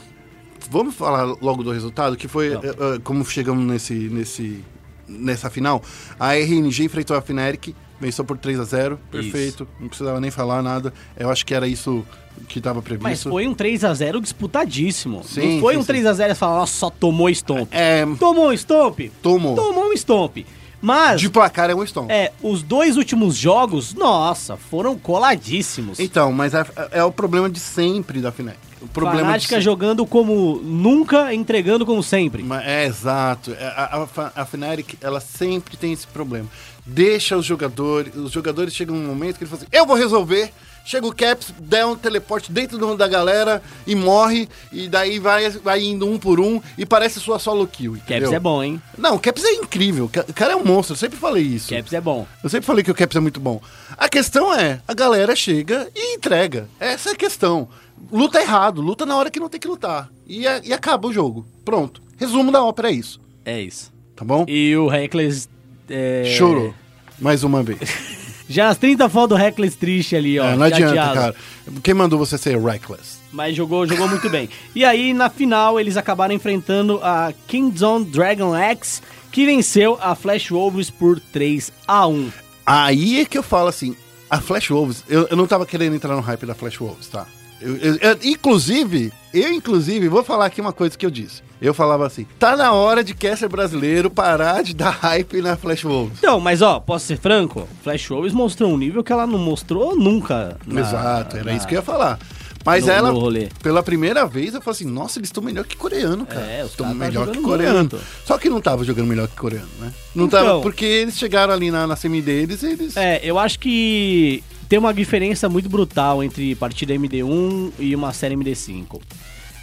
vamos 0.69 0.95
falar 0.95 1.23
logo 1.41 1.63
do 1.63 1.71
resultado, 1.71 2.17
que 2.17 2.27
foi 2.27 2.53
eh, 2.53 2.59
como 3.03 3.23
chegamos 3.23 3.63
nesse, 3.65 3.93
nesse, 3.93 4.63
nessa 5.09 5.49
final. 5.49 5.81
A 6.19 6.35
RNG 6.35 6.83
enfrentou 6.85 7.17
a 7.17 7.21
Fnatic, 7.21 7.75
venceu 7.99 8.23
por 8.23 8.37
3 8.37 8.59
a 8.59 8.63
0 8.63 8.99
perfeito, 9.11 9.67
não 9.79 9.87
precisava 9.89 10.19
nem 10.19 10.31
falar 10.31 10.61
nada. 10.61 10.93
Eu 11.17 11.29
acho 11.29 11.45
que 11.45 11.53
era 11.53 11.67
isso 11.67 12.05
que 12.47 12.59
estava 12.59 12.81
previsto. 12.81 13.03
Mas 13.03 13.23
foi 13.23 13.47
um 13.47 13.53
3x0 13.53 14.21
disputadíssimo. 14.21 15.23
Sim, 15.25 15.55
Não 15.55 15.59
foi 15.61 15.73
sim, 15.73 15.79
um 15.79 15.83
sim. 15.83 15.93
3x0 15.93 16.31
e 16.31 16.35
falar, 16.35 16.59
nossa, 16.59 16.73
só 16.73 16.89
tomou 16.89 17.29
stomp. 17.29 17.67
É, 17.73 18.05
Tomou 18.17 18.49
um 18.49 18.53
stomp? 18.53 18.99
tomou. 19.21 19.55
Tomou 19.55 19.89
um 19.89 19.93
stomp. 19.93 20.37
Mas, 20.81 21.19
De 21.19 21.29
placar 21.29 21.69
é 21.69 21.75
um 21.75 21.85
Stone. 21.85 22.09
é, 22.09 22.31
os 22.41 22.63
dois 22.63 22.95
últimos 22.95 23.35
jogos, 23.35 23.93
nossa, 23.93 24.55
foram 24.55 24.97
coladíssimos. 24.97 25.99
Então, 25.99 26.31
mas 26.31 26.53
é, 26.53 26.65
é 26.91 27.03
o 27.03 27.11
problema 27.11 27.49
de 27.49 27.59
sempre 27.59 28.21
da 28.21 28.31
Fnatic. 28.31 28.68
O 28.81 28.87
problema 28.87 29.25
Fanática 29.27 29.57
de 29.57 29.63
jogando 29.63 30.05
como 30.05 30.55
nunca, 30.63 31.33
entregando 31.33 31.85
como 31.85 32.01
sempre. 32.01 32.45
É, 32.63 32.85
exato. 32.85 33.51
É, 33.51 33.65
A, 33.67 34.07
a, 34.15 34.41
a 34.41 34.45
Fnatic, 34.45 34.95
ela 35.01 35.19
sempre 35.19 35.75
tem 35.77 35.91
esse 35.91 36.07
problema. 36.07 36.47
Deixa 36.85 37.37
os 37.37 37.45
jogadores, 37.45 38.15
os 38.15 38.31
jogadores 38.31 38.73
chegam 38.73 38.95
num 38.95 39.05
momento 39.07 39.37
que 39.37 39.43
eles 39.43 39.49
falam 39.51 39.63
assim, 39.63 39.77
eu 39.77 39.85
vou 39.85 39.95
resolver. 39.95 40.51
Chega 40.85 41.05
o 41.05 41.13
Caps, 41.13 41.53
dá 41.59 41.85
um 41.85 41.95
teleporte 41.95 42.51
dentro 42.51 42.75
do- 42.79 42.97
da 42.97 43.07
galera 43.07 43.61
e 43.85 43.93
morre, 43.93 44.49
e 44.71 44.87
daí 44.87 45.19
vai, 45.19 45.47
vai 45.51 45.83
indo 45.83 46.09
um 46.09 46.17
por 46.17 46.39
um 46.39 46.59
e 46.77 46.83
parece 46.85 47.19
sua 47.19 47.37
solo 47.37 47.67
kill, 47.67 47.95
entendeu? 47.97 48.29
Caps 48.29 48.33
é 48.35 48.39
bom, 48.39 48.63
hein? 48.63 48.81
Não, 48.97 49.15
o 49.15 49.19
Caps 49.19 49.43
é 49.43 49.51
incrível, 49.53 50.05
o 50.05 50.33
cara 50.33 50.53
é 50.53 50.55
um 50.55 50.63
monstro, 50.65 50.93
eu 50.93 50.97
sempre 50.97 51.19
falei 51.19 51.43
isso. 51.43 51.69
Caps 51.69 51.93
é 51.93 52.01
bom. 52.01 52.25
Eu 52.43 52.49
sempre 52.49 52.65
falei 52.65 52.83
que 52.83 52.89
o 52.89 52.95
Caps 52.95 53.15
é 53.15 53.19
muito 53.19 53.39
bom. 53.39 53.61
A 53.95 54.09
questão 54.09 54.51
é, 54.51 54.81
a 54.87 54.93
galera 54.95 55.35
chega 55.35 55.87
e 55.95 56.15
entrega. 56.15 56.67
Essa 56.79 57.09
é 57.09 57.13
a 57.13 57.15
questão. 57.15 57.67
Luta 58.11 58.41
errado, 58.41 58.81
luta 58.81 59.05
na 59.05 59.15
hora 59.15 59.29
que 59.29 59.39
não 59.39 59.49
tem 59.49 59.59
que 59.59 59.67
lutar. 59.67 60.09
E, 60.27 60.43
e 60.43 60.73
acaba 60.73 61.07
o 61.07 61.13
jogo. 61.13 61.45
Pronto. 61.63 62.01
Resumo 62.17 62.51
da 62.51 62.63
ópera 62.63 62.89
é 62.89 62.93
isso. 62.93 63.19
É 63.45 63.61
isso. 63.61 63.91
Tá 64.15 64.25
bom? 64.25 64.45
E 64.47 64.75
o 64.75 64.87
Reckless. 64.87 65.47
É... 65.89 66.23
Chorou. 66.37 66.73
Mais 67.19 67.43
uma 67.43 67.63
vez. 67.63 67.79
Já 68.49 68.69
as 68.69 68.79
30 68.79 69.07
fotos 69.09 69.37
do 69.37 69.41
Reckless 69.41 69.77
triste 69.77 70.15
ali, 70.15 70.39
ó. 70.39 70.45
É, 70.47 70.55
não 70.55 70.65
adianta, 70.65 70.95
cara. 70.95 71.35
Quem 71.83 71.93
mandou 71.93 72.17
você 72.17 72.35
ser 72.35 72.59
reckless? 72.59 73.19
Mas 73.31 73.55
jogou, 73.55 73.85
jogou 73.85 74.07
muito 74.07 74.27
bem. 74.27 74.49
E 74.73 74.83
aí, 74.83 75.13
na 75.13 75.29
final, 75.29 75.79
eles 75.79 75.95
acabaram 75.97 76.33
enfrentando 76.33 76.99
a 77.03 77.31
Kingzone 77.47 78.05
Dragon 78.05 78.55
X, 78.55 79.03
que 79.31 79.45
venceu 79.45 79.99
a 80.01 80.15
Flash 80.15 80.49
Wolves 80.49 80.89
por 80.89 81.19
3 81.19 81.71
a 81.87 82.07
1 82.07 82.31
Aí 82.65 83.21
é 83.21 83.25
que 83.25 83.37
eu 83.37 83.43
falo 83.43 83.67
assim, 83.67 83.95
a 84.29 84.41
Flash 84.41 84.69
Wolves, 84.69 85.03
eu, 85.07 85.27
eu 85.27 85.37
não 85.37 85.45
tava 85.45 85.65
querendo 85.65 85.95
entrar 85.95 86.15
no 86.15 86.21
hype 86.21 86.45
da 86.45 86.55
Flash 86.55 86.77
Wolves, 86.77 87.07
tá? 87.07 87.27
Eu- 87.61 87.75
eu- 87.77 87.95
eu- 87.97 88.17
inclusive, 88.23 89.11
eu 89.33 89.51
inclusive 89.53 90.07
vou 90.07 90.23
falar 90.23 90.45
aqui 90.45 90.61
uma 90.61 90.73
coisa 90.73 90.97
que 90.97 91.05
eu 91.05 91.11
disse. 91.11 91.41
Eu 91.61 91.73
falava 91.73 92.07
assim, 92.07 92.25
tá 92.39 92.55
na 92.55 92.71
hora 92.71 93.03
de 93.03 93.13
caster 93.13 93.49
brasileiro 93.49 94.09
parar 94.09 94.63
de 94.63 94.73
dar 94.73 94.91
hype 94.91 95.41
na 95.41 95.57
Flash 95.57 95.83
Wolves. 95.83 96.17
Então, 96.19 96.39
mas 96.39 96.61
ó, 96.61 96.79
posso 96.79 97.05
ser 97.05 97.17
franco? 97.17 97.67
Flash 97.83 98.07
Wolves 98.07 98.31
mostrou 98.33 98.71
um 98.71 98.77
nível 98.77 99.03
que 99.03 99.11
ela 99.11 99.27
não 99.27 99.37
mostrou 99.37 99.95
nunca. 99.95 100.57
na- 100.65 100.79
Exato, 100.81 101.35
era 101.35 101.45
na- 101.45 101.53
isso 101.57 101.67
que 101.67 101.75
eu 101.75 101.79
ia 101.79 101.83
falar. 101.83 102.17
Mas 102.65 102.85
no- 102.85 102.91
ela, 102.91 103.11
no 103.11 103.31
pela 103.63 103.81
primeira 103.83 104.25
vez, 104.25 104.53
eu 104.53 104.61
falei 104.61 104.75
assim, 104.75 104.85
nossa, 104.85 105.19
eles 105.19 105.27
estão 105.29 105.41
melhor 105.43 105.65
que 105.65 105.75
coreano, 105.75 106.25
cara. 106.25 106.45
É, 106.45 106.63
os 106.63 106.71
estão 106.71 106.87
tá 106.87 106.93
melhor 106.93 107.27
que 107.29 107.39
coreano. 107.41 107.77
muito. 107.79 107.99
Só 108.25 108.37
que 108.37 108.49
não 108.49 108.61
tava 108.61 108.83
jogando 108.85 109.07
melhor 109.07 109.27
que 109.27 109.35
coreano, 109.35 109.67
né? 109.79 109.91
Não 110.15 110.25
Então. 110.25 110.45
tava, 110.45 110.61
porque 110.61 110.85
eles 110.85 111.17
chegaram 111.17 111.53
ali 111.53 111.71
na, 111.71 111.87
na 111.87 111.95
semi 111.95 112.21
deles 112.21 112.61
e 112.63 112.67
eles... 112.67 112.95
É, 112.97 113.19
eu 113.23 113.37
acho 113.39 113.59
que 113.59 114.43
tem 114.69 114.77
uma 114.79 114.93
diferença 114.93 115.49
muito 115.49 115.67
brutal 115.67 116.23
entre 116.23 116.53
partida 116.55 116.93
MD1 116.93 117.71
e 117.79 117.95
uma 117.95 118.13
série 118.13 118.35
MD5. 118.35 119.01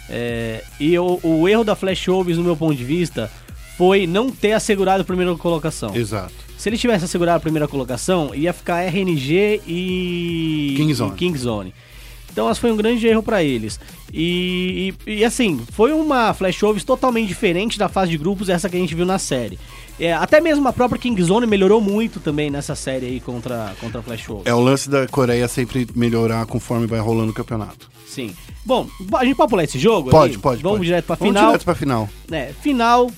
É, 0.09 0.63
e 0.79 0.97
o, 0.99 1.19
o 1.23 1.47
erro 1.47 1.63
da 1.63 1.75
Flash 1.75 2.05
Wolves, 2.07 2.37
no 2.37 2.43
meu 2.43 2.55
ponto 2.55 2.75
de 2.75 2.83
vista, 2.83 3.31
foi 3.77 4.05
não 4.05 4.29
ter 4.29 4.51
assegurado 4.53 5.01
a 5.01 5.05
primeira 5.05 5.33
colocação. 5.35 5.95
Exato. 5.95 6.33
Se 6.57 6.69
ele 6.69 6.77
tivesse 6.77 7.05
assegurado 7.05 7.37
a 7.37 7.39
primeira 7.39 7.67
colocação, 7.67 8.33
ia 8.35 8.51
ficar 8.51 8.81
RNG 8.83 9.61
e 9.67 10.73
Kingzone. 10.77 11.11
e 11.13 11.15
Kingzone. 11.15 11.73
Então, 12.31 12.53
foi 12.55 12.71
um 12.71 12.77
grande 12.77 13.07
erro 13.07 13.23
pra 13.23 13.43
eles. 13.43 13.79
E, 14.13 14.93
e- 15.07 15.11
e, 15.19 15.25
assim, 15.25 15.59
foi 15.71 15.91
uma 15.91 16.33
Flash 16.33 16.59
Wolves 16.61 16.83
totalmente 16.83 17.27
diferente 17.27 17.79
da 17.79 17.89
fase 17.89 18.11
de 18.11 18.17
grupos, 18.17 18.47
essa 18.49 18.69
que 18.69 18.75
a 18.77 18.79
gente 18.79 18.93
viu 18.93 19.05
na 19.05 19.17
série. 19.17 19.57
É, 19.99 20.13
até 20.13 20.39
mesmo 20.39 20.67
a 20.67 20.73
própria 20.73 20.99
Kingzone 20.99 21.47
melhorou 21.47 21.81
muito 21.81 22.19
também 22.19 22.49
nessa 22.51 22.75
série 22.75 23.05
aí 23.07 23.19
contra, 23.19 23.73
contra 23.81 23.99
a 23.99 24.03
Flash 24.03 24.27
Wolves. 24.27 24.45
É 24.45 24.53
o 24.53 24.59
lance 24.59 24.89
da 24.89 25.07
Coreia 25.07 25.47
sempre 25.47 25.87
melhorar 25.95 26.45
conforme 26.45 26.85
vai 26.85 26.99
rolando 26.99 27.31
o 27.31 27.33
campeonato. 27.33 27.89
Sim. 28.07 28.35
Bom, 28.63 28.87
a 29.15 29.25
gente 29.25 29.35
pode 29.35 29.49
pular 29.49 29.63
esse 29.63 29.79
jogo? 29.79 30.09
Pode, 30.09 30.33
ali? 30.33 30.41
pode, 30.41 30.61
Vamos 30.61 30.77
pode. 30.77 30.85
direto 30.87 31.05
pra 31.05 31.15
Vamos 31.15 31.33
final. 31.33 31.47
direto 31.47 31.63
pra 31.65 31.75
final. 31.75 32.09
É, 32.31 32.51
final, 32.61 33.11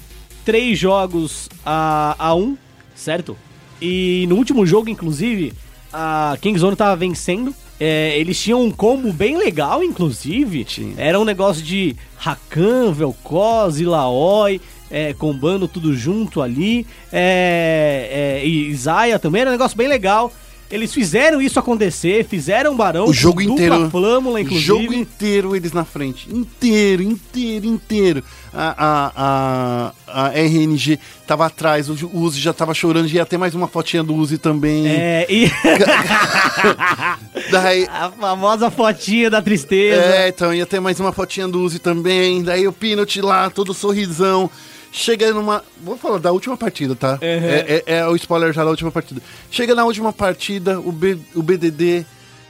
três 0.46 0.80
jogos 0.80 1.50
a, 1.66 2.16
a 2.18 2.34
um, 2.36 2.58
certo? 2.96 3.36
E 3.82 4.26
no 4.30 4.36
último 4.36 4.66
jogo, 4.66 4.90
inclusive, 4.90 5.54
a 5.92 6.38
Kingzone 6.42 6.76
tava 6.76 6.96
vencendo. 6.96 7.54
É, 7.80 8.18
eles 8.20 8.38
tinham 8.38 8.62
um 8.62 8.72
combo 8.72 9.14
bem 9.14 9.38
legal, 9.38 9.82
inclusive. 9.84 10.66
Tinha. 10.66 10.96
Era 10.98 11.18
um 11.20 11.24
negócio 11.24 11.64
de 11.64 11.96
Rakan, 12.18 12.92
Vel'Koz 12.92 13.80
Laoi, 13.80 14.60
é, 14.90 15.14
combando 15.14 15.68
tudo 15.68 15.96
junto 15.96 16.42
ali. 16.42 16.86
É, 17.12 18.40
é, 18.42 18.46
e 18.46 18.74
Zaya 18.76 19.20
também, 19.20 19.42
era 19.42 19.50
um 19.50 19.54
negócio 19.54 19.78
bem 19.78 19.88
legal. 19.88 20.32
Eles 20.72 20.94
fizeram 20.94 21.42
isso 21.42 21.58
acontecer, 21.58 22.24
fizeram 22.26 22.78
Barão 22.78 23.06
O 23.06 23.14
jogo 23.14 23.42
inteiro. 23.42 23.90
flâmula, 23.90 24.36
O 24.36 24.40
inclusive. 24.40 24.66
jogo 24.68 24.94
inteiro 24.94 25.56
eles 25.56 25.74
na 25.74 25.84
frente. 25.84 26.30
Inteiro, 26.32 27.02
inteiro, 27.02 27.66
inteiro. 27.66 28.24
A, 28.54 28.76
a, 28.78 29.94
a, 30.08 30.28
a 30.28 30.40
RNG 30.40 31.00
tava 31.26 31.48
atrás, 31.48 31.90
o 31.90 31.94
o 32.14 32.20
Uzi 32.20 32.40
já 32.40 32.54
tava 32.54 32.76
chorando, 32.76 33.08
já 33.08 33.16
ia 33.16 33.26
ter 33.26 33.38
mais 33.38 33.56
uma 33.56 33.68
fotinha 33.68 34.04
do 34.04 34.14
Uzi 34.14 34.38
também. 34.38 34.86
É, 34.88 35.26
e 35.28 35.50
Daí, 37.52 37.88
a 37.92 38.12
famosa 38.12 38.70
fotinha 38.70 39.30
da 39.30 39.42
tristeza. 39.42 40.02
É, 40.02 40.30
então 40.30 40.54
ia 40.54 40.66
ter 40.66 40.80
mais 40.80 41.00
uma 41.00 41.12
fotinha 41.12 41.48
do 41.48 41.62
Uzi 41.62 41.80
também. 41.80 42.44
Daí 42.44 42.68
o 42.68 42.74
Pinot 42.74 43.22
lá, 43.22 43.50
todo 43.50 43.74
sorrisão. 43.74 44.50
Chega 44.92 45.32
numa. 45.32 45.64
Vou 45.84 45.98
falar 45.98 46.18
da 46.20 46.32
última 46.32 46.58
partida, 46.58 46.96
tá? 46.96 47.18
É, 47.28 47.84
é- 47.88 47.98
é 48.00 48.08
o 48.08 48.16
spoiler 48.16 48.52
já 48.54 48.64
da 48.64 48.70
última 48.70 48.92
partida. 48.92 49.22
Chega 49.52 49.76
na 49.76 49.86
última 49.86 50.12
partida, 50.12 50.80
o, 50.80 50.92
B- 50.92 51.18
o 51.36 51.44
BDD 51.44 52.06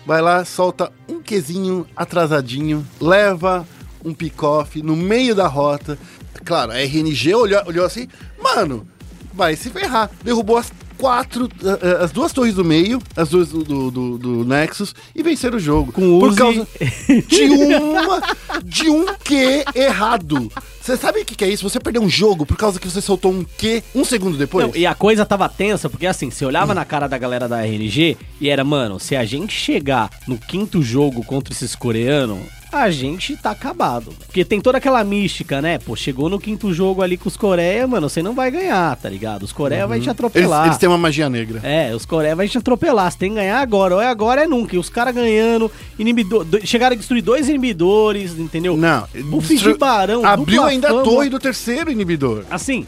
vai 0.06 0.22
lá, 0.22 0.44
solta 0.46 0.92
um 1.08 1.22
quezinho 1.22 1.86
atrasadinho, 1.96 2.86
leva 3.00 3.68
um 4.04 4.14
pick-off 4.14 4.82
no 4.82 4.96
meio 4.96 5.36
da 5.36 5.48
rota. 5.48 6.00
Claro, 6.46 6.72
a 6.72 6.76
RNG 6.80 7.36
olhou, 7.36 7.62
olhou 7.68 7.86
assim, 7.86 8.08
mano, 8.42 8.88
vai 9.34 9.56
se 9.58 9.70
ferrar. 9.70 10.10
Derrubou 10.24 10.56
as 10.58 10.72
quatro, 11.00 11.50
eh, 11.64 11.80
eh, 11.82 12.04
as 12.04 12.12
duas 12.12 12.34
torres 12.34 12.54
do 12.54 12.64
meio, 12.66 13.02
as 13.16 13.30
duas 13.30 13.48
do, 13.50 13.64
do, 13.64 13.90
do- 13.92 14.18
do 14.18 14.46
Nexus, 14.46 14.94
e 15.16 15.24
venceram 15.24 15.58
o 15.58 15.60
jogo. 15.60 15.92
Com 15.94 16.18
o 16.18 16.20
Por 16.20 16.30
Uzi. 16.30 16.38
causa 16.38 16.68
de 17.28 17.44
uma 17.46 18.22
de 18.64 18.90
um 18.90 19.06
Q 19.24 19.64
errado. 19.74 20.52
Você 20.82 20.98
sabe 20.98 21.22
o 21.22 21.26
que, 21.26 21.36
que 21.36 21.44
é 21.44 21.50
isso? 21.50 21.68
Você 21.68 21.80
perdeu 21.80 22.02
um 22.02 22.10
jogo 22.10 22.46
por 22.46 22.58
causa 22.58 22.80
que 22.80 22.88
você 22.90 23.00
soltou 23.02 23.32
um 23.32 23.44
Q 23.58 23.84
um 23.96 24.04
segundo 24.04 24.38
depois? 24.38 24.68
Não, 24.68 24.76
e 24.76 24.86
a 24.86 24.94
coisa 24.96 25.26
tava 25.26 25.48
tensa, 25.48 25.90
porque 25.90 26.06
assim, 26.08 26.30
você 26.30 26.46
olhava 26.46 26.74
na 26.74 26.84
cara 26.86 27.08
da 27.08 27.18
galera 27.18 27.48
da 27.48 27.62
RNG 27.66 28.18
e 28.42 28.50
era, 28.50 28.64
mano, 28.64 29.00
se 29.00 29.16
a 29.16 29.24
gente 29.24 29.54
chegar 29.54 30.10
no 30.28 30.38
quinto 30.38 30.82
jogo 30.82 31.24
contra 31.24 31.54
esses 31.54 31.76
coreanos, 31.76 32.40
a 32.72 32.90
gente 32.92 33.36
tá 33.36 33.52
acabado. 33.52 34.12
Porque 34.26 34.46
tem 34.46 34.62
toda 34.62 34.78
aquela 34.78 35.04
mística, 35.04 35.62
né? 35.62 35.78
Pô, 35.80 35.96
chegou 35.96 36.30
no 36.30 36.40
quinto 36.40 36.72
jogo 36.74 37.02
ali 37.02 37.18
com 37.18 37.28
os 37.28 37.36
Coreia, 37.38 37.88
mano, 37.88 38.08
você 38.10 38.22
não 38.22 38.34
vai 38.34 38.52
ganhar, 38.52 38.96
tá 38.98 39.10
ligado? 39.10 39.44
Os 39.44 39.52
Coreia 39.52 39.88
vai 39.88 39.98
te 40.00 40.04
Eles, 40.04 40.10
atropelar. 40.10 40.66
eles 40.68 40.78
têm 40.78 40.88
uma 40.90 40.98
magia 40.98 41.30
negra. 41.30 41.60
É, 41.64 41.94
os 41.96 42.06
Coreia 42.06 42.36
vai 42.36 42.48
te 42.48 42.58
atropelar. 42.58 43.12
Você 43.12 43.18
tem 43.18 43.30
que 43.30 43.36
ganhar 43.36 43.60
agora. 43.60 43.96
Ou 43.96 44.02
é 44.02 44.08
agora, 44.08 44.44
é 44.44 44.48
nunca. 44.48 44.76
E 44.76 44.80
os 44.80 44.90
caras 44.90 45.14
ganhando, 45.16 45.72
inibidor, 45.98 46.44
do- 46.46 46.66
chegaram 46.66 46.94
a 46.94 46.98
destruir 46.98 47.22
dois 47.24 47.50
inibidores, 47.50 48.38
entendeu? 48.38 48.78
Não, 48.78 49.08
Buff 49.26 49.56
de 49.58 49.74
barão, 49.76 50.24
abriu 50.26 50.64
ainda 50.64 50.90
fama. 50.90 51.02
a 51.02 51.04
torre 51.04 51.30
do 51.30 51.40
terceiro 51.40 51.92
inibidor. 51.92 52.44
Assim, 52.52 52.86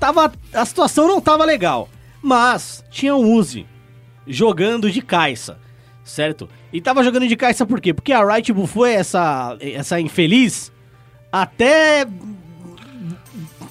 tava, 0.00 0.32
a 0.52 0.64
situação 0.64 1.06
não 1.06 1.20
tava 1.20 1.44
legal. 1.44 1.88
Mas 2.20 2.84
tinha 2.90 3.14
um 3.16 3.32
Uzi 3.34 3.66
jogando 4.26 4.90
de 4.90 5.02
caixa, 5.02 5.56
certo? 6.04 6.48
E 6.72 6.80
tava 6.80 7.02
jogando 7.04 7.26
de 7.26 7.36
caixa 7.36 7.64
por 7.66 7.80
quê? 7.80 7.92
Porque 7.94 8.12
a 8.12 8.24
Riot 8.24 8.52
bufou 8.52 8.86
essa, 8.86 9.56
essa 9.60 10.00
infeliz 10.00 10.72
até 11.30 12.06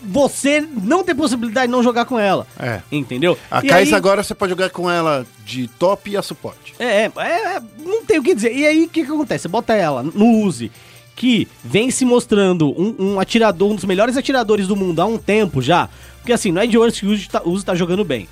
você 0.03 0.61
não 0.61 1.03
ter 1.03 1.15
possibilidade 1.15 1.67
de 1.67 1.71
não 1.71 1.83
jogar 1.83 2.05
com 2.05 2.19
ela. 2.19 2.45
É. 2.59 2.81
Entendeu? 2.91 3.37
A 3.49 3.61
Kai'Sa 3.61 3.95
aí- 3.95 3.97
agora 3.97 4.23
você 4.23 4.33
pode 4.33 4.49
jogar 4.49 4.69
com 4.69 4.89
ela 4.89 5.25
de 5.45 5.67
top 5.67 6.09
e 6.09 6.17
a 6.17 6.21
suporte. 6.21 6.73
É, 6.79 7.05
é, 7.05 7.11
é, 7.17 7.61
não 7.85 8.03
tem 8.03 8.19
o 8.19 8.23
que 8.23 8.33
dizer. 8.33 8.53
E 8.53 8.65
aí, 8.65 8.85
o 8.85 8.89
que, 8.89 9.05
que 9.05 9.11
acontece? 9.11 9.43
Você 9.43 9.47
bota 9.47 9.73
ela 9.73 10.03
no 10.03 10.41
Uzi, 10.43 10.71
que 11.15 11.47
vem 11.63 11.91
se 11.91 12.03
mostrando 12.03 12.69
um, 12.69 12.95
um 13.13 13.19
atirador, 13.19 13.71
um 13.71 13.75
dos 13.75 13.85
melhores 13.85 14.17
atiradores 14.17 14.67
do 14.67 14.75
mundo 14.75 14.99
há 15.01 15.05
um 15.05 15.17
tempo 15.17 15.61
já. 15.61 15.87
Porque 16.17 16.33
assim, 16.33 16.51
não 16.51 16.61
é 16.61 16.67
de 16.67 16.77
hoje 16.77 16.99
que 16.99 17.05
o 17.05 17.11
Uzi 17.11 17.29
tá, 17.29 17.41
Uzi 17.45 17.63
tá 17.65 17.75
jogando 17.75 18.03
bem. 18.03 18.27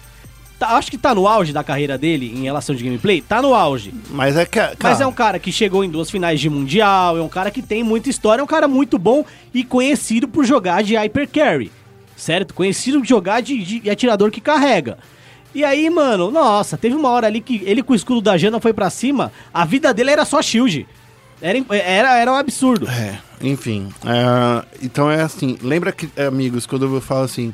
Tá- 0.59 0.75
acho 0.75 0.91
que 0.91 0.97
tá 0.97 1.15
no 1.15 1.25
auge 1.25 1.53
da 1.53 1.63
carreira 1.63 1.97
dele 1.97 2.33
em 2.35 2.43
relação 2.43 2.75
de 2.75 2.83
gameplay. 2.83 3.21
Tá 3.21 3.41
no 3.41 3.55
auge. 3.55 3.93
Mas 4.09 4.35
é 4.35 4.45
que. 4.45 4.59
Mas 4.59 4.75
cara, 4.77 5.03
é 5.03 5.07
um 5.07 5.11
cara 5.13 5.39
que 5.39 5.51
chegou 5.53 5.83
em 5.85 5.89
duas 5.89 6.11
finais 6.11 6.39
de 6.39 6.49
mundial, 6.49 7.17
é 7.17 7.21
um 7.21 7.29
cara 7.29 7.49
que 7.49 7.61
tem 7.61 7.81
muita 7.81 8.09
história, 8.09 8.41
é 8.41 8.43
um 8.43 8.47
cara 8.47 8.67
muito 8.67 8.99
bom 8.99 9.23
e 9.53 9.63
conhecido 9.63 10.27
por 10.27 10.43
jogar 10.43 10.83
de 10.83 10.95
hyper 10.95 11.29
carry, 11.29 11.71
certo? 12.17 12.53
Conhecido 12.53 12.99
por 12.99 13.07
jogar 13.07 13.41
de, 13.41 13.79
de 13.79 13.89
atirador 13.89 14.29
que 14.29 14.41
carrega. 14.41 14.97
E 15.55 15.63
aí, 15.63 15.89
mano, 15.89 16.29
nossa, 16.29 16.77
teve 16.77 16.93
uma 16.95 17.09
hora 17.09 17.25
ali 17.25 17.41
que 17.41 17.63
ele 17.65 17.81
com 17.81 17.93
o 17.93 17.95
escudo 17.95 18.21
da 18.21 18.37
Jana 18.37 18.59
foi 18.59 18.73
pra 18.73 18.89
cima, 18.89 19.31
a 19.53 19.65
vida 19.65 19.93
dele 19.93 20.11
era 20.11 20.25
só 20.25 20.41
shield. 20.41 20.85
Era, 21.41 21.57
era, 21.69 22.17
era 22.17 22.31
um 22.31 22.35
absurdo. 22.35 22.85
É, 22.87 23.17
enfim. 23.41 23.89
é, 24.05 24.65
então 24.83 25.09
é 25.09 25.21
assim, 25.21 25.57
lembra 25.61 25.91
que, 25.93 26.09
amigos, 26.21 26.65
quando 26.65 26.93
eu 26.93 27.01
falo 27.01 27.23
assim, 27.23 27.53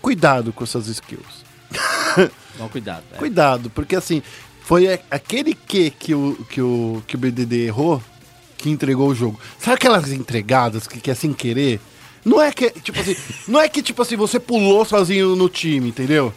cuidado 0.00 0.52
com 0.52 0.62
essas 0.62 0.86
skills. 0.86 1.41
Toma 2.56 2.68
cuidado. 2.68 3.02
é. 3.12 3.16
Cuidado, 3.16 3.70
porque 3.70 3.96
assim, 3.96 4.22
foi 4.62 5.00
aquele 5.10 5.54
que 5.54 5.90
que 5.90 6.14
o, 6.14 6.46
que 6.48 6.60
o, 6.60 7.02
que 7.06 7.16
o 7.16 7.18
BDD 7.18 7.66
errou 7.66 8.02
que 8.62 8.70
entregou 8.70 9.08
o 9.08 9.14
jogo. 9.14 9.38
Sabe 9.58 9.74
aquelas 9.74 10.10
entregadas 10.12 10.86
que, 10.86 11.00
que 11.00 11.10
é 11.10 11.14
sem 11.14 11.32
querer? 11.32 11.80
Não 12.24 12.40
é 12.40 12.52
que, 12.52 12.70
tipo 12.70 13.00
assim, 13.00 13.16
não 13.48 13.60
é 13.60 13.68
que, 13.68 13.82
tipo 13.82 14.00
assim, 14.00 14.16
você 14.16 14.38
pulou 14.38 14.84
sozinho 14.84 15.34
no 15.34 15.48
time, 15.48 15.88
entendeu? 15.88 16.32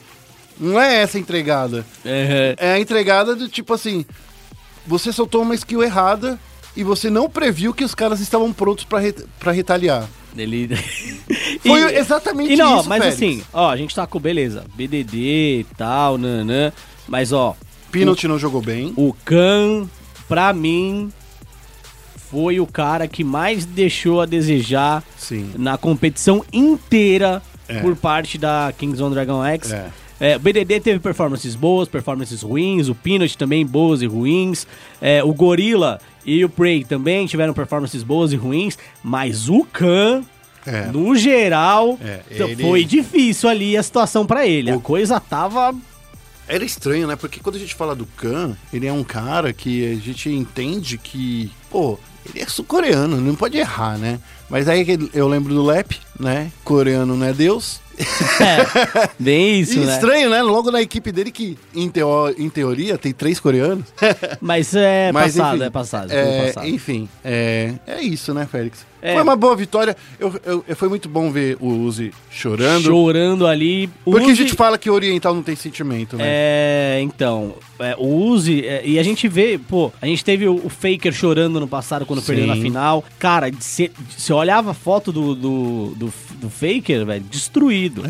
Não 0.60 0.82
é 0.82 0.96
essa 1.02 1.18
a 1.18 1.22
entregada. 1.22 1.86
É, 2.04 2.56
É 2.58 2.74
a 2.74 2.80
entregada 2.80 3.36
do 3.36 3.48
tipo 3.48 3.74
assim, 3.74 4.06
você 4.88 5.12
soltou 5.12 5.44
uma 5.44 5.54
skill 5.54 5.84
errada 5.84 6.40
e 6.76 6.84
você 6.84 7.10
não 7.10 7.30
previu 7.30 7.74
que 7.74 7.84
os 7.84 7.96
caras 7.96 8.20
estavam 8.20 8.52
prontos 8.54 8.86
pra, 8.86 9.00
re, 9.00 9.14
pra 9.40 9.52
retaliar. 9.52 10.08
ele... 10.38 10.70
Foi 11.66 11.96
exatamente 11.96 12.54
e 12.54 12.56
não, 12.58 12.80
isso, 12.80 12.90
mas 12.90 13.00
Félix. 13.04 13.16
assim, 13.16 13.44
ó, 13.54 13.70
a 13.70 13.78
gente 13.78 13.96
tá 13.96 14.06
com, 14.06 14.20
beleza, 14.20 14.64
BDD 14.76 15.60
e 15.62 15.66
tal, 15.78 16.18
nanã, 16.18 16.72
mas 17.08 17.32
ó, 17.32 17.56
Pinot 17.92 18.28
não 18.28 18.38
jogou 18.38 18.62
bem. 18.62 18.94
O 18.96 19.14
Khan, 19.26 19.88
pra 20.28 20.54
mim, 20.54 21.12
foi 22.30 22.60
o 22.60 22.68
cara 22.68 23.08
que 23.08 23.24
mais 23.24 23.66
deixou 23.66 24.22
a 24.22 24.26
desejar 24.26 25.04
Sim. 25.18 25.52
na 25.58 25.78
competição 25.78 26.44
inteira 26.52 27.42
É. 27.68 27.80
por 27.80 27.96
parte 27.96 28.38
da 28.38 28.74
Kings 28.78 29.02
on 29.02 29.10
Dragon 29.12 29.44
X. 29.46 29.72
É. 29.72 29.90
É, 30.18 30.36
o 30.38 30.40
BDD 30.40 30.80
teve 30.80 31.00
performances 31.00 31.56
boas, 31.56 31.90
performances 31.90 32.42
ruins, 32.42 32.88
o 32.88 32.96
Peanut 32.96 33.38
também 33.38 33.66
boas 33.66 34.02
e 34.02 34.06
ruins, 34.06 34.66
é, 35.02 35.22
o 35.24 35.34
Gorilla 35.34 36.00
e 36.26 36.44
o 36.44 36.50
Prey 36.50 36.84
também 36.84 37.26
tiveram 37.28 37.54
performances 37.54 38.04
boas 38.04 38.34
e 38.34 38.36
ruins, 38.36 38.78
mas 39.04 39.48
o 39.50 39.64
Khan, 39.72 40.24
É. 40.66 40.88
no 40.88 41.16
geral, 41.16 41.98
É, 42.02 42.18
t- 42.18 42.44
ele- 42.44 42.64
foi 42.64 42.84
difícil 42.84 43.48
ali 43.50 43.78
a 43.78 43.84
situação 43.84 44.26
pra 44.26 44.46
ele. 44.48 44.72
A 44.72 44.80
coisa 44.80 45.20
tava 45.20 45.74
Era 46.48 46.64
estranho, 46.64 47.08
né? 47.08 47.16
Porque 47.16 47.40
quando 47.40 47.56
a 47.56 47.60
gente 47.60 47.74
fala 47.74 47.96
do 47.96 48.06
Khan, 48.06 48.56
ele 48.72 48.86
é 48.86 48.94
um 48.94 49.04
cara 49.04 49.52
que 49.52 49.94
a 49.94 49.96
gente 49.96 50.30
entende 50.30 50.96
que, 50.98 51.52
pô, 51.72 51.98
ele 52.28 52.40
é 52.44 52.48
sul-coreano, 52.48 53.18
não 53.20 53.34
pode 53.36 53.58
errar, 53.58 53.98
né? 53.98 54.20
Mas 54.48 54.68
aí 54.70 54.86
que 54.86 55.10
eu 55.12 55.28
lembro 55.28 55.54
do 55.56 55.64
Lep, 55.66 55.98
né? 56.20 56.52
Coreano 56.64 57.16
não 57.18 57.26
é 57.26 57.34
Deus. 57.34 57.80
Bem 59.20 59.60
isso, 59.60 59.74
e 59.80 59.86
né? 59.86 59.94
estranho, 59.94 60.30
né? 60.30 60.42
Logo 60.42 60.72
na 60.72 60.82
equipe 60.82 61.12
dele, 61.12 61.32
que 61.32 61.58
em, 61.74 61.90
teo- 61.90 62.34
em 62.38 62.50
teoria 62.50 62.98
tem 62.98 63.14
três 63.14 63.40
coreanos. 63.40 63.86
Mas 64.42 64.76
é 64.76 65.12
Mas, 65.12 65.36
passado, 65.36 65.56
enfim, 65.56 65.64
é 65.66 65.70
passado. 65.70 66.12
É, 66.12 66.46
passado. 66.48 66.68
enfim, 66.68 67.10
é, 67.24 67.74
é 67.88 68.02
isso, 68.02 68.34
né, 68.34 68.48
Félix? 68.50 68.86
É. 69.02 69.14
Foi 69.14 69.22
uma 69.22 69.36
boa 69.36 69.56
vitória. 69.56 69.96
Eu, 70.20 70.34
eu- 70.44 70.76
foi 70.76 70.90
muito 70.90 71.08
bom 71.08 71.32
ver 71.32 71.58
o 71.60 71.68
Uzi 71.68 72.12
chorando. 72.32 72.86
Chorando 72.86 73.46
ali. 73.46 73.88
Porque 74.04 74.24
a 74.26 74.28
Uzi- 74.30 74.36
gente 74.36 74.54
fala 74.56 74.80
que 74.80 74.90
oriental 74.90 75.36
não 75.36 75.44
tem 75.44 75.56
sentimento, 75.56 76.18
né? 76.18 76.24
É, 76.26 77.00
então, 77.04 77.54
é, 77.78 77.94
o 78.00 78.08
Uzi, 78.08 78.66
é, 78.66 78.82
e 78.84 78.98
a 78.98 79.04
gente 79.04 79.28
vê, 79.28 79.60
pô, 79.60 79.92
a 80.02 80.08
gente 80.08 80.26
teve 80.26 80.48
o, 80.48 80.56
o 80.56 80.70
Faker 80.70 81.14
chorando 81.14 81.60
no 81.60 81.68
passado 81.68 82.04
quando 82.04 82.20
Sim. 82.22 82.28
perdeu 82.28 82.48
na 82.48 82.56
final. 82.56 83.04
Cara, 83.20 83.52
você 83.60 83.92
olhava 84.34 84.72
a 84.72 84.74
foto 84.74 85.12
do, 85.12 85.36
do, 85.36 85.94
do, 85.96 86.14
do 86.42 86.50
Faker, 86.50 87.06
velho, 87.06 87.26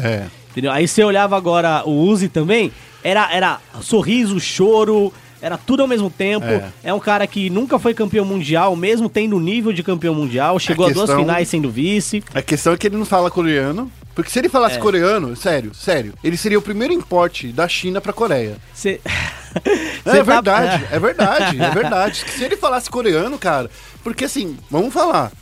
É. 0.02 0.26
Entendeu? 0.52 0.72
Aí 0.72 0.88
você 0.88 1.03
olhava 1.03 1.35
agora 1.35 1.84
o 1.85 1.91
Uzi 1.91 2.30
também, 2.30 2.72
era, 3.03 3.30
era 3.34 3.60
sorriso, 3.81 4.39
choro, 4.39 5.11
era 5.41 5.57
tudo 5.57 5.81
ao 5.81 5.88
mesmo 5.88 6.10
tempo. 6.10 6.45
É. 6.45 6.69
É. 6.84 6.93
um 6.93 6.99
cara 6.99 7.27
que 7.27 7.49
nunca 7.49 7.77
foi 7.77 7.93
campeão 7.93 8.23
mundial, 8.26 8.76
mesmo 8.76 9.10
tendo 9.10 9.39
nível 9.39 9.73
de 9.73 9.84
campeão 9.84 10.15
mundial, 10.15 10.57
chegou 10.57 10.85
a, 10.85 10.89
duas 10.89 11.06
questão- 11.07 11.19
finais 11.19 11.47
sendo 11.49 11.69
vice. 11.69 12.23
A 12.34 12.41
questão 12.41 12.73
é 12.73 12.77
que 12.77 12.88
ele 12.88 12.97
não 12.97 13.06
fala 13.06 13.30
coreano. 13.30 13.91
Porque 14.15 14.31
se 14.31 14.39
ele 14.39 14.47
falasse 14.47 14.77
É. 14.77 14.80
coreano, 14.80 15.35
sério, 15.35 15.73
sério, 15.76 16.14
ele 16.23 16.38
seria 16.38 16.57
o 16.57 16.61
primeiro 16.61 16.93
importe 16.93 17.47
da 17.49 17.68
China 17.68 17.99
pra 17.99 18.14
Coreia. 18.14 18.56
Cê... 18.73 19.02
É, 19.03 19.60
Cê 20.10 20.18
tá- 20.18 20.23
verdade, 20.23 20.85
é 20.89 20.99
verdade, 20.99 21.61
é 21.61 21.69
verdade. 21.69 22.23
Se 22.30 22.43
ele 22.45 22.56
falasse 22.56 22.89
coreano, 22.89 23.38
cara, 23.38 23.69
porque 24.06 24.23
assim, 24.23 24.56
vamos 24.72 24.93
falar. 24.93 25.34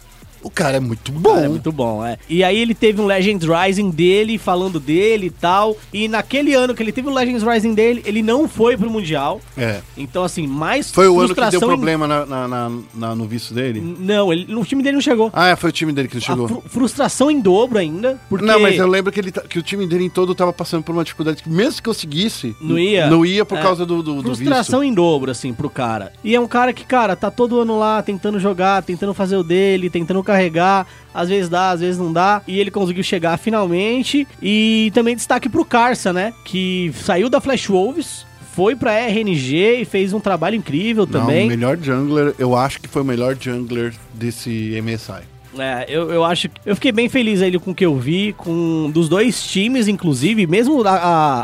O 0.44 0.49
cara 0.49 0.78
é 0.78 0.80
muito 0.80 1.11
bom. 1.11 1.34
Cara, 1.34 1.45
é 1.45 1.49
muito 1.49 1.72
bom, 1.72 2.06
é. 2.06 2.18
E 2.30 2.44
aí 2.44 2.57
ele 2.60 2.76
teve 2.76 3.02
um 3.02 3.06
Legends 3.06 3.48
Rising 3.48 3.90
dele, 3.90 4.38
falando 4.38 4.80
dele 4.80 5.28
e 5.28 5.30
tal. 5.30 5.76
E 5.94 6.07
naquele 6.07 6.53
ano 6.53 6.74
que 6.76 6.84
ele 6.84 6.91
teve 6.91 7.07
o 7.07 7.14
Legends 7.14 7.44
Rising 7.44 7.74
dele, 7.74 8.02
ele 8.06 8.22
não 8.22 8.48
foi 8.48 8.76
pro 8.78 8.90
Mundial. 8.90 9.41
É. 9.57 9.80
Então, 9.98 10.24
assim, 10.24 10.45
mais 10.45 10.91
Foi 10.91 11.07
o 11.07 11.20
ano 11.20 11.30
que 11.30 11.36
deu 11.36 11.44
frustração 11.52 11.70
em- 11.70 11.72
problema 11.72 12.07
na, 12.07 12.26
na- 12.26 12.72
na- 12.94 13.15
no 13.15 13.26
visto 13.26 13.53
dele? 13.53 13.80
Não, 13.99 14.32
ele, 14.34 14.45
no 14.53 14.64
time 14.65 14.84
dele 14.84 14.95
não 14.95 15.02
chegou. 15.02 15.30
Ah, 15.34 15.48
é, 15.49 15.56
foi 15.56 15.70
o 15.70 15.74
time 15.74 15.91
dele 15.94 16.07
que 16.07 16.15
não 16.15 16.22
chegou. 16.22 16.48
fru- 16.48 16.64
frustração 16.68 17.32
em 17.32 17.40
dobro 17.40 17.78
ainda, 17.80 18.20
porque... 18.30 18.45
Não, 18.45 18.60
mas 18.60 18.78
eu 18.78 18.88
lembro 18.88 19.11
que, 19.11 19.20
ele, 19.20 19.32
que 19.32 19.57
o 19.60 19.64
time 19.64 19.88
dele 19.88 20.03
em 20.06 20.10
todo 20.10 20.36
tava 20.36 20.52
passando 20.52 20.84
por 20.84 20.94
uma 20.94 21.03
dificuldade 21.03 21.41
que 21.41 21.49
mesmo 21.49 21.76
que 21.78 21.84
conseguisse, 21.84 22.56
Não 22.61 22.78
ia? 22.78 23.07
Não 23.10 23.26
ia 23.26 23.45
por 23.45 23.57
É. 23.57 23.61
causa 23.61 23.86
do, 23.86 24.03
do, 24.03 24.15
do 24.22 24.24
Frustração 24.36 24.82
visto. 24.82 24.91
em 24.91 24.94
dobro, 24.94 25.32
assim, 25.32 25.53
pro 25.53 25.70
cara. 25.70 26.11
E 26.24 26.36
é 26.36 26.40
um 26.40 26.48
cara 26.48 26.74
que, 26.74 26.84
cara, 26.86 27.15
tá 27.15 27.32
todo 27.32 27.60
ano 27.60 27.78
lá 27.80 28.02
tentando 28.02 28.40
jogar, 28.40 28.84
tentando 28.84 29.14
fazer 29.14 29.38
o 29.38 29.44
dele, 29.44 29.90
tentando 29.90 30.22
carregar. 30.34 30.85
Às 31.14 31.30
vezes 31.30 31.47
dá, 31.49 31.69
às 31.72 31.80
vezes 31.81 31.99
não 31.99 32.11
dá. 32.11 32.41
E 32.47 32.60
ele 32.60 32.72
conseguiu 32.72 33.03
chegar 33.03 33.38
finalmente. 33.38 34.27
E 34.41 34.91
também 34.93 35.15
destaque 35.15 35.47
pro 35.49 35.64
Carça, 35.65 36.11
né? 36.11 36.34
Que 36.43 36.91
saiu 37.03 37.30
da 37.30 37.39
Flash 37.39 37.68
Wolves, 37.68 38.26
foi 38.55 38.76
pra 38.76 38.93
RNG 38.93 39.81
e 39.81 39.85
fez 39.85 40.14
um 40.14 40.19
trabalho 40.19 40.55
incrível 40.55 41.07
Não, 41.10 41.22
também. 41.22 41.45
o 41.45 41.49
melhor 41.49 41.77
jungler, 41.77 42.34
eu 42.38 42.55
acho 42.55 42.80
que 42.81 42.88
foi 42.88 43.01
o 43.01 43.05
melhor 43.05 43.35
jungler 43.39 43.93
desse 44.14 44.80
MSI. 44.84 45.23
É, 45.57 45.85
eu, 45.88 46.10
eu 46.11 46.23
acho 46.23 46.49
que. 46.49 46.60
Eu 46.65 46.73
fiquei 46.73 46.91
bem 46.91 47.07
feliz 47.07 47.39
aí 47.39 47.60
com 47.60 47.69
o 47.69 47.76
que 47.76 47.85
eu 47.85 47.95
vi, 47.95 48.34
com 48.35 48.89
dos 48.91 49.07
dois 49.07 49.43
times, 49.43 49.88
inclusive, 49.88 50.47
mesmo 50.47 50.81
a, 50.84 50.95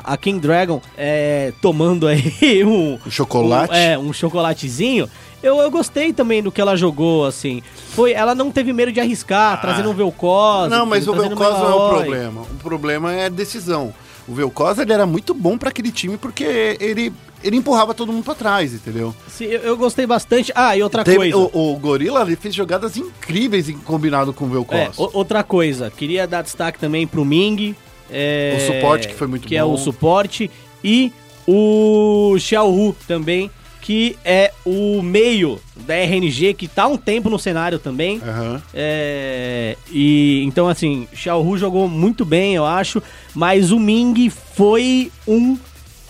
a, 0.03 0.14
a 0.14 0.18
King 0.18 0.40
Dragon 0.40 0.82
é, 0.98 1.53
tomando 1.61 2.07
aí 2.07 2.34
um. 2.66 2.98
O 3.06 3.11
chocolate? 3.11 3.72
um- 3.72 3.76
é, 3.76 3.98
um 3.99 4.11
chocolatezinho. 4.11 5.07
Eu, 5.41 5.57
eu 5.60 5.72
gostei 5.72 6.11
também 6.11 6.44
do 6.44 6.52
que 6.52 6.60
ela 6.60 6.76
jogou, 6.76 7.26
assim. 7.26 7.61
Foi, 7.91 8.11
ela 8.11 8.36
não 8.36 8.52
teve 8.52 8.74
medo 8.74 8.91
de 8.91 8.99
arriscar, 8.99 9.60
trazendo 9.61 9.90
um 9.90 9.94
Vel'Koz. 9.94 10.66
Ah. 10.72 10.78
Não, 10.78 10.86
mas 10.86 11.07
o 11.07 11.14
Vel'Koz 11.14 11.57
não 11.60 11.70
é 11.70 11.74
o 11.76 11.90
problema. 11.90 12.41
O 12.41 12.56
problema 12.64 13.14
é 13.14 13.26
a 13.26 13.30
decisão. 13.30 13.94
O 14.28 14.34
Vel'Koz, 14.34 14.78
ele 14.80 14.91
era 14.94 15.06
muito 15.06 15.34
bom 15.34 15.57
pra 15.57 15.70
aquele 15.70 15.91
time 15.91 16.16
porque 16.18 16.78
ele, 16.80 17.11
ele 17.44 17.56
empurrava 17.56 17.94
todo 17.95 18.11
mundo 18.14 18.24
pra 18.24 18.36
trás, 18.36 18.74
entendeu? 18.74 19.16
Sim, 19.28 19.45
eu, 19.45 19.61
eu 19.61 19.78
gostei 19.78 20.06
bastante. 20.06 20.52
Ah, 20.53 20.76
e 20.78 20.84
outra 20.84 21.03
Teve- 21.03 21.32
coisa. 21.32 21.38
o, 21.38 21.74
o 21.74 21.80
Gorilla, 21.80 22.22
ele 22.22 22.36
fez 22.36 22.53
jogadas 22.53 22.95
incríveis 22.98 23.70
em 23.70 23.78
combinado 23.78 24.32
com 24.34 24.45
o 24.45 24.48
É, 24.48 24.52
Vel'Koz. 24.52 24.99
o- 24.99 25.10
outra 25.18 25.41
coisa, 25.44 25.90
queria 25.90 26.28
dar 26.28 26.41
destaque 26.44 26.78
também 26.78 27.07
pro 27.07 27.24
Ming. 27.26 27.76
é, 28.11 28.57
O 28.57 28.74
suporte, 28.74 29.07
que 29.07 29.14
foi 29.16 29.28
muito 29.28 29.48
Que 29.48 29.56
é 29.56 29.64
bom. 29.64 29.74
o 29.74 29.78
suporte. 29.78 30.52
E 30.84 31.11
o 31.48 32.36
Xiaohu 32.40 32.95
também, 33.07 33.49
que 33.82 34.18
é 34.24 34.52
o 34.66 35.02
meio 35.02 35.60
da 35.76 35.96
RNG, 35.96 36.54
que 36.54 36.68
tá 36.68 36.88
um 36.88 36.98
tempo 36.98 37.30
no 37.30 37.40
cenário 37.40 37.80
também. 37.80 38.22
Aham. 38.24 38.62
É, 38.74 39.78
e 39.92 40.44
então 40.46 40.68
assim, 40.68 41.08
Xiaohu 41.14 41.58
jogou 41.58 41.88
muito 41.88 42.26
bem, 42.26 42.56
eu 42.56 42.66
acho, 42.66 43.02
mas 43.34 43.72
o 43.72 43.80
Ming 43.80 44.30
foi 44.30 45.12
um 45.28 45.58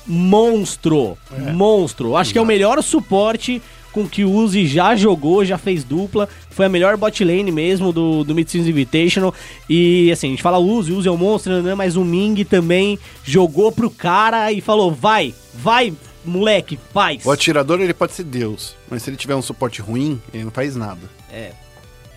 monstro, 0.05 1.17
monstro. 1.53 2.15
Acho 2.15 2.33
que 2.33 2.39
é 2.39 2.41
o 2.41 2.45
melhor 2.45 2.81
suporte 2.81 3.61
com 3.91 4.07
que 4.07 4.23
o 4.23 4.31
Uzi 4.31 4.67
já 4.67 4.95
jogou, 4.95 5.43
já 5.45 5.57
fez 5.57 5.83
dupla. 5.83 6.27
Foi 6.49 6.65
a 6.65 6.69
melhor 6.69 6.97
bot 6.97 7.23
lane 7.23 7.51
mesmo 7.51 7.91
do, 7.91 8.23
do 8.23 8.35
Mid-Season 8.35 8.69
Invitational. 8.69 9.33
E 9.69 10.11
assim, 10.11 10.27
a 10.27 10.29
gente 10.31 10.43
fala 10.43 10.59
Uzi, 10.59 10.91
Uzi 10.91 11.07
é 11.07 11.11
o 11.11 11.17
monstro, 11.17 11.61
né? 11.61 11.75
mas 11.75 11.95
o 11.95 12.03
Ming 12.03 12.43
também 12.43 12.99
jogou 13.23 13.71
pro 13.71 13.89
cara 13.89 14.51
e 14.51 14.61
falou: 14.61 14.91
vai, 14.91 15.33
vai, 15.53 15.93
moleque, 16.29 16.79
faz. 16.93 17.25
O 17.25 17.31
atirador, 17.31 17.81
ele 17.81 17.93
pode 17.93 18.13
ser 18.13 18.23
Deus, 18.23 18.75
mas 18.89 19.03
se 19.03 19.09
ele 19.09 19.17
tiver 19.17 19.35
um 19.35 19.41
suporte 19.41 19.81
ruim, 19.81 20.21
ele 20.33 20.43
não 20.43 20.51
faz 20.51 20.75
nada. 20.75 21.01
É, 21.31 21.51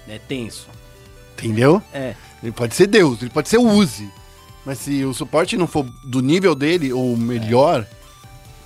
é 0.08 0.18
tenso. 0.18 0.68
Entendeu? 1.36 1.82
É. 1.92 2.14
Ele 2.42 2.52
pode 2.52 2.74
ser 2.74 2.86
Deus, 2.86 3.20
ele 3.20 3.30
pode 3.30 3.48
ser 3.48 3.58
o 3.58 3.68
Uzi. 3.68 4.08
Mas 4.64 4.78
se 4.78 5.04
o 5.04 5.12
suporte 5.12 5.56
não 5.56 5.66
for 5.66 5.84
do 6.04 6.20
nível 6.20 6.54
dele 6.54 6.92
ou 6.92 7.16
melhor, 7.16 7.86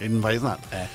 ele 0.01 0.15
não 0.15 0.21
faz 0.23 0.43
nada. 0.43 0.61
É. 0.71 0.87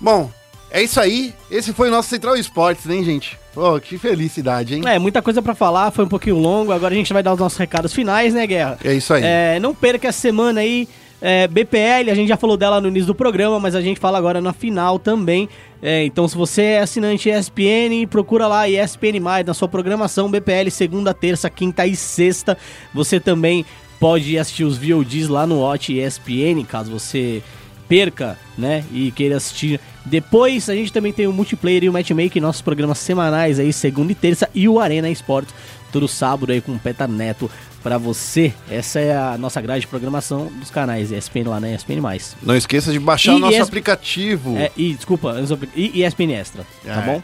Bom, 0.00 0.30
é 0.70 0.82
isso 0.82 1.00
aí. 1.00 1.34
Esse 1.50 1.72
foi 1.72 1.88
o 1.88 1.90
nosso 1.90 2.08
Central 2.08 2.36
Esportes, 2.36 2.88
hein, 2.88 3.04
gente? 3.04 3.38
Pô, 3.54 3.78
que 3.80 3.96
felicidade, 3.96 4.74
hein? 4.74 4.82
É, 4.86 4.98
muita 4.98 5.22
coisa 5.22 5.40
pra 5.40 5.54
falar, 5.54 5.90
foi 5.90 6.04
um 6.04 6.08
pouquinho 6.08 6.36
longo. 6.36 6.72
Agora 6.72 6.92
a 6.92 6.96
gente 6.96 7.12
vai 7.12 7.22
dar 7.22 7.32
os 7.32 7.38
nossos 7.38 7.58
recados 7.58 7.92
finais, 7.92 8.34
né, 8.34 8.46
Guerra? 8.46 8.78
É 8.84 8.92
isso 8.92 9.14
aí. 9.14 9.22
É, 9.24 9.58
não 9.60 9.74
perca 9.74 10.08
essa 10.08 10.20
semana 10.20 10.60
aí. 10.60 10.88
É, 11.20 11.48
BPL, 11.48 12.10
a 12.10 12.14
gente 12.14 12.28
já 12.28 12.36
falou 12.36 12.56
dela 12.56 12.80
no 12.80 12.88
início 12.88 13.06
do 13.06 13.14
programa, 13.14 13.58
mas 13.58 13.74
a 13.74 13.80
gente 13.80 13.98
fala 13.98 14.18
agora 14.18 14.40
na 14.40 14.52
final 14.52 14.98
também. 14.98 15.48
É, 15.82 16.04
então, 16.04 16.26
se 16.28 16.36
você 16.36 16.62
é 16.62 16.80
assinante 16.80 17.30
ESPN, 17.30 18.06
procura 18.08 18.46
lá 18.46 18.68
ESPN 18.68 19.20
na 19.44 19.54
sua 19.54 19.68
programação 19.68 20.30
BPL, 20.30 20.70
segunda, 20.70 21.14
terça, 21.14 21.48
quinta 21.48 21.86
e 21.86 21.96
sexta. 21.96 22.56
Você 22.92 23.18
também 23.18 23.64
pode 23.98 24.38
assistir 24.38 24.64
os 24.64 24.76
VODs 24.76 25.28
lá 25.28 25.46
no 25.46 25.60
Watch 25.60 25.98
ESPN, 25.98 26.64
caso 26.68 26.90
você 26.90 27.42
perca, 27.88 28.36
né, 28.58 28.84
e 28.92 29.10
queira 29.10 29.36
assistir. 29.36 29.80
Depois 30.04 30.68
a 30.68 30.74
gente 30.74 30.92
também 30.92 31.12
tem 31.12 31.26
o 31.26 31.32
multiplayer 31.32 31.84
e 31.84 31.88
o 31.88 31.92
matchmaking, 31.92 32.40
nossos 32.40 32.62
programas 32.62 32.98
semanais 32.98 33.58
aí, 33.58 33.72
segunda 33.72 34.12
e 34.12 34.14
terça, 34.14 34.48
e 34.54 34.68
o 34.68 34.80
Arena 34.80 35.08
Esportes, 35.08 35.54
todo 35.92 36.08
sábado 36.08 36.52
aí 36.52 36.60
com 36.60 36.72
o 36.72 36.78
Peta 36.78 37.06
Neto 37.06 37.50
pra 37.82 37.98
você. 37.98 38.52
Essa 38.70 39.00
é 39.00 39.16
a 39.16 39.36
nossa 39.38 39.60
grade 39.60 39.82
de 39.82 39.86
programação 39.86 40.46
dos 40.46 40.70
canais 40.70 41.10
ESPN 41.10 41.48
lá 41.48 41.60
na 41.60 41.70
ESPN+. 41.70 42.00
Não 42.42 42.56
esqueça 42.56 42.92
de 42.92 42.98
baixar 42.98 43.32
E 43.32 43.36
o 43.36 43.38
nosso 43.38 43.62
aplicativo. 43.62 44.56
É, 44.56 44.70
e, 44.76 44.94
desculpa, 44.94 45.34
e 45.74 46.02
ESPN 46.04 46.32
Extra, 46.32 46.64
tá 46.84 47.02
É. 47.02 47.06
bom? 47.06 47.22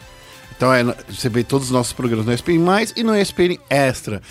Então 0.57 0.73
é, 0.73 0.85
você 1.09 1.29
vê 1.29 1.43
todos 1.43 1.67
os 1.69 1.73
nossos 1.73 1.93
programas 1.93 2.25
no 2.25 2.33
ESPN 2.33 2.61
Mais 2.61 2.93
e 2.95 3.03
no 3.03 3.17
ESPN 3.17 3.59
Extra. 3.69 4.23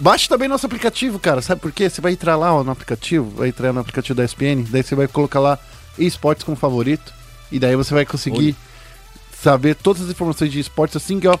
Baixe 0.00 0.26
também 0.28 0.48
nosso 0.48 0.64
aplicativo, 0.64 1.18
cara. 1.18 1.42
Sabe 1.42 1.60
por 1.60 1.70
quê? 1.72 1.90
Você 1.90 2.00
vai 2.00 2.12
entrar 2.12 2.36
lá 2.36 2.54
ó, 2.54 2.64
no 2.64 2.70
aplicativo, 2.70 3.28
vai 3.36 3.48
entrar 3.48 3.70
no 3.72 3.80
aplicativo 3.80 4.16
da 4.16 4.24
ESPN, 4.24 4.64
daí 4.70 4.82
você 4.82 4.94
vai 4.94 5.06
colocar 5.06 5.40
lá 5.40 5.58
esportes 5.98 6.42
como 6.42 6.56
favorito. 6.56 7.12
E 7.52 7.58
daí 7.58 7.76
você 7.76 7.92
vai 7.92 8.06
conseguir 8.06 8.56
saber 9.42 9.74
todas 9.74 10.02
as 10.02 10.08
informações 10.08 10.50
de 10.50 10.58
esportes 10.58 10.96
assim 10.96 11.20
que 11.20 11.28
ó, 11.28 11.36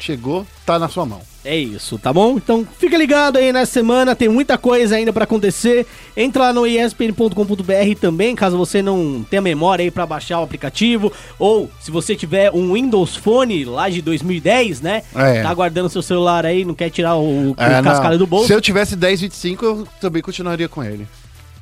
chegou, 0.00 0.46
tá 0.66 0.78
na 0.78 0.88
sua 0.88 1.04
mão. 1.06 1.20
É 1.44 1.56
isso, 1.56 1.98
tá 1.98 2.12
bom? 2.12 2.36
Então 2.36 2.64
fica 2.78 2.96
ligado 2.96 3.36
aí 3.36 3.52
nessa 3.52 3.72
semana, 3.72 4.14
tem 4.14 4.28
muita 4.28 4.56
coisa 4.56 4.94
ainda 4.94 5.12
pra 5.12 5.24
acontecer. 5.24 5.84
Entra 6.16 6.42
lá 6.44 6.52
no 6.52 6.64
espn.com.br 6.64 7.98
também, 8.00 8.34
caso 8.36 8.56
você 8.56 8.80
não 8.80 9.24
tenha 9.28 9.42
memória 9.42 9.82
aí 9.82 9.90
pra 9.90 10.06
baixar 10.06 10.38
o 10.38 10.44
aplicativo, 10.44 11.12
ou 11.40 11.68
se 11.80 11.90
você 11.90 12.14
tiver 12.14 12.52
um 12.52 12.74
Windows 12.74 13.16
Phone 13.16 13.64
lá 13.64 13.88
de 13.88 14.00
2010, 14.02 14.80
né? 14.80 15.02
É. 15.14 15.42
Tá 15.42 15.52
guardando 15.52 15.88
seu 15.88 16.00
celular 16.02 16.46
aí, 16.46 16.64
não 16.64 16.74
quer 16.74 16.90
tirar 16.90 17.16
o, 17.16 17.54
É, 17.58 17.82
cascalho 17.82 18.18
do 18.18 18.26
bolso. 18.26 18.46
Se 18.46 18.52
eu 18.54 18.60
tivesse 18.60 18.94
1025, 18.96 19.64
eu 19.64 19.88
também 20.00 20.22
continuaria 20.22 20.68
com 20.68 20.82
ele. 20.84 21.08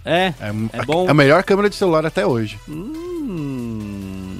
É, 0.04 0.34
É, 0.40 0.52
é 0.74 0.80
a, 0.80 0.84
bom. 0.84 1.08
a 1.08 1.14
melhor 1.14 1.42
câmera 1.42 1.70
de 1.70 1.76
celular 1.76 2.04
até 2.04 2.26
hoje. 2.26 2.58
Hum, 2.68 4.36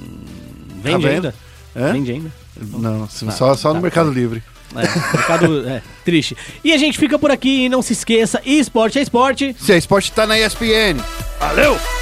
vende 0.83 1.03
Tá 1.03 1.09
ainda? 1.13 1.35
Hã? 1.75 1.93
Vende 1.93 2.11
ainda? 2.11 2.31
Não, 2.59 3.07
Tá, 3.07 3.31
só, 3.31 3.55
só 3.55 3.69
tá, 3.69 3.75
no 3.75 3.81
Mercado 3.81 4.11
Livre. 4.11 4.43
É, 4.75 5.17
mercado 5.17 5.67
é, 5.67 5.81
triste. 6.05 6.35
E 6.63 6.71
a 6.71 6.77
gente 6.77 6.97
fica 6.97 7.19
por 7.19 7.29
aqui 7.29 7.65
e 7.65 7.69
não 7.69 7.81
se 7.81 7.93
esqueça, 7.93 8.41
esporte 8.45 8.99
é 8.99 9.01
esporte. 9.01 9.55
Se 9.59 9.73
a 9.73 9.77
esporte 9.77 10.11
tá 10.11 10.25
na 10.25 10.39
ESPN. 10.39 10.97
Valeu! 11.39 12.00